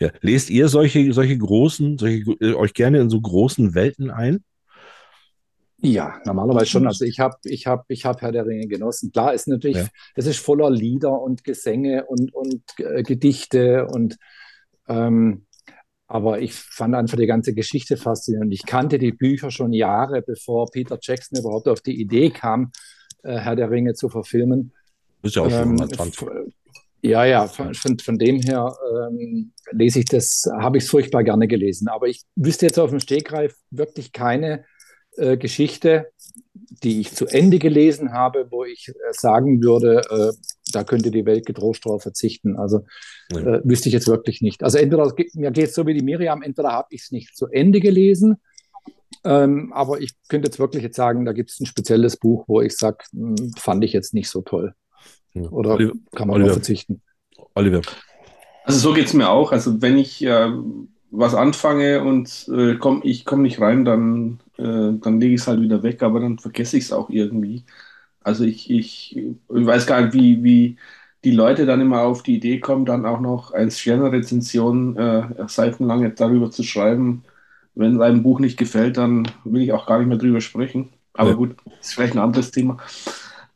Ja, 0.00 0.10
lest 0.20 0.50
ihr 0.50 0.68
solche, 0.68 1.12
solche 1.12 1.38
großen, 1.38 1.98
solche, 1.98 2.32
äh, 2.40 2.54
euch 2.54 2.74
gerne 2.74 2.98
in 3.00 3.10
so 3.10 3.20
großen 3.20 3.74
Welten 3.74 4.10
ein? 4.10 4.44
Ja, 5.82 6.20
normalerweise 6.26 6.66
schon. 6.66 6.86
Also 6.86 7.04
ich 7.06 7.20
habe 7.20 7.36
ich 7.44 7.66
hab, 7.66 7.84
ich 7.88 8.04
hab 8.04 8.20
Herr 8.20 8.32
der 8.32 8.44
Ringe 8.46 8.66
genossen. 8.66 9.12
Klar, 9.12 9.32
ist 9.32 9.48
natürlich, 9.48 9.78
Ja. 9.78 9.88
es 10.14 10.26
ist 10.26 10.38
voller 10.38 10.70
Lieder 10.70 11.20
und 11.22 11.42
Gesänge 11.42 12.04
und, 12.06 12.34
und 12.34 12.62
äh, 12.78 13.02
Gedichte 13.02 13.86
und 13.86 14.16
ähm, 14.88 15.46
aber 16.10 16.40
ich 16.40 16.54
fand 16.54 16.94
einfach 16.96 17.16
die 17.16 17.26
ganze 17.26 17.54
Geschichte 17.54 17.96
faszinierend. 17.96 18.52
Ich 18.52 18.66
kannte 18.66 18.98
die 18.98 19.12
Bücher 19.12 19.52
schon 19.52 19.72
Jahre, 19.72 20.22
bevor 20.22 20.68
Peter 20.70 20.98
Jackson 21.00 21.38
überhaupt 21.38 21.68
auf 21.68 21.80
die 21.82 22.00
Idee 22.00 22.30
kam, 22.30 22.72
äh, 23.22 23.36
Herr 23.38 23.54
der 23.54 23.70
Ringe 23.70 23.94
zu 23.94 24.08
verfilmen. 24.08 24.72
Ist 25.22 25.36
ja 25.36 25.42
auch 25.42 25.50
schon 25.50 25.62
Ähm, 25.62 25.80
120. 25.80 26.22
f- 26.22 26.28
ja, 27.02 27.24
ja, 27.24 27.46
von, 27.46 27.74
von, 27.74 27.98
von 27.98 28.18
dem 28.18 28.40
her 28.40 28.74
ähm, 29.08 29.52
lese 29.70 30.00
ich 30.00 30.06
das, 30.06 30.44
habe 30.58 30.78
ich 30.78 30.84
es 30.84 30.90
furchtbar 30.90 31.22
gerne 31.22 31.46
gelesen. 31.46 31.86
Aber 31.88 32.08
ich 32.08 32.22
wüsste 32.34 32.66
jetzt 32.66 32.78
auf 32.78 32.90
dem 32.90 33.00
Stegreif 33.00 33.54
wirklich 33.70 34.12
keine 34.12 34.64
äh, 35.16 35.36
Geschichte, 35.36 36.10
die 36.82 37.00
ich 37.00 37.14
zu 37.14 37.26
Ende 37.26 37.58
gelesen 37.58 38.12
habe, 38.12 38.48
wo 38.50 38.64
ich 38.64 38.88
äh, 38.88 38.92
sagen 39.12 39.62
würde, 39.62 40.02
äh, 40.10 40.32
da 40.70 40.84
könnte 40.84 41.10
die 41.10 41.24
Welt 41.26 41.46
getrost 41.46 41.84
drauf 41.84 42.02
verzichten. 42.02 42.56
Also 42.56 42.84
Ja. 43.32 43.56
äh, 43.56 43.60
wüsste 43.64 43.88
ich 43.88 43.92
jetzt 43.92 44.08
wirklich 44.08 44.40
nicht. 44.42 44.62
Also 44.62 44.78
entweder, 44.78 45.04
es 45.04 45.14
geht- 45.16 45.34
mir 45.34 45.50
geht 45.50 45.68
es 45.68 45.74
so 45.74 45.86
wie 45.86 45.94
die 45.94 46.04
Miriam, 46.04 46.42
entweder 46.42 46.72
habe 46.72 46.88
ich 46.90 47.02
es 47.02 47.10
nicht 47.10 47.36
zu 47.36 47.46
Ende 47.46 47.80
gelesen, 47.80 48.36
ähm, 49.24 49.72
aber 49.72 50.00
ich 50.00 50.12
könnte 50.28 50.46
jetzt 50.48 50.58
wirklich 50.58 50.82
jetzt 50.82 50.96
sagen, 50.96 51.24
da 51.24 51.32
gibt 51.32 51.50
es 51.50 51.60
ein 51.60 51.66
spezielles 51.66 52.16
Buch, 52.16 52.44
wo 52.46 52.60
ich 52.62 52.76
sage, 52.76 52.98
fand 53.58 53.84
ich 53.84 53.92
jetzt 53.92 54.14
nicht 54.14 54.28
so 54.30 54.40
toll. 54.42 54.74
Ja. 55.34 55.42
Oder 55.50 55.74
Oliver, 55.74 55.92
kann 56.14 56.28
man 56.28 56.36
Oliver. 56.36 56.48
nur 56.48 56.54
verzichten. 56.54 57.02
Oliver. 57.54 57.82
Also 58.64 58.78
so 58.80 58.94
geht's 58.94 59.14
mir 59.14 59.28
auch. 59.30 59.52
Also 59.52 59.80
wenn 59.82 59.98
ich 59.98 60.22
äh, 60.24 60.50
was 61.10 61.34
anfange 61.34 62.02
und 62.04 62.48
äh, 62.54 62.76
komm, 62.76 63.00
ich 63.04 63.24
komme 63.24 63.42
nicht 63.42 63.60
rein, 63.60 63.84
dann, 63.84 64.40
äh, 64.58 64.92
dann 65.00 65.20
lege 65.20 65.34
ich 65.34 65.40
es 65.40 65.46
halt 65.48 65.60
wieder 65.60 65.82
weg, 65.82 66.02
aber 66.02 66.20
dann 66.20 66.38
vergesse 66.38 66.76
ich 66.76 66.84
es 66.84 66.92
auch 66.92 67.10
irgendwie. 67.10 67.64
Also 68.22 68.44
ich, 68.44 68.70
ich, 68.70 69.16
ich 69.16 69.36
weiß 69.48 69.86
gar 69.86 70.02
nicht, 70.02 70.14
wie, 70.14 70.42
wie 70.42 70.76
die 71.24 71.32
Leute 71.32 71.66
dann 71.66 71.80
immer 71.80 72.02
auf 72.02 72.22
die 72.22 72.36
Idee 72.36 72.60
kommen, 72.60 72.84
dann 72.86 73.06
auch 73.06 73.20
noch 73.20 73.52
als 73.52 73.78
Sterne-Rezension 73.80 74.96
äh, 74.96 75.22
seitenlang 75.48 76.14
darüber 76.16 76.50
zu 76.50 76.62
schreiben. 76.62 77.24
Wenn 77.74 78.00
einem 78.02 78.22
Buch 78.22 78.40
nicht 78.40 78.58
gefällt, 78.58 78.96
dann 78.96 79.30
will 79.44 79.62
ich 79.62 79.72
auch 79.72 79.86
gar 79.86 79.98
nicht 79.98 80.08
mehr 80.08 80.18
drüber 80.18 80.40
sprechen. 80.40 80.90
Aber 81.14 81.30
Ja. 81.30 81.36
gut, 81.36 81.56
ist 81.80 81.94
vielleicht 81.94 82.14
ein 82.14 82.18
anderes 82.20 82.50
Thema. 82.50 82.78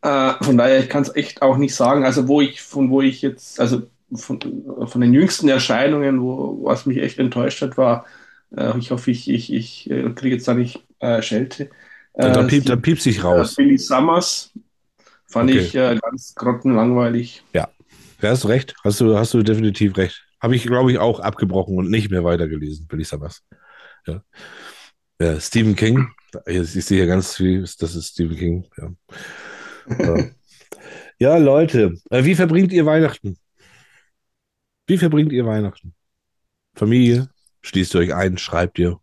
Äh, 0.03 0.35
von 0.45 0.57
daher, 0.59 0.81
ich 0.81 0.89
kann 0.89 1.03
es 1.03 1.15
echt 1.15 1.43
auch 1.43 1.57
nicht 1.57 1.75
sagen. 1.75 2.05
Also 2.05 2.29
wo 2.29 2.41
ich, 2.41 2.63
von 2.63 2.91
wo 2.91 3.01
ich 3.03 3.23
jetzt, 3.23 3.59
also 3.61 3.83
von, 4.15 4.39
von 4.87 5.01
den 5.01 5.15
jüngsten 5.15 5.49
Erscheinungen, 5.49 6.21
wo, 6.23 6.61
was 6.65 6.87
mich 6.87 6.99
echt 6.99 7.19
enttäuscht 7.19 7.63
hat, 7.63 7.77
war, 7.77 8.07
äh, 8.57 8.77
ich 8.79 8.91
hoffe, 8.91 9.11
ich, 9.11 9.31
ich, 9.31 9.53
ich 9.53 9.91
äh, 9.91 10.11
kriege 10.15 10.37
jetzt 10.37 10.49
da 10.49 10.55
nicht 10.55 10.85
äh, 11.01 11.23
Schelte. 11.23 11.71
Dann, 12.15 12.33
dann, 12.33 12.47
Äh, 12.47 12.49
piept, 12.49 12.69
dann 12.69 12.81
piepst 12.83 13.07
ich 13.07 13.23
raus. 13.25 13.57
Billy 13.57 13.77
Summers 13.79 14.53
fand 15.29 15.51
Okay. 15.51 15.61
ich 15.61 15.75
äh, 15.75 15.99
ganz 16.01 16.35
grottenlangweilig. 16.35 17.43
Ja, 17.53 17.69
hast 18.23 18.45
du 18.45 18.49
recht. 18.49 18.75
Hast 18.85 19.01
du, 19.01 19.17
hast 19.19 19.35
du 19.35 19.43
definitiv 19.43 19.97
recht. 19.97 20.25
Habe 20.41 20.55
ich, 20.57 20.65
glaube 20.65 20.93
ich, 20.93 20.99
auch 20.99 21.21
abgebrochen 21.21 21.77
und 21.77 21.91
nicht 21.91 22.11
mehr 22.11 22.23
weitergelesen, 22.23 22.87
Billy 22.87 23.05
Summers. 23.05 23.43
Ja. 24.07 24.23
ja 25.21 25.41
Stephen 25.41 25.75
King. 25.75 26.09
Ich 26.47 26.71
sehe 26.71 26.99
hier 26.99 27.07
ganz 27.07 27.37
viel, 27.37 27.63
das 27.63 27.95
ist 27.95 28.09
Stephen 28.13 28.37
King. 28.37 28.67
Ja, 28.77 28.93
ja. 29.99 30.25
ja 31.19 31.37
Leute, 31.39 31.95
äh, 32.11 32.25
wie 32.25 32.35
verbringt 32.35 32.73
ihr 32.73 32.87
Weihnachten? 32.87 33.39
Wie 34.87 34.99
verbringt 34.99 35.33
ihr 35.33 35.47
Weihnachten? 35.47 35.95
Familie? 36.75 37.29
Schließt 37.63 37.95
ihr 37.95 38.01
euch 38.01 38.15
ein? 38.15 38.37
Schreibt 38.37 38.79
ihr? 38.79 39.01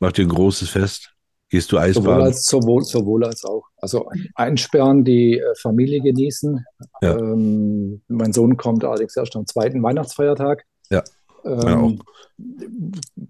Macht 0.00 0.18
ihr 0.18 0.26
ein 0.26 0.30
großes 0.30 0.68
Fest? 0.68 1.15
Gehst 1.48 1.70
du 1.70 1.76
Sowohl 1.76 1.88
Eisbaden? 1.88 2.22
als, 2.22 2.46
sowohl, 2.46 2.82
sowohl 2.82 3.24
als 3.24 3.44
auch. 3.44 3.64
Also 3.76 4.08
einsperren, 4.34 5.04
die 5.04 5.38
äh, 5.38 5.54
Familie 5.60 6.00
genießen. 6.00 6.64
Ja. 7.02 7.16
Ähm, 7.16 8.02
mein 8.08 8.32
Sohn 8.32 8.56
kommt 8.56 8.84
allerdings 8.84 9.16
erst 9.16 9.36
am 9.36 9.46
zweiten 9.46 9.82
Weihnachtsfeiertag. 9.82 10.64
Ja. 10.90 11.04
Ähm, 11.44 12.00
Ja, 12.38 12.66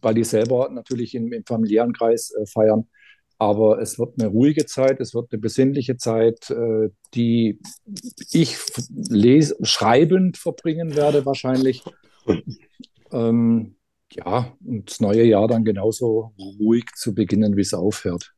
weil 0.01 0.15
die 0.15 0.25
selber 0.25 0.69
natürlich 0.71 1.15
im, 1.15 1.33
im 1.33 1.45
familiären 1.45 1.93
Kreis 1.93 2.33
äh, 2.33 2.47
feiern. 2.47 2.87
Aber 3.39 3.81
es 3.81 3.99
wird 3.99 4.15
eine 4.19 4.31
ruhige 4.31 4.65
Zeit, 4.65 4.99
es 4.99 5.15
wird 5.15 5.31
eine 5.31 5.41
besinnliche 5.41 5.99
Zeit, 5.99 6.51
äh, 6.51 6.89
die 7.15 7.61
ich 8.33 8.57
les 8.89 9.55
schreibend 9.63 10.39
verbringen 10.39 10.97
werde 10.97 11.27
wahrscheinlich. 11.27 11.85
Ähm, 13.13 13.76
ja, 14.17 14.53
und 14.65 14.91
das 14.91 15.01
neue 15.01 15.25
Jahr 15.25 15.49
dann 15.49 15.65
genauso 15.65 16.33
ruhig 16.39 16.87
zu 16.95 17.15
beginnen, 17.15 17.57
wie 17.57 17.63
es 17.63 17.75
aufhört. 17.75 18.33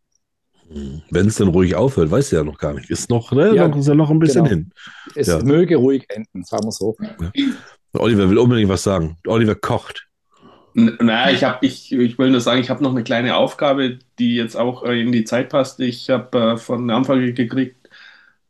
Wenn 1.11 1.27
es 1.29 1.37
dann 1.37 1.49
ruhig 1.49 1.75
aufhört, 1.75 2.11
weißt 2.11 2.33
du 2.33 2.37
ja 2.37 2.45
noch 2.45 2.59
gar 2.59 2.75
nicht. 2.75 2.91
Ist 2.91 3.09
noch, 3.09 3.33
ne? 3.33 3.55
Ja, 3.55 3.69
noch, 3.69 3.79
ist 3.79 3.89
ja 3.89 3.95
noch 3.95 4.11
ein 4.11 4.19
bisschen 4.19 4.45
genau. 4.45 4.57
hin. 4.57 4.73
Es 5.15 5.27
Ja. 5.27 5.43
möge 5.43 5.77
ruhig 5.77 6.05
enden, 6.09 6.45
sagen 6.45 6.65
wir 6.65 6.73
so. 6.73 6.97
Oliver 7.95 8.29
will 8.29 8.39
unbedingt 8.39 8.69
was 8.69 8.83
sagen. 8.83 9.17
Oliver 9.27 9.55
kocht. 9.55 10.07
Naja, 10.75 11.35
ich 11.35 11.43
habe, 11.43 11.65
ich, 11.67 11.91
ich 11.91 12.19
will 12.19 12.31
nur 12.31 12.41
sagen, 12.41 12.61
ich 12.61 12.71
habe 12.71 12.83
noch 12.85 12.91
eine 12.91 13.03
kleine 13.03 13.37
Aufgabe, 13.37 13.99
die 14.19 14.37
jetzt 14.37 14.57
auch 14.57 14.85
äh, 14.85 15.01
in 15.01 15.11
die 15.11 15.25
Zeit 15.25 15.49
passt. 15.49 15.81
Ich 15.81 16.11
habe 16.11 16.39
äh, 16.39 16.57
von 16.59 16.87
der 16.87 16.99
Anfrage 16.99 17.33
gekriegt 17.33 17.89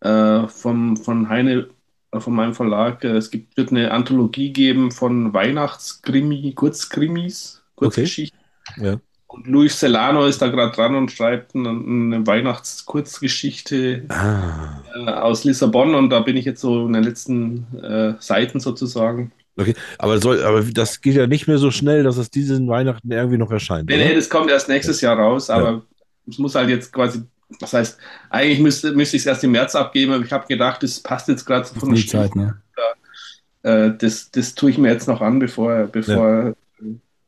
äh, 0.00 0.46
vom, 0.48 0.96
von 0.96 1.28
Heine, 1.28 1.68
von 2.16 2.34
meinem 2.34 2.54
Verlag. 2.54 3.04
Äh, 3.04 3.16
es 3.16 3.30
gibt, 3.30 3.56
wird 3.56 3.70
eine 3.70 3.90
Anthologie 3.90 4.52
geben 4.52 4.90
von 4.90 5.32
Weihnachtskrimi, 5.34 6.52
Kurzkrimis, 6.54 7.62
Kurzgeschichten. 7.76 8.38
Ja. 8.76 9.00
Und 9.26 9.46
Luis 9.46 9.78
Celano 9.78 10.24
ist 10.24 10.40
da 10.40 10.48
gerade 10.48 10.74
dran 10.74 10.94
und 10.94 11.12
schreibt 11.12 11.54
eine, 11.54 12.26
Weihnachtskurzgeschichte 12.26 14.04
Ah. 14.08 14.82
äh, 14.94 15.10
aus 15.10 15.44
Lissabon 15.44 15.94
und 15.94 16.10
da 16.10 16.20
bin 16.20 16.36
ich 16.36 16.46
jetzt 16.46 16.62
so 16.62 16.86
in 16.86 16.94
den 16.94 17.02
letzten 17.02 17.66
äh, 17.82 18.14
Seiten 18.20 18.58
sozusagen. 18.58 19.32
Okay, 19.56 19.74
aber, 19.98 20.18
soll, 20.18 20.42
aber 20.44 20.62
das 20.62 21.00
geht 21.00 21.16
ja 21.16 21.26
nicht 21.26 21.46
mehr 21.46 21.58
so 21.58 21.70
schnell, 21.70 22.04
dass 22.04 22.16
es 22.16 22.30
diesen 22.30 22.68
Weihnachten 22.68 23.10
irgendwie 23.10 23.38
noch 23.38 23.50
erscheint. 23.50 23.88
Nee, 23.88 23.96
oder? 23.96 24.04
nee, 24.04 24.14
das 24.14 24.30
kommt 24.30 24.50
erst 24.50 24.68
nächstes 24.68 25.00
Jahr 25.00 25.18
raus, 25.18 25.50
aber 25.50 25.82
es 26.28 26.38
muss 26.38 26.54
halt 26.54 26.70
jetzt 26.70 26.92
quasi, 26.92 27.22
das 27.60 27.72
heißt, 27.72 27.98
eigentlich 28.30 28.60
müsste, 28.60 28.92
müsste 28.92 29.16
ich 29.16 29.22
es 29.22 29.26
erst 29.26 29.44
im 29.44 29.52
März 29.52 29.74
abgeben, 29.74 30.12
aber 30.12 30.24
ich 30.24 30.32
habe 30.32 30.46
gedacht, 30.46 30.82
das 30.82 31.00
passt 31.00 31.28
jetzt 31.28 31.44
gerade 31.44 31.66
so 31.66 31.74
von 31.80 31.94
der 31.94 32.06
Zeit, 32.06 32.36
ne? 32.36 32.60
Äh, 33.62 33.92
das, 33.98 34.30
das 34.30 34.54
tue 34.54 34.70
ich 34.70 34.78
mir 34.78 34.92
jetzt 34.92 35.08
noch 35.08 35.20
an, 35.20 35.38
bevor, 35.38 35.86
bevor 35.86 36.54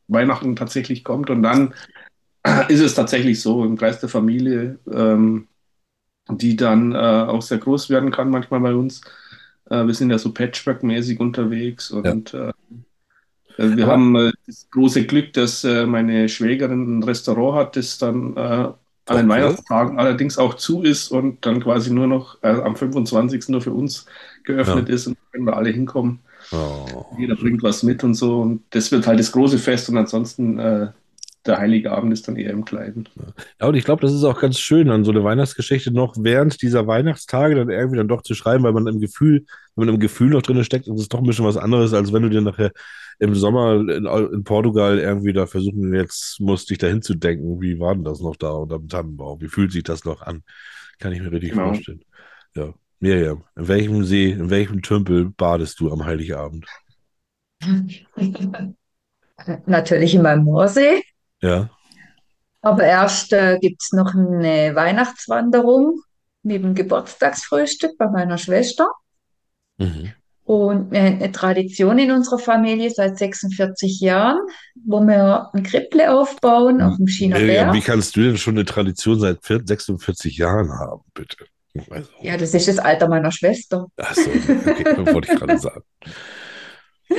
Weihnachten 0.07 0.55
tatsächlich 0.55 1.03
kommt. 1.03 1.29
Und 1.29 1.43
dann 1.43 1.73
ist 2.69 2.79
es 2.79 2.95
tatsächlich 2.95 3.41
so 3.41 3.65
im 3.65 3.77
Kreis 3.77 3.99
der 3.99 4.09
Familie, 4.09 4.79
ähm, 4.91 5.47
die 6.29 6.55
dann 6.55 6.93
äh, 6.93 6.97
auch 6.97 7.41
sehr 7.41 7.57
groß 7.57 7.89
werden 7.89 8.11
kann, 8.11 8.29
manchmal 8.29 8.61
bei 8.61 8.73
uns. 8.73 9.01
Äh, 9.69 9.85
wir 9.85 9.93
sind 9.93 10.09
ja 10.09 10.17
so 10.17 10.31
Patchwork-mäßig 10.31 11.19
unterwegs 11.19 11.91
und 11.91 12.33
äh, 12.33 12.53
wir 13.57 13.83
Aber- 13.83 13.91
haben 13.91 14.15
äh, 14.15 14.31
das 14.47 14.67
große 14.71 15.05
Glück, 15.05 15.33
dass 15.33 15.63
äh, 15.63 15.85
meine 15.85 16.29
Schwägerin 16.29 16.99
ein 16.99 17.03
Restaurant 17.03 17.57
hat, 17.57 17.75
das 17.75 17.97
dann 17.97 18.37
äh, 18.37 18.69
an 19.11 19.17
den 19.17 19.31
Okay. 19.31 19.41
Weihnachtstagen 19.41 19.99
allerdings 19.99 20.37
auch 20.37 20.55
zu 20.55 20.83
ist 20.83 21.11
und 21.11 21.45
dann 21.45 21.61
quasi 21.61 21.91
nur 21.91 22.07
noch 22.07 22.37
äh, 22.41 22.49
am 22.49 22.75
25. 22.75 23.49
nur 23.49 23.61
für 23.61 23.71
uns 23.71 24.05
geöffnet 24.43 24.89
ist 24.89 25.07
und 25.07 25.17
können 25.31 25.45
wir 25.45 25.57
alle 25.57 25.69
hinkommen. 25.69 26.19
Oh. 26.51 27.05
Jeder 27.17 27.35
bringt 27.35 27.63
was 27.63 27.83
mit 27.83 28.03
und 28.03 28.15
so. 28.15 28.41
Und 28.41 28.63
das 28.71 28.91
wird 28.91 29.07
halt 29.07 29.19
das 29.19 29.31
große 29.31 29.57
Fest 29.59 29.89
und 29.89 29.97
ansonsten 29.97 30.59
äh, 30.59 30.87
der 31.45 31.57
Heilige 31.57 31.91
Abend 31.91 32.13
ist 32.13 32.27
dann 32.27 32.35
eher 32.35 32.51
im 32.51 32.65
Kleinen. 32.65 33.09
Ja, 33.59 33.67
und 33.67 33.75
ich 33.75 33.83
glaube, 33.83 34.01
das 34.01 34.13
ist 34.13 34.23
auch 34.23 34.39
ganz 34.39 34.59
schön, 34.59 34.87
dann 34.87 35.03
so 35.03 35.11
eine 35.11 35.23
Weihnachtsgeschichte 35.23 35.91
noch 35.91 36.15
während 36.19 36.61
dieser 36.61 36.85
Weihnachtstage 36.87 37.55
dann 37.55 37.69
irgendwie 37.69 37.97
dann 37.97 38.07
doch 38.07 38.21
zu 38.21 38.35
schreiben, 38.35 38.63
weil 38.63 38.73
man 38.73 38.87
im 38.87 38.99
Gefühl, 38.99 39.45
wenn 39.75 39.85
man 39.87 39.95
im 39.95 39.99
Gefühl 39.99 40.29
noch 40.29 40.41
drin 40.41 40.63
steckt, 40.63 40.87
ist 40.87 40.99
es 40.99 41.09
doch 41.09 41.19
ein 41.19 41.25
bisschen 41.25 41.45
was 41.45 41.57
anderes, 41.57 41.93
als 41.93 42.13
wenn 42.13 42.23
du 42.23 42.29
dir 42.29 42.41
nachher 42.41 42.71
im 43.19 43.35
Sommer 43.35 43.75
in, 43.75 44.05
in 44.33 44.43
Portugal 44.43 44.99
irgendwie 44.99 45.33
da 45.33 45.45
versuchen, 45.47 45.93
jetzt 45.93 46.39
musst 46.39 46.69
dich 46.69 46.77
dahin 46.79 47.01
zu 47.01 47.15
denken, 47.15 47.61
wie 47.61 47.79
war 47.79 47.93
denn 47.95 48.03
das 48.03 48.19
noch 48.21 48.35
da 48.35 48.51
unterm 48.51 48.87
Tannenbaum? 48.87 49.41
Wie 49.41 49.47
fühlt 49.47 49.71
sich 49.71 49.83
das 49.83 50.05
noch 50.05 50.21
an? 50.21 50.43
Kann 50.99 51.13
ich 51.13 51.21
mir 51.21 51.31
richtig 51.31 51.51
Genau. 51.51 51.65
vorstellen. 51.65 52.03
Ja. 52.55 52.73
Miriam, 52.99 53.43
in 53.55 53.67
welchem 53.67 54.03
See, 54.03 54.29
in 54.29 54.51
welchem 54.51 54.83
Tümpel 54.83 55.31
badest 55.31 55.79
du 55.79 55.91
am 55.91 56.05
Heiligabend? 56.05 56.65
Natürlich 59.65 60.13
in 60.13 60.21
meinem 60.21 60.43
Moorsee. 60.43 61.01
Ja. 61.41 61.69
Aber 62.61 62.83
erst 62.83 63.33
äh, 63.33 63.57
gibt 63.59 63.81
es 63.81 63.91
noch 63.91 64.13
eine 64.13 64.75
Weihnachtswanderung 64.75 65.99
mit 66.43 66.63
dem 66.63 66.75
Geburtstagsfrühstück 66.75 67.97
bei 67.97 68.07
meiner 68.07 68.37
Schwester. 68.37 68.87
Und 70.43 70.91
wir 70.91 71.01
haben 71.01 71.15
eine 71.15 71.31
Tradition 71.31 71.97
in 71.97 72.11
unserer 72.11 72.37
Familie 72.37 72.89
seit 72.89 73.17
46 73.17 73.99
Jahren, 73.99 74.39
wo 74.85 74.99
wir 75.01 75.49
ein 75.53 75.63
Kripple 75.63 76.11
aufbauen 76.13 76.81
auf 76.81 76.97
dem 76.97 77.07
China 77.07 77.37
Bär. 77.37 77.73
wie 77.73 77.81
kannst 77.81 78.15
du 78.15 78.21
denn 78.21 78.37
schon 78.37 78.55
eine 78.55 78.65
Tradition 78.65 79.19
seit 79.19 79.43
4 79.45 79.61
46 79.65 80.37
Jahren 80.37 80.71
haben, 80.71 81.01
bitte? 81.13 81.45
Also, 81.89 82.09
Ja, 82.21 82.37
das 82.37 82.53
ist 82.53 82.67
das 82.67 82.79
Alter 82.79 83.07
meiner 83.07 83.31
Schwester. 83.31 83.87
ach 83.97 84.13
so, 84.13 84.29
okay, 84.29 84.85
wollte 85.13 85.31
ich 85.33 85.39
gerade 85.39 85.57
sagen. 85.57 85.83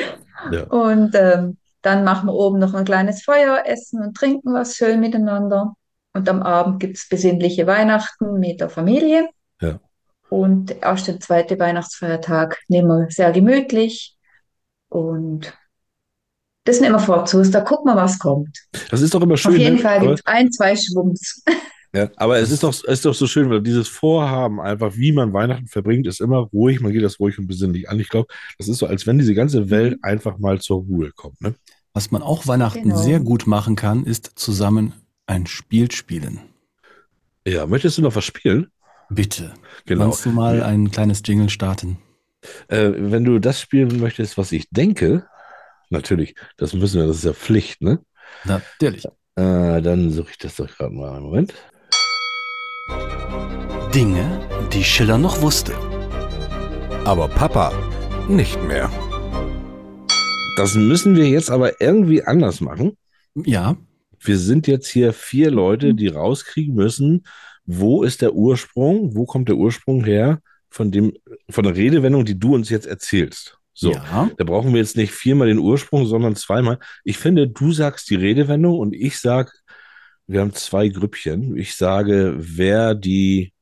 Ja. 0.50 0.64
Und 0.64 1.14
ähm, 1.14 1.56
dann 1.82 2.04
machen 2.04 2.28
wir 2.28 2.34
oben 2.34 2.58
noch 2.58 2.74
ein 2.74 2.84
kleines 2.84 3.22
Feuer, 3.22 3.64
essen 3.66 4.02
und 4.02 4.16
trinken 4.16 4.54
was 4.54 4.76
schön 4.76 5.00
miteinander. 5.00 5.74
Und 6.14 6.28
am 6.28 6.42
Abend 6.42 6.80
gibt 6.80 6.96
es 6.96 7.08
besinnliche 7.08 7.66
Weihnachten 7.66 8.38
mit 8.38 8.60
der 8.60 8.68
Familie. 8.68 9.28
Ja. 9.60 9.80
Und 10.28 10.70
der 10.70 10.82
erste 10.82 11.12
und 11.12 11.22
zweite 11.22 11.58
Weihnachtsfeiertag 11.58 12.58
nehmen 12.68 12.88
wir 12.88 13.10
sehr 13.10 13.32
gemütlich. 13.32 14.16
Und 14.88 15.56
das 16.64 16.80
nehmen 16.80 16.94
wir 16.94 17.00
vor 17.00 17.24
zu. 17.24 17.42
Da 17.42 17.60
gucken 17.60 17.92
wir, 17.92 17.96
was 17.96 18.18
kommt. 18.18 18.56
Das 18.90 19.00
ist 19.00 19.14
doch 19.14 19.22
immer 19.22 19.36
schön. 19.36 19.52
Auf 19.52 19.58
jeden 19.58 19.76
ne? 19.76 19.82
Fall 19.82 20.00
gibt 20.00 20.14
es 20.20 20.26
ein, 20.26 20.50
zwei 20.52 20.76
Schwumms. 20.76 21.42
ja, 21.94 22.08
aber 22.16 22.38
es 22.38 22.50
ist 22.50 22.62
doch, 22.62 22.70
es 22.70 22.82
ist 22.82 23.04
doch 23.04 23.14
so 23.14 23.26
schön, 23.26 23.50
weil 23.50 23.60
dieses 23.60 23.88
Vorhaben, 23.88 24.60
einfach 24.60 24.96
wie 24.96 25.12
man 25.12 25.32
Weihnachten 25.32 25.66
verbringt, 25.66 26.06
ist 26.06 26.20
immer 26.20 26.38
ruhig, 26.38 26.80
man 26.80 26.92
geht 26.92 27.02
das 27.02 27.20
ruhig 27.20 27.38
und 27.38 27.46
besinnlich 27.46 27.90
an. 27.90 28.00
Ich 28.00 28.08
glaube, 28.08 28.28
das 28.58 28.68
ist 28.68 28.78
so, 28.78 28.86
als 28.86 29.06
wenn 29.06 29.18
diese 29.18 29.34
ganze 29.34 29.68
Welt 29.70 29.98
einfach 30.02 30.38
mal 30.38 30.60
zur 30.60 30.78
Ruhe 30.78 31.10
kommt. 31.12 31.40
Ne? 31.40 31.54
Was 31.92 32.10
man 32.10 32.22
auch 32.22 32.46
Weihnachten 32.46 32.84
Genau. 32.84 32.96
sehr 32.96 33.20
gut 33.20 33.46
machen 33.46 33.76
kann, 33.76 34.04
ist 34.04 34.32
zusammen 34.36 34.94
ein 35.26 35.46
Spiel 35.46 35.90
spielen. 35.92 36.40
Ja, 37.46 37.66
möchtest 37.66 37.98
du 37.98 38.02
noch 38.02 38.14
was 38.16 38.24
spielen? 38.24 38.68
Bitte. 39.10 39.52
Genau. 39.84 40.04
Kannst 40.04 40.24
du 40.24 40.30
mal 40.30 40.62
ein 40.62 40.90
kleines 40.90 41.22
Jingle 41.24 41.50
starten? 41.50 41.98
Äh, 42.68 42.92
wenn 42.96 43.24
du 43.24 43.38
das 43.38 43.60
spielen 43.60 44.00
möchtest, 44.00 44.38
was 44.38 44.52
ich 44.52 44.68
denke, 44.70 45.26
natürlich, 45.90 46.34
das 46.56 46.72
müssen 46.72 47.00
wir, 47.00 47.06
das 47.06 47.16
ist 47.18 47.24
ja 47.24 47.34
Pflicht, 47.34 47.82
ne? 47.82 48.00
Natürlich. 48.44 49.04
Äh, 49.36 49.82
dann 49.82 50.10
suche 50.10 50.30
ich 50.30 50.38
das 50.38 50.56
doch 50.56 50.66
gerade 50.66 50.94
mal 50.94 51.12
einen 51.12 51.24
Moment. 51.24 51.54
Dinge, 53.94 54.40
die 54.72 54.84
Schiller 54.84 55.18
noch 55.18 55.42
wusste. 55.42 55.74
Aber 57.04 57.28
Papa 57.28 57.72
nicht 58.28 58.62
mehr. 58.64 58.90
Das 60.56 60.74
müssen 60.74 61.16
wir 61.16 61.28
jetzt 61.28 61.50
aber 61.50 61.80
irgendwie 61.80 62.22
anders 62.22 62.60
machen. 62.60 62.96
Ja. 63.34 63.76
Wir 64.20 64.38
sind 64.38 64.66
jetzt 64.66 64.88
hier 64.88 65.12
vier 65.12 65.50
Leute, 65.50 65.94
die 65.94 66.08
rauskriegen 66.08 66.74
müssen, 66.74 67.24
wo 67.64 68.02
ist 68.02 68.22
der 68.22 68.34
Ursprung, 68.34 69.16
wo 69.16 69.24
kommt 69.24 69.48
der 69.48 69.56
Ursprung 69.56 70.04
her 70.04 70.40
von 70.70 70.90
dem, 70.90 71.12
von 71.50 71.64
der 71.64 71.76
Redewendung, 71.76 72.24
die 72.24 72.38
du 72.38 72.54
uns 72.54 72.70
jetzt 72.70 72.86
erzählst. 72.86 73.58
So, 73.74 73.92
Ja. 73.92 74.30
da 74.36 74.44
brauchen 74.44 74.72
wir 74.72 74.80
jetzt 74.80 74.96
nicht 74.96 75.12
viermal 75.12 75.48
den 75.48 75.58
Ursprung, 75.58 76.06
sondern 76.06 76.36
zweimal. 76.36 76.78
Ich 77.04 77.18
finde, 77.18 77.48
du 77.48 77.72
sagst 77.72 78.10
die 78.10 78.16
Redewendung 78.16 78.78
und 78.78 78.94
ich 78.94 79.18
sag, 79.18 79.52
wir 80.26 80.40
haben 80.40 80.52
zwei 80.54 80.88
Grüppchen. 80.88 81.56
Ich 81.56 81.74
sage, 81.76 82.34
wer 82.36 82.94
die, 82.94 83.52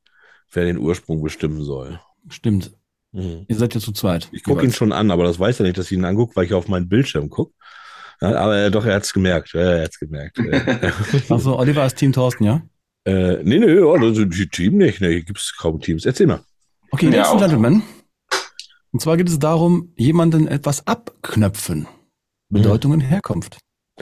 wer 0.50 0.64
den 0.64 0.78
Ursprung 0.78 1.22
bestimmen 1.22 1.62
soll. 1.64 2.00
Stimmt. 2.28 2.72
Mhm. 3.12 3.44
Ihr 3.48 3.56
seid 3.56 3.74
ja 3.74 3.80
zu 3.80 3.92
zweit. 3.92 4.28
Ich 4.32 4.44
gucke 4.44 4.64
ihn 4.64 4.72
schon 4.72 4.92
an, 4.92 5.10
aber 5.10 5.24
das 5.24 5.38
weiß 5.38 5.60
er 5.60 5.64
nicht, 5.66 5.78
dass 5.78 5.86
ich 5.90 5.98
ihn 5.98 6.04
angucke, 6.04 6.36
weil 6.36 6.44
ich 6.46 6.54
auf 6.54 6.68
meinen 6.68 6.88
Bildschirm 6.88 7.28
gucke. 7.28 7.52
Ja, 8.20 8.36
aber 8.36 8.56
äh, 8.58 8.70
doch, 8.70 8.84
er 8.84 8.94
hat's 8.94 9.12
gemerkt. 9.12 9.52
Ja, 9.54 9.60
er 9.60 9.84
hat's 9.84 9.98
gemerkt. 9.98 10.38
Äh, 10.38 10.92
Also 11.28 11.58
Oliver 11.58 11.86
ist 11.86 11.96
Team 11.96 12.12
Thorsten, 12.12 12.44
ja? 12.44 12.62
äh, 13.04 13.42
nee, 13.42 13.58
nee, 13.58 14.12
sind 14.14 14.36
die 14.36 14.48
Team 14.48 14.76
nicht. 14.76 15.00
Nee, 15.00 15.08
hier 15.08 15.22
gibt's 15.22 15.56
kaum 15.56 15.80
Teams. 15.80 16.04
Erzähl 16.04 16.26
mal. 16.26 16.40
Okay, 16.90 17.06
Ja, 17.06 17.22
Ladies 17.22 17.30
and. 17.30 17.40
Gentlemen. 17.40 17.82
Und 18.92 19.00
zwar 19.00 19.16
geht 19.16 19.28
es 19.28 19.38
darum, 19.38 19.92
jemanden 19.96 20.46
etwas 20.48 20.86
abknöpfen. 20.86 21.86
Bedeutung 22.48 22.92
und 22.92 23.00
Herkunft. 23.00 23.58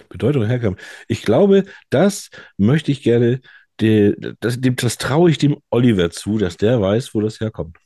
Bedeutung 0.09 0.43
und 0.43 0.49
Herkunft. 0.49 0.83
Ich 1.09 1.23
glaube, 1.23 1.65
das 1.91 2.31
möchte 2.57 2.93
ich 2.93 3.03
gerne, 3.03 3.41
de, 3.81 4.17
das, 4.41 4.61
dem, 4.61 4.77
das 4.77 4.99
traue 4.99 5.31
ich 5.31 5.39
dem 5.39 5.57
Oliver 5.71 6.11
zu, 6.11 6.39
dass 6.39 6.57
der 6.57 6.81
weiß, 6.81 7.15
wo 7.15 7.21
das 7.21 7.41
herkommt. 7.41 7.77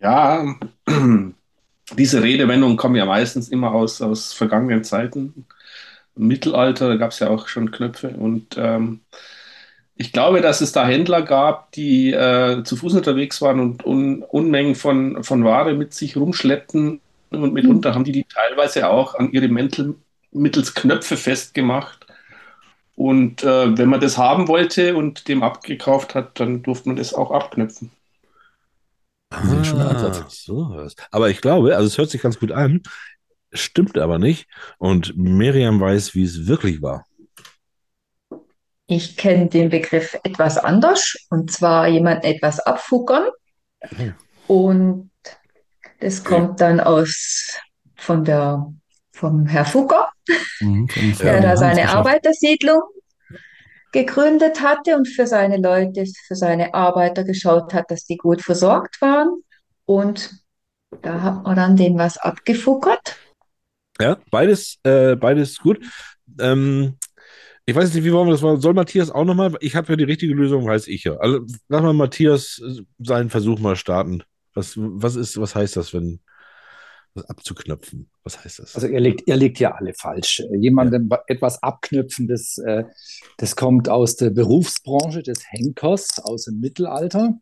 Ja, 0.00 0.56
diese 1.96 2.22
Redewendungen 2.22 2.76
kommen 2.76 2.96
ja 2.96 3.06
meistens 3.06 3.48
immer 3.48 3.72
aus, 3.72 4.00
aus 4.02 4.32
vergangenen 4.32 4.84
Zeiten. 4.84 5.46
Im 6.16 6.26
Mittelalter, 6.26 6.88
da 6.88 6.96
gab 6.96 7.10
es 7.12 7.18
ja 7.18 7.28
auch 7.28 7.48
schon 7.48 7.70
Knöpfe. 7.70 8.10
Und 8.10 8.56
ähm, 8.58 9.00
ich 10.00 10.12
glaube, 10.12 10.40
dass 10.40 10.60
es 10.60 10.72
da 10.72 10.86
Händler 10.86 11.22
gab, 11.22 11.72
die 11.72 12.12
äh, 12.12 12.62
zu 12.62 12.76
Fuß 12.76 12.94
unterwegs 12.94 13.42
waren 13.42 13.58
und 13.60 13.84
un 13.84 14.22
Unmengen 14.22 14.76
von, 14.76 15.24
von 15.24 15.44
Ware 15.44 15.74
mit 15.74 15.92
sich 15.92 16.16
rumschleppten. 16.16 17.00
Und 17.30 17.52
mitunter 17.52 17.94
haben 17.94 18.04
die 18.04 18.12
die 18.12 18.24
teilweise 18.24 18.88
auch 18.88 19.14
an 19.16 19.32
ihre 19.32 19.48
Mäntel 19.48 19.96
mittels 20.30 20.74
Knöpfe 20.74 21.16
festgemacht. 21.16 22.06
Und 22.94 23.44
äh, 23.44 23.78
wenn 23.78 23.88
man 23.88 24.00
das 24.00 24.18
haben 24.18 24.48
wollte 24.48 24.96
und 24.96 25.28
dem 25.28 25.42
abgekauft 25.42 26.14
hat, 26.14 26.40
dann 26.40 26.62
durfte 26.62 26.88
man 26.88 26.96
das 26.96 27.14
auch 27.14 27.30
abknöpfen. 27.30 27.92
Ah, 29.30 30.26
so 30.28 30.70
was. 30.70 30.96
Aber 31.10 31.28
ich 31.30 31.40
glaube, 31.40 31.76
also 31.76 31.86
es 31.86 31.98
hört 31.98 32.10
sich 32.10 32.22
ganz 32.22 32.40
gut 32.40 32.50
an, 32.50 32.82
stimmt 33.52 33.98
aber 33.98 34.18
nicht. 34.18 34.48
Und 34.78 35.16
Miriam 35.16 35.80
weiß, 35.80 36.14
wie 36.14 36.24
es 36.24 36.46
wirklich 36.46 36.82
war. 36.82 37.04
Ich 38.86 39.18
kenne 39.18 39.48
den 39.48 39.68
Begriff 39.68 40.18
etwas 40.24 40.56
anders, 40.56 41.14
und 41.28 41.52
zwar 41.52 41.88
jemanden 41.88 42.24
etwas 42.24 42.58
abfuckern. 42.58 43.28
Und 44.46 45.10
das 46.00 46.24
kommt 46.24 46.60
dann 46.60 46.80
aus 46.80 47.58
von 47.96 48.24
der 48.24 48.72
vom 49.12 49.46
Herr 49.46 49.66
Fugger, 49.66 50.07
Mhm, 50.60 50.88
der 51.20 51.40
da 51.40 51.56
seine. 51.56 51.88
Arbeitersiedlung 51.88 52.80
gegründet 53.92 54.60
hatte 54.60 54.96
und 54.96 55.06
für 55.08 55.26
seine 55.26 55.56
Leute, 55.56 56.04
für 56.26 56.36
seine 56.36 56.74
Arbeiter 56.74 57.24
geschaut 57.24 57.72
hat, 57.72 57.90
dass 57.90 58.04
die 58.04 58.16
gut 58.16 58.42
versorgt 58.42 59.00
waren. 59.00 59.42
Und 59.86 60.42
da 61.02 61.22
hat 61.22 61.44
man 61.44 61.56
dann 61.56 61.76
denen 61.76 61.98
was 61.98 62.18
abgefuckert. 62.18 63.16
Ja, 64.00 64.18
beides, 64.30 64.78
äh, 64.84 65.16
beides 65.16 65.58
gut. 65.58 65.80
Ähm, 66.38 66.96
ich 67.66 67.74
weiß 67.74 67.92
nicht, 67.92 68.04
wie 68.04 68.12
wollen 68.12 68.28
wir 68.28 68.32
das 68.32 68.42
machen? 68.42 68.60
Soll 68.60 68.74
Matthias 68.74 69.10
auch 69.10 69.24
nochmal? 69.24 69.54
Ich 69.60 69.76
habe 69.76 69.88
ja 69.92 69.96
die 69.96 70.04
richtige 70.04 70.34
Lösung, 70.34 70.66
weiß 70.66 70.86
ich 70.88 71.04
ja. 71.04 71.16
Also 71.16 71.40
lass 71.68 71.82
mal 71.82 71.92
Matthias 71.92 72.60
äh, 72.64 72.82
seinen 72.98 73.30
Versuch 73.30 73.58
mal 73.58 73.76
starten. 73.76 74.22
Was, 74.54 74.74
was 74.76 75.16
ist, 75.16 75.40
was 75.40 75.54
heißt 75.54 75.76
das, 75.76 75.92
wenn 75.92 76.20
abzuknöpfen? 77.26 78.08
Was 78.24 78.44
heißt 78.44 78.58
das? 78.58 78.74
Also 78.74 78.86
ihr 78.86 79.00
liegt, 79.00 79.26
ihr 79.26 79.36
liegt 79.36 79.58
ja 79.58 79.72
alle 79.72 79.94
falsch. 79.94 80.40
Äh, 80.40 80.56
Jemandem 80.56 81.08
etwas 81.26 81.62
abknüpfen, 81.62 82.28
das, 82.28 82.58
äh, 82.58 82.84
das 83.36 83.56
kommt 83.56 83.88
aus 83.88 84.16
der 84.16 84.30
Berufsbranche 84.30 85.22
des 85.22 85.50
Henkers 85.50 86.18
aus 86.22 86.44
dem 86.44 86.60
Mittelalter. 86.60 87.38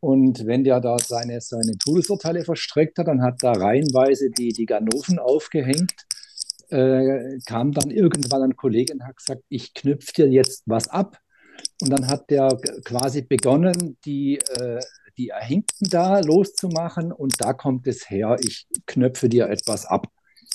Und 0.00 0.46
wenn 0.46 0.64
der 0.64 0.80
da 0.80 0.98
seine, 0.98 1.40
seine 1.40 1.76
Todesurteile 1.78 2.44
verstreckt 2.44 2.98
hat, 2.98 3.08
dann 3.08 3.22
hat 3.22 3.42
da 3.42 3.52
reihenweise 3.52 4.30
die, 4.30 4.52
die 4.52 4.66
Ganoven 4.66 5.18
aufgehängt. 5.18 5.94
Äh, 6.68 7.38
kam 7.46 7.72
dann 7.72 7.90
irgendwann 7.90 8.42
ein 8.42 8.56
Kollege 8.56 8.92
und 8.92 9.04
hat 9.04 9.16
gesagt, 9.16 9.42
ich 9.48 9.72
knüpfe 9.74 10.12
dir 10.12 10.28
jetzt 10.28 10.64
was 10.66 10.88
ab. 10.88 11.18
Und 11.80 11.90
dann 11.90 12.08
hat 12.08 12.30
der 12.30 12.48
quasi 12.84 13.22
begonnen, 13.22 13.96
die, 14.04 14.38
äh, 14.38 14.80
die 15.18 15.28
Erhängten 15.30 15.88
da 15.88 16.20
loszumachen. 16.20 17.12
Und 17.12 17.34
da 17.40 17.52
kommt 17.52 17.86
es 17.86 18.08
her, 18.10 18.36
ich 18.40 18.66
knöpfe 18.86 19.28
dir 19.28 19.48
etwas 19.48 19.86
ab. 19.86 20.08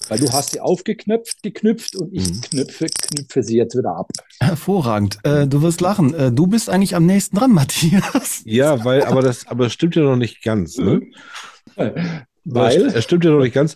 Weil 0.07 0.19
du 0.19 0.31
hast 0.31 0.51
sie 0.51 0.59
aufgeknöpft, 0.59 1.43
geknüpft 1.43 1.95
und 1.95 2.11
ich 2.13 2.27
Mhm. 2.27 2.41
knüpfe, 2.41 2.87
knüpfe 2.87 3.43
sie 3.43 3.57
jetzt 3.57 3.77
wieder 3.77 3.95
ab. 3.95 4.09
Hervorragend. 4.39 5.19
Äh, 5.23 5.47
du 5.47 5.61
wirst 5.61 5.79
lachen. 5.79 6.13
Äh, 6.15 6.31
du 6.31 6.47
bist 6.47 6.69
eigentlich 6.69 6.95
am 6.95 7.05
nächsten 7.05 7.37
dran, 7.37 7.51
Matthias. 7.53 8.41
Ja, 8.45 8.83
weil, 8.83 9.03
aber 9.03 9.21
das, 9.21 9.45
aber 9.47 9.65
das 9.65 9.73
stimmt 9.73 9.95
ja 9.95 10.01
noch 10.01 10.15
nicht 10.15 10.41
ganz, 10.43 10.77
ne? 10.77 11.01
Weil? 12.43 12.87
Es 12.87 13.03
stimmt 13.03 13.23
ja 13.25 13.31
noch 13.31 13.41
nicht 13.41 13.53
ganz, 13.53 13.75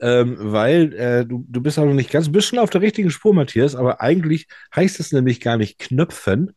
ähm, 0.00 0.36
weil 0.40 0.92
äh, 0.94 1.26
du, 1.26 1.44
du 1.48 1.60
bist 1.60 1.76
ja 1.76 1.84
noch 1.84 1.92
nicht 1.94 2.10
ganz, 2.10 2.26
du 2.26 2.32
bist 2.32 2.48
schon 2.48 2.58
auf 2.58 2.70
der 2.70 2.80
richtigen 2.80 3.10
Spur, 3.10 3.34
Matthias, 3.34 3.74
aber 3.74 4.00
eigentlich 4.00 4.46
heißt 4.74 5.00
es 5.00 5.12
nämlich 5.12 5.40
gar 5.40 5.56
nicht 5.58 5.78
knöpfen, 5.78 6.52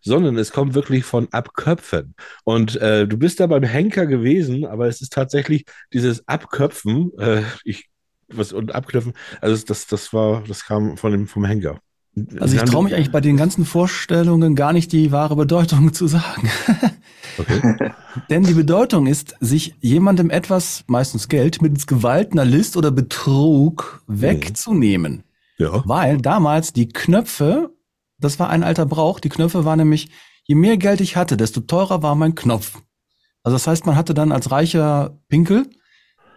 sondern 0.00 0.36
es 0.38 0.52
kommt 0.52 0.74
wirklich 0.74 1.04
von 1.04 1.28
abköpfen. 1.32 2.14
Und 2.44 2.76
äh, 2.76 3.06
du 3.06 3.16
bist 3.16 3.40
da 3.40 3.46
beim 3.46 3.62
Henker 3.62 4.06
gewesen, 4.06 4.64
aber 4.64 4.88
es 4.88 5.00
ist 5.00 5.12
tatsächlich 5.12 5.64
dieses 5.92 6.26
Abköpfen, 6.28 7.10
äh, 7.18 7.42
ich, 7.64 7.88
was, 8.28 8.52
und 8.52 8.74
Abknöpfen, 8.74 9.14
also 9.40 9.64
das, 9.64 9.86
das 9.86 10.12
war, 10.12 10.42
das 10.46 10.64
kam 10.64 10.96
von 10.96 11.12
dem, 11.12 11.26
vom 11.26 11.44
Henker. 11.44 11.80
Also 12.40 12.56
ich 12.56 12.62
traue 12.62 12.84
mich 12.84 12.94
eigentlich 12.94 13.12
bei 13.12 13.20
den 13.20 13.36
ganzen 13.36 13.64
Vorstellungen 13.64 14.56
gar 14.56 14.72
nicht 14.72 14.92
die 14.92 15.12
wahre 15.12 15.36
Bedeutung 15.36 15.92
zu 15.92 16.06
sagen. 16.06 16.50
Okay. 17.38 17.92
Denn 18.30 18.42
die 18.42 18.54
Bedeutung 18.54 19.06
ist, 19.06 19.36
sich 19.40 19.74
jemandem 19.80 20.30
etwas, 20.30 20.84
meistens 20.88 21.28
Geld, 21.28 21.62
mittels 21.62 21.86
Gewalt, 21.86 22.32
einer 22.32 22.44
List 22.44 22.76
oder 22.76 22.90
Betrug 22.90 24.02
wegzunehmen. 24.08 25.22
Ja. 25.58 25.82
Weil 25.86 26.18
damals 26.18 26.72
die 26.72 26.88
Knöpfe, 26.88 27.70
das 28.20 28.38
war 28.38 28.50
ein 28.50 28.62
alter 28.62 28.86
Brauch, 28.86 29.20
die 29.20 29.28
Knöpfe 29.28 29.64
waren 29.64 29.78
nämlich, 29.78 30.10
je 30.44 30.54
mehr 30.54 30.76
Geld 30.76 31.00
ich 31.00 31.16
hatte, 31.16 31.36
desto 31.36 31.60
teurer 31.60 32.02
war 32.02 32.14
mein 32.14 32.34
Knopf. 32.34 32.80
Also 33.42 33.54
das 33.56 33.66
heißt, 33.66 33.86
man 33.86 33.96
hatte 33.96 34.14
dann 34.14 34.32
als 34.32 34.50
reicher 34.50 35.18
Pinkel 35.28 35.66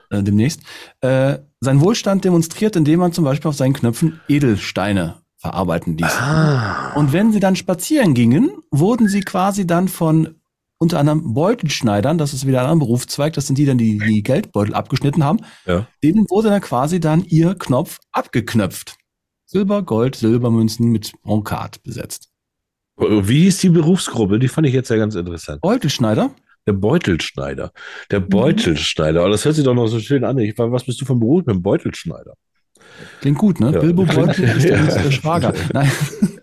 äh, 0.10 0.23
demnächst, 0.23 0.61
äh, 1.01 1.39
seinen 1.60 1.81
Wohlstand 1.81 2.23
demonstriert, 2.26 2.76
indem 2.76 2.99
man 2.99 3.14
zum 3.14 3.23
Beispiel 3.26 3.49
auf 3.49 3.55
seinen 3.55 3.73
Knöpfen 3.73 4.19
Edelsteine 4.27 5.22
verarbeiten 5.38 5.97
ließ. 5.97 6.18
Ah. 6.19 6.93
Und 6.95 7.11
wenn 7.11 7.34
sie 7.34 7.39
dann 7.41 7.55
spazieren 7.57 8.14
gingen, 8.14 8.51
wurden 8.72 9.07
sie 9.10 9.22
quasi 9.22 9.68
dann 9.68 9.89
von 9.89 10.35
unter 10.77 10.99
anderem 10.99 11.34
Beutelschneidern, 11.34 12.18
das 12.18 12.34
ist 12.34 12.45
wieder 12.47 12.60
ein 12.61 12.65
anderer 12.69 12.88
Berufszweig, 12.88 13.34
das 13.34 13.47
sind 13.47 13.57
die 13.57 13.65
dann, 13.65 13.77
die 13.77 13.97
die 13.99 14.23
Geldbeutel 14.23 14.73
abgeschnitten 14.73 15.23
haben, 15.23 15.39
Ja. 15.65 15.88
denen 16.03 16.26
wurde 16.30 16.49
dann 16.49 16.61
quasi 16.61 16.99
dann 16.99 17.23
ihr 17.26 17.55
Knopf 17.55 17.99
abgeknöpft. 18.11 18.97
Silber, 19.54 19.84
Gold, 19.84 20.16
Silbermünzen 20.16 20.92
mit 20.92 21.12
Bronkat 21.22 21.84
besetzt. 21.84 22.30
Wie 22.98 23.44
hieß 23.44 23.60
die 23.60 23.70
Berufsgruppe? 23.70 24.40
Die 24.40 24.48
fand 24.48 24.66
ich 24.66 24.74
jetzt 24.74 24.90
ja 24.90 24.98
ganz 24.98 25.14
interessant. 25.14 25.62
Beutelschneider? 25.62 26.32
Der 26.66 26.74
Beutelschneider. 26.74 27.72
Der 28.10 28.22
Mhm. 28.22 28.30
Beutelschneider. 28.30 29.24
Oh, 29.26 29.30
das 29.30 29.46
hört 29.46 29.56
sich 29.56 29.64
doch 29.64 29.76
noch 29.76 29.88
so 29.88 30.00
schön 30.00 30.24
an. 30.24 30.40
Ich 30.40 30.58
was 30.58 30.86
bist 30.86 31.00
du 31.02 31.06
vom 31.06 31.20
Beruf? 31.20 31.46
Mit 31.46 31.56
dem 31.56 31.62
Beutelschneider. 31.62 32.34
Klingt 33.22 33.38
gut, 33.38 33.60
ne? 33.60 33.72
Ja. 33.72 33.80
Bilbo 33.80 34.06
Beutel 34.06 34.44
ist 34.46 34.64
der, 34.68 34.84
Ja. 35.06 35.12
Schwager. 35.12 35.54
Nein. 35.72 35.92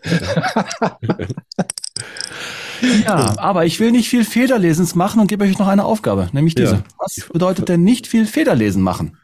ja, 3.04 3.38
aber 3.38 3.66
ich 3.66 3.80
will 3.80 3.90
nicht 3.90 4.08
viel 4.08 4.24
Federlesens 4.24 4.94
machen 4.94 5.20
und 5.20 5.26
gebe 5.26 5.44
euch 5.44 5.58
noch 5.58 5.68
eine 5.68 5.84
Aufgabe, 5.84 6.28
nämlich 6.32 6.54
diese. 6.54 6.74
Ja. 6.74 6.82
Was 6.98 7.28
bedeutet 7.32 7.68
denn 7.68 7.82
nicht 7.82 8.06
viel 8.06 8.26
Federlesen 8.26 8.82
machen? 8.82 9.16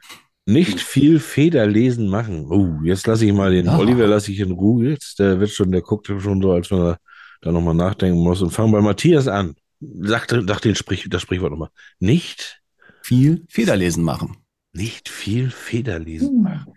Nicht 0.49 0.81
viel 0.81 1.19
Federlesen 1.19 2.09
machen. 2.09 2.47
Oh, 2.51 2.85
jetzt 2.85 3.07
lasse 3.07 3.27
ich 3.27 3.33
mal 3.33 3.51
den 3.51 3.67
Ja. 3.67 3.79
Oliver 3.79 4.07
lasse 4.07 4.31
ich 4.31 4.39
in 4.41 4.53
Ruhe. 4.53 4.91
Jetzt, 4.91 5.19
der 5.19 5.41
wird 5.41 5.51
schon, 5.51 5.73
der 5.73 5.83
guckt 5.83 6.07
schon 6.07 6.41
so, 6.41 6.53
als 6.53 6.71
wenn 6.71 6.79
er 6.79 6.99
da 7.43 7.51
nochmal 7.53 7.75
nachdenken 7.75 8.21
muss. 8.23 8.41
Und 8.43 8.51
fangen 8.53 8.71
bei 8.73 8.81
Matthias 8.81 9.27
an. 9.27 9.57
Sag, 9.81 10.29
sag 10.31 10.61
den 10.61 10.75
Sprich, 10.77 11.07
das 11.11 11.23
Sprichwort 11.23 11.51
nochmal. 11.51 11.71
Nicht, 11.99 12.63
Viel 13.03 13.45
Federlesen 13.49 14.03
machen. 14.05 14.37
nicht 14.73 15.09
viel 15.09 15.51
Federlesen 15.51 16.43
machen. 16.43 16.73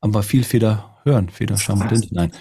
Aber 0.00 0.22
viel 0.22 0.44
Feder 0.44 0.98
hören, 1.04 1.28
Feder 1.30 1.56
schauen, 1.56 1.84
nein. 2.10 2.32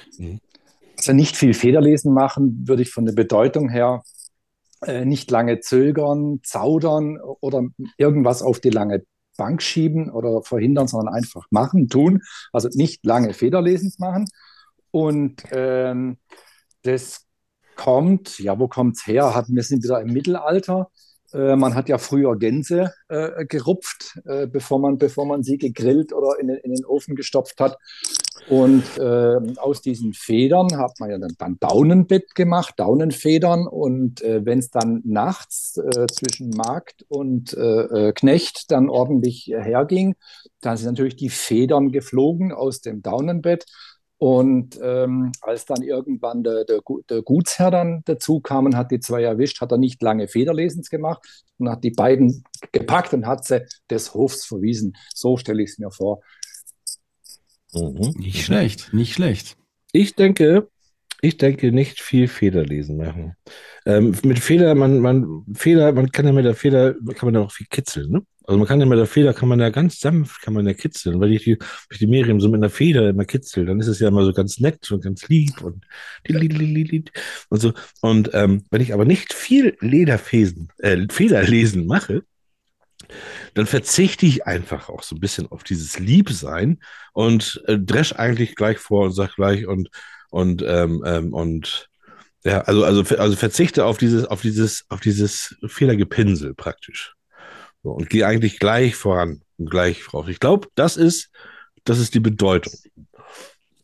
Also 0.97 1.13
nicht 1.13 1.35
viel 1.35 1.53
Federlesen 1.53 2.13
machen, 2.13 2.67
würde 2.67 2.83
ich 2.83 2.91
von 2.91 3.05
der 3.05 3.13
Bedeutung 3.13 3.69
her 3.69 4.03
äh, 4.85 5.03
nicht 5.05 5.31
lange 5.31 5.59
zögern, 5.61 6.39
zaudern 6.43 7.17
oder 7.41 7.63
irgendwas 7.97 8.41
auf 8.43 8.59
die 8.59 8.69
lange 8.69 9.03
Bank 9.41 9.63
schieben 9.63 10.11
oder 10.11 10.43
verhindern, 10.43 10.87
sondern 10.87 11.15
einfach 11.15 11.47
machen, 11.49 11.89
tun. 11.89 12.21
Also 12.53 12.69
nicht 12.73 13.03
lange 13.03 13.33
Federlesens 13.33 13.97
machen. 13.97 14.27
Und 14.91 15.41
ähm, 15.51 16.17
das 16.83 17.25
kommt, 17.75 18.37
ja, 18.37 18.59
wo 18.59 18.67
kommt 18.67 18.97
es 18.97 19.07
her? 19.07 19.43
Wir 19.47 19.63
sind 19.63 19.83
wieder 19.83 19.99
im 19.99 20.13
Mittelalter. 20.13 20.91
Äh, 21.33 21.55
man 21.55 21.75
hat 21.75 21.89
ja 21.89 21.97
früher 21.97 22.37
Gänse 22.37 22.93
äh, 23.07 23.45
gerupft, 23.45 24.19
äh, 24.25 24.47
bevor, 24.47 24.79
man, 24.79 24.97
bevor 24.97 25.25
man 25.25 25.43
sie 25.43 25.57
gegrillt 25.57 26.13
oder 26.13 26.39
in 26.39 26.47
den, 26.47 26.57
in 26.57 26.73
den 26.73 26.85
Ofen 26.85 27.15
gestopft 27.15 27.59
hat. 27.59 27.77
Und 28.49 28.83
äh, 28.97 29.37
aus 29.57 29.81
diesen 29.81 30.13
Federn 30.13 30.77
hat 30.77 30.99
man 30.99 31.11
ja 31.11 31.17
dann, 31.17 31.35
dann 31.37 31.57
Daunenbett 31.59 32.35
gemacht, 32.35 32.73
Daunenfedern. 32.77 33.67
Und 33.67 34.21
äh, 34.21 34.45
wenn 34.45 34.59
es 34.59 34.69
dann 34.69 35.01
nachts 35.05 35.77
äh, 35.77 36.07
zwischen 36.07 36.49
Markt 36.49 37.05
und 37.07 37.53
äh, 37.53 38.09
äh, 38.09 38.13
Knecht 38.13 38.71
dann 38.71 38.89
ordentlich 38.89 39.51
herging, 39.53 40.15
dann 40.61 40.77
sind 40.77 40.87
natürlich 40.87 41.15
die 41.15 41.29
Federn 41.29 41.91
geflogen 41.91 42.51
aus 42.51 42.81
dem 42.81 43.01
Daunenbett. 43.01 43.65
Und 44.21 44.79
ähm, 44.83 45.31
als 45.41 45.65
dann 45.65 45.81
irgendwann 45.81 46.43
der, 46.43 46.63
der, 46.63 46.81
der 47.09 47.23
Gutsherr 47.23 47.71
dann 47.71 48.03
dazu 48.05 48.39
kam 48.39 48.67
und 48.67 48.77
hat 48.77 48.91
die 48.91 48.99
zwei 48.99 49.23
erwischt, 49.23 49.61
hat 49.61 49.71
er 49.71 49.79
nicht 49.79 49.99
lange 50.03 50.27
Federlesens 50.27 50.91
gemacht 50.91 51.43
und 51.57 51.67
hat 51.67 51.83
die 51.83 51.89
beiden 51.89 52.43
gepackt 52.71 53.15
und 53.15 53.25
hat 53.25 53.45
sie 53.45 53.65
des 53.89 54.13
Hofs 54.13 54.45
verwiesen. 54.45 54.95
So 55.11 55.37
stelle 55.37 55.63
ich 55.63 55.71
es 55.71 55.79
mir 55.79 55.89
vor. 55.89 56.21
Mhm. 57.73 58.13
Nicht 58.19 58.45
schlecht, 58.45 58.93
nicht 58.93 59.15
schlecht. 59.15 59.57
Ich 59.91 60.13
denke, 60.13 60.69
ich 61.21 61.37
denke 61.37 61.71
nicht 61.71 62.01
viel 62.01 62.27
Federlesen 62.27 62.97
machen. 62.97 63.35
Ähm, 63.85 64.15
mit 64.23 64.39
Feder, 64.39 64.73
man, 64.75 64.99
man, 64.99 65.45
Feder, 65.53 65.91
man 65.93 66.11
kann 66.11 66.25
ja 66.25 66.33
mit 66.33 66.45
der 66.45 66.55
Feder, 66.55 66.93
kann 66.93 67.27
man 67.27 67.35
ja 67.35 67.41
auch 67.41 67.51
viel 67.51 67.67
kitzeln, 67.69 68.11
ne? 68.11 68.21
Also 68.43 68.57
man 68.57 68.67
kann 68.67 68.79
ja 68.79 68.87
mit 68.87 68.97
der 68.97 69.05
Feder, 69.05 69.33
kann 69.33 69.47
man 69.49 69.59
ja 69.59 69.69
ganz 69.69 69.99
sanft, 69.99 70.41
kann 70.41 70.55
man 70.55 70.65
ja 70.67 70.73
kitzeln, 70.73 71.21
weil 71.21 71.31
ich 71.31 71.43
die, 71.43 71.57
ich 71.91 71.99
die 71.99 72.07
Miriam 72.07 72.41
so 72.41 72.49
mit 72.49 72.57
einer 72.57 72.71
Feder 72.71 73.07
immer 73.09 73.23
kitzel, 73.23 73.65
dann 73.65 73.79
ist 73.79 73.87
es 73.87 73.99
ja 73.99 74.07
immer 74.07 74.25
so 74.25 74.33
ganz 74.33 74.59
nett 74.59 74.91
und 74.91 75.03
ganz 75.03 75.27
lieb 75.29 75.61
und 75.61 75.85
und 77.49 77.59
so. 77.59 77.73
Und 78.01 78.31
ähm, 78.33 78.63
wenn 78.71 78.81
ich 78.81 78.93
aber 78.93 79.05
nicht 79.05 79.33
viel 79.33 79.77
Lederfesen, 79.79 80.69
äh, 80.79 81.05
Federlesen 81.09 81.85
mache, 81.85 82.23
dann 83.53 83.67
verzichte 83.67 84.25
ich 84.25 84.47
einfach 84.47 84.89
auch 84.89 85.03
so 85.03 85.15
ein 85.15 85.19
bisschen 85.19 85.47
auf 85.51 85.63
dieses 85.63 85.99
Liebsein 85.99 86.79
und 87.13 87.61
äh, 87.67 87.77
dresch 87.77 88.13
eigentlich 88.13 88.55
gleich 88.55 88.79
vor 88.79 89.05
und 89.05 89.11
sag 89.11 89.35
gleich 89.35 89.67
und 89.67 89.89
und 90.31 90.63
ähm, 90.65 91.03
ähm, 91.05 91.33
und 91.33 91.89
ja, 92.43 92.61
also 92.61 92.83
also 92.83 93.03
also 93.17 93.35
verzichte 93.35 93.85
auf 93.85 93.99
dieses 93.99 94.25
auf 94.25 94.41
dieses 94.41 94.85
auf 94.89 94.99
dieses 94.99 95.55
Fehlergepinsel 95.67 96.55
praktisch 96.55 97.13
so, 97.83 97.91
und 97.91 98.09
gehe 98.09 98.25
eigentlich 98.25 98.57
gleich 98.57 98.95
voran 98.95 99.41
und 99.57 99.69
gleich 99.69 100.01
voraus. 100.01 100.27
Ich 100.29 100.39
glaube, 100.39 100.67
das 100.73 100.97
ist 100.97 101.29
das 101.83 101.99
ist 101.99 102.15
die 102.15 102.19
Bedeutung. 102.19 102.73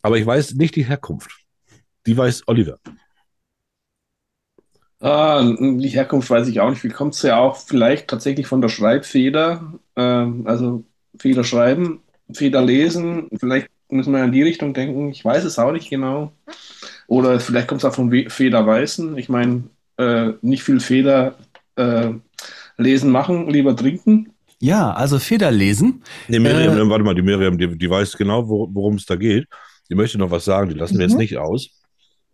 Aber 0.02 0.18
ich 0.18 0.26
weiß 0.26 0.56
nicht 0.56 0.76
die 0.76 0.86
Herkunft. 0.86 1.30
Die 2.06 2.18
weiß 2.18 2.48
Oliver. 2.48 2.80
Ah, 5.00 5.44
die 5.44 5.90
Herkunft 5.90 6.30
weiß 6.30 6.48
ich 6.48 6.60
auch 6.60 6.70
nicht. 6.70 6.84
Wie 6.84 6.90
kommt 6.90 7.14
es 7.14 7.22
ja 7.22 7.38
auch 7.38 7.58
vielleicht 7.58 8.08
tatsächlich 8.08 8.48
von 8.48 8.62
der 8.62 8.70
Schreibfeder? 8.70 9.74
Ähm, 9.96 10.48
also 10.48 10.86
Feder 11.20 11.44
schreiben, 11.44 12.02
Feder 12.34 12.62
lesen. 12.62 13.30
Vielleicht 13.38 13.70
müssen 13.90 14.14
wir 14.14 14.24
in 14.24 14.32
die 14.32 14.44
Richtung 14.44 14.74
denken. 14.74 15.10
Ich 15.10 15.24
weiß 15.24 15.44
es 15.44 15.60
auch 15.60 15.72
nicht 15.72 15.90
genau. 15.90 16.32
Oder 17.08 17.40
vielleicht 17.40 17.68
kommt 17.68 17.82
es 17.82 17.86
auch 17.86 17.96
vom 17.96 18.12
We- 18.12 18.30
Federweißen. 18.30 19.18
Ich 19.18 19.30
meine, 19.30 19.64
äh, 19.98 20.34
nicht 20.42 20.64
viel 20.64 20.80
Feder 20.80 21.36
äh, 21.76 22.10
lesen 22.78 23.12
machen, 23.12 23.50
lieber 23.50 23.76
trinken. 23.76 24.34
Ja, 24.60 24.92
also 24.92 25.20
Federlesen. 25.20 26.04
Nee, 26.28 26.40
Miriam, 26.40 26.76
Äh, 26.78 26.90
warte 26.90 27.04
mal, 27.04 27.16
die 27.16 27.22
Miriam, 27.22 27.58
die, 27.58 27.78
die 27.78 27.90
weiß 27.90 28.18
genau, 28.18 28.48
wo- 28.50 28.68
worum 28.72 28.96
es 28.96 29.06
da 29.06 29.16
geht. 29.16 29.46
Die 29.90 29.96
möchte 29.96 30.18
noch 30.18 30.32
was 30.32 30.46
sagen, 30.46 30.70
die 30.70 30.76
lassen 30.76 30.98
wir 30.98 31.06
Mhm. 31.06 31.12
jetzt 31.12 31.18
nicht 31.20 31.38
aus. 31.38 31.70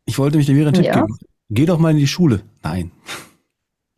Ich 0.05 0.17
wollte 0.17 0.37
mich 0.37 0.45
dir 0.47 0.55
wieder 0.55 0.67
einen 0.67 0.73
Tipp 0.75 0.85
Ja. 0.85 1.01
geben. 1.01 1.17
Geh 1.49 1.65
doch 1.65 1.77
mal 1.77 1.91
in 1.91 1.97
die 1.97 2.07
Schule. 2.07 2.41
Nein. 2.63 2.91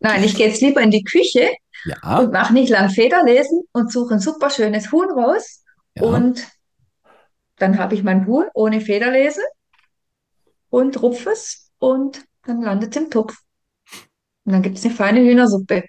Nein, 0.00 0.24
ich 0.24 0.34
gehe 0.36 0.46
jetzt 0.48 0.60
lieber 0.62 0.80
in 0.80 0.90
die 0.90 1.04
Küche 1.04 1.50
Ja, 1.84 2.18
und 2.20 2.32
mache 2.32 2.52
nicht 2.54 2.70
lang 2.70 2.88
Federlesen 2.90 3.62
und 3.72 3.92
suche 3.92 4.14
ein 4.14 4.20
super 4.20 4.48
schönes 4.50 4.90
Huhn 4.92 5.10
raus. 5.10 5.62
Ja. 5.96 6.02
Und 6.02 6.46
dann 7.56 7.78
habe 7.78 7.94
ich 7.94 8.02
mein 8.02 8.26
Huhn 8.26 8.44
ohne 8.54 8.80
Federlesen 8.80 9.42
und 10.70 11.02
rupf 11.02 11.26
es 11.26 11.70
und 11.78 12.24
dann 12.44 12.62
landet 12.62 12.94
es 12.94 13.02
im 13.02 13.10
Topf. 13.10 13.36
Und 14.44 14.52
dann 14.52 14.62
gibt 14.62 14.78
es 14.78 14.84
eine 14.84 14.94
feine 14.94 15.20
Hühnersuppe 15.20 15.84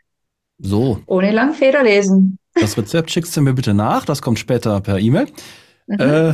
So, 0.57 1.01
ohne 1.05 1.31
lang 1.31 1.53
Federlesen. 1.53 2.39
das 2.55 2.77
Rezept 2.77 3.11
schickst 3.11 3.35
du 3.37 3.41
mir 3.41 3.53
bitte 3.53 3.73
nach. 3.73 4.05
Das 4.05 4.21
kommt 4.21 4.39
später 4.39 4.81
per 4.81 4.97
E-Mail. 4.99 5.27
Mhm. 5.87 5.99
Äh, 5.99 6.33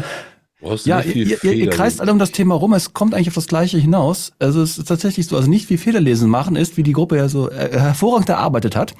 ja, 0.86 1.02
ihr, 1.02 1.44
ihr, 1.44 1.54
ihr 1.54 1.70
kreist 1.70 2.00
alle 2.00 2.12
um 2.14 2.20
das 2.20 2.32
Thema 2.32 2.56
rum. 2.56 2.74
Es 2.74 2.94
kommt 2.94 3.14
eigentlich 3.14 3.28
auf 3.28 3.34
das 3.34 3.48
Gleiche 3.48 3.78
hinaus. 3.78 4.32
Also 4.40 4.62
es 4.62 4.78
ist 4.78 4.88
tatsächlich 4.88 5.28
so, 5.28 5.36
also 5.36 5.50
nicht 5.50 5.68
viel 5.68 5.78
Federlesen 5.78 6.30
machen 6.30 6.56
ist, 6.56 6.78
wie 6.78 6.84
die 6.84 6.94
Gruppe 6.94 7.18
ja 7.18 7.28
so 7.28 7.50
äh, 7.50 7.78
hervorragend 7.78 8.30
erarbeitet 8.30 8.76
hat. 8.76 8.96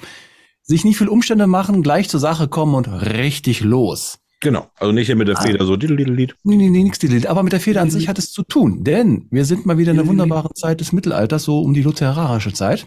Sich 0.62 0.84
nicht 0.84 0.98
viel 0.98 1.08
Umstände 1.08 1.46
machen, 1.46 1.82
gleich 1.82 2.08
zur 2.08 2.20
Sache 2.20 2.48
kommen 2.48 2.74
und 2.74 2.86
richtig 2.88 3.60
los. 3.60 4.18
Genau, 4.44 4.66
also 4.78 4.92
nicht 4.92 5.06
hier 5.06 5.16
mit 5.16 5.26
der 5.26 5.38
Ah. 5.38 5.40
Feder 5.40 5.64
so 5.64 5.74
diddle-diddle-diddle. 5.74 6.36
Nee, 6.44 6.56
nee, 6.56 6.68
nee, 6.68 6.82
nix 6.82 6.98
die 6.98 7.26
Aber 7.26 7.42
mit 7.42 7.54
der 7.54 7.60
Feder 7.60 7.80
an 7.80 7.90
sich 7.90 8.08
hat 8.08 8.18
es 8.18 8.30
zu 8.30 8.42
tun. 8.42 8.84
Denn 8.84 9.26
wir 9.30 9.46
sind 9.46 9.64
mal 9.64 9.78
wieder 9.78 9.92
in 9.92 9.96
der 9.96 10.06
wunderbaren 10.06 10.54
Zeit 10.54 10.80
des 10.80 10.92
Mittelalters, 10.92 11.44
so 11.44 11.60
um 11.60 11.72
die 11.72 11.82
lutheranische 11.82 12.52
Zeit. 12.52 12.84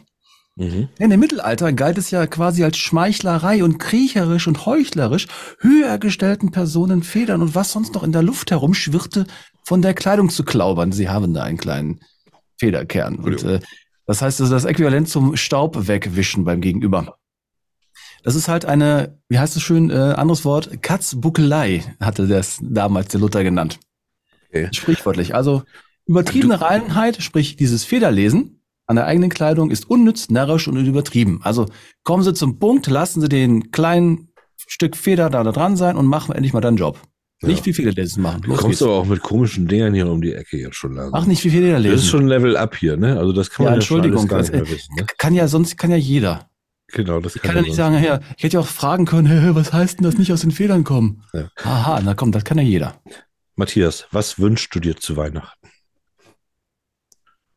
Mhm. 0.55 0.89
Denn 0.99 1.09
im 1.09 1.19
Mittelalter 1.19 1.73
galt 1.73 1.97
es 1.97 2.11
ja 2.11 2.27
quasi 2.27 2.63
als 2.63 2.77
Schmeichlerei 2.77 3.63
und 3.63 3.79
kriecherisch 3.79 4.47
und 4.47 4.67
heuchlerisch, 4.67 5.27
höher 5.59 5.97
gestellten 5.97 6.51
Personen 6.51 7.01
Federn 7.01 7.41
und 7.41 7.55
was 7.55 7.71
sonst 7.71 7.95
noch 7.95 8.03
in 8.03 8.11
der 8.11 8.23
Luft 8.23 8.51
herumschwirrte, 8.51 9.25
von 9.63 9.81
der 9.81 9.95
Kleidung 9.95 10.29
zu 10.29 10.43
klaubern. 10.43 10.91
Sie 10.91 11.09
haben 11.09 11.33
da 11.33 11.41
einen 11.43 11.57
kleinen 11.57 12.01
Federkern. 12.59 13.15
Und, 13.15 13.43
äh, 13.43 13.61
das 14.05 14.21
heißt, 14.21 14.41
also 14.41 14.53
das 14.53 14.65
Äquivalent 14.65 15.09
zum 15.09 15.35
Staub 15.35 15.87
wegwischen 15.87 16.45
beim 16.45 16.61
Gegenüber. 16.61 17.17
Das 18.23 18.35
ist 18.35 18.47
halt 18.47 18.65
eine, 18.65 19.19
wie 19.29 19.39
heißt 19.39 19.55
es 19.55 19.61
schön, 19.61 19.89
äh, 19.89 19.93
anderes 19.93 20.45
Wort, 20.45 20.81
Katzbuckelei, 20.81 21.83
hatte 21.99 22.27
das 22.27 22.59
damals 22.61 23.09
der 23.09 23.21
Luther 23.21 23.43
genannt. 23.43 23.79
Okay. 24.49 24.69
Sprichwörtlich. 24.71 25.35
Also 25.35 25.63
übertriebene 26.05 26.61
Reinheit, 26.61 27.21
sprich 27.21 27.55
dieses 27.55 27.83
Federlesen 27.83 28.57
an 28.87 28.95
der 28.95 29.05
eigenen 29.05 29.29
Kleidung 29.29 29.69
ist 29.69 29.89
unnütz, 29.89 30.29
närrisch 30.29 30.67
und 30.67 30.77
übertrieben. 30.77 31.41
Also 31.43 31.65
kommen 32.03 32.23
Sie 32.23 32.33
zum 32.33 32.57
Punkt, 32.57 32.87
lassen 32.87 33.19
Sie 33.19 33.27
den 33.29 33.71
kleinen 33.71 34.29
Stück 34.55 34.95
Feder 34.95 35.29
da, 35.29 35.43
da 35.43 35.51
dran 35.51 35.75
sein 35.75 35.97
und 35.97 36.05
machen 36.07 36.33
endlich 36.33 36.53
mal 36.53 36.61
deinen 36.61 36.77
Job. 36.77 36.99
Ja. 37.41 37.49
Nicht 37.49 37.65
viel 37.65 37.73
Federlesen 37.73 38.23
machen. 38.23 38.41
Du 38.41 38.49
Los 38.49 38.59
kommst 38.59 38.79
geht's. 38.79 38.81
aber 38.81 38.93
auch 38.93 39.05
mit 39.05 39.21
komischen 39.21 39.67
Dingern 39.67 39.93
hier 39.93 40.09
um 40.09 40.21
die 40.21 40.33
Ecke 40.33 40.57
jetzt 40.57 40.75
schon 40.75 40.93
langsam. 40.93 41.11
Mach 41.11 41.27
nicht 41.27 41.41
viel 41.41 41.51
Federlesen. 41.51 41.95
Das 41.95 42.03
ist 42.05 42.09
schon 42.09 42.27
Level 42.27 42.57
up 42.57 42.75
hier, 42.75 42.97
ne? 42.97 43.19
Also 43.19 43.31
das 43.31 43.51
kann 43.51 43.65
man 43.65 43.73
ja, 43.73 43.79
ja, 43.79 43.85
schon 43.85 43.97
Entschuldigung. 43.97 44.19
alles 44.19 44.29
gar 44.29 44.39
das, 44.39 44.51
nicht 44.51 44.61
mehr 44.63 44.71
wissen, 44.71 44.95
ne? 44.95 45.05
Kann 45.17 45.35
ja, 45.35 45.47
sonst 45.47 45.77
kann 45.77 45.91
ja 45.91 45.97
jeder. 45.97 46.49
Genau, 46.87 47.19
das 47.19 47.35
Ich 47.35 47.41
kann 47.41 47.55
ja 47.55 47.61
nicht 47.61 47.75
sagen, 47.75 48.01
ja, 48.01 48.21
ich 48.37 48.43
hätte 48.43 48.55
ja 48.55 48.59
auch 48.61 48.67
fragen 48.67 49.05
können, 49.05 49.27
hä, 49.27 49.49
was 49.53 49.73
heißt 49.73 49.99
denn 49.99 50.05
das 50.05 50.17
nicht 50.17 50.31
aus 50.31 50.41
den 50.41 50.51
Federn 50.51 50.83
kommen? 50.83 51.23
Ja. 51.33 51.49
Aha, 51.63 52.01
na 52.03 52.13
komm, 52.13 52.31
das 52.31 52.45
kann 52.45 52.57
ja 52.57 52.63
jeder. 52.63 53.01
Matthias, 53.55 54.07
was 54.11 54.39
wünschst 54.39 54.73
du 54.73 54.79
dir 54.79 54.95
zu 54.95 55.17
Weihnachten? 55.17 55.67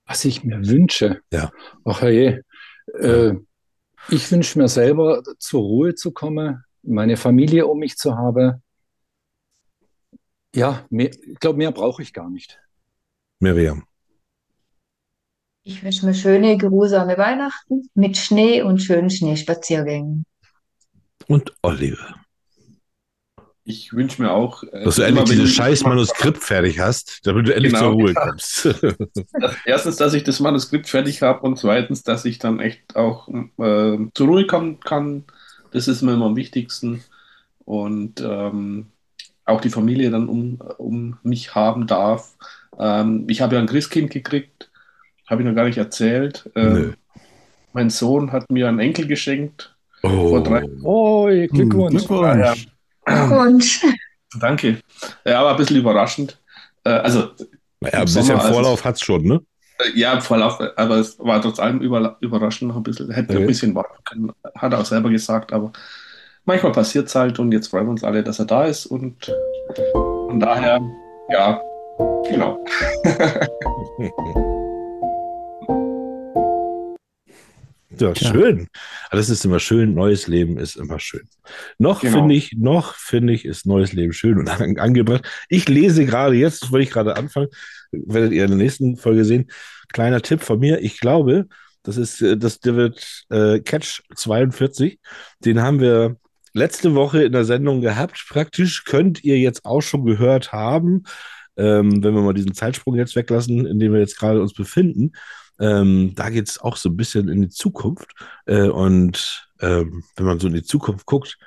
Was 0.07 0.25
ich 0.25 0.43
mir 0.43 0.67
wünsche. 0.67 1.21
Ja. 1.33 1.53
Ach 1.85 2.03
je. 2.03 2.41
Äh, 2.99 3.35
ich 4.09 4.33
wünsche 4.33 4.59
mir 4.59 4.67
selber 4.67 5.23
zur 5.39 5.61
Ruhe 5.61 5.95
zu 5.95 6.11
kommen, 6.11 6.65
meine 6.83 7.17
Familie 7.17 7.67
um 7.67 7.79
mich 7.79 7.97
zu 7.97 8.17
haben. 8.17 8.63
Ja, 10.55 10.85
mehr, 10.91 11.11
ich 11.11 11.39
glaube, 11.39 11.59
mehr 11.59 11.71
brauche 11.71 12.03
ich 12.03 12.13
gar 12.13 12.29
nicht. 12.29 12.59
Miriam. 13.39 13.85
Ich 15.63 15.85
wünsche 15.85 16.07
mir 16.07 16.15
schöne, 16.15 16.57
geruhsame 16.57 17.19
Weihnachten 17.19 17.89
mit 17.95 18.17
Schnee 18.17 18.63
und 18.63 18.81
schönen 18.81 19.11
Schneespaziergängen. 19.11 20.25
Und 21.27 21.53
Oliver. 21.63 22.15
Ich 23.65 23.93
wünsche 23.93 24.23
mir 24.23 24.33
auch, 24.33 24.63
äh, 24.65 24.85
Dass 24.85 24.97
du 24.97 25.03
endlich 25.03 25.31
dieses 25.31 25.53
scheiß 25.53 25.85
Manuskript 25.85 26.43
fertig 26.43 26.81
hast, 26.81 27.21
damit 27.25 27.47
du 27.47 27.55
endlich 27.55 27.75
Genau, 27.75 27.91
zur 27.91 27.93
Ruhe 27.93 28.13
ja. 28.15 28.21
kommst. 28.27 28.65
dass, 29.35 29.57
erstens, 29.67 29.97
dass 29.97 30.15
ich 30.15 30.25
das 30.25 30.41
Manuskript 30.41 30.89
fertig 30.89 31.23
habe 31.23 31.41
und 31.43 31.59
zweitens, 31.59 32.03
dass 32.03 32.25
ich 32.25 32.39
dann 32.39 32.59
echt 32.59 32.97
auch 32.97 33.29
äh, 33.29 33.99
zur 34.15 34.27
Ruhe 34.27 34.47
kommen 34.47 34.81
kann. 34.81 35.25
Das 35.73 35.89
ist 35.89 36.03
mir 36.03 36.15
immer 36.15 36.27
am 36.27 36.37
wichtigsten. 36.37 37.05
Und 37.65 38.21
ähm, 38.23 38.87
auch 39.45 39.61
die 39.61 39.71
Familie 39.71 40.11
dann 40.11 40.29
um, 40.29 40.61
um 40.79 41.19
mich 41.23 41.55
haben 41.55 41.87
darf. 41.87 42.37
Ähm, 42.79 43.27
ich 43.29 43.41
habe 43.43 43.55
ja 43.57 43.61
ein 43.61 43.67
Christkind 43.69 44.11
gekriegt, 44.11 44.70
habe 45.31 45.43
ich 45.43 45.49
noch 45.49 45.55
gar 45.55 45.65
nicht 45.65 45.79
erzählt. 45.79 46.51
Nö. 46.55 46.93
Mein 47.73 47.89
Sohn 47.91 48.33
hat 48.33 48.51
mir 48.51 48.69
einen 48.69 48.81
Enkel 48.81 49.07
geschenkt. 49.07 49.75
Oh. 50.03 50.29
Vor 50.31 50.43
drei 50.43 50.65
Oh, 50.83 51.27
Glückwunsch. 51.27 52.07
Glückwunsch. 52.07 52.67
Und 53.07 53.81
Danke. 54.41 54.79
Ja, 55.25 55.41
aber 55.41 55.51
ein 55.53 55.57
bisschen 55.57 55.77
überraschend. 55.77 56.39
Äh, 56.85 56.91
also, 56.91 57.31
Naja, 57.81 57.99
ein 57.99 58.05
bisschen 58.05 58.23
Sommer, 58.25 58.41
als 58.45 58.51
Vorlauf 58.53 58.85
hat's 58.85 59.03
schon, 59.03 59.23
ne? 59.25 59.41
Äh, 59.79 59.99
Ja, 59.99 60.13
im 60.15 60.21
Vorlauf, 60.21 60.59
aber 60.77 60.97
es 60.97 61.19
war 61.19 61.41
trotz 61.43 61.59
allem 61.59 61.81
über, 61.81 62.17
überraschend 62.21 62.69
noch 62.69 62.77
ein 62.77 62.83
bisschen, 62.83 63.11
hätte 63.11 63.33
Okay. 63.35 63.43
ein 63.43 63.47
bisschen 63.47 63.75
warten 63.75 64.03
können, 64.05 64.33
hat 64.57 64.73
er 64.73 64.81
auch 64.81 64.85
selber 64.85 65.11
gesagt, 65.11 65.53
aber 65.53 65.73
manchmal 66.45 66.73
passiert 66.73 67.09
es 67.09 67.15
halt 67.15 67.39
und 67.39 67.53
jetzt 67.53 67.69
freuen 67.69 67.87
wir 67.87 67.91
uns 67.91 68.05
alle, 68.05 68.23
dass 68.23 68.39
er 68.39 68.45
da 68.47 68.65
ist 68.65 68.87
und 68.87 69.33
von 69.95 70.39
daher, 70.41 70.81
ja, 71.31 71.61
genau. 72.31 72.65
Ja, 78.01 78.13
Tja. 78.13 78.33
schön. 78.33 78.69
Aber 79.09 79.17
Das 79.19 79.29
ist 79.31 79.45
immer 79.45 79.61
schön. 79.61 79.95
Neues 79.95 80.27
Leben 80.27 80.57
ist 80.59 80.77
immer 80.77 80.99
schön. 80.99 81.29
Noch 81.79 82.01
Genau. 82.01 82.19
finde 82.19 82.35
ich, 82.35 82.53
noch 82.57 82.95
finde 82.95 83.33
ich, 83.33 83.45
ist 83.45 83.67
neues 83.67 83.93
Leben 83.93 84.13
schön 84.13 84.39
und 84.39 84.49
an, 84.49 84.77
angebracht. 84.79 85.29
Ich 85.49 85.69
lese 85.69 86.05
gerade 86.07 86.35
jetzt, 86.37 86.63
das 86.63 86.73
wollte 86.73 86.85
ich 86.85 86.91
gerade 86.91 87.17
anfangen, 87.17 87.49
werdet 87.93 88.33
ihr 88.33 88.45
in 88.45 88.51
der 88.51 88.59
nächsten 88.59 88.97
Folge 88.97 89.25
sehen. 89.25 89.51
Kleiner 89.93 90.23
Tipp 90.23 90.43
von 90.43 90.59
mir. 90.59 90.81
Ich 90.81 91.01
glaube, 91.01 91.47
das 91.83 91.97
ist, 91.97 92.21
äh, 92.23 92.37
das, 92.37 92.61
wird 92.65 93.25
äh, 93.31 93.61
Catch 93.61 94.03
42. 94.15 94.99
Den 95.45 95.61
haben 95.63 95.81
wir 95.81 96.17
letzte 96.53 96.95
Woche 96.95 97.25
in 97.25 97.33
der 97.33 97.45
Sendung 97.45 97.81
gehabt. 97.81 98.25
Praktisch 98.29 98.85
könnt 98.85 99.25
ihr 99.25 99.39
jetzt 99.39 99.65
auch 99.65 99.81
schon 99.81 100.05
gehört 100.05 100.53
haben, 100.53 101.05
ähm, 101.57 102.03
wenn 102.03 102.15
wir 102.15 102.23
mal 102.23 102.35
diesen 102.35 102.55
Zeitsprung 102.55 102.97
jetzt 102.97 103.17
weglassen, 103.17 103.67
in 103.67 103.79
dem 103.79 103.93
wir 103.93 104.01
jetzt 104.01 104.19
gerade 104.19 104.41
uns 104.41 104.53
befinden. 104.55 105.13
Ähm, 105.61 106.13
da 106.15 106.31
geht 106.31 106.49
es 106.49 106.61
auch 106.61 106.77
so 106.77 106.89
ein 106.89 106.97
bisschen 106.97 107.29
in 107.29 107.43
die 107.43 107.49
Zukunft. 107.49 108.13
Äh, 108.47 108.69
und 108.69 109.49
ähm, 109.61 110.03
wenn 110.17 110.27
man 110.27 110.41
so 110.41 110.49
in 110.49 110.55
die 110.55 110.63
Zukunft 110.63 111.07
guckt, 111.07 111.39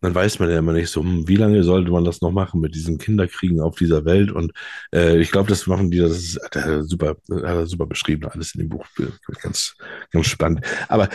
dann 0.00 0.14
weiß 0.14 0.38
man 0.38 0.50
ja 0.50 0.58
immer 0.58 0.72
nicht 0.72 0.90
so, 0.90 1.02
hm, 1.02 1.26
wie 1.26 1.36
lange 1.36 1.64
sollte 1.64 1.90
man 1.90 2.04
das 2.04 2.20
noch 2.20 2.30
machen 2.30 2.60
mit 2.60 2.74
diesen 2.74 2.98
Kinderkriegen 2.98 3.60
auf 3.60 3.76
dieser 3.76 4.04
Welt. 4.04 4.30
Und 4.30 4.52
äh, 4.94 5.18
ich 5.18 5.30
glaube, 5.30 5.48
das 5.48 5.66
machen 5.66 5.90
die, 5.90 5.98
das 5.98 6.12
ist 6.12 6.40
hat 6.42 6.56
er 6.56 6.84
super, 6.84 7.16
hat 7.30 7.42
er 7.42 7.66
super 7.66 7.86
beschrieben, 7.86 8.28
alles 8.28 8.54
in 8.54 8.60
dem 8.60 8.68
Buch. 8.68 8.86
Ganz, 9.42 9.74
ganz 10.10 10.26
spannend. 10.26 10.60
Aber 10.88 11.08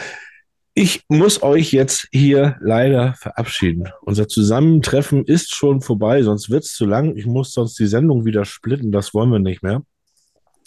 ich 0.73 1.03
muss 1.09 1.43
euch 1.43 1.73
jetzt 1.73 2.07
hier 2.11 2.57
leider 2.61 3.13
verabschieden. 3.15 3.89
Unser 4.01 4.27
Zusammentreffen 4.27 5.25
ist 5.25 5.53
schon 5.53 5.81
vorbei, 5.81 6.23
sonst 6.23 6.49
wird 6.49 6.63
es 6.63 6.73
zu 6.73 6.85
lang. 6.85 7.17
Ich 7.17 7.25
muss 7.25 7.51
sonst 7.51 7.77
die 7.77 7.87
Sendung 7.87 8.25
wieder 8.25 8.45
splitten, 8.45 8.91
das 8.91 9.13
wollen 9.13 9.31
wir 9.31 9.39
nicht 9.39 9.63
mehr. 9.63 9.83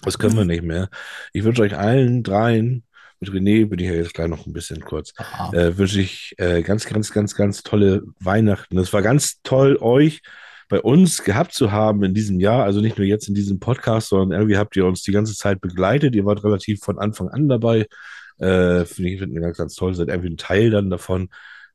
Das 0.05 0.19
können 0.19 0.37
wir 0.37 0.45
nicht 0.45 0.63
mehr. 0.63 0.89
Ich 1.33 1.45
wünsche 1.45 1.63
euch 1.63 1.77
allen 1.77 2.23
dreien, 2.23 2.85
mit 3.21 3.31
René 3.31 3.67
bin 3.67 3.79
ich 3.79 3.87
ja 3.87 3.95
jetzt 3.95 4.15
gleich 4.15 4.29
noch 4.29 4.47
ein 4.47 4.53
bisschen 4.53 4.81
kurz, 4.81 5.13
Aha. 5.17 5.53
äh, 5.53 5.79
wünsche 5.79 6.01
ich 6.01 6.35
äh, 6.39 6.63
ganz, 6.63 6.87
ganz, 6.87 7.13
ganz, 7.13 7.35
ganz 7.35 7.63
tolle 7.63 8.03
Weihnachten. 8.21 8.79
Es 8.79 8.93
war 8.93 9.03
ganz 9.03 9.41
toll, 9.43 9.79
euch 9.81 10.23
bei 10.69 10.81
uns 10.81 11.23
gehabt 11.23 11.53
zu 11.53 11.73
haben 11.73 12.03
in 12.05 12.15
diesem 12.15 12.41
Jahr. 12.41 12.65
Also 12.65 12.81
nicht 12.81 12.99
nur 12.99 13.07
jetzt 13.07 13.29
in 13.29 13.35
diesem 13.35 13.61
Podcast, 13.61 14.09
sondern 14.09 14.39
irgendwie 14.39 14.57
habt 14.57 14.77
ihr 14.77 14.87
uns 14.87 15.03
die 15.03 15.13
ganze 15.13 15.35
Zeit 15.35 15.61
begleitet. 15.61 16.15
Ihr 16.15 16.25
wart 16.25 16.43
relativ 16.45 16.81
von 16.81 16.99
Anfang 16.99 17.29
an 17.29 17.49
dabei. 17.49 17.87
Äh, 18.39 18.85
Finde 18.85 19.11
ich 19.11 19.21
wir 19.21 19.41
ganz, 19.41 19.57
ganz 19.57 19.75
toll. 19.75 19.95
Seid 19.95 20.09
irgendwie 20.09 20.31
ein 20.31 20.37
Teil 20.37 20.71
dann 20.71 20.91
davon. 20.91 21.29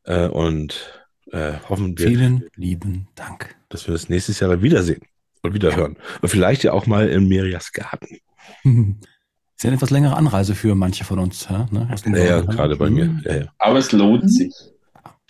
Äh, 0.04 0.28
und 0.28 1.04
äh, 1.32 1.54
hoffen 1.68 1.98
wir, 1.98 2.08
Vielen 2.08 2.46
lieben 2.56 3.08
Dank. 3.16 3.56
dass 3.70 3.88
wir 3.88 3.94
das 3.94 4.10
nächstes 4.10 4.40
Jahr 4.40 4.62
wiedersehen 4.62 5.02
und 5.41 5.53
wiederhören. 5.53 5.98
Und 6.22 6.30
vielleicht 6.30 6.64
ja 6.64 6.74
auch 6.74 6.86
mal 6.86 7.07
in 7.10 7.28
Mirias 7.28 7.72
Garten. 7.72 8.18
Ist 9.60 9.64
ja 9.64 9.68
eine 9.68 9.76
etwas 9.76 9.90
längere 9.90 10.16
Anreise 10.16 10.56
für 10.56 10.74
manche 10.74 11.03
von 11.03 11.20
uns. 11.20 11.49
Ja, 11.49 11.68
ne? 11.70 11.90
Ja, 12.06 12.24
ja, 12.24 12.41
gerade 12.41 12.78
bei 12.78 12.90
mir. 12.90 13.20
Ja, 13.26 13.36
ja, 13.36 13.45
Aber 13.57 13.78
es 13.78 13.91
lohnt 13.91 14.32
sich. 14.32 14.53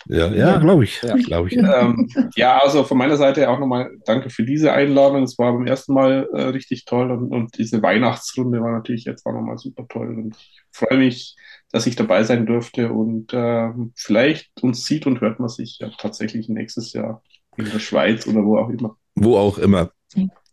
ja, 0.06 0.28
ja 0.32 0.58
glaube 0.58 0.84
ich. 0.84 1.02
Ja. 1.02 1.16
Glaube 1.16 1.48
ich. 1.48 1.56
Ähm, 1.56 2.08
ja, 2.36 2.58
also 2.58 2.84
von 2.84 2.96
meiner 2.96 3.16
Seite 3.16 3.50
auch 3.50 3.58
nochmal 3.58 3.90
danke 4.04 4.30
für 4.30 4.44
diese 4.44 4.72
Einladung. 4.72 5.24
Es 5.24 5.36
war 5.36 5.52
beim 5.52 5.66
ersten 5.66 5.94
Mal 5.94 6.28
äh, 6.32 6.42
richtig 6.42 6.84
toll 6.84 7.10
und, 7.10 7.32
und 7.32 7.58
diese 7.58 7.82
Weihnachtsrunde 7.82 8.60
war 8.60 8.70
natürlich 8.70 9.04
jetzt 9.04 9.26
auch 9.26 9.32
nochmal 9.32 9.58
super 9.58 9.84
toll. 9.88 10.06
Und 10.16 10.36
ich 10.36 10.62
freue 10.70 10.98
mich, 10.98 11.34
dass 11.72 11.88
ich 11.88 11.96
dabei 11.96 12.22
sein 12.22 12.46
durfte 12.46 12.92
und 12.92 13.32
ähm, 13.32 13.92
vielleicht 13.96 14.50
uns 14.62 14.86
sieht 14.86 15.08
und 15.08 15.20
hört 15.20 15.40
man 15.40 15.48
sich 15.48 15.78
ja 15.80 15.90
tatsächlich 15.98 16.48
nächstes 16.48 16.92
Jahr 16.92 17.20
in 17.56 17.64
der 17.64 17.80
Schweiz 17.80 18.28
oder 18.28 18.44
wo 18.44 18.58
auch 18.58 18.68
immer. 18.68 18.96
Wo 19.16 19.36
auch 19.36 19.58
immer. 19.58 19.90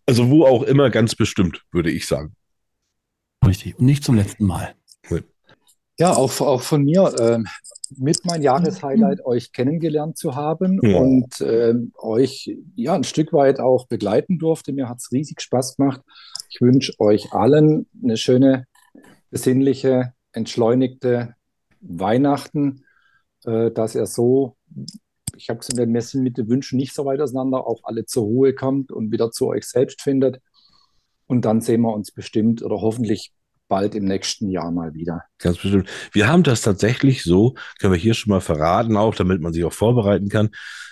Also 0.05 0.29
wo 0.29 0.45
auch 0.45 0.63
immer 0.63 0.89
ganz 0.89 1.15
bestimmt, 1.15 1.63
würde 1.71 1.91
ich 1.91 2.07
sagen. 2.07 2.35
Richtig. 3.45 3.77
Und 3.77 3.85
nicht 3.85 4.03
zum 4.03 4.15
letzten 4.15 4.45
Mal. 4.45 4.73
Ja, 5.99 6.13
auch, 6.13 6.39
auch 6.41 6.61
von 6.61 6.84
mir 6.84 7.11
ähm, 7.19 7.47
mit 7.97 8.19
mein 8.23 8.43
Jahreshighlight, 8.43 9.25
euch 9.25 9.51
kennengelernt 9.51 10.15
zu 10.15 10.35
haben 10.35 10.79
Ja. 10.84 10.99
und 10.99 11.41
ähm, 11.41 11.91
euch 11.97 12.55
ja 12.75 12.93
ein 12.93 13.03
Stück 13.03 13.34
weit 13.34 13.59
auch 13.59 13.88
begleiten 13.88 14.38
durfte. 14.38 14.73
Mir 14.73 14.89
hat 14.89 14.99
es 14.99 15.11
riesig 15.11 15.41
Spaß 15.41 15.77
gemacht. 15.77 16.01
Ich 16.49 16.61
wünsche 16.61 16.93
euch 16.99 17.34
allen 17.34 17.88
eine 18.03 18.15
schöne, 18.17 18.67
besinnliche, 19.31 20.13
entschleunigte 20.34 21.34
Weihnachten, 21.81 22.84
äh, 23.45 23.71
dass 23.71 23.95
ihr 23.95 24.05
so, 24.05 24.55
ich 25.38 25.49
habe 25.49 25.59
gesagt, 25.59 25.77
wir 25.77 26.01
sind 26.01 26.23
mit 26.23 26.38
den 26.38 26.49
Wünschen 26.49 26.77
nicht 26.77 26.93
so 26.93 27.05
weit 27.05 27.22
auseinander, 27.22 27.65
auch 27.68 27.81
alle 27.84 28.05
zur 28.05 28.23
Ruhe 28.23 28.53
kommt 28.53 28.91
und 28.91 29.11
wieder 29.11 29.31
zu 29.31 29.47
euch 29.47 29.65
selbst 29.65 30.01
findet. 30.01 30.39
Und 31.27 31.45
dann 31.45 31.61
sehen 31.61 31.81
wir 31.81 31.93
uns 31.93 32.11
bestimmt 32.11 32.64
oder 32.64 32.77
hoffentlich 32.81 33.31
bald 33.68 33.95
im 33.95 34.05
nächsten 34.05 34.49
Jahr 34.49 34.72
mal 34.72 34.93
wieder. 34.93 35.23
Ganz 35.39 35.57
bestimmt. 35.57 35.89
Wir 36.14 36.30
haben 36.30 36.43
das 36.43 36.61
tatsächlich 36.61 37.23
so, 37.23 37.55
können 37.80 37.93
wir 37.93 37.99
hier 37.99 38.14
schon 38.14 38.31
mal 38.31 38.39
verraten, 38.39 38.95
auch 38.95 39.14
damit 39.14 39.41
man 39.41 39.51
sich 39.53 39.65
auch 39.65 39.73
vorbereiten 39.73 40.30
kann. 40.30 40.49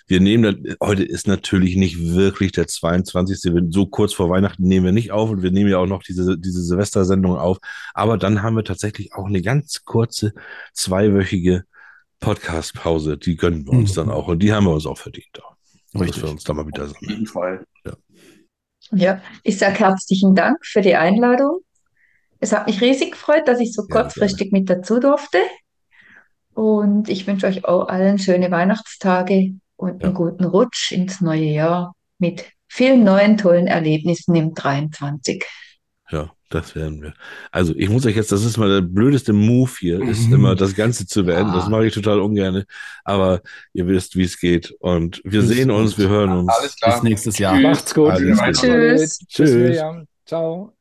Wir 0.07 0.19
nehmen 0.19 0.43
dann, 0.43 0.75
heute 0.83 1.03
ist 1.03 1.25
natürlich 1.25 1.77
nicht 1.77 1.97
wirklich 2.13 2.51
der 2.51 2.67
22. 2.67 3.53
Wir- 3.53 3.65
So 3.69 3.87
kurz 3.87 4.13
vor 4.13 4.29
Weihnachten 4.29 4.63
nehmen 4.63 4.85
wir 4.85 4.91
nicht 4.91 5.11
auf 5.11 5.29
und 5.29 5.41
wir 5.41 5.51
nehmen 5.51 5.69
ja 5.69 5.77
auch 5.77 5.87
noch 5.87 6.03
diese, 6.03 6.37
diese 6.37 6.61
Silvestersendung 6.63 7.37
auf. 7.37 7.57
Aber 7.93 8.17
dann 8.17 8.43
haben 8.43 8.55
wir 8.57 8.63
tatsächlich 8.65 9.13
auch 9.13 9.25
eine 9.25 9.41
ganz 9.41 9.83
kurze, 9.85 10.33
zweiwöchige 10.73 11.63
Podcast-Pause. 12.19 13.17
Die 13.17 13.35
gönnen 13.35 13.65
wir 13.65 13.73
uns 13.73 13.91
Mhm. 13.91 13.95
dann 13.95 14.11
auch 14.11 14.27
und 14.27 14.39
die 14.39 14.53
haben 14.53 14.65
wir 14.65 14.73
uns 14.73 14.85
auch 14.85 14.97
verdient. 14.97 15.41
Auch, 15.43 15.55
dass 15.93 16.01
Richtig. 16.01 16.23
wir 16.23 16.29
uns 16.31 16.43
da 16.43 16.53
mal 16.53 16.67
wieder 16.67 16.83
Auf 16.83 16.89
sammeln. 16.91 17.09
jeden 17.11 17.27
Fall. 17.27 17.65
ja, 18.91 19.21
ich 19.43 19.57
sage 19.57 19.79
herzlichen 19.79 20.35
Dank 20.35 20.57
für 20.65 20.81
die 20.81 20.95
Einladung. 20.95 21.59
Es 22.39 22.51
hat 22.51 22.67
mich 22.67 22.81
riesig 22.81 23.11
gefreut, 23.13 23.47
dass 23.47 23.59
ich 23.59 23.73
so 23.73 23.83
Ja, 23.89 24.01
kurzfristig 24.01 24.51
mit 24.51 24.69
dazu 24.69 24.99
durfte. 24.99 25.39
Und 26.53 27.09
ich 27.09 27.25
wünsche 27.27 27.47
euch 27.47 27.65
auch 27.65 27.87
allen 27.87 28.17
schöne 28.19 28.51
Weihnachtstage 28.51 29.55
und 29.75 30.01
Ja. 30.01 30.07
einen 30.07 30.15
guten 30.15 30.45
Rutsch 30.45 30.91
ins 30.91 31.19
neue 31.21 31.43
Jahr 31.45 31.95
mit 32.19 32.45
vielen 32.67 33.03
neuen 33.03 33.37
tollen 33.37 33.67
Erlebnissen 33.67 34.35
im 34.35 34.53
23. 34.53 35.43
Ja, 36.11 36.31
das 36.49 36.75
werden 36.75 37.01
wir. 37.01 37.13
Also, 37.51 37.73
ich 37.75 37.89
muss 37.89 38.05
euch 38.05 38.15
jetzt, 38.15 38.31
das 38.31 38.43
ist 38.45 38.57
mal 38.57 38.69
der 38.69 38.81
blödeste 38.81 39.33
Move 39.33 39.71
hier, 39.79 40.01
ist 40.01 40.27
Mhm. 40.27 40.33
immer 40.35 40.55
das 40.55 40.75
Ganze 40.75 41.05
zu 41.07 41.23
beenden. 41.25 41.53
Das 41.53 41.65
Ah. 41.65 41.69
mache 41.69 41.87
ich 41.87 41.93
total 41.93 42.19
ungern. 42.19 42.63
Aber 43.03 43.41
ihr 43.73 43.87
wisst, 43.87 44.15
wie 44.15 44.23
es 44.23 44.39
geht. 44.39 44.71
Und 44.79 45.21
wir 45.23 45.41
Bis 45.41 45.49
sehen 45.49 45.71
uns, 45.71 45.97
wir 45.97 46.09
hören 46.09 46.31
uns. 46.31 46.49
Alles 46.53 46.75
klar. 46.75 46.93
Bis 46.93 47.03
nächstes 47.03 47.37
Jahr. 47.39 47.55
Tschüss. 47.55 47.63
Macht's 47.63 47.93
gut. 47.93 48.09
Alles 48.11 48.39
gut. 48.39 48.53
Tschüss. 48.55 49.19
Tschüss. 49.27 49.51
Miriam. 49.51 50.07
Ciao. 50.25 50.74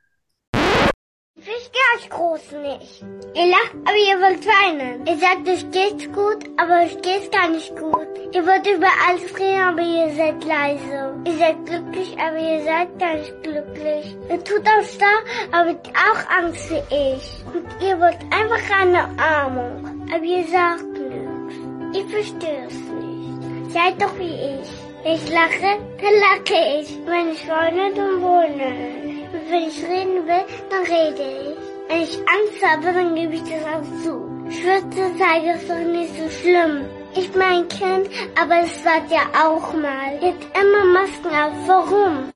Verstehe 1.45 1.89
euch 1.97 2.09
groß 2.09 2.53
nicht. 2.63 3.05
Ihr 3.35 3.47
lacht, 3.47 3.75
aber 3.85 3.97
ihr 3.97 4.19
wollt 4.21 4.47
weinen. 4.47 5.07
Ihr 5.07 5.19
sagt, 5.19 5.47
es 5.47 5.63
geht 5.71 6.13
gut, 6.13 6.43
aber 6.57 6.85
es 6.85 6.97
geht 7.03 7.31
gar 7.33 7.49
nicht 7.49 7.77
gut. 7.77 8.09
Ihr 8.33 8.47
wollt 8.47 8.67
über 8.67 8.89
alles 9.07 9.39
reden, 9.39 9.61
aber 9.61 9.83
ihr 9.83 10.11
seid 10.15 10.45
leise. 10.45 11.15
Ihr 11.27 11.37
seid 11.37 11.67
glücklich, 11.67 12.17
aber 12.19 12.39
ihr 12.39 12.63
seid 12.65 12.99
gar 12.99 13.15
nicht 13.15 13.43
glücklich. 13.43 14.17
Ihr 14.31 14.45
tut 14.45 14.67
auch 14.67 14.85
stark, 14.85 15.25
aber 15.53 15.71
habt 15.71 15.89
auch 15.89 16.39
Angst 16.39 16.71
wie 16.71 16.95
ich. 16.95 17.45
Und 17.53 17.67
ihr 17.83 18.01
wollt 18.01 18.23
einfach 18.31 18.81
eine 18.81 19.05
Umarmung, 19.05 20.09
aber 20.13 20.25
ihr 20.25 20.45
sagt 20.47 20.83
nichts. 20.83 21.99
Ich 21.99 22.07
verstehe 22.11 22.67
es 22.67 22.75
nicht. 22.75 23.71
Seid 23.71 24.01
doch 24.01 24.19
wie 24.19 24.61
ich. 24.61 24.71
Wenn 25.03 25.15
ich 25.15 25.31
lache, 25.31 25.79
dann 26.01 26.15
lache 26.27 26.81
ich. 26.81 26.99
Wenn 27.07 27.33
ich 27.33 27.47
weine, 27.49 27.93
dann 27.95 28.23
wohne 28.23 29.05
ich. 29.05 29.14
Und 29.35 29.51
wenn 29.51 29.69
ich 29.69 29.83
reden 29.83 30.27
will, 30.29 30.45
dann 30.71 30.85
rede 30.85 31.51
ich. 31.51 31.59
Wenn 31.89 32.03
ich 32.03 32.19
Angst 32.19 32.65
habe, 32.65 32.93
dann 32.95 33.15
gebe 33.17 33.35
ich 33.35 33.43
das 33.43 33.65
auch 33.65 33.83
zu. 34.05 34.31
Schwürze 34.49 35.11
zeige 35.19 35.59
ist 35.59 35.69
doch 35.69 35.79
nicht 35.79 36.15
so 36.15 36.29
schlimm. 36.41 36.85
Ich 37.17 37.31
bin 37.33 37.43
ein 37.43 37.67
Kind, 37.69 38.09
aber 38.41 38.61
es 38.63 38.85
war 38.85 39.05
ja 39.11 39.27
auch 39.45 39.75
mal. 39.75 40.15
Jetzt 40.23 40.47
immer 40.55 40.85
Masken 40.93 41.27
auf. 41.35 41.53
Warum? 41.67 42.31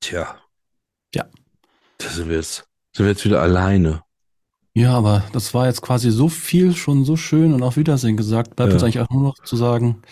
Tja. 0.00 0.34
Ja. 1.14 1.24
Da 1.98 2.08
sind 2.08 2.28
wir 2.28 2.36
jetzt, 2.36 2.64
sind 2.92 3.06
wir 3.06 3.12
jetzt 3.12 3.24
wieder 3.24 3.40
alleine. 3.40 4.02
Ja, 4.74 4.94
aber 4.94 5.22
das 5.32 5.54
war 5.54 5.66
jetzt 5.66 5.80
quasi 5.82 6.10
so 6.10 6.28
viel, 6.28 6.74
schon 6.74 7.04
so 7.04 7.14
schön 7.16 7.54
und 7.54 7.62
auf 7.62 7.76
Wiedersehen 7.76 8.16
gesagt. 8.16 8.56
Bleibt 8.56 8.70
Ja. 8.70 8.74
uns 8.74 8.82
eigentlich 8.82 9.00
auch 9.00 9.10
nur 9.10 9.22
noch 9.22 9.34
zu 9.44 9.54
sagen. 9.54 10.02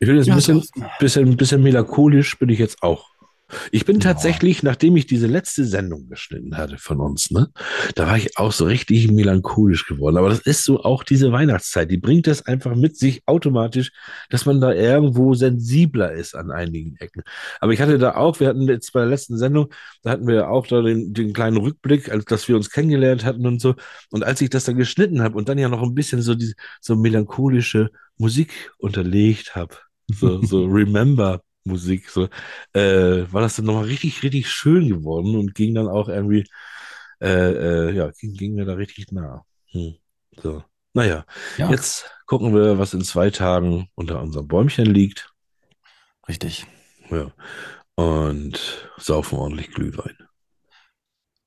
Ich 0.00 0.08
bin 0.08 0.16
jetzt 0.16 0.26
Ja, 0.26 0.34
ein 0.34 0.36
bisschen, 0.36 0.64
bisschen, 0.98 1.36
bisschen 1.36 1.62
melancholisch, 1.62 2.36
bin 2.36 2.48
ich 2.48 2.58
jetzt 2.58 2.82
auch. 2.82 3.10
Ich 3.72 3.84
bin 3.84 4.00
tatsächlich, 4.00 4.62
nachdem 4.62 4.96
ich 4.96 5.06
diese 5.06 5.26
letzte 5.26 5.64
Sendung 5.64 6.08
geschnitten 6.08 6.56
hatte 6.56 6.78
von 6.78 7.00
uns, 7.00 7.30
ne, 7.30 7.48
da 7.94 8.06
war 8.06 8.16
ich 8.16 8.36
auch 8.38 8.52
so 8.52 8.64
richtig 8.64 9.10
melancholisch 9.10 9.86
geworden. 9.86 10.16
Aber 10.16 10.28
das 10.28 10.40
ist 10.40 10.64
so 10.64 10.82
auch 10.82 11.04
diese 11.04 11.32
Weihnachtszeit, 11.32 11.90
die 11.90 11.98
bringt 11.98 12.26
das 12.26 12.46
einfach 12.46 12.74
mit 12.74 12.96
sich 12.96 13.22
automatisch, 13.26 13.92
dass 14.28 14.46
man 14.46 14.60
da 14.60 14.72
irgendwo 14.72 15.34
sensibler 15.34 16.12
ist 16.12 16.34
an 16.34 16.50
einigen 16.50 16.96
Ecken. 16.96 17.22
Aber 17.60 17.72
ich 17.72 17.80
hatte 17.80 17.98
da 17.98 18.14
auch, 18.14 18.40
wir 18.40 18.48
hatten 18.48 18.68
jetzt 18.68 18.92
bei 18.92 19.00
der 19.00 19.08
letzten 19.08 19.38
Sendung, 19.38 19.72
da 20.02 20.10
hatten 20.10 20.26
wir 20.26 20.50
auch 20.50 20.66
da 20.66 20.82
den, 20.82 21.12
den 21.12 21.32
kleinen 21.32 21.56
Rückblick, 21.56 22.10
als 22.10 22.24
dass 22.26 22.48
wir 22.48 22.56
uns 22.56 22.70
kennengelernt 22.70 23.24
hatten 23.24 23.46
und 23.46 23.60
so. 23.60 23.74
Und 24.10 24.24
als 24.24 24.40
ich 24.40 24.50
das 24.50 24.64
dann 24.64 24.76
geschnitten 24.76 25.22
habe 25.22 25.36
und 25.36 25.48
dann 25.48 25.58
ja 25.58 25.68
noch 25.68 25.82
ein 25.82 25.94
bisschen 25.94 26.22
so 26.22 26.34
diese 26.34 26.54
so 26.80 26.96
melancholische 26.96 27.90
Musik 28.18 28.70
unterlegt 28.78 29.54
habe, 29.54 29.76
so, 30.08 30.42
so 30.42 30.64
Remember 30.66 31.42
Musik, 31.64 32.08
so, 32.10 32.28
äh, 32.74 33.24
war 33.32 33.42
das 33.42 33.56
dann 33.56 33.66
nochmal 33.66 33.84
richtig, 33.84 34.22
richtig 34.22 34.48
schön 34.50 34.88
geworden 34.88 35.36
und 35.36 35.54
ging 35.54 35.74
dann 35.74 35.88
auch 35.88 36.08
irgendwie, 36.08 36.44
äh, 37.20 37.88
äh, 37.88 37.92
ja, 37.94 38.10
ging, 38.18 38.34
ging 38.34 38.54
mir 38.54 38.64
da 38.64 38.74
richtig 38.74 39.12
nah. 39.12 39.44
Hm. 39.72 39.94
So. 40.42 40.64
Naja, 40.94 41.24
Ja. 41.56 41.70
jetzt 41.70 42.10
gucken 42.26 42.54
wir, 42.54 42.78
was 42.78 42.94
in 42.94 43.02
zwei 43.02 43.30
Tagen 43.30 43.88
unter 43.94 44.20
unserem 44.22 44.48
Bäumchen 44.48 44.86
liegt. 44.86 45.30
Richtig. 46.28 46.66
Ja. 47.10 47.32
Und 47.94 48.88
saufen 48.98 49.38
ordentlich 49.38 49.70
Glühwein. 49.72 50.16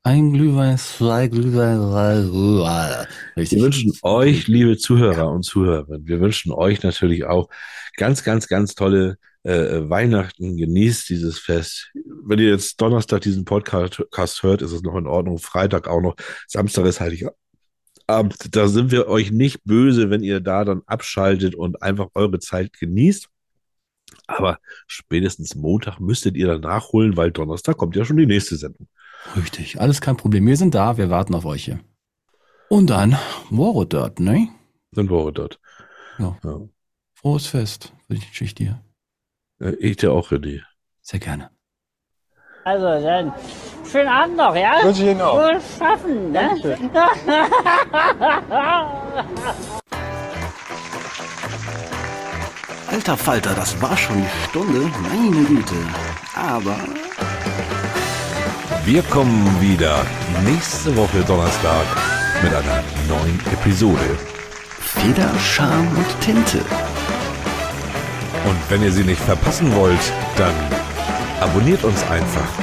Ein 0.06 0.34
Glühwein, 0.34 0.78
zwei 0.78 1.28
Glühwein, 1.28 1.80
drei 1.80 2.16
Glühwein. 2.22 3.08
Richtig. 3.38 3.58
Wir 3.58 3.64
wünschen 3.64 3.94
euch, 4.02 4.48
liebe 4.48 4.78
Zuhörer 4.78 5.30
und 5.32 5.44
Zuhörerinnen, 5.44 6.06
wir 6.06 6.20
wünschen 6.20 6.52
euch 6.52 6.84
natürlich 6.84 7.24
auch 7.24 7.48
ganz, 7.96 8.24
ganz, 8.24 8.48
ganz 8.48 8.76
tolle 8.76 9.18
äh, 9.44 9.90
Weihnachten. 9.90 10.58
Genießt 10.58 11.10
dieses 11.10 11.40
Fest. 11.40 11.92
Wenn 12.26 12.40
ihr 12.40 12.50
jetzt 12.50 12.80
Donnerstag 12.82 13.22
diesen 13.22 13.46
Podcast 13.46 14.44
hört, 14.44 14.62
ist 14.62 14.72
es 14.72 14.82
noch 14.82 14.96
in 14.96 15.08
Ordnung. 15.08 15.38
Freitag 15.38 15.88
auch 15.88 16.02
noch. 16.02 16.16
Samstag 16.48 16.86
ist 16.86 17.00
Heiligabend. 17.00 17.36
Da 18.08 18.68
sind 18.68 18.92
wir 18.92 19.08
euch 19.08 19.32
nicht 19.32 19.64
böse, 19.64 20.10
wenn 20.10 20.24
ihr 20.24 20.40
da 20.40 20.66
dann 20.66 20.82
abschaltet 20.86 21.56
und 21.56 21.82
einfach 21.82 22.08
eure 22.14 22.40
Zeit 22.40 22.74
genießt. 22.74 23.28
Aber 24.28 24.60
spätestens 24.88 25.56
Montag 25.56 26.00
müsstet 26.00 26.36
ihr 26.36 26.48
dann 26.48 26.62
nachholen, 26.62 27.18
weil 27.18 27.32
Donnerstag 27.32 27.78
kommt 27.78 27.96
ja 27.96 28.06
schon 28.06 28.18
die 28.18 28.26
nächste 28.26 28.56
Sendung. 28.56 28.88
Richtig, 29.36 29.80
alles 29.80 30.02
kein 30.02 30.18
Problem. 30.18 30.46
Wir 30.46 30.58
sind 30.58 30.76
da, 30.76 30.98
wir 30.98 31.10
warten 31.10 31.34
auf 31.34 31.46
euch 31.46 31.66
hier. 31.66 31.80
Und 32.70 32.90
dann 32.90 33.18
Woro 33.50 33.86
dort, 33.86 34.20
ne? 34.20 34.50
Dann 34.92 35.10
Woro 35.10 35.32
dort. 35.32 35.60
Ja. 36.20 36.38
Ja. 36.44 36.62
Frohes 37.14 37.48
Fest, 37.48 37.94
wünsche 38.08 38.44
ich 38.44 38.56
dir. 38.56 38.84
Äh, 39.64 39.72
Ich 39.80 39.98
dir 39.98 40.12
auch, 40.12 40.32
René. 40.32 40.62
Sehr 41.02 41.20
gerne. 41.20 41.50
Also 42.66 42.86
dann, 43.06 43.34
schönen 43.90 44.08
Abend 44.08 44.38
noch, 44.38 44.56
ja? 44.56 44.84
Wünsche 44.84 45.04
ich 45.04 45.10
Ihnen 45.10 45.22
auch. 45.22 45.38
Wohl 45.38 45.60
schaffen, 45.78 46.32
ne? 46.32 46.50
Alter 52.90 53.18
Falter, 53.18 53.54
das 53.56 53.80
war 53.82 53.98
schon 53.98 54.22
die 54.22 54.50
Stunde. 54.50 54.92
Meine 55.02 55.46
Güte. 55.46 55.76
Aber 56.36 56.76
Wir 58.86 59.02
kommen 59.04 59.62
wieder 59.62 60.06
nächste 60.46 60.96
Woche 60.96 61.22
Donnerstag 61.26 61.86
mit 62.44 62.54
einer 62.54 62.84
neuen 63.08 63.40
Episode. 63.52 64.18
Feder, 64.80 65.30
Charme 65.40 65.88
und 65.98 66.22
Tinte. 66.22 66.60
Und 68.46 68.58
wenn 68.70 68.84
ihr 68.84 68.92
sie 68.92 69.04
nicht 69.04 69.22
verpassen 69.22 69.74
wollt, 69.76 70.14
dann 70.38 70.54
abonniert 71.40 71.84
uns 71.84 72.04
einfach 72.10 72.63